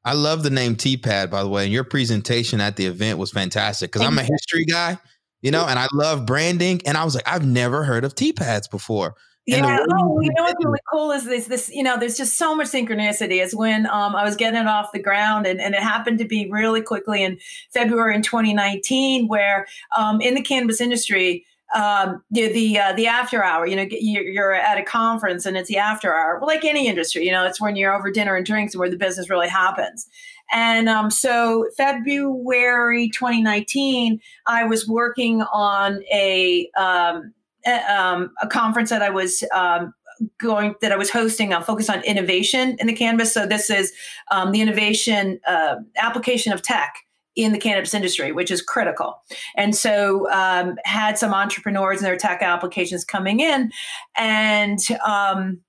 I 0.04 0.14
love 0.14 0.42
the 0.42 0.50
name 0.50 0.76
TPAD, 0.76 1.30
by 1.30 1.44
the 1.44 1.50
way, 1.50 1.66
and 1.66 1.74
your 1.74 1.84
presentation 1.84 2.60
at 2.60 2.76
the 2.76 2.88
event 2.88 3.20
was 3.20 3.30
fantastic 3.30 3.92
because 3.92 4.08
I'm 4.08 4.18
a 4.18 4.24
history 4.24 4.66
guy, 4.66 4.98
you 5.44 5.52
know, 5.52 5.68
and 5.68 5.78
I 5.78 5.88
love 5.94 6.26
branding. 6.26 6.82
And 6.88 6.98
I 6.98 7.04
was 7.04 7.14
like, 7.14 7.28
I've 7.28 7.46
never 7.46 7.84
heard 7.84 8.04
of 8.04 8.16
TPADs 8.16 8.72
before. 8.72 9.16
Yeah. 9.58 9.86
Oh, 9.92 10.20
you 10.22 10.32
know 10.36 10.44
what's 10.44 10.64
really 10.64 10.80
cool 10.92 11.12
is 11.12 11.26
this, 11.26 11.48
this, 11.48 11.70
you 11.70 11.84
know, 11.84 11.98
there's 11.98 12.18
just 12.18 12.38
so 12.38 12.56
much 12.56 12.68
synchronicity 12.68 13.42
as 13.42 13.56
when 13.56 13.86
um, 13.88 14.16
I 14.16 14.24
was 14.24 14.36
getting 14.36 14.60
it 14.60 14.68
off 14.68 14.92
the 14.92 15.00
ground 15.00 15.46
and, 15.46 15.60
and 15.60 15.74
it 15.76 15.82
happened 15.82 16.20
to 16.20 16.26
be 16.26 16.50
really 16.50 16.82
quickly 16.82 17.24
in 17.24 17.40
February 17.72 18.16
in 18.16 18.22
2019, 18.22 19.28
where 19.28 19.68
um, 19.96 20.22
in 20.22 20.36
the 20.36 20.42
cannabis 20.42 20.82
industry, 20.82 21.46
um, 21.74 22.22
the 22.32 22.52
the, 22.52 22.80
uh, 22.80 22.94
the 22.94 23.08
after 23.08 23.44
hour. 23.44 23.66
You 23.66 23.78
know, 23.78 23.88
you're 23.90 24.54
at 24.54 24.78
a 24.78 24.84
conference 24.84 25.46
and 25.46 25.56
it's 25.56 25.70
the 25.70 25.78
after 25.78 26.14
hour. 26.14 26.38
Well, 26.40 26.48
like 26.48 26.66
any 26.66 26.88
industry, 26.88 27.26
you 27.26 27.32
know, 27.32 27.46
it's 27.46 27.62
when 27.62 27.76
you're 27.76 27.96
over 27.96 28.12
dinner 28.12 28.36
and 28.36 28.46
drinks 28.46 28.74
and 28.74 28.80
where 28.80 28.90
the 28.90 28.98
business 28.98 29.30
really 29.30 29.48
happens. 29.48 30.08
And 30.52 30.90
um, 30.90 31.10
so, 31.10 31.68
February 31.78 33.10
2019, 33.10 34.20
I 34.48 34.66
was 34.66 34.88
working 34.88 35.44
on 35.44 36.04
a 36.12 36.70
um, 36.78 37.34
um, 37.66 38.32
a 38.42 38.48
conference 38.48 38.90
that 38.90 39.02
I 39.02 39.10
was 39.10 39.44
um, 39.54 39.94
going 40.40 40.76
that 40.82 40.92
I 40.92 40.98
was 40.98 41.10
hosting. 41.10 41.54
I'll 41.54 41.62
focus 41.62 41.90
on 41.90 42.04
innovation 42.04 42.78
in 42.80 42.88
the 42.88 42.94
cannabis. 42.94 43.34
So 43.34 43.46
this 43.46 43.70
is 43.70 43.92
um, 44.32 44.52
the 44.52 44.62
innovation 44.62 45.40
uh, 45.48 45.76
application 45.98 46.54
of 46.54 46.62
tech 46.62 46.96
in 47.36 47.54
the 47.54 47.60
cannabis 47.60 47.94
industry, 47.94 48.32
which 48.32 48.52
is 48.52 48.62
critical. 48.62 49.22
And 49.56 49.76
so 49.76 50.30
um, 50.32 50.76
had 50.84 51.18
some 51.18 51.34
entrepreneurs 51.34 52.00
and 52.00 52.06
their 52.06 52.18
tech 52.18 52.42
applications 52.42 53.06
coming 53.06 53.40
in, 53.40 53.72
and 54.18 54.80
um, 55.06 55.62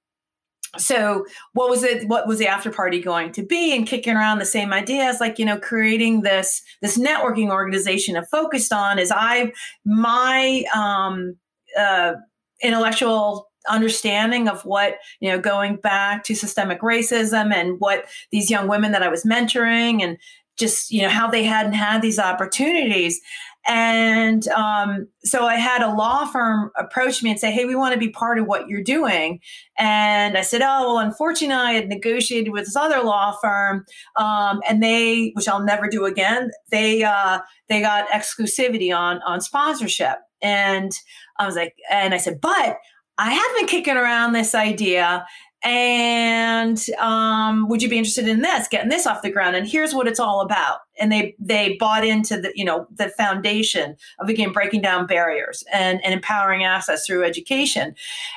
so 0.79 1.27
what 1.53 1.69
was 1.69 1.83
it 1.83 2.09
what 2.09 2.27
was 2.27 2.39
the 2.39 2.47
after 2.47 2.71
party 2.71 3.01
going 3.01 3.31
to 3.33 3.43
be 3.43 3.77
and 3.77 3.87
kicking 3.87 4.17
around 4.17 4.39
the 4.39 4.45
same 4.47 4.73
ideas 4.73 5.21
like 5.21 5.39
you 5.39 5.45
know 5.45 5.59
creating 5.59 6.23
this 6.23 6.63
this 6.81 6.97
networking 6.97 7.51
organization 7.51 8.17
and 8.17 8.27
focused 8.29 8.73
on 8.73 8.99
is 8.99 9.13
i 9.15 9.53
my 9.85 10.65
um 10.75 11.37
uh, 11.79 12.15
intellectual 12.63 13.49
understanding 13.69 14.49
of 14.49 14.65
what 14.65 14.97
you 15.21 15.31
know 15.31 15.39
going 15.39 15.77
back 15.77 16.25
to 16.25 16.35
systemic 16.35 16.81
racism 16.81 17.53
and 17.53 17.79
what 17.79 18.07
these 18.33 18.51
young 18.51 18.67
women 18.67 18.91
that 18.91 19.05
i 19.05 19.09
was 19.09 19.23
mentoring 19.23 20.03
and 20.03 20.19
just 20.59 20.91
you 20.91 21.01
know 21.01 21.09
how 21.09 21.31
they 21.31 21.45
hadn't 21.45 21.75
had 21.75 22.03
these 22.03 22.19
opportunities 22.19 23.21
And 23.69 24.49
um, 24.49 25.09
so 25.23 25.45
I 25.47 25.55
had 25.55 25.83
a 25.83 25.95
law 25.95 26.27
firm 26.27 26.73
approach 26.77 27.23
me 27.23 27.31
and 27.31 27.39
say, 27.39 27.53
Hey, 27.53 27.65
we 27.65 27.77
want 27.77 27.93
to 27.95 27.99
be 27.99 28.09
part 28.09 28.39
of 28.39 28.47
what 28.47 28.69
you're 28.69 28.83
doing. 28.83 29.41
And 29.79 30.37
I 30.37 30.43
said, 30.43 30.63
Oh, 30.63 30.95
well, 30.95 30.99
unfortunately, 30.99 31.55
I 31.55 31.73
had 31.73 31.89
negotiated 31.89 32.53
with 32.53 32.65
this 32.65 32.77
other 32.77 33.03
law 33.03 33.37
firm, 33.41 33.85
um, 34.17 34.61
and 34.69 34.83
they, 34.83 35.31
which 35.35 35.49
I'll 35.49 35.65
never 35.65 35.89
do 35.89 36.05
again, 36.07 36.51
they 36.71 37.05
uh, 37.05 37.39
they 37.69 37.81
got 37.81 38.09
exclusivity 38.09 38.97
on 38.97 39.23
on 39.23 39.41
sponsorship. 39.41 40.19
And 40.43 40.91
I 41.39 41.47
was 41.47 41.57
like, 41.57 41.75
and 41.91 42.15
I 42.15 42.19
said, 42.19 42.41
but 42.41 42.79
I 43.19 43.33
have 43.33 43.57
been 43.57 43.67
kicking 43.67 43.97
around 43.97 44.33
this 44.33 44.55
idea 44.55 45.27
and 45.65 46.85
um, 46.99 47.69
would 47.69 47.83
you 47.83 47.89
be 47.89 47.99
interested 47.99 48.27
in 48.27 48.41
this 48.41 48.67
getting 48.67 48.89
this 48.89 49.07
off 49.07 49.23
the 49.23 49.31
ground? 49.31 49.55
And 49.55 49.69
here's 49.69 49.95
what 49.95 50.09
it's 50.09 50.19
all 50.19 50.41
about. 50.41 50.81
And 50.99 51.13
they 51.13 51.37
they 51.39 51.77
bought 51.79 52.05
into 52.05 52.41
the 52.41 52.53
you 52.55 52.65
know 52.65 52.87
the 52.93 53.11
foundation 53.11 53.97
of 54.19 54.29
again 54.29 54.53
breaking 54.53 54.83
down 54.83 55.07
barriers 55.07 55.63
and, 55.73 56.05
and 56.05 56.13
empowering 56.13 56.65
access 56.65 57.07
through 57.07 57.25
education. 57.25 57.95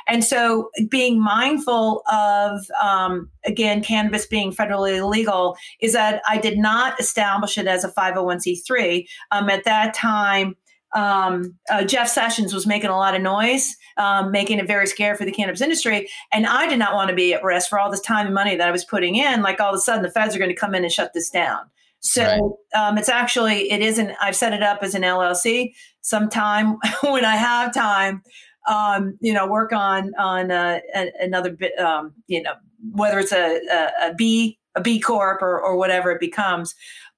And 0.08 0.24
so 0.24 0.70
being 0.88 1.20
mindful 1.20 2.04
of 2.12 2.70
um, 2.82 3.32
again 3.44 3.84
cannabis 3.84 4.28
being 4.28 4.52
federally 4.52 4.98
illegal 4.98 5.58
is 5.80 5.94
that 5.94 6.22
i 6.28 6.38
did 6.38 6.58
not 6.58 7.00
establish 7.00 7.58
it 7.58 7.68
as 7.68 7.84
a 7.84 7.92
501c3 7.92 9.06
um, 9.32 9.50
at 9.50 9.64
that 9.66 9.94
time 9.94 10.56
um, 10.94 11.56
uh, 11.70 11.84
Jeff 11.84 12.08
Sessions 12.08 12.54
was 12.54 12.66
making 12.66 12.90
a 12.90 12.98
lot 12.98 13.16
of 13.16 13.22
noise, 13.22 13.76
um, 13.98 14.32
making 14.32 14.60
it 14.60 14.68
very 14.68 14.88
scary 14.88 15.18
for 15.18 15.26
the 15.26 15.32
cannabis 15.32 15.62
industry. 15.62 16.08
And 16.32 16.46
I 16.46 16.68
did 16.68 16.80
not 16.80 16.94
want 16.94 17.10
to 17.10 17.16
be 17.16 17.34
at 17.34 17.44
risk 17.44 17.70
for 17.70 17.80
all 17.80 17.92
this 17.92 18.02
time 18.02 18.28
and 18.28 18.36
money 18.36 18.56
that 18.56 18.68
I 18.68 18.72
was 18.72 18.86
putting 18.86 19.16
in. 19.16 19.42
Like 19.42 19.60
all 19.60 19.70
of 19.70 19.76
a 19.76 19.80
sudden, 19.80 20.04
the 20.04 20.12
feds 20.12 20.36
are 20.36 20.40
going 20.40 20.50
to 20.50 20.56
come 20.56 20.76
in 20.76 20.84
and 20.84 20.92
shut 20.92 21.12
this 21.14 21.30
down. 21.30 21.60
So 22.00 22.24
right. 22.74 22.90
um, 22.90 22.98
it's 22.98 23.10
actually 23.10 23.72
it 23.72 23.82
isn't. 23.82 24.12
I've 24.22 24.36
set 24.36 24.54
it 24.54 24.62
up 24.62 24.80
as 24.84 24.94
an 24.94 25.02
LLC. 25.02 25.74
Sometime 26.02 26.78
when 27.02 27.26
I 27.26 27.36
have 27.36 27.74
time, 27.74 28.22
um, 28.70 29.18
you 29.22 29.34
know, 29.34 29.48
work 29.48 29.74
on 29.74 30.14
on 30.20 30.52
uh, 30.52 30.80
another 31.20 31.52
bit. 31.52 31.78
Um, 31.80 32.14
you 32.28 32.44
know, 32.44 32.54
whether 32.92 33.20
it's 33.20 33.32
a, 33.32 33.60
a, 33.72 34.10
a 34.12 34.14
B 34.14 34.60
a 34.76 34.82
B 34.82 35.00
Corp 35.00 35.42
or, 35.42 35.60
or 35.60 35.76
whatever 35.76 36.12
it 36.12 36.20
becomes. 36.20 36.76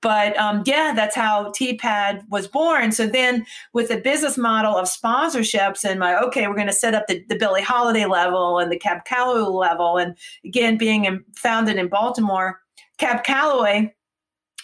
But 0.07 0.39
um, 0.39 0.63
yeah, 0.65 0.93
that's 0.95 1.17
how 1.17 1.51
TPAD 1.51 2.29
was 2.29 2.47
born. 2.47 2.93
So 2.93 3.07
then, 3.07 3.45
with 3.73 3.89
the 3.89 3.97
business 3.97 4.37
model 4.37 4.77
of 4.77 4.85
sponsorships 4.85 5.83
and 5.83 5.99
my 5.99 6.17
okay, 6.19 6.47
we're 6.47 6.55
going 6.55 6.67
to 6.67 6.71
set 6.71 6.95
up 6.95 7.07
the, 7.07 7.25
the 7.27 7.35
Billie 7.35 7.61
Holiday 7.61 8.05
level 8.05 8.57
and 8.57 8.71
the 8.71 8.79
Cab 8.79 9.03
Calloway 9.03 9.41
level, 9.41 9.97
and 9.97 10.15
again, 10.45 10.77
being 10.77 11.03
in, 11.03 11.25
founded 11.35 11.75
in 11.75 11.89
Baltimore, 11.89 12.61
Cab 12.97 13.25
Calloway 13.25 13.93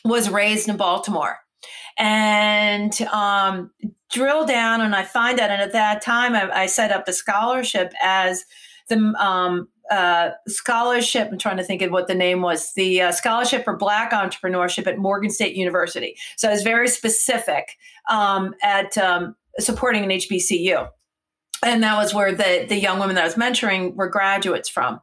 was 0.05 0.29
raised 0.29 0.69
in 0.69 0.77
Baltimore, 0.77 1.39
and 1.97 3.01
um, 3.11 3.69
drill 4.13 4.45
down, 4.45 4.79
and 4.79 4.95
I 4.95 5.03
find 5.03 5.41
out, 5.41 5.49
and 5.49 5.61
at 5.61 5.73
that 5.73 6.01
time, 6.01 6.35
I, 6.35 6.49
I 6.61 6.65
set 6.67 6.93
up 6.93 7.05
the 7.05 7.11
scholarship 7.11 7.91
as 8.01 8.45
the 8.87 9.13
um, 9.19 9.67
uh, 9.93 10.31
scholarship. 10.47 11.29
I'm 11.31 11.37
trying 11.37 11.57
to 11.57 11.63
think 11.63 11.83
of 11.83 11.91
what 11.91 12.07
the 12.07 12.15
name 12.15 12.41
was. 12.41 12.73
The 12.73 13.01
uh, 13.01 13.11
scholarship 13.11 13.63
for 13.63 13.77
Black 13.77 14.11
entrepreneurship 14.11 14.87
at 14.87 14.97
Morgan 14.97 15.29
State 15.29 15.55
University. 15.55 16.17
So 16.35 16.49
it's 16.49 16.63
very 16.63 16.87
specific 16.87 17.77
um, 18.09 18.55
at 18.63 18.97
um, 18.97 19.35
supporting 19.59 20.03
an 20.03 20.09
HBCU. 20.09 20.89
And 21.63 21.83
that 21.83 21.95
was 21.95 22.13
where 22.13 22.33
the 22.33 22.65
the 22.67 22.75
young 22.75 22.99
women 22.99 23.15
that 23.15 23.21
I 23.21 23.25
was 23.25 23.35
mentoring 23.35 23.93
were 23.95 24.09
graduates 24.09 24.67
from. 24.67 24.99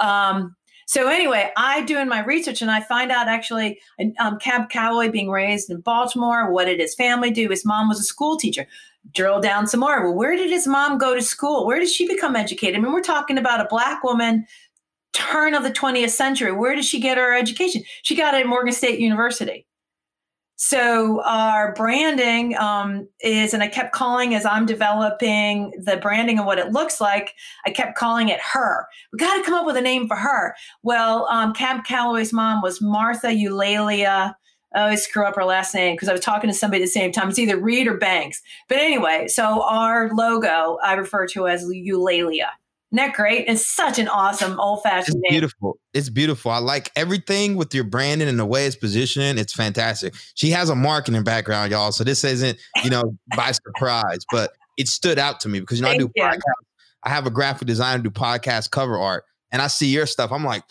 Um, 0.00 0.54
so 0.86 1.08
anyway, 1.08 1.50
I 1.56 1.82
doing 1.82 2.08
my 2.08 2.24
research 2.24 2.62
and 2.62 2.70
I 2.70 2.80
find 2.80 3.10
out 3.10 3.28
actually 3.28 3.78
um, 4.20 4.38
Cab 4.38 4.70
Calloway 4.70 5.10
being 5.10 5.28
raised 5.28 5.68
in 5.68 5.80
Baltimore. 5.80 6.50
What 6.50 6.64
did 6.64 6.80
his 6.80 6.94
family 6.94 7.30
do? 7.30 7.50
His 7.50 7.66
mom 7.66 7.88
was 7.88 8.00
a 8.00 8.04
school 8.04 8.38
teacher 8.38 8.66
drill 9.14 9.40
down 9.40 9.66
some 9.66 9.80
more. 9.80 10.02
Well, 10.04 10.14
where 10.14 10.36
did 10.36 10.50
his 10.50 10.66
mom 10.66 10.98
go 10.98 11.14
to 11.14 11.22
school? 11.22 11.66
Where 11.66 11.78
did 11.78 11.88
she 11.88 12.06
become 12.06 12.36
educated? 12.36 12.76
I 12.76 12.80
mean, 12.80 12.92
we're 12.92 13.00
talking 13.00 13.38
about 13.38 13.60
a 13.60 13.68
black 13.68 14.02
woman 14.04 14.46
turn 15.12 15.54
of 15.54 15.62
the 15.62 15.70
20th 15.70 16.10
century. 16.10 16.52
Where 16.52 16.74
did 16.74 16.84
she 16.84 17.00
get 17.00 17.18
her 17.18 17.36
education? 17.36 17.82
She 18.02 18.14
got 18.14 18.34
it 18.34 18.40
at 18.40 18.46
Morgan 18.46 18.72
State 18.72 19.00
University. 19.00 19.66
So 20.60 21.22
our 21.22 21.72
branding 21.74 22.56
um, 22.58 23.08
is, 23.20 23.54
and 23.54 23.62
I 23.62 23.68
kept 23.68 23.92
calling 23.92 24.34
as 24.34 24.44
I'm 24.44 24.66
developing 24.66 25.72
the 25.84 25.98
branding 25.98 26.38
and 26.38 26.46
what 26.46 26.58
it 26.58 26.72
looks 26.72 27.00
like. 27.00 27.34
I 27.64 27.70
kept 27.70 27.96
calling 27.96 28.28
it 28.28 28.40
her. 28.40 28.88
We 29.12 29.20
got 29.20 29.36
to 29.36 29.44
come 29.44 29.54
up 29.54 29.66
with 29.66 29.76
a 29.76 29.80
name 29.80 30.08
for 30.08 30.16
her. 30.16 30.56
Well, 30.82 31.28
um, 31.30 31.52
Cab 31.52 31.84
Calloway's 31.84 32.32
mom 32.32 32.60
was 32.60 32.82
Martha 32.82 33.28
Eulalia 33.28 34.34
I 34.74 34.82
always 34.82 35.02
screw 35.02 35.24
up 35.24 35.36
her 35.36 35.44
last 35.44 35.74
name 35.74 35.94
because 35.94 36.08
I 36.08 36.12
was 36.12 36.20
talking 36.20 36.50
to 36.50 36.54
somebody 36.54 36.82
at 36.82 36.86
the 36.86 36.90
same 36.90 37.12
time. 37.12 37.30
It's 37.30 37.38
either 37.38 37.58
Reed 37.58 37.86
or 37.86 37.96
Banks. 37.96 38.42
But 38.68 38.78
anyway, 38.78 39.28
so 39.28 39.62
our 39.62 40.10
logo 40.12 40.78
I 40.82 40.94
refer 40.94 41.26
to 41.28 41.48
as 41.48 41.64
Eulalia. 41.64 42.48
Isn't 42.90 43.04
that 43.04 43.14
great? 43.14 43.44
It's 43.48 43.64
such 43.64 43.98
an 43.98 44.08
awesome 44.08 44.58
old 44.58 44.82
fashioned 44.82 45.20
name. 45.20 45.32
Beautiful. 45.32 45.78
It's 45.92 46.08
beautiful. 46.08 46.50
I 46.50 46.58
like 46.58 46.90
everything 46.96 47.56
with 47.56 47.74
your 47.74 47.84
branding 47.84 48.28
and 48.28 48.38
the 48.38 48.46
way 48.46 48.66
it's 48.66 48.76
positioned. 48.76 49.38
It's 49.38 49.52
fantastic. 49.52 50.14
She 50.34 50.50
has 50.50 50.70
a 50.70 50.74
marketing 50.74 51.22
background, 51.22 51.70
y'all. 51.70 51.92
So 51.92 52.02
this 52.02 52.24
isn't, 52.24 52.58
you 52.82 52.88
know, 52.88 53.14
by 53.36 53.52
surprise, 53.52 54.20
but 54.32 54.52
it 54.78 54.88
stood 54.88 55.18
out 55.18 55.40
to 55.40 55.50
me 55.50 55.60
because 55.60 55.78
you 55.78 55.82
know, 55.82 55.90
Thank 55.90 56.02
I 56.02 56.06
do 56.06 56.12
podcasts. 56.18 56.40
I 57.04 57.10
have 57.10 57.26
a 57.26 57.30
graphic 57.30 57.68
designer 57.68 58.02
do 58.02 58.10
podcast 58.10 58.70
cover 58.70 58.98
art, 58.98 59.24
and 59.52 59.60
I 59.60 59.66
see 59.66 59.88
your 59.88 60.06
stuff. 60.06 60.32
I'm 60.32 60.44
like, 60.44 60.62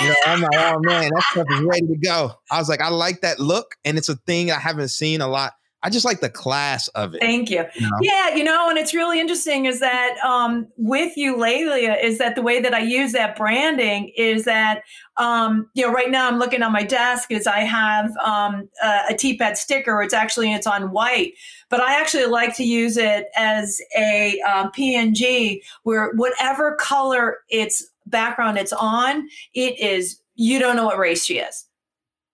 you 0.00 0.08
know, 0.08 0.14
I'm 0.26 0.40
like, 0.40 0.50
oh 0.54 0.80
man, 0.80 1.10
that 1.14 1.22
stuff 1.30 1.46
is 1.50 1.60
ready 1.62 1.86
to 1.86 1.96
go. 2.04 2.32
I 2.50 2.58
was 2.58 2.68
like, 2.68 2.80
I 2.80 2.88
like 2.88 3.20
that 3.22 3.38
look, 3.38 3.76
and 3.84 3.98
it's 3.98 4.08
a 4.08 4.16
thing 4.26 4.50
I 4.50 4.58
haven't 4.58 4.88
seen 4.88 5.20
a 5.20 5.28
lot. 5.28 5.52
I 5.82 5.90
just 5.90 6.04
like 6.04 6.20
the 6.20 6.28
class 6.28 6.88
of 6.88 7.14
it. 7.14 7.20
Thank 7.20 7.50
you. 7.50 7.64
you 7.76 7.82
know? 7.82 7.96
Yeah, 8.00 8.34
you 8.34 8.42
know, 8.42 8.68
and 8.68 8.76
it's 8.76 8.92
really 8.92 9.20
interesting 9.20 9.66
is 9.66 9.78
that 9.78 10.18
um, 10.24 10.66
with 10.76 11.14
Eulalia 11.16 12.02
is 12.02 12.18
that 12.18 12.34
the 12.34 12.42
way 12.42 12.60
that 12.60 12.74
I 12.74 12.80
use 12.80 13.12
that 13.12 13.36
branding 13.36 14.12
is 14.16 14.44
that 14.44 14.82
um, 15.18 15.70
you 15.74 15.86
know 15.86 15.92
right 15.92 16.10
now 16.10 16.26
I'm 16.26 16.38
looking 16.38 16.62
on 16.62 16.72
my 16.72 16.82
desk 16.82 17.30
is 17.30 17.46
I 17.46 17.60
have 17.60 18.10
um, 18.24 18.68
a, 18.82 18.86
a 19.10 19.14
TPAD 19.14 19.56
sticker. 19.56 20.02
It's 20.02 20.14
actually 20.14 20.52
it's 20.52 20.66
on 20.66 20.90
white, 20.90 21.34
but 21.70 21.80
I 21.80 22.00
actually 22.00 22.26
like 22.26 22.56
to 22.56 22.64
use 22.64 22.96
it 22.96 23.26
as 23.36 23.80
a 23.96 24.40
uh, 24.46 24.70
PNG 24.70 25.60
where 25.84 26.12
whatever 26.14 26.74
color 26.74 27.38
it's 27.50 27.88
background 28.08 28.58
it's 28.58 28.72
on, 28.72 29.28
it 29.54 29.78
is 29.78 30.20
you 30.34 30.58
don't 30.58 30.76
know 30.76 30.86
what 30.86 30.98
race 30.98 31.24
she 31.24 31.38
is. 31.38 31.64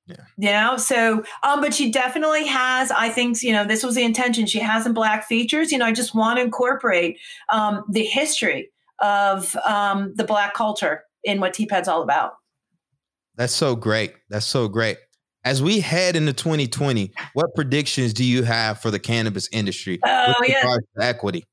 Yeah. 0.06 0.16
You 0.36 0.50
know, 0.50 0.76
so 0.76 1.24
um, 1.44 1.62
but 1.62 1.72
she 1.72 1.90
definitely 1.90 2.46
has, 2.46 2.90
I 2.90 3.08
think, 3.08 3.42
you 3.42 3.52
know, 3.52 3.64
this 3.64 3.82
was 3.82 3.94
the 3.94 4.04
intention. 4.04 4.46
She 4.46 4.58
has 4.58 4.82
some 4.82 4.92
black 4.92 5.26
features. 5.26 5.72
You 5.72 5.78
know, 5.78 5.86
I 5.86 5.92
just 5.92 6.14
want 6.14 6.38
to 6.38 6.44
incorporate 6.44 7.18
um 7.50 7.84
the 7.88 8.04
history 8.04 8.70
of 9.00 9.56
um 9.66 10.12
the 10.14 10.24
black 10.24 10.52
culture 10.54 11.04
in 11.24 11.40
what 11.40 11.54
TPAD's 11.54 11.88
all 11.88 12.02
about. 12.02 12.34
That's 13.36 13.54
so 13.54 13.74
great. 13.74 14.14
That's 14.28 14.46
so 14.46 14.68
great. 14.68 14.98
As 15.44 15.62
we 15.62 15.80
head 15.80 16.16
into 16.16 16.32
2020, 16.32 17.12
what 17.34 17.54
predictions 17.54 18.14
do 18.14 18.24
you 18.24 18.44
have 18.44 18.80
for 18.80 18.90
the 18.90 18.98
cannabis 18.98 19.48
industry 19.52 19.98
oh, 20.04 20.34
yeah. 20.46 20.76
equity? 20.98 21.44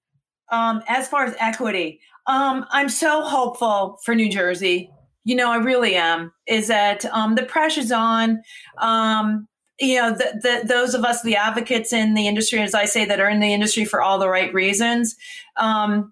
Um, 0.49 0.81
as 0.87 1.07
far 1.07 1.25
as 1.25 1.35
equity, 1.39 2.01
um, 2.27 2.65
I'm 2.71 2.89
so 2.89 3.23
hopeful 3.23 3.99
for 4.03 4.15
New 4.15 4.29
Jersey. 4.29 4.91
You 5.23 5.35
know, 5.35 5.51
I 5.51 5.57
really 5.57 5.95
am. 5.95 6.31
Is 6.47 6.67
that 6.67 7.05
um, 7.05 7.35
the 7.35 7.43
pressure's 7.43 7.91
on? 7.91 8.41
Um, 8.79 9.47
you 9.79 9.95
know, 9.95 10.11
the, 10.11 10.39
the, 10.41 10.67
those 10.67 10.93
of 10.93 11.03
us, 11.03 11.23
the 11.23 11.35
advocates 11.35 11.91
in 11.91 12.13
the 12.13 12.27
industry, 12.27 12.59
as 12.59 12.73
I 12.73 12.85
say, 12.85 13.05
that 13.05 13.19
are 13.19 13.29
in 13.29 13.39
the 13.39 13.53
industry 13.53 13.85
for 13.85 14.01
all 14.01 14.19
the 14.19 14.29
right 14.29 14.53
reasons. 14.53 15.15
Um, 15.57 16.11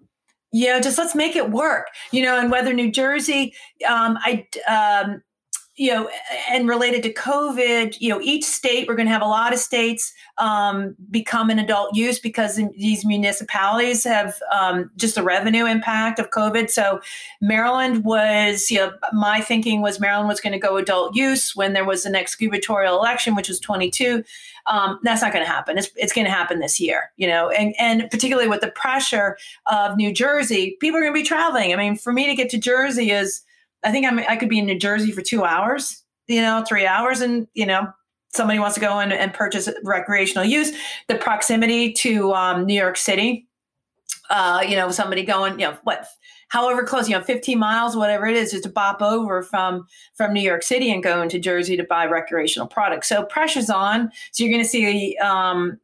you 0.52 0.66
know, 0.66 0.80
just 0.80 0.98
let's 0.98 1.14
make 1.14 1.36
it 1.36 1.50
work. 1.50 1.86
You 2.10 2.22
know, 2.22 2.38
and 2.38 2.50
whether 2.50 2.72
New 2.72 2.90
Jersey, 2.90 3.54
um, 3.88 4.18
I 4.20 4.46
um, 4.68 5.22
you 5.80 5.90
know, 5.90 6.10
and 6.50 6.68
related 6.68 7.02
to 7.02 7.10
COVID, 7.10 7.98
you 8.00 8.10
know, 8.10 8.20
each 8.20 8.44
state, 8.44 8.86
we're 8.86 8.94
going 8.94 9.06
to 9.06 9.12
have 9.12 9.22
a 9.22 9.26
lot 9.26 9.54
of 9.54 9.58
states 9.58 10.12
um, 10.36 10.94
become 11.10 11.48
an 11.48 11.58
adult 11.58 11.96
use 11.96 12.18
because 12.18 12.60
these 12.76 13.02
municipalities 13.02 14.04
have 14.04 14.38
um, 14.52 14.90
just 14.98 15.14
the 15.14 15.22
revenue 15.22 15.64
impact 15.64 16.18
of 16.18 16.28
COVID. 16.32 16.68
So 16.68 17.00
Maryland 17.40 18.04
was, 18.04 18.70
you 18.70 18.76
know, 18.76 18.92
my 19.14 19.40
thinking 19.40 19.80
was 19.80 19.98
Maryland 19.98 20.28
was 20.28 20.38
going 20.38 20.52
to 20.52 20.58
go 20.58 20.76
adult 20.76 21.16
use 21.16 21.56
when 21.56 21.72
there 21.72 21.86
was 21.86 22.02
the 22.02 22.10
next 22.10 22.36
gubernatorial 22.36 22.98
election, 22.98 23.34
which 23.34 23.48
was 23.48 23.58
22. 23.58 24.22
Um, 24.66 25.00
that's 25.02 25.22
not 25.22 25.32
going 25.32 25.46
to 25.46 25.50
happen. 25.50 25.78
It's, 25.78 25.88
it's 25.96 26.12
going 26.12 26.26
to 26.26 26.30
happen 26.30 26.60
this 26.60 26.78
year, 26.78 27.10
you 27.16 27.26
know, 27.26 27.48
and, 27.48 27.74
and 27.78 28.10
particularly 28.10 28.50
with 28.50 28.60
the 28.60 28.70
pressure 28.72 29.38
of 29.72 29.96
New 29.96 30.12
Jersey, 30.12 30.76
people 30.78 30.98
are 30.98 31.02
going 31.02 31.14
to 31.14 31.18
be 31.18 31.26
traveling. 31.26 31.72
I 31.72 31.76
mean, 31.76 31.96
for 31.96 32.12
me 32.12 32.26
to 32.26 32.34
get 32.34 32.50
to 32.50 32.58
Jersey 32.58 33.12
is, 33.12 33.40
I 33.82 33.92
think 33.92 34.06
I'm, 34.06 34.18
I 34.20 34.36
could 34.36 34.48
be 34.48 34.58
in 34.58 34.66
New 34.66 34.78
Jersey 34.78 35.12
for 35.12 35.22
two 35.22 35.44
hours, 35.44 36.02
you 36.26 36.42
know, 36.42 36.64
three 36.66 36.86
hours, 36.86 37.20
and 37.20 37.46
you 37.54 37.66
know, 37.66 37.88
somebody 38.34 38.58
wants 38.58 38.74
to 38.74 38.80
go 38.80 39.00
in 39.00 39.12
and 39.12 39.32
purchase 39.32 39.68
recreational 39.84 40.44
use. 40.44 40.72
The 41.08 41.16
proximity 41.16 41.92
to 41.94 42.32
um, 42.34 42.66
New 42.66 42.74
York 42.74 42.96
City, 42.96 43.48
uh, 44.30 44.62
you 44.66 44.76
know, 44.76 44.90
somebody 44.90 45.24
going, 45.24 45.58
you 45.58 45.66
know, 45.66 45.76
what, 45.82 46.06
however 46.48 46.84
close, 46.84 47.08
you 47.08 47.16
know, 47.16 47.24
15 47.24 47.58
miles, 47.58 47.96
whatever 47.96 48.26
it 48.26 48.36
is, 48.36 48.52
just 48.52 48.64
to 48.64 48.70
bop 48.70 49.02
over 49.02 49.42
from 49.42 49.86
from 50.14 50.32
New 50.32 50.42
York 50.42 50.62
City 50.62 50.92
and 50.92 51.02
go 51.02 51.22
into 51.22 51.38
Jersey 51.38 51.76
to 51.76 51.84
buy 51.84 52.06
recreational 52.06 52.68
products. 52.68 53.08
So 53.08 53.24
pressure's 53.24 53.70
on. 53.70 54.10
So 54.32 54.44
you're 54.44 54.52
going 54.52 54.64
to 54.64 54.68
see 54.68 55.16
um, 55.18 55.80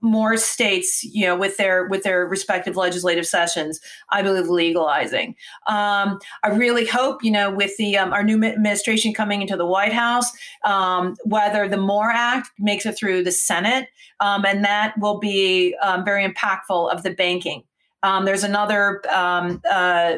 more 0.00 0.36
states, 0.36 1.04
you 1.04 1.26
know, 1.26 1.36
with 1.36 1.56
their 1.56 1.86
with 1.88 2.02
their 2.02 2.26
respective 2.26 2.76
legislative 2.76 3.26
sessions, 3.26 3.80
I 4.10 4.22
believe 4.22 4.48
legalizing. 4.48 5.34
Um, 5.68 6.18
I 6.42 6.48
really 6.50 6.86
hope, 6.86 7.22
you 7.24 7.30
know, 7.30 7.50
with 7.50 7.76
the 7.76 7.96
um, 7.96 8.12
our 8.12 8.22
new 8.22 8.42
administration 8.44 9.12
coming 9.12 9.42
into 9.42 9.56
the 9.56 9.66
White 9.66 9.92
House, 9.92 10.30
um, 10.64 11.14
whether 11.24 11.68
the 11.68 11.76
MORE 11.76 12.10
Act 12.10 12.50
makes 12.58 12.86
it 12.86 12.96
through 12.96 13.24
the 13.24 13.32
Senate, 13.32 13.88
um, 14.20 14.44
and 14.44 14.64
that 14.64 14.94
will 14.98 15.18
be 15.18 15.76
um, 15.82 16.04
very 16.04 16.26
impactful 16.26 16.92
of 16.92 17.02
the 17.02 17.10
banking. 17.10 17.62
Um, 18.02 18.24
there's 18.24 18.44
another 18.44 19.00
uh, 19.08 20.16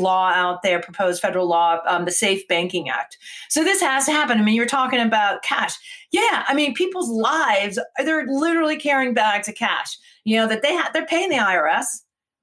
law 0.00 0.30
out 0.30 0.62
there, 0.62 0.80
proposed 0.80 1.20
federal 1.20 1.46
law, 1.46 1.78
um, 1.86 2.04
the 2.04 2.10
Safe 2.10 2.46
Banking 2.48 2.88
Act. 2.88 3.18
So 3.48 3.64
this 3.64 3.80
has 3.80 4.06
to 4.06 4.12
happen. 4.12 4.38
I 4.38 4.42
mean, 4.42 4.54
you're 4.54 4.66
talking 4.66 5.00
about 5.00 5.42
cash. 5.42 5.74
Yeah, 6.12 6.44
I 6.46 6.54
mean, 6.54 6.74
people's 6.74 7.08
lives, 7.08 7.78
they're 7.98 8.26
literally 8.26 8.76
carrying 8.76 9.14
bags 9.14 9.48
of 9.48 9.54
cash, 9.54 9.96
you 10.24 10.36
know, 10.36 10.46
that 10.48 10.62
they 10.62 10.72
have, 10.72 10.92
they're 10.92 11.06
paying 11.06 11.30
the 11.30 11.36
IRS, 11.36 11.84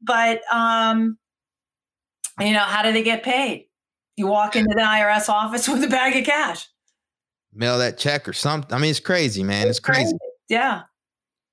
but, 0.01 0.41
um, 0.51 1.17
you 2.39 2.51
know, 2.51 2.59
how 2.59 2.81
do 2.81 2.91
they 2.91 3.03
get 3.03 3.23
paid? 3.23 3.67
You 4.17 4.27
walk 4.27 4.55
into 4.55 4.73
the 4.75 4.81
IRS 4.81 5.29
office 5.29 5.67
with 5.69 5.83
a 5.83 5.87
bag 5.87 6.15
of 6.15 6.25
cash. 6.25 6.67
Mail 7.53 7.77
that 7.79 7.97
check 7.97 8.27
or 8.27 8.33
something. 8.33 8.73
I 8.73 8.79
mean, 8.79 8.91
it's 8.91 8.99
crazy, 8.99 9.43
man. 9.43 9.67
It's, 9.67 9.77
it's 9.77 9.79
crazy. 9.79 10.03
crazy. 10.03 10.17
Yeah. 10.49 10.83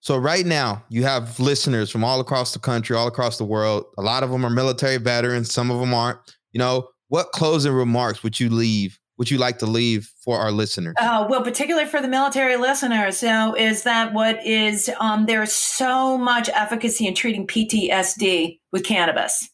So 0.09 0.17
right 0.17 0.47
now, 0.47 0.83
you 0.89 1.03
have 1.03 1.39
listeners 1.39 1.91
from 1.91 2.03
all 2.03 2.19
across 2.19 2.55
the 2.55 2.59
country, 2.59 2.97
all 2.97 3.09
across 3.09 3.37
the 3.37 3.45
world. 3.45 3.85
A 3.99 4.03
lot 4.03 4.23
of 4.23 4.31
them 4.31 4.43
are 4.43 4.49
military 4.49 4.97
veterans, 4.97 5.53
some 5.53 5.71
of 5.71 5.81
them 5.81 5.93
aren't. 5.93 6.19
You 6.53 6.61
know, 6.61 6.89
what 7.09 7.33
closing 7.33 7.75
remarks 7.75 8.23
would 8.23 8.41
you 8.41 8.49
leave? 8.49 8.99
Would 9.19 9.31
you 9.31 9.37
like 9.37 9.59
to 9.59 9.67
leave 9.67 10.11
for 10.25 10.39
our 10.39 10.51
listeners? 10.51 10.95
Uh, 10.99 11.27
well, 11.29 11.43
particularly 11.43 11.87
for 11.87 12.01
the 12.01 12.09
military 12.09 12.57
listeners, 12.57 13.19
so 13.19 13.55
is 13.55 13.83
that 13.83 14.15
what 14.15 14.43
is 14.47 14.91
um, 14.99 15.27
there 15.27 15.43
is 15.43 15.53
so 15.53 16.17
much 16.17 16.49
efficacy 16.55 17.07
in 17.07 17.15
treating 17.15 17.47
PTSD 17.47 18.61
with 18.73 18.85
cannabis. 18.85 19.51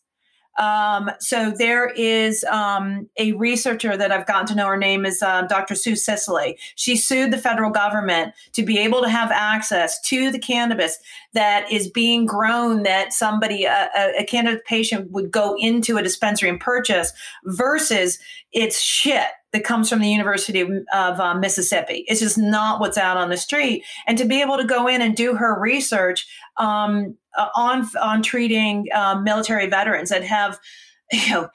Um, 0.56 1.10
so 1.20 1.50
there 1.50 1.88
is 1.88 2.44
um, 2.44 3.08
a 3.18 3.32
researcher 3.32 3.96
that 3.96 4.12
I've 4.12 4.26
gotten 4.26 4.46
to 4.46 4.54
know. 4.54 4.66
Her 4.66 4.76
name 4.76 5.04
is 5.04 5.22
uh, 5.22 5.42
Dr. 5.42 5.74
Sue 5.74 5.96
Sisley. 5.96 6.58
She 6.76 6.96
sued 6.96 7.32
the 7.32 7.38
federal 7.38 7.70
government 7.70 8.34
to 8.52 8.62
be 8.62 8.78
able 8.78 9.02
to 9.02 9.08
have 9.08 9.30
access 9.32 10.00
to 10.02 10.30
the 10.30 10.38
cannabis 10.38 10.98
that 11.32 11.70
is 11.70 11.88
being 11.88 12.26
grown 12.26 12.84
that 12.84 13.12
somebody, 13.12 13.64
a, 13.64 13.90
a 14.18 14.24
cannabis 14.24 14.60
patient, 14.66 15.10
would 15.10 15.30
go 15.30 15.56
into 15.58 15.96
a 15.96 16.02
dispensary 16.02 16.48
and 16.48 16.60
purchase 16.60 17.12
versus 17.44 18.18
it's 18.52 18.80
shit 18.80 19.26
that 19.52 19.64
comes 19.64 19.88
from 19.88 20.00
the 20.00 20.08
University 20.08 20.60
of, 20.60 20.70
of 20.92 21.20
um, 21.20 21.40
Mississippi. 21.40 22.04
It's 22.08 22.20
just 22.20 22.36
not 22.36 22.80
what's 22.80 22.98
out 22.98 23.16
on 23.16 23.30
the 23.30 23.36
street. 23.36 23.84
And 24.06 24.18
to 24.18 24.24
be 24.24 24.40
able 24.40 24.56
to 24.56 24.64
go 24.64 24.88
in 24.88 25.00
and 25.00 25.16
do 25.16 25.34
her 25.34 25.58
research 25.58 26.26
um, 26.56 27.16
uh, 27.36 27.48
on 27.56 27.88
on 28.00 28.22
treating 28.22 28.86
um, 28.94 29.24
military 29.24 29.66
veterans 29.66 30.10
that 30.10 30.24
have, 30.24 30.58
you 31.12 31.30
know, 31.30 31.48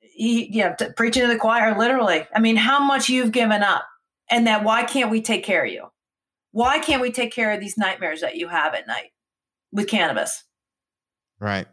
he, 0.00 0.48
yeah, 0.52 0.74
preaching 0.96 1.22
to 1.22 1.28
the 1.28 1.38
choir, 1.38 1.76
literally. 1.76 2.26
I 2.34 2.40
mean, 2.40 2.56
how 2.56 2.82
much 2.84 3.08
you've 3.08 3.32
given 3.32 3.62
up, 3.62 3.84
and 4.30 4.46
that 4.46 4.64
why 4.64 4.84
can't 4.84 5.10
we 5.10 5.20
take 5.20 5.44
care 5.44 5.64
of 5.64 5.72
you? 5.72 5.86
Why 6.52 6.78
can't 6.78 7.02
we 7.02 7.10
take 7.10 7.32
care 7.32 7.50
of 7.52 7.60
these 7.60 7.76
nightmares 7.76 8.20
that 8.20 8.36
you 8.36 8.46
have 8.46 8.74
at 8.74 8.86
night 8.86 9.10
with 9.72 9.88
cannabis? 9.88 10.44
Right. 11.40 11.66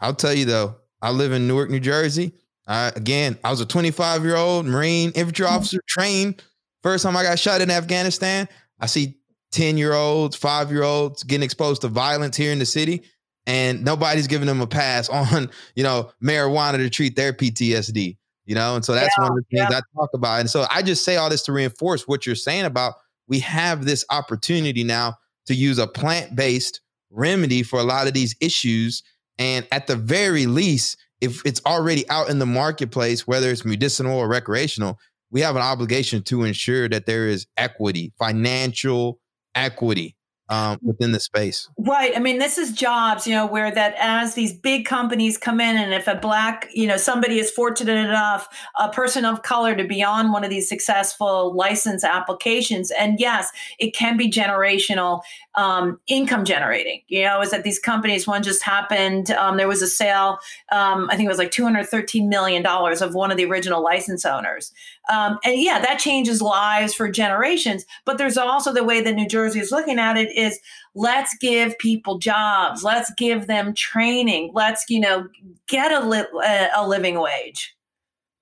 I'll 0.00 0.14
tell 0.14 0.32
you 0.32 0.44
though, 0.44 0.76
I 1.00 1.10
live 1.10 1.32
in 1.32 1.48
Newark, 1.48 1.68
New 1.68 1.80
Jersey. 1.80 2.32
Uh, 2.66 2.92
again, 2.94 3.38
I 3.42 3.50
was 3.50 3.60
a 3.60 3.66
25 3.66 4.24
year 4.24 4.36
old 4.36 4.66
Marine 4.66 5.10
infantry 5.16 5.46
mm-hmm. 5.46 5.56
officer 5.56 5.80
trained. 5.88 6.42
First 6.82 7.02
time 7.02 7.16
I 7.16 7.22
got 7.22 7.38
shot 7.38 7.60
in 7.60 7.70
Afghanistan, 7.70 8.48
I 8.80 8.86
see 8.86 9.16
10 9.52 9.78
year 9.78 9.94
olds, 9.94 10.36
five 10.36 10.70
year 10.70 10.82
olds 10.82 11.22
getting 11.22 11.44
exposed 11.44 11.82
to 11.82 11.88
violence 11.88 12.36
here 12.36 12.52
in 12.52 12.58
the 12.58 12.66
city. 12.66 13.02
And 13.46 13.84
nobody's 13.84 14.26
giving 14.26 14.46
them 14.46 14.60
a 14.60 14.66
pass 14.66 15.08
on, 15.08 15.50
you 15.74 15.82
know, 15.82 16.10
marijuana 16.22 16.78
to 16.78 16.90
treat 16.90 17.16
their 17.16 17.32
PTSD, 17.32 18.16
you 18.44 18.54
know? 18.54 18.76
And 18.76 18.84
so 18.84 18.92
that's 18.92 19.14
yeah, 19.18 19.24
one 19.24 19.32
of 19.32 19.36
the 19.38 19.56
things 19.56 19.68
yeah. 19.70 19.78
I 19.78 20.00
talk 20.00 20.10
about. 20.14 20.40
And 20.40 20.50
so 20.50 20.66
I 20.70 20.82
just 20.82 21.04
say 21.04 21.16
all 21.16 21.30
this 21.30 21.42
to 21.44 21.52
reinforce 21.52 22.08
what 22.08 22.26
you're 22.26 22.34
saying 22.34 22.64
about 22.64 22.94
we 23.28 23.38
have 23.40 23.84
this 23.84 24.04
opportunity 24.10 24.84
now 24.84 25.16
to 25.46 25.54
use 25.54 25.78
a 25.78 25.86
plant 25.86 26.36
based 26.36 26.80
remedy 27.10 27.62
for 27.62 27.78
a 27.78 27.84
lot 27.84 28.06
of 28.06 28.14
these 28.14 28.34
issues. 28.40 29.02
And 29.38 29.66
at 29.72 29.86
the 29.86 29.96
very 29.96 30.46
least, 30.46 30.98
if 31.20 31.44
it's 31.46 31.60
already 31.64 32.08
out 32.10 32.28
in 32.28 32.38
the 32.38 32.46
marketplace, 32.46 33.26
whether 33.26 33.50
it's 33.50 33.64
medicinal 33.64 34.18
or 34.18 34.28
recreational, 34.28 34.98
we 35.30 35.40
have 35.40 35.56
an 35.56 35.62
obligation 35.62 36.22
to 36.24 36.44
ensure 36.44 36.88
that 36.88 37.06
there 37.06 37.26
is 37.26 37.46
equity, 37.56 38.12
financial 38.18 39.18
equity 39.54 40.16
um, 40.52 40.78
within 40.82 41.12
the 41.12 41.20
space. 41.20 41.68
Right. 41.78 42.14
I 42.14 42.20
mean, 42.20 42.38
this 42.38 42.58
is 42.58 42.72
jobs, 42.72 43.26
you 43.26 43.34
know, 43.34 43.46
where 43.46 43.70
that 43.70 43.94
as 43.98 44.34
these 44.34 44.52
big 44.52 44.84
companies 44.84 45.38
come 45.38 45.62
in, 45.62 45.78
and 45.78 45.94
if 45.94 46.06
a 46.06 46.14
black, 46.14 46.68
you 46.74 46.86
know, 46.86 46.98
somebody 46.98 47.38
is 47.38 47.50
fortunate 47.50 47.96
enough, 47.96 48.48
a 48.78 48.90
person 48.90 49.24
of 49.24 49.42
color 49.42 49.74
to 49.74 49.84
be 49.84 50.02
on 50.02 50.30
one 50.30 50.44
of 50.44 50.50
these 50.50 50.68
successful 50.68 51.54
license 51.54 52.04
applications, 52.04 52.90
and 52.90 53.18
yes, 53.18 53.50
it 53.78 53.94
can 53.94 54.18
be 54.18 54.30
generational 54.30 55.22
um, 55.54 55.98
income 56.06 56.44
generating. 56.44 57.00
You 57.08 57.22
know, 57.22 57.40
is 57.40 57.50
that 57.50 57.64
these 57.64 57.78
companies, 57.78 58.26
one 58.26 58.42
just 58.42 58.62
happened, 58.62 59.30
um, 59.30 59.56
there 59.56 59.68
was 59.68 59.80
a 59.80 59.86
sale, 59.86 60.38
um, 60.70 61.08
I 61.10 61.16
think 61.16 61.26
it 61.26 61.30
was 61.30 61.38
like 61.38 61.50
$213 61.50 62.28
million 62.28 62.66
of 62.66 63.14
one 63.14 63.30
of 63.30 63.38
the 63.38 63.46
original 63.46 63.82
license 63.82 64.26
owners. 64.26 64.72
Um, 65.10 65.38
and 65.44 65.60
yeah, 65.60 65.80
that 65.80 65.98
changes 65.98 66.40
lives 66.40 66.94
for 66.94 67.10
generations. 67.10 67.84
But 68.04 68.18
there's 68.18 68.36
also 68.36 68.72
the 68.72 68.84
way 68.84 69.00
that 69.00 69.14
New 69.14 69.28
Jersey 69.28 69.60
is 69.60 69.72
looking 69.72 69.98
at 69.98 70.16
it 70.16 70.36
is 70.36 70.58
let's 70.94 71.36
give 71.40 71.76
people 71.78 72.18
jobs, 72.18 72.84
let's 72.84 73.12
give 73.16 73.46
them 73.46 73.74
training, 73.74 74.52
let's 74.54 74.84
you 74.88 75.00
know 75.00 75.28
get 75.68 75.92
a 75.92 76.06
li- 76.06 76.70
a 76.76 76.86
living 76.86 77.20
wage. 77.20 77.74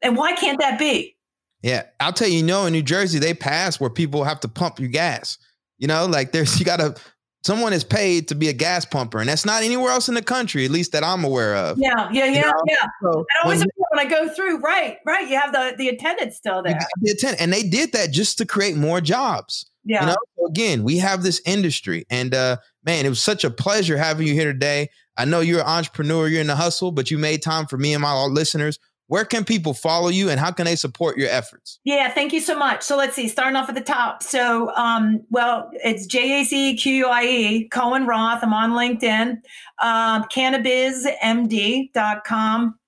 And 0.03 0.17
why 0.17 0.33
can't 0.33 0.61
that 0.61 0.79
be? 0.79 1.17
Yeah, 1.63 1.85
I'll 1.99 2.13
tell 2.13 2.29
you, 2.29 2.39
you 2.39 2.43
know, 2.43 2.67
in 2.67 2.73
New 2.73 2.83
Jersey 2.83 3.19
they 3.19 3.35
pass 3.35 3.81
where 3.81 3.91
people 3.91 4.25
have 4.25 4.41
to 4.41 4.49
pump 4.49 4.81
your 4.81 4.89
gas. 4.89 5.39
You 5.79 5.89
know, 5.89 6.07
like 6.07 6.33
there's 6.33 6.59
you 6.59 6.65
got 6.65 6.79
to 6.79 6.95
someone 7.43 7.73
is 7.73 7.85
paid 7.85 8.29
to 8.29 8.35
be 8.35 8.49
a 8.49 8.53
gas 8.53 8.85
pumper, 8.85 9.19
and 9.19 9.29
that's 9.29 9.47
not 9.47 9.63
anywhere 9.63 9.91
else 9.91 10.09
in 10.09 10.15
the 10.15 10.23
country, 10.23 10.65
at 10.65 10.71
least 10.71 10.93
that 10.93 11.05
I'm 11.05 11.25
aware 11.25 11.57
of. 11.57 11.79
Yeah, 11.79 12.09
yeah, 12.13 12.27
yeah, 12.27 12.33
you 12.33 12.41
know? 12.41 12.53
yeah. 12.67 12.87
So 13.03 13.11
and 13.19 13.27
always 13.45 13.65
when, 13.91 14.07
I 14.07 14.09
go 14.09 14.29
through, 14.29 14.61
right, 14.61 14.97
right, 15.05 15.29
you 15.29 15.39
have 15.39 15.53
the 15.53 15.75
the 15.77 15.89
attendant 15.89 16.33
still 16.33 16.63
there. 16.63 16.79
The 17.01 17.13
attendant, 17.13 17.41
and 17.41 17.53
they 17.53 17.63
did 17.63 17.93
that 17.93 18.11
just 18.11 18.39
to 18.39 18.47
create 18.47 18.77
more 18.77 19.01
jobs. 19.01 19.71
Yeah. 19.85 20.01
You 20.01 20.07
know? 20.09 20.17
so 20.39 20.47
again, 20.47 20.83
we 20.83 20.99
have 20.99 21.23
this 21.23 21.41
industry, 21.45 22.05
and 22.11 22.35
uh, 22.35 22.57
man, 22.85 23.07
it 23.07 23.09
was 23.09 23.23
such 23.23 23.45
a 23.45 23.51
pleasure 23.51 23.97
having 23.97 24.27
you 24.27 24.35
here 24.35 24.53
today. 24.53 24.91
I 25.17 25.27
know 25.27 25.41
you're 25.41 25.61
an 25.61 25.67
entrepreneur, 25.67 26.29
you're 26.29 26.41
in 26.41 26.47
the 26.47 26.57
hustle, 26.57 26.93
but 26.93 27.11
you 27.11 27.19
made 27.19 27.43
time 27.43 27.67
for 27.67 27.77
me 27.77 27.93
and 27.93 28.03
my 28.03 28.25
listeners 28.25 28.79
where 29.11 29.25
can 29.25 29.45
people 29.45 29.75
follow 29.75 30.09
you 30.09 30.31
and 30.31 30.39
how 30.39 30.53
can 30.53 30.67
they 30.67 30.77
support 30.77 31.19
your 31.19 31.29
efforts? 31.31 31.81
Yeah, 31.83 32.13
thank 32.13 32.33
you 32.33 32.41
so 32.41 32.57
much. 32.57 32.83
So 32.83 32.97
let's 32.97 33.17
see, 33.17 33.27
starting 33.27 33.57
off 33.57 33.69
at 33.69 33.75
the 33.75 33.81
top. 33.81 34.23
So, 34.23 34.73
um, 34.77 35.23
well, 35.31 35.69
it's 35.73 36.07
J 36.07 36.41
A 36.41 36.45
C 36.45 36.77
Q 36.77 37.09
I 37.09 37.25
E, 37.25 37.69
Cohen 37.71 38.07
Roth. 38.07 38.45
I'm 38.45 38.55
on 38.55 38.71
LinkedIn, 38.71 39.39
um, 39.83 40.23
cannabismd.com. 40.33 42.79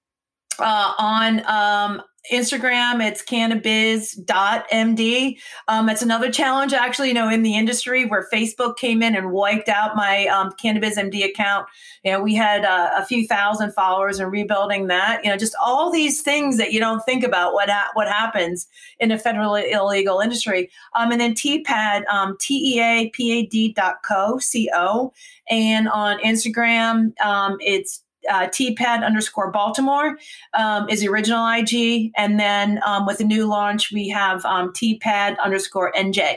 Uh, 0.59 0.93
on 0.99 1.47
um, 1.47 2.03
Instagram, 2.31 3.05
it's 3.05 3.25
cannabiz.md. 3.25 5.39
Um, 5.67 5.89
it's 5.89 6.03
another 6.03 6.31
challenge, 6.31 6.73
actually, 6.73 7.09
you 7.09 7.15
know, 7.15 7.29
in 7.29 7.43
the 7.43 7.57
industry 7.57 8.05
where 8.05 8.29
Facebook 8.33 8.77
came 8.77 9.03
in 9.03 9.17
and 9.17 9.33
wiped 9.33 9.69
out 9.69 9.97
my 9.97 10.27
um, 10.27 10.53
Cannabis 10.61 10.97
MD 10.97 11.25
account. 11.25 11.67
You 12.05 12.13
know, 12.13 12.23
we 12.23 12.35
had 12.35 12.65
uh, 12.65 12.91
a 12.97 13.05
few 13.05 13.27
thousand 13.27 13.73
followers 13.73 14.21
and 14.21 14.31
rebuilding 14.31 14.87
that. 14.87 15.25
You 15.25 15.31
know, 15.31 15.37
just 15.37 15.57
all 15.61 15.91
these 15.91 16.23
things 16.23 16.59
that 16.59 16.73
you 16.73 16.79
don't 16.79 17.05
think 17.05 17.25
about 17.25 17.55
what 17.55 17.69
ha- 17.69 17.91
what 17.95 18.07
happens 18.07 18.69
in 19.01 19.11
a 19.11 19.19
federal 19.19 19.57
illegal 19.57 20.21
industry. 20.21 20.71
Um, 20.95 21.11
and 21.11 21.21
then 21.21 21.35
TPAD, 21.35 22.07
um, 22.07 22.37
T-E-A-P-A-D 22.39 23.73
dot 23.73 23.97
co, 24.05 24.39
C-O. 24.39 25.13
And 25.51 25.89
on 25.89 26.21
Instagram, 26.21 27.21
um, 27.21 27.57
it's 27.61 28.05
uh, 28.31 28.47
tpad 28.49 29.05
underscore 29.05 29.51
baltimore 29.51 30.17
um, 30.55 30.89
is 30.89 31.01
the 31.01 31.09
original 31.09 31.47
ig 31.49 32.13
and 32.17 32.39
then 32.39 32.81
um, 32.87 33.07
with 33.07 33.19
the 33.19 33.25
new 33.25 33.47
launch 33.47 33.93
we 33.93 34.09
have 34.09 34.45
um, 34.45 34.73
tpad 34.73 35.39
underscore 35.41 35.93
nj 35.93 36.37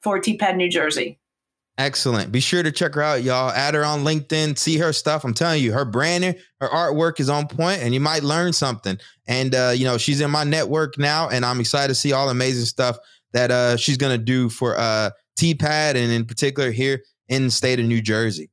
for 0.00 0.20
tpad 0.20 0.56
new 0.56 0.68
jersey. 0.68 1.18
Excellent. 1.76 2.30
Be 2.30 2.38
sure 2.38 2.62
to 2.62 2.70
check 2.70 2.94
her 2.94 3.02
out 3.02 3.24
y'all. 3.24 3.50
Add 3.50 3.74
her 3.74 3.84
on 3.84 4.04
linkedin. 4.04 4.56
See 4.56 4.78
her 4.78 4.92
stuff. 4.92 5.24
I'm 5.24 5.34
telling 5.34 5.60
you 5.60 5.72
her 5.72 5.84
branding 5.84 6.36
her 6.60 6.68
artwork 6.68 7.18
is 7.18 7.28
on 7.28 7.48
point 7.48 7.82
and 7.82 7.92
you 7.92 7.98
might 7.98 8.22
learn 8.22 8.52
something. 8.52 8.96
And 9.26 9.54
uh, 9.56 9.72
you 9.74 9.84
know 9.84 9.98
she's 9.98 10.20
in 10.20 10.30
my 10.30 10.44
network 10.44 10.98
now 10.98 11.28
and 11.28 11.44
i'm 11.44 11.58
excited 11.60 11.88
to 11.88 11.94
see 11.94 12.12
all 12.12 12.26
the 12.26 12.32
amazing 12.32 12.66
stuff 12.66 12.98
that 13.32 13.50
uh, 13.50 13.76
she's 13.76 13.96
going 13.96 14.16
to 14.16 14.22
do 14.22 14.48
for 14.48 14.78
uh, 14.78 15.10
tpad 15.38 15.96
and 15.96 16.12
in 16.12 16.24
particular 16.24 16.70
here 16.70 17.02
in 17.28 17.44
the 17.44 17.50
state 17.50 17.80
of 17.80 17.86
new 17.86 18.00
jersey 18.00 18.50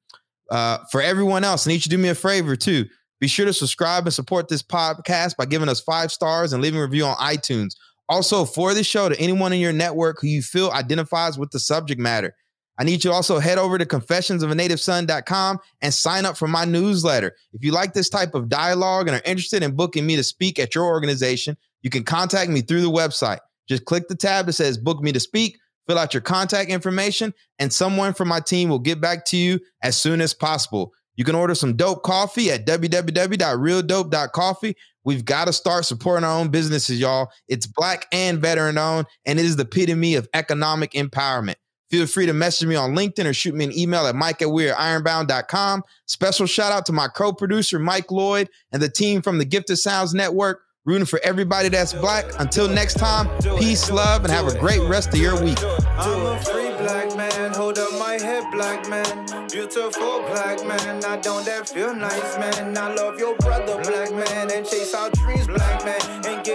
uh, 0.51 0.79
for 0.91 1.01
everyone 1.01 1.43
else, 1.43 1.65
I 1.65 1.71
need 1.71 1.75
you 1.75 1.81
to 1.83 1.89
do 1.89 1.97
me 1.97 2.09
a 2.09 2.15
favor 2.15 2.55
too. 2.55 2.85
Be 3.19 3.27
sure 3.27 3.45
to 3.45 3.53
subscribe 3.53 4.05
and 4.05 4.13
support 4.13 4.49
this 4.49 4.61
podcast 4.61 5.37
by 5.37 5.45
giving 5.45 5.69
us 5.69 5.79
five 5.79 6.11
stars 6.11 6.53
and 6.53 6.61
leaving 6.61 6.79
a 6.79 6.83
review 6.83 7.05
on 7.05 7.15
iTunes. 7.17 7.75
Also, 8.09 8.45
for 8.45 8.73
the 8.73 8.83
show, 8.83 9.07
to 9.07 9.19
anyone 9.19 9.53
in 9.53 9.59
your 9.59 9.71
network 9.71 10.19
who 10.19 10.27
you 10.27 10.41
feel 10.41 10.69
identifies 10.71 11.37
with 11.37 11.51
the 11.51 11.59
subject 11.59 12.01
matter, 12.01 12.35
I 12.77 12.83
need 12.83 13.03
you 13.03 13.11
to 13.11 13.13
also 13.13 13.39
head 13.39 13.57
over 13.57 13.77
to 13.77 13.85
confessionsofanativeson.com 13.85 15.59
and 15.81 15.93
sign 15.93 16.25
up 16.25 16.35
for 16.35 16.47
my 16.47 16.65
newsletter. 16.65 17.33
If 17.53 17.63
you 17.63 17.71
like 17.71 17.93
this 17.93 18.09
type 18.09 18.33
of 18.33 18.49
dialogue 18.49 19.07
and 19.07 19.15
are 19.15 19.21
interested 19.23 19.61
in 19.63 19.75
booking 19.75 20.05
me 20.05 20.15
to 20.15 20.23
speak 20.23 20.57
at 20.57 20.75
your 20.75 20.85
organization, 20.85 21.55
you 21.83 21.89
can 21.89 22.03
contact 22.03 22.49
me 22.49 22.61
through 22.61 22.81
the 22.81 22.89
website. 22.89 23.39
Just 23.69 23.85
click 23.85 24.07
the 24.07 24.15
tab 24.15 24.47
that 24.47 24.53
says 24.53 24.77
book 24.77 25.01
me 25.01 25.11
to 25.11 25.19
speak, 25.19 25.57
fill 25.87 25.97
out 25.97 26.13
your 26.13 26.21
contact 26.21 26.69
information, 26.69 27.33
and 27.59 27.71
someone 27.71 28.13
from 28.13 28.27
my 28.27 28.39
team 28.39 28.69
will 28.69 28.79
get 28.79 29.01
back 29.01 29.25
to 29.25 29.37
you 29.37 29.59
as 29.81 29.97
soon 29.97 30.21
as 30.21 30.33
possible. 30.33 30.91
You 31.15 31.25
can 31.25 31.35
order 31.35 31.55
some 31.55 31.75
dope 31.75 32.03
coffee 32.03 32.51
at 32.51 32.65
www.realdope.coffee. 32.65 34.75
We've 35.03 35.25
got 35.25 35.45
to 35.45 35.53
start 35.53 35.85
supporting 35.85 36.23
our 36.23 36.39
own 36.39 36.49
businesses, 36.49 36.99
y'all. 36.99 37.31
It's 37.47 37.67
black 37.67 38.05
and 38.11 38.39
veteran 38.39 38.77
owned, 38.77 39.07
and 39.25 39.39
it 39.39 39.45
is 39.45 39.55
the 39.55 39.63
epitome 39.63 40.15
of 40.15 40.29
economic 40.33 40.91
empowerment. 40.91 41.55
Feel 41.91 42.07
free 42.07 42.25
to 42.25 42.33
message 42.33 42.67
me 42.67 42.75
on 42.75 42.95
LinkedIn 42.95 43.25
or 43.25 43.33
shoot 43.33 43.53
me 43.53 43.65
an 43.65 43.77
email 43.77 44.07
at 44.07 44.15
mike 44.15 44.41
at 44.41 44.47
weirdIronbound.com. 44.47 45.83
Special 46.05 46.45
shout 46.45 46.71
out 46.71 46.85
to 46.85 46.93
my 46.93 47.09
co 47.09 47.33
producer, 47.33 47.79
Mike 47.79 48.09
Lloyd, 48.09 48.49
and 48.71 48.81
the 48.81 48.87
team 48.87 49.21
from 49.21 49.39
the 49.39 49.45
Gifted 49.45 49.77
Sounds 49.77 50.13
Network, 50.13 50.61
rooting 50.85 51.05
for 51.05 51.19
everybody 51.23 51.69
that's 51.69 51.93
black. 51.93 52.25
Until 52.39 52.67
next 52.67 52.95
time, 52.95 53.29
peace, 53.59 53.91
love, 53.91 54.23
and 54.23 54.33
have 54.33 54.47
a 54.47 54.57
great 54.57 54.81
rest 54.81 55.09
of 55.09 55.19
your 55.19 55.39
week. 55.41 55.61
I'm 55.63 56.25
a 56.25 56.39
free 56.43 56.71
black 56.77 57.15
man, 57.15 57.53
hold 57.53 57.77
up 57.77 57.91
my 57.99 58.13
head, 58.13 58.43
black 58.51 58.89
man. 58.89 59.47
Beautiful 59.49 60.21
black 60.21 60.65
man, 60.65 61.05
I 61.05 61.17
don't 61.17 61.45
that 61.45 61.69
feel 61.69 61.93
nice, 61.93 62.37
man. 62.37 62.75
I 62.75 62.93
love 62.95 63.19
your 63.19 63.35
brother, 63.37 63.77
black 63.83 64.11
man, 64.11 64.51
and 64.51 64.65
chase 64.65 64.93
our 64.95 65.11
dreams, 65.11 65.47
black 65.47 65.85
man, 65.85 66.01
and 66.25 66.43
get 66.43 66.50